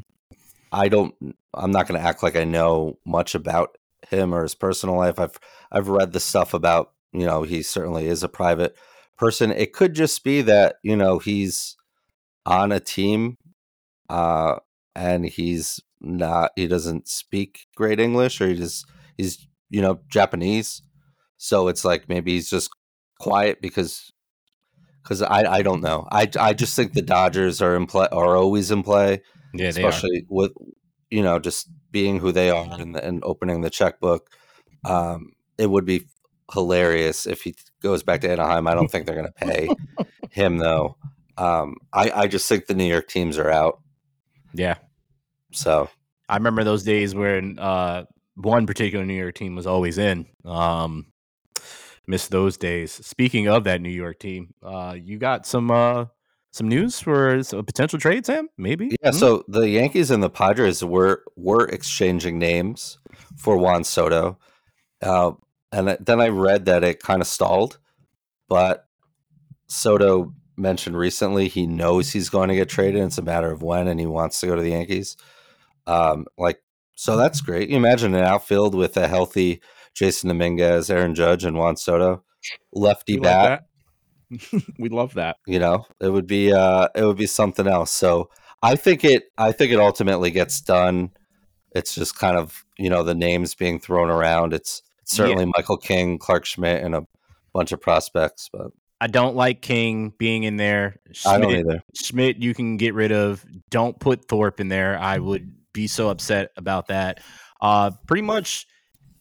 I 0.71 0.87
don't. 0.87 1.15
I'm 1.53 1.71
not 1.71 1.87
going 1.87 1.99
to 1.99 2.07
act 2.07 2.23
like 2.23 2.35
I 2.35 2.43
know 2.43 2.97
much 3.05 3.35
about 3.35 3.77
him 4.09 4.33
or 4.33 4.43
his 4.43 4.55
personal 4.55 4.95
life. 4.95 5.19
I've 5.19 5.37
I've 5.71 5.89
read 5.89 6.13
the 6.13 6.19
stuff 6.19 6.53
about 6.53 6.93
you 7.11 7.25
know 7.25 7.43
he 7.43 7.61
certainly 7.61 8.07
is 8.07 8.23
a 8.23 8.29
private 8.29 8.75
person. 9.17 9.51
It 9.51 9.73
could 9.73 9.93
just 9.93 10.23
be 10.23 10.41
that 10.43 10.77
you 10.83 10.95
know 10.95 11.19
he's 11.19 11.75
on 12.45 12.71
a 12.71 12.79
team, 12.79 13.37
uh, 14.09 14.57
and 14.95 15.25
he's 15.25 15.81
not. 15.99 16.51
He 16.55 16.67
doesn't 16.67 17.07
speak 17.07 17.67
great 17.75 17.99
English, 17.99 18.39
or 18.39 18.47
he 18.47 18.55
just 18.55 18.85
he's 19.17 19.47
you 19.69 19.81
know 19.81 19.99
Japanese. 20.07 20.81
So 21.43 21.69
it's 21.69 21.83
like 21.83 22.07
maybe 22.07 22.33
he's 22.33 22.51
just 22.51 22.69
quiet 23.19 23.63
because 23.63 24.11
because 25.01 25.23
I, 25.23 25.51
I 25.51 25.61
don't 25.63 25.81
know. 25.81 26.07
I, 26.11 26.29
I 26.39 26.53
just 26.53 26.75
think 26.75 26.93
the 26.93 27.01
Dodgers 27.01 27.63
are 27.63 27.75
in 27.75 27.87
play 27.87 28.07
are 28.11 28.37
always 28.37 28.69
in 28.69 28.83
play. 28.83 29.23
Yeah, 29.51 29.69
especially 29.69 30.27
with 30.29 30.51
you 31.09 31.23
know 31.23 31.39
just 31.39 31.67
being 31.89 32.19
who 32.19 32.31
they 32.31 32.51
are 32.51 32.79
and, 32.79 32.95
and 32.95 33.23
opening 33.23 33.61
the 33.61 33.71
checkbook. 33.71 34.29
Um, 34.85 35.31
it 35.57 35.65
would 35.65 35.83
be 35.83 36.05
hilarious 36.53 37.25
if 37.25 37.41
he 37.41 37.55
goes 37.81 38.03
back 38.03 38.21
to 38.21 38.29
Anaheim. 38.29 38.67
I 38.67 38.75
don't 38.75 38.91
think 38.91 39.07
they're 39.07 39.15
going 39.15 39.25
to 39.25 39.45
pay 39.45 39.69
him 40.29 40.59
though. 40.59 40.95
Um, 41.37 41.77
I 41.91 42.11
I 42.11 42.27
just 42.27 42.47
think 42.47 42.67
the 42.67 42.75
New 42.75 42.85
York 42.85 43.07
teams 43.07 43.39
are 43.39 43.49
out. 43.49 43.81
Yeah. 44.53 44.75
So 45.53 45.89
I 46.29 46.35
remember 46.35 46.63
those 46.63 46.83
days 46.83 47.15
when 47.15 47.57
uh, 47.57 48.05
one 48.35 48.67
particular 48.67 49.05
New 49.07 49.17
York 49.17 49.33
team 49.33 49.55
was 49.55 49.65
always 49.65 49.97
in. 49.97 50.27
Um, 50.45 51.10
miss 52.07 52.27
those 52.27 52.57
days. 52.57 52.91
Speaking 52.91 53.47
of 53.47 53.63
that 53.65 53.81
New 53.81 53.89
York 53.89 54.19
team, 54.19 54.53
uh, 54.63 54.95
you 54.97 55.17
got 55.17 55.45
some 55.45 55.71
uh, 55.71 56.05
some 56.51 56.67
news 56.67 56.99
for 56.99 57.35
a 57.35 57.63
potential 57.63 57.99
trade, 57.99 58.25
Sam? 58.25 58.49
Maybe. 58.57 58.95
Yeah. 59.01 59.09
Mm-hmm. 59.09 59.17
So 59.17 59.43
the 59.47 59.69
Yankees 59.69 60.11
and 60.11 60.21
the 60.21 60.29
Padres 60.29 60.83
were 60.83 61.23
were 61.35 61.65
exchanging 61.67 62.39
names 62.39 62.97
for 63.37 63.57
Juan 63.57 63.83
Soto, 63.83 64.37
uh, 65.01 65.31
and 65.71 65.97
then 65.99 66.21
I 66.21 66.27
read 66.27 66.65
that 66.65 66.83
it 66.83 67.01
kind 67.01 67.21
of 67.21 67.27
stalled, 67.27 67.79
but 68.49 68.87
Soto 69.67 70.33
mentioned 70.57 70.97
recently 70.97 71.47
he 71.47 71.65
knows 71.65 72.11
he's 72.11 72.29
going 72.29 72.49
to 72.49 72.55
get 72.55 72.69
traded. 72.69 73.01
It's 73.01 73.17
a 73.17 73.23
matter 73.23 73.51
of 73.51 73.63
when, 73.63 73.87
and 73.87 73.99
he 73.99 74.05
wants 74.05 74.39
to 74.41 74.47
go 74.47 74.55
to 74.55 74.61
the 74.61 74.71
Yankees. 74.71 75.17
Um, 75.87 76.25
like 76.37 76.61
so, 76.95 77.17
that's 77.17 77.41
great. 77.41 77.69
You 77.69 77.77
imagine 77.77 78.13
an 78.13 78.23
outfield 78.23 78.75
with 78.75 78.97
a 78.97 79.07
healthy 79.07 79.61
Jasson 79.95 80.27
Dominguez, 80.29 80.89
Aaron 80.89 81.15
Judge, 81.15 81.45
and 81.45 81.57
Juan 81.57 81.75
Soto, 81.75 82.23
lefty 82.73 83.15
we 83.15 83.21
bat. 83.21 83.65
we 84.79 84.89
love 84.89 85.13
that. 85.15 85.37
You 85.45 85.59
know, 85.59 85.85
it 85.99 86.09
would 86.09 86.27
be 86.27 86.53
uh, 86.53 86.87
it 86.95 87.03
would 87.03 87.17
be 87.17 87.27
something 87.27 87.67
else. 87.67 87.91
So 87.91 88.29
I 88.63 88.75
think 88.75 89.03
it. 89.03 89.23
I 89.37 89.51
think 89.51 89.71
it 89.71 89.79
ultimately 89.79 90.31
gets 90.31 90.61
done. 90.61 91.11
It's 91.73 91.95
just 91.95 92.17
kind 92.17 92.37
of 92.37 92.65
you 92.77 92.89
know 92.89 93.03
the 93.03 93.15
names 93.15 93.55
being 93.55 93.79
thrown 93.79 94.09
around. 94.09 94.53
It's 94.53 94.81
certainly 95.05 95.45
yeah. 95.45 95.51
Michael 95.55 95.77
King, 95.77 96.17
Clarke 96.17 96.45
Schmidt, 96.45 96.83
and 96.83 96.95
a 96.95 97.05
bunch 97.53 97.71
of 97.71 97.81
prospects. 97.81 98.49
But 98.51 98.71
I 99.01 99.07
don't 99.07 99.35
like 99.35 99.61
King 99.61 100.13
being 100.17 100.43
in 100.43 100.57
there. 100.57 100.97
Schmidt, 101.11 101.33
I 101.33 101.39
don't 101.39 101.55
either. 101.55 101.83
Schmidt, 101.95 102.37
you 102.37 102.53
can 102.53 102.77
get 102.77 102.93
rid 102.93 103.11
of. 103.11 103.45
Don't 103.69 103.99
put 103.99 104.27
Thorpe 104.27 104.59
in 104.59 104.69
there. 104.69 104.97
I 104.97 105.17
would 105.17 105.53
be 105.73 105.87
so 105.87 106.09
upset 106.09 106.51
about 106.55 106.87
that. 106.87 107.19
Uh, 107.61 107.91
pretty 108.07 108.23
much 108.23 108.67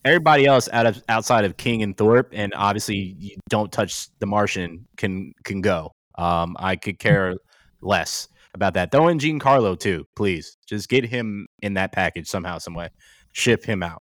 everybody 0.05 0.47
else 0.47 0.69
out 0.73 0.87
of 0.87 1.03
outside 1.09 1.45
of 1.45 1.57
King 1.57 1.83
and 1.83 1.97
Thorpe, 1.97 2.31
and 2.33 2.53
obviously 2.55 3.17
you 3.19 3.37
don't 3.49 3.71
touch 3.71 4.09
the 4.19 4.27
Martian 4.27 4.87
can 4.97 5.33
can 5.45 5.61
go. 5.61 5.95
Um, 6.17 6.57
I 6.59 6.77
could 6.77 6.99
care 6.99 7.37
less 7.81 8.29
about 8.55 8.75
that. 8.75 8.93
Throw 8.93 9.09
in 9.09 9.19
Giancarlo 9.19 9.79
too, 9.79 10.07
please. 10.17 10.57
Just 10.67 10.89
get 10.89 11.05
him 11.05 11.47
in 11.63 11.75
that 11.75 11.93
package 11.93 12.29
somehow, 12.29 12.59
some 12.59 12.75
way. 12.75 12.91
Ship 13.33 13.65
him 13.65 13.83
out. 13.83 14.03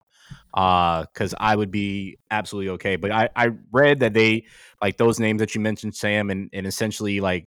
Uh, 0.54 1.06
because 1.14 1.36
I 1.38 1.56
would 1.56 1.70
be 1.70 2.18
absolutely 2.32 2.70
okay. 2.72 2.96
But 2.96 3.12
I, 3.12 3.30
I 3.36 3.50
read 3.72 4.00
that 4.00 4.14
they 4.14 4.46
like 4.82 4.98
those 4.98 5.20
names 5.20 5.40
that 5.40 5.54
you 5.54 5.62
mentioned, 5.62 5.96
Sam, 5.96 6.30
and, 6.30 6.50
and 6.54 6.66
essentially 6.66 7.20
like 7.20 7.46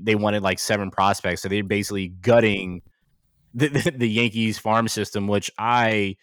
they 0.00 0.14
wanted 0.14 0.42
like 0.42 0.58
seven 0.58 0.90
prospects. 0.90 1.42
So 1.42 1.48
they're 1.48 1.62
basically 1.62 2.08
gutting 2.08 2.82
the, 3.52 3.68
the, 3.68 3.90
the 3.96 4.08
Yankees 4.08 4.58
farm 4.58 4.88
system, 4.88 5.28
which 5.28 5.50
I 5.58 6.16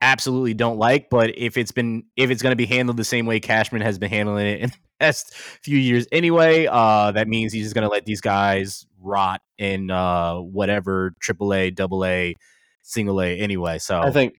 absolutely 0.00 0.54
don't 0.54 0.78
like. 0.78 1.10
But 1.10 1.38
if 1.38 1.56
it's 1.56 1.72
been 1.72 2.04
if 2.16 2.30
it's 2.30 2.42
going 2.42 2.52
to 2.52 2.56
be 2.56 2.66
handled 2.66 2.96
the 2.96 3.04
same 3.04 3.26
way 3.26 3.40
Cashman 3.40 3.82
has 3.82 3.98
been 3.98 4.10
handling 4.10 4.46
it 4.46 4.60
in 4.60 4.70
the 4.70 4.76
past 5.00 5.34
few 5.34 5.78
years 5.78 6.06
anyway, 6.12 6.66
uh, 6.66 7.12
that 7.12 7.28
means 7.28 7.52
he's 7.52 7.64
just 7.64 7.74
going 7.74 7.86
to 7.86 7.92
let 7.92 8.04
these 8.04 8.20
guys 8.20 8.86
rot 9.00 9.40
in 9.58 9.90
uh, 9.90 10.36
whatever 10.36 11.14
AAA, 11.22 11.74
Double 11.74 12.04
A, 12.04 12.36
Single 12.82 13.20
A 13.20 13.38
anyway. 13.38 13.78
So 13.78 14.00
I 14.00 14.10
think 14.10 14.34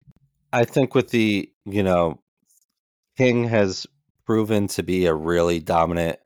I 0.53 0.65
think 0.65 0.95
with 0.95 1.11
the 1.11 1.51
you 1.65 1.83
know 1.83 2.21
King 3.17 3.45
has 3.45 3.87
proven 4.25 4.67
to 4.67 4.83
be 4.83 5.07
a 5.07 5.15
really 5.15 5.61
dominant 5.61 6.19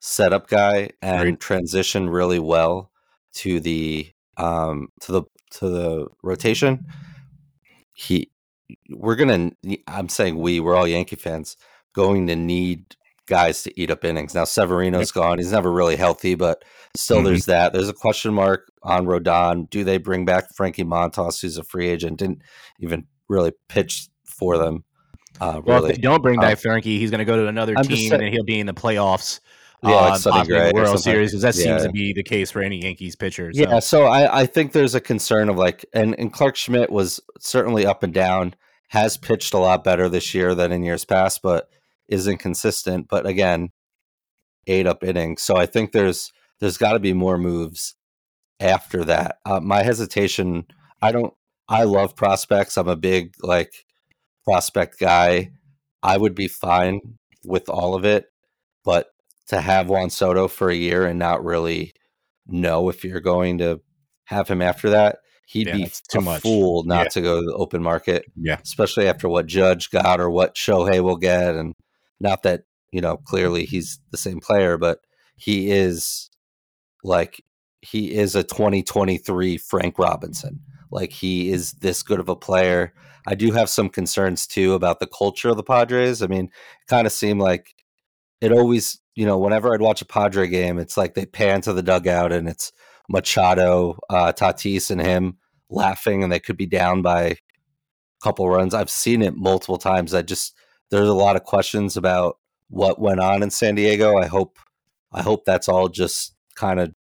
setup 0.00 0.48
guy 0.48 0.90
and 1.02 1.22
right. 1.22 1.40
transition 1.40 2.08
really 2.08 2.38
well 2.38 2.90
to 3.32 3.60
the 3.60 4.10
um 4.36 4.88
to 5.00 5.12
the 5.12 5.22
to 5.50 5.68
the 5.68 6.06
rotation 6.22 6.86
he 8.00 8.29
we're 8.90 9.16
gonna 9.16 9.50
i'm 9.86 10.08
saying 10.08 10.38
we 10.38 10.60
we're 10.60 10.74
all 10.74 10.86
yankee 10.86 11.16
fans 11.16 11.56
going 11.94 12.26
to 12.26 12.36
need 12.36 12.96
guys 13.26 13.62
to 13.62 13.80
eat 13.80 13.90
up 13.90 14.04
innings 14.04 14.34
now 14.34 14.44
Severino's 14.44 15.12
gone 15.12 15.38
he's 15.38 15.52
never 15.52 15.70
really 15.70 15.96
healthy 15.96 16.34
but 16.34 16.64
still 16.96 17.18
mm-hmm. 17.18 17.26
there's 17.26 17.46
that 17.46 17.72
there's 17.72 17.88
a 17.88 17.94
question 17.94 18.34
mark 18.34 18.72
on 18.82 19.06
rodon 19.06 19.70
do 19.70 19.84
they 19.84 19.98
bring 19.98 20.24
back 20.24 20.52
frankie 20.54 20.84
montas 20.84 21.40
who's 21.40 21.56
a 21.56 21.62
free 21.62 21.88
agent 21.88 22.18
didn't 22.18 22.42
even 22.80 23.06
really 23.28 23.52
pitch 23.68 24.08
for 24.24 24.58
them 24.58 24.84
uh, 25.40 25.60
well 25.64 25.78
really. 25.78 25.90
if 25.90 25.96
they 25.96 26.02
don't 26.02 26.22
bring 26.22 26.40
back 26.40 26.54
um, 26.54 26.56
frankie 26.56 26.98
he's 26.98 27.10
going 27.10 27.20
to 27.20 27.24
go 27.24 27.36
to 27.36 27.46
another 27.46 27.74
I'm 27.76 27.84
team 27.84 28.10
saying, 28.10 28.20
and 28.20 28.34
he'll 28.34 28.44
be 28.44 28.58
in 28.58 28.66
the 28.66 28.74
playoffs 28.74 29.38
yeah, 29.82 29.90
uh, 29.90 30.16
Sonny 30.16 30.48
Gray 30.48 30.72
World 30.72 31.00
Series 31.00 31.30
because 31.30 31.42
that 31.42 31.56
yeah. 31.56 31.78
seems 31.78 31.82
to 31.84 31.90
be 31.90 32.12
the 32.12 32.22
case 32.22 32.50
for 32.50 32.62
any 32.62 32.82
Yankees 32.82 33.16
pitcher. 33.16 33.52
So. 33.52 33.60
Yeah, 33.60 33.78
so 33.78 34.04
I, 34.04 34.40
I 34.42 34.46
think 34.46 34.72
there's 34.72 34.94
a 34.94 35.00
concern 35.00 35.48
of 35.48 35.56
like, 35.56 35.84
and, 35.92 36.18
and 36.18 36.32
Clarke 36.32 36.56
Schmidt 36.56 36.90
was 36.90 37.20
certainly 37.38 37.86
up 37.86 38.02
and 38.02 38.12
down, 38.12 38.54
has 38.88 39.16
pitched 39.16 39.54
a 39.54 39.58
lot 39.58 39.84
better 39.84 40.08
this 40.08 40.34
year 40.34 40.54
than 40.54 40.72
in 40.72 40.82
years 40.82 41.04
past, 41.04 41.40
but 41.42 41.68
is 42.08 42.26
inconsistent. 42.26 43.08
But 43.08 43.26
again, 43.26 43.70
eight 44.66 44.86
up 44.86 45.02
innings, 45.02 45.42
so 45.42 45.56
I 45.56 45.66
think 45.66 45.92
there's 45.92 46.32
there's 46.58 46.76
got 46.76 46.92
to 46.92 46.98
be 46.98 47.12
more 47.12 47.38
moves 47.38 47.94
after 48.60 49.04
that. 49.04 49.38
Uh, 49.46 49.60
my 49.60 49.82
hesitation, 49.82 50.66
I 51.00 51.12
don't, 51.12 51.32
I 51.68 51.84
love 51.84 52.14
prospects. 52.14 52.76
I'm 52.76 52.88
a 52.88 52.96
big 52.96 53.34
like 53.42 53.72
prospect 54.44 54.98
guy. 54.98 55.52
I 56.02 56.16
would 56.16 56.34
be 56.34 56.48
fine 56.48 57.00
with 57.44 57.68
all 57.68 57.94
of 57.94 58.04
it, 58.04 58.26
but 58.84 59.08
to 59.48 59.60
have 59.60 59.88
Juan 59.88 60.10
Soto 60.10 60.48
for 60.48 60.70
a 60.70 60.74
year 60.74 61.06
and 61.06 61.18
not 61.18 61.44
really 61.44 61.92
know 62.46 62.88
if 62.88 63.04
you're 63.04 63.20
going 63.20 63.58
to 63.58 63.80
have 64.24 64.48
him 64.48 64.62
after 64.62 64.90
that. 64.90 65.18
He'd 65.46 65.66
yeah, 65.66 65.76
be 65.76 65.90
too 66.08 66.18
a 66.18 66.22
much. 66.22 66.42
fool 66.42 66.84
not 66.84 67.06
yeah. 67.06 67.08
to 67.08 67.20
go 67.20 67.40
to 67.40 67.46
the 67.46 67.54
open 67.54 67.82
market. 67.82 68.24
Yeah. 68.36 68.58
Especially 68.62 69.08
after 69.08 69.28
what 69.28 69.46
Judge 69.46 69.90
got 69.90 70.20
or 70.20 70.30
what 70.30 70.54
Shohei 70.54 71.02
will 71.02 71.16
get. 71.16 71.56
And 71.56 71.74
not 72.20 72.44
that, 72.44 72.62
you 72.92 73.00
know, 73.00 73.16
clearly 73.16 73.64
he's 73.64 73.98
the 74.12 74.16
same 74.16 74.38
player, 74.38 74.78
but 74.78 75.00
he 75.36 75.72
is 75.72 76.30
like 77.02 77.42
he 77.80 78.14
is 78.14 78.36
a 78.36 78.44
2023 78.44 79.56
Frank 79.56 79.98
Robinson. 79.98 80.60
Like 80.92 81.12
he 81.12 81.50
is 81.50 81.72
this 81.72 82.02
good 82.04 82.20
of 82.20 82.28
a 82.28 82.36
player. 82.36 82.94
I 83.26 83.34
do 83.34 83.50
have 83.52 83.68
some 83.68 83.88
concerns 83.88 84.46
too 84.46 84.74
about 84.74 85.00
the 85.00 85.06
culture 85.06 85.48
of 85.48 85.56
the 85.56 85.62
Padres. 85.64 86.22
I 86.22 86.28
mean, 86.28 86.44
it 86.44 86.88
kind 86.88 87.06
of 87.06 87.12
seemed 87.12 87.40
like 87.40 87.74
it 88.40 88.52
always 88.52 88.99
you 89.14 89.26
know, 89.26 89.38
whenever 89.38 89.72
I'd 89.72 89.80
watch 89.80 90.02
a 90.02 90.06
Padre 90.06 90.46
game, 90.48 90.78
it's 90.78 90.96
like 90.96 91.14
they 91.14 91.26
pan 91.26 91.60
to 91.62 91.72
the 91.72 91.82
dugout 91.82 92.32
and 92.32 92.48
it's 92.48 92.72
Machado, 93.08 93.98
uh, 94.08 94.32
Tatis, 94.32 94.90
and 94.90 95.00
him 95.00 95.36
laughing, 95.68 96.22
and 96.22 96.32
they 96.32 96.40
could 96.40 96.56
be 96.56 96.66
down 96.66 97.02
by 97.02 97.22
a 97.22 97.36
couple 98.22 98.48
runs. 98.48 98.72
I've 98.72 98.90
seen 98.90 99.22
it 99.22 99.34
multiple 99.36 99.78
times. 99.78 100.14
I 100.14 100.22
just 100.22 100.54
there's 100.90 101.08
a 101.08 101.14
lot 101.14 101.36
of 101.36 101.44
questions 101.44 101.96
about 101.96 102.38
what 102.68 103.00
went 103.00 103.20
on 103.20 103.42
in 103.42 103.50
San 103.50 103.74
Diego. 103.74 104.16
I 104.16 104.26
hope 104.26 104.58
I 105.12 105.22
hope 105.22 105.44
that's 105.44 105.68
all 105.68 105.88
just 105.88 106.34
kind 106.54 106.78
of 106.78 106.94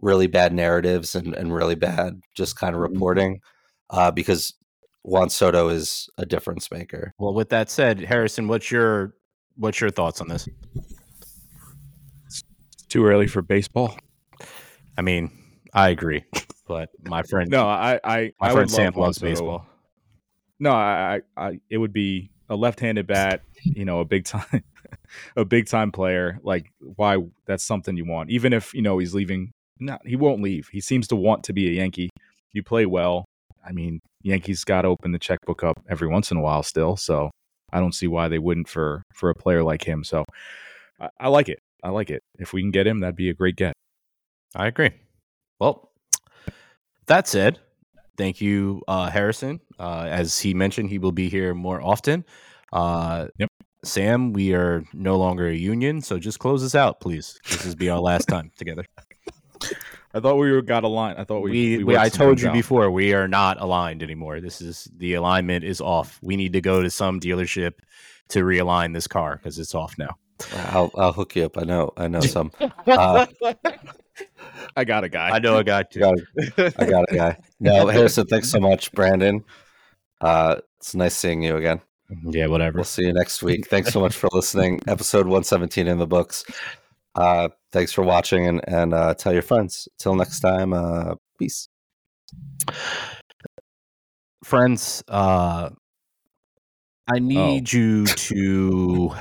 really 0.00 0.26
bad 0.26 0.52
narratives 0.52 1.14
and, 1.14 1.34
and 1.34 1.54
really 1.54 1.74
bad 1.74 2.20
just 2.36 2.56
kind 2.58 2.74
of 2.74 2.80
mm-hmm. 2.80 2.94
reporting 2.94 3.40
uh, 3.90 4.10
because 4.10 4.54
Juan 5.02 5.30
Soto 5.30 5.68
is 5.68 6.08
a 6.18 6.26
difference 6.26 6.70
maker. 6.70 7.14
Well, 7.18 7.34
with 7.34 7.48
that 7.50 7.70
said, 7.70 8.00
Harrison, 8.00 8.48
what's 8.48 8.70
your 8.70 9.14
what's 9.56 9.80
your 9.80 9.90
thoughts 9.90 10.20
on 10.20 10.28
this? 10.28 10.48
Too 12.88 13.04
early 13.06 13.26
for 13.26 13.42
baseball. 13.42 13.96
I 14.96 15.02
mean, 15.02 15.30
I 15.72 15.90
agree, 15.90 16.24
but 16.66 16.90
my 17.04 17.22
friend, 17.22 17.50
no, 17.50 17.66
I, 17.66 18.00
I, 18.02 18.32
my 18.40 18.48
I 18.48 18.52
friend 18.52 18.70
Sam 18.70 18.92
loves 18.94 19.18
baseball. 19.18 19.66
No, 20.58 20.72
I, 20.72 21.20
I, 21.36 21.60
it 21.70 21.78
would 21.78 21.92
be 21.92 22.30
a 22.48 22.56
left-handed 22.56 23.06
bat, 23.06 23.42
you 23.62 23.84
know, 23.84 24.00
a 24.00 24.04
big 24.04 24.24
time, 24.24 24.64
a 25.36 25.44
big 25.44 25.68
time 25.68 25.92
player. 25.92 26.40
Like, 26.42 26.72
why? 26.80 27.18
That's 27.46 27.64
something 27.64 27.96
you 27.96 28.04
want, 28.04 28.30
even 28.30 28.52
if 28.52 28.74
you 28.74 28.82
know 28.82 28.98
he's 28.98 29.14
leaving. 29.14 29.52
Not, 29.80 30.04
he 30.04 30.16
won't 30.16 30.42
leave. 30.42 30.68
He 30.72 30.80
seems 30.80 31.06
to 31.08 31.16
want 31.16 31.44
to 31.44 31.52
be 31.52 31.68
a 31.68 31.72
Yankee. 31.72 32.10
You 32.52 32.64
play 32.64 32.84
well. 32.84 33.24
I 33.64 33.70
mean, 33.70 34.00
Yankees 34.22 34.64
got 34.64 34.82
to 34.82 34.88
open 34.88 35.12
the 35.12 35.18
checkbook 35.20 35.62
up 35.62 35.80
every 35.88 36.08
once 36.08 36.32
in 36.32 36.36
a 36.36 36.40
while 36.40 36.64
still. 36.64 36.96
So 36.96 37.30
I 37.72 37.78
don't 37.78 37.94
see 37.94 38.08
why 38.08 38.26
they 38.26 38.38
wouldn't 38.38 38.68
for 38.68 39.02
for 39.14 39.30
a 39.30 39.34
player 39.34 39.62
like 39.62 39.86
him. 39.86 40.02
So 40.02 40.24
I, 41.00 41.08
I 41.20 41.28
like 41.28 41.48
it. 41.48 41.60
I 41.82 41.90
like 41.90 42.10
it. 42.10 42.22
If 42.38 42.52
we 42.52 42.62
can 42.62 42.70
get 42.70 42.86
him, 42.86 43.00
that'd 43.00 43.16
be 43.16 43.30
a 43.30 43.34
great 43.34 43.56
get. 43.56 43.74
I 44.54 44.66
agree. 44.66 44.90
Well, 45.60 45.92
that 47.06 47.28
said, 47.28 47.58
thank 48.16 48.40
you, 48.40 48.82
uh, 48.88 49.10
Harrison. 49.10 49.60
Uh, 49.78 50.06
as 50.08 50.38
he 50.38 50.54
mentioned, 50.54 50.90
he 50.90 50.98
will 50.98 51.12
be 51.12 51.28
here 51.28 51.54
more 51.54 51.80
often. 51.82 52.24
Uh, 52.72 53.28
yep. 53.38 53.48
Sam, 53.84 54.32
we 54.32 54.54
are 54.54 54.84
no 54.92 55.16
longer 55.16 55.48
a 55.48 55.54
union, 55.54 56.00
so 56.02 56.18
just 56.18 56.40
close 56.40 56.64
us 56.64 56.74
out, 56.74 57.00
please. 57.00 57.38
This 57.48 57.64
is 57.64 57.74
be 57.74 57.88
our 57.88 58.00
last 58.00 58.24
time 58.28 58.50
together. 58.56 58.84
I 60.14 60.20
thought 60.20 60.36
we 60.36 60.50
were 60.50 60.62
got 60.62 60.84
aligned. 60.84 61.18
I 61.18 61.24
thought 61.24 61.40
we. 61.40 61.78
we, 61.78 61.84
we 61.84 61.96
I 61.96 62.08
told 62.08 62.40
you 62.40 62.48
out. 62.48 62.54
before 62.54 62.90
we 62.90 63.14
are 63.14 63.28
not 63.28 63.60
aligned 63.60 64.02
anymore. 64.02 64.40
This 64.40 64.60
is 64.60 64.88
the 64.96 65.14
alignment 65.14 65.64
is 65.64 65.80
off. 65.80 66.18
We 66.22 66.36
need 66.36 66.54
to 66.54 66.60
go 66.60 66.82
to 66.82 66.90
some 66.90 67.20
dealership 67.20 67.74
to 68.30 68.40
realign 68.40 68.94
this 68.94 69.06
car 69.06 69.36
because 69.36 69.58
it's 69.58 69.74
off 69.74 69.96
now. 69.98 70.16
I'll 70.54 70.90
I'll 70.96 71.12
hook 71.12 71.36
you 71.36 71.44
up. 71.44 71.58
I 71.58 71.64
know 71.64 71.92
I 71.96 72.08
know 72.08 72.20
some. 72.20 72.50
Uh, 72.86 73.26
I 74.76 74.84
got 74.84 75.04
a 75.04 75.08
guy. 75.08 75.30
I 75.30 75.38
know 75.38 75.56
a 75.58 75.64
guy 75.64 75.82
too. 75.82 76.00
Got 76.00 76.18
a, 76.18 76.72
I 76.78 76.84
got 76.84 77.12
a 77.12 77.14
guy. 77.14 77.38
No, 77.60 77.86
Harrison. 77.88 78.26
Thanks 78.26 78.50
so 78.50 78.60
much, 78.60 78.92
Brandon. 78.92 79.44
Uh, 80.20 80.56
it's 80.78 80.94
nice 80.94 81.14
seeing 81.14 81.42
you 81.42 81.56
again. 81.56 81.80
Yeah, 82.24 82.46
whatever. 82.46 82.76
We'll 82.76 82.84
see 82.84 83.06
you 83.06 83.12
next 83.12 83.42
week. 83.42 83.68
Thanks 83.68 83.92
so 83.92 84.00
much 84.00 84.14
for 84.14 84.28
listening. 84.32 84.80
Episode 84.86 85.26
one 85.26 85.44
seventeen 85.44 85.86
in 85.86 85.98
the 85.98 86.06
books. 86.06 86.44
Uh, 87.14 87.48
thanks 87.72 87.92
for 87.92 88.02
watching 88.02 88.46
and 88.46 88.60
and 88.68 88.94
uh, 88.94 89.14
tell 89.14 89.32
your 89.32 89.42
friends. 89.42 89.88
Till 89.98 90.14
next 90.14 90.40
time. 90.40 90.72
Uh, 90.72 91.16
peace, 91.38 91.68
friends. 94.44 95.02
Uh, 95.08 95.70
I 97.10 97.16
oh. 97.16 97.18
need 97.18 97.74
oh. 97.74 97.76
you 97.76 98.06
to 98.06 99.14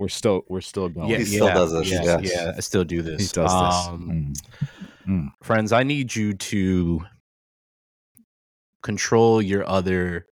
we're 0.00 0.08
still 0.08 0.42
we're 0.48 0.62
still 0.62 0.88
going. 0.88 1.10
Yeah, 1.10 1.18
he 1.18 1.26
still 1.26 1.46
yeah, 1.46 1.54
does 1.54 1.72
this. 1.72 1.90
Yes, 1.90 2.04
yes. 2.04 2.32
Yeah, 2.34 2.52
I 2.56 2.60
still 2.60 2.84
do 2.84 3.02
this. 3.02 3.20
He 3.20 3.26
does 3.26 3.34
this. 3.34 3.88
Um, 3.88 4.32
mm. 5.06 5.08
Mm. 5.08 5.28
Friends, 5.42 5.72
I 5.72 5.82
need 5.82 6.16
you 6.16 6.32
to 6.32 7.02
control 8.82 9.42
your 9.42 9.68
other 9.68 10.26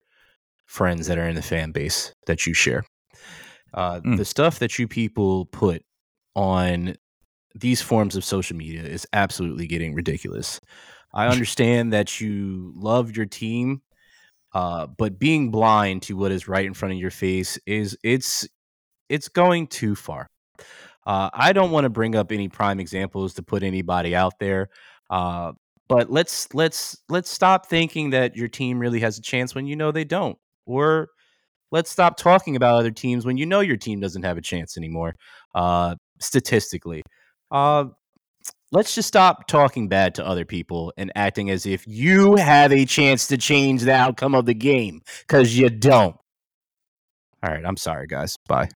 friends 0.65 1.07
that 1.07 1.19
are 1.19 1.29
in 1.29 1.35
the 1.35 1.43
fan 1.43 1.71
base 1.71 2.15
that 2.27 2.47
you 2.47 2.55
share. 2.55 2.83
Uh, 3.75 4.01
mm. 4.01 4.17
The 4.17 4.25
stuff 4.25 4.59
that 4.61 4.79
you 4.79 4.89
people 4.89 5.45
put 5.47 5.83
on 6.35 6.97
these 7.55 7.83
forms 7.83 8.17
of 8.17 8.25
social 8.25 8.57
media 8.57 8.83
is 8.83 9.07
absolutely 9.13 9.67
getting 9.67 9.95
ridiculous. 9.95 10.61
I 11.13 11.27
understand 11.29 11.93
that 11.93 12.23
you 12.23 12.73
love 12.75 13.15
your 13.15 13.27
team, 13.27 13.83
uh, 14.55 14.87
but 14.87 15.19
being 15.19 15.51
blind 15.51 16.03
to 16.05 16.17
what 16.17 16.33
is 16.33 16.49
right 16.49 16.65
in 16.65 16.73
front 16.73 16.95
of 16.95 17.01
your 17.01 17.11
face 17.11 17.59
is 17.67 17.99
it's 18.03 18.49
it's 19.09 19.29
going 19.29 19.67
too 19.67 19.95
far. 19.95 20.29
Uh, 21.07 21.31
I 21.33 21.53
don't 21.53 21.71
want 21.71 21.85
to 21.85 21.91
bring 21.91 22.15
up 22.15 22.33
any 22.33 22.49
prime 22.49 22.81
examples 22.81 23.35
to 23.35 23.43
put 23.43 23.63
anybody 23.63 24.15
out 24.15 24.39
there, 24.39 24.69
uh, 25.11 25.53
but 25.89 26.11
let's 26.11 26.53
let's 26.55 26.99
let's 27.09 27.31
stop 27.31 27.67
thinking 27.67 28.11
that 28.11 28.37
your 28.37 28.49
team 28.49 28.79
really 28.79 29.01
has 29.01 29.17
a 29.17 29.23
chance 29.23 29.55
when 29.55 29.67
you 29.67 29.75
know 29.75 29.91
they 29.91 30.05
don't, 30.05 30.37
or 30.67 31.09
let's 31.73 31.91
stop 31.91 32.19
talking 32.19 32.57
about 32.57 32.79
other 32.79 32.91
teams 32.91 33.25
when 33.25 33.39
you 33.39 33.47
know 33.47 33.61
your 33.61 33.77
team 33.77 34.01
doesn't 34.01 34.23
have 34.23 34.37
a 34.37 34.43
chance 34.43 34.77
anymore, 34.77 35.15
uh, 35.55 35.95
statistically. 36.21 37.03
Uh, 37.51 37.87
let's 38.73 38.95
just 38.95 39.09
stop 39.09 39.47
talking 39.47 39.89
bad 39.89 40.15
to 40.17 40.27
other 40.27 40.45
people 40.45 40.93
and 40.97 41.11
acting 41.15 41.51
as 41.51 41.65
if 41.65 41.87
you 41.87 42.37
have 42.37 42.73
a 42.73 42.85
chance 42.85 43.27
to 43.29 43.39
change 43.39 43.83
the 43.83 43.95
outcome 43.95 44.35
of 44.35 44.45
the 44.45 44.55
game 44.55 45.01
because 45.27 45.57
you 45.57 45.71
don't. 45.71 46.17
All 47.43 47.51
right, 47.51 47.65
I'm 47.65 47.77
sorry, 47.77 48.07
guys. 48.07 48.37
Bye. 48.47 48.69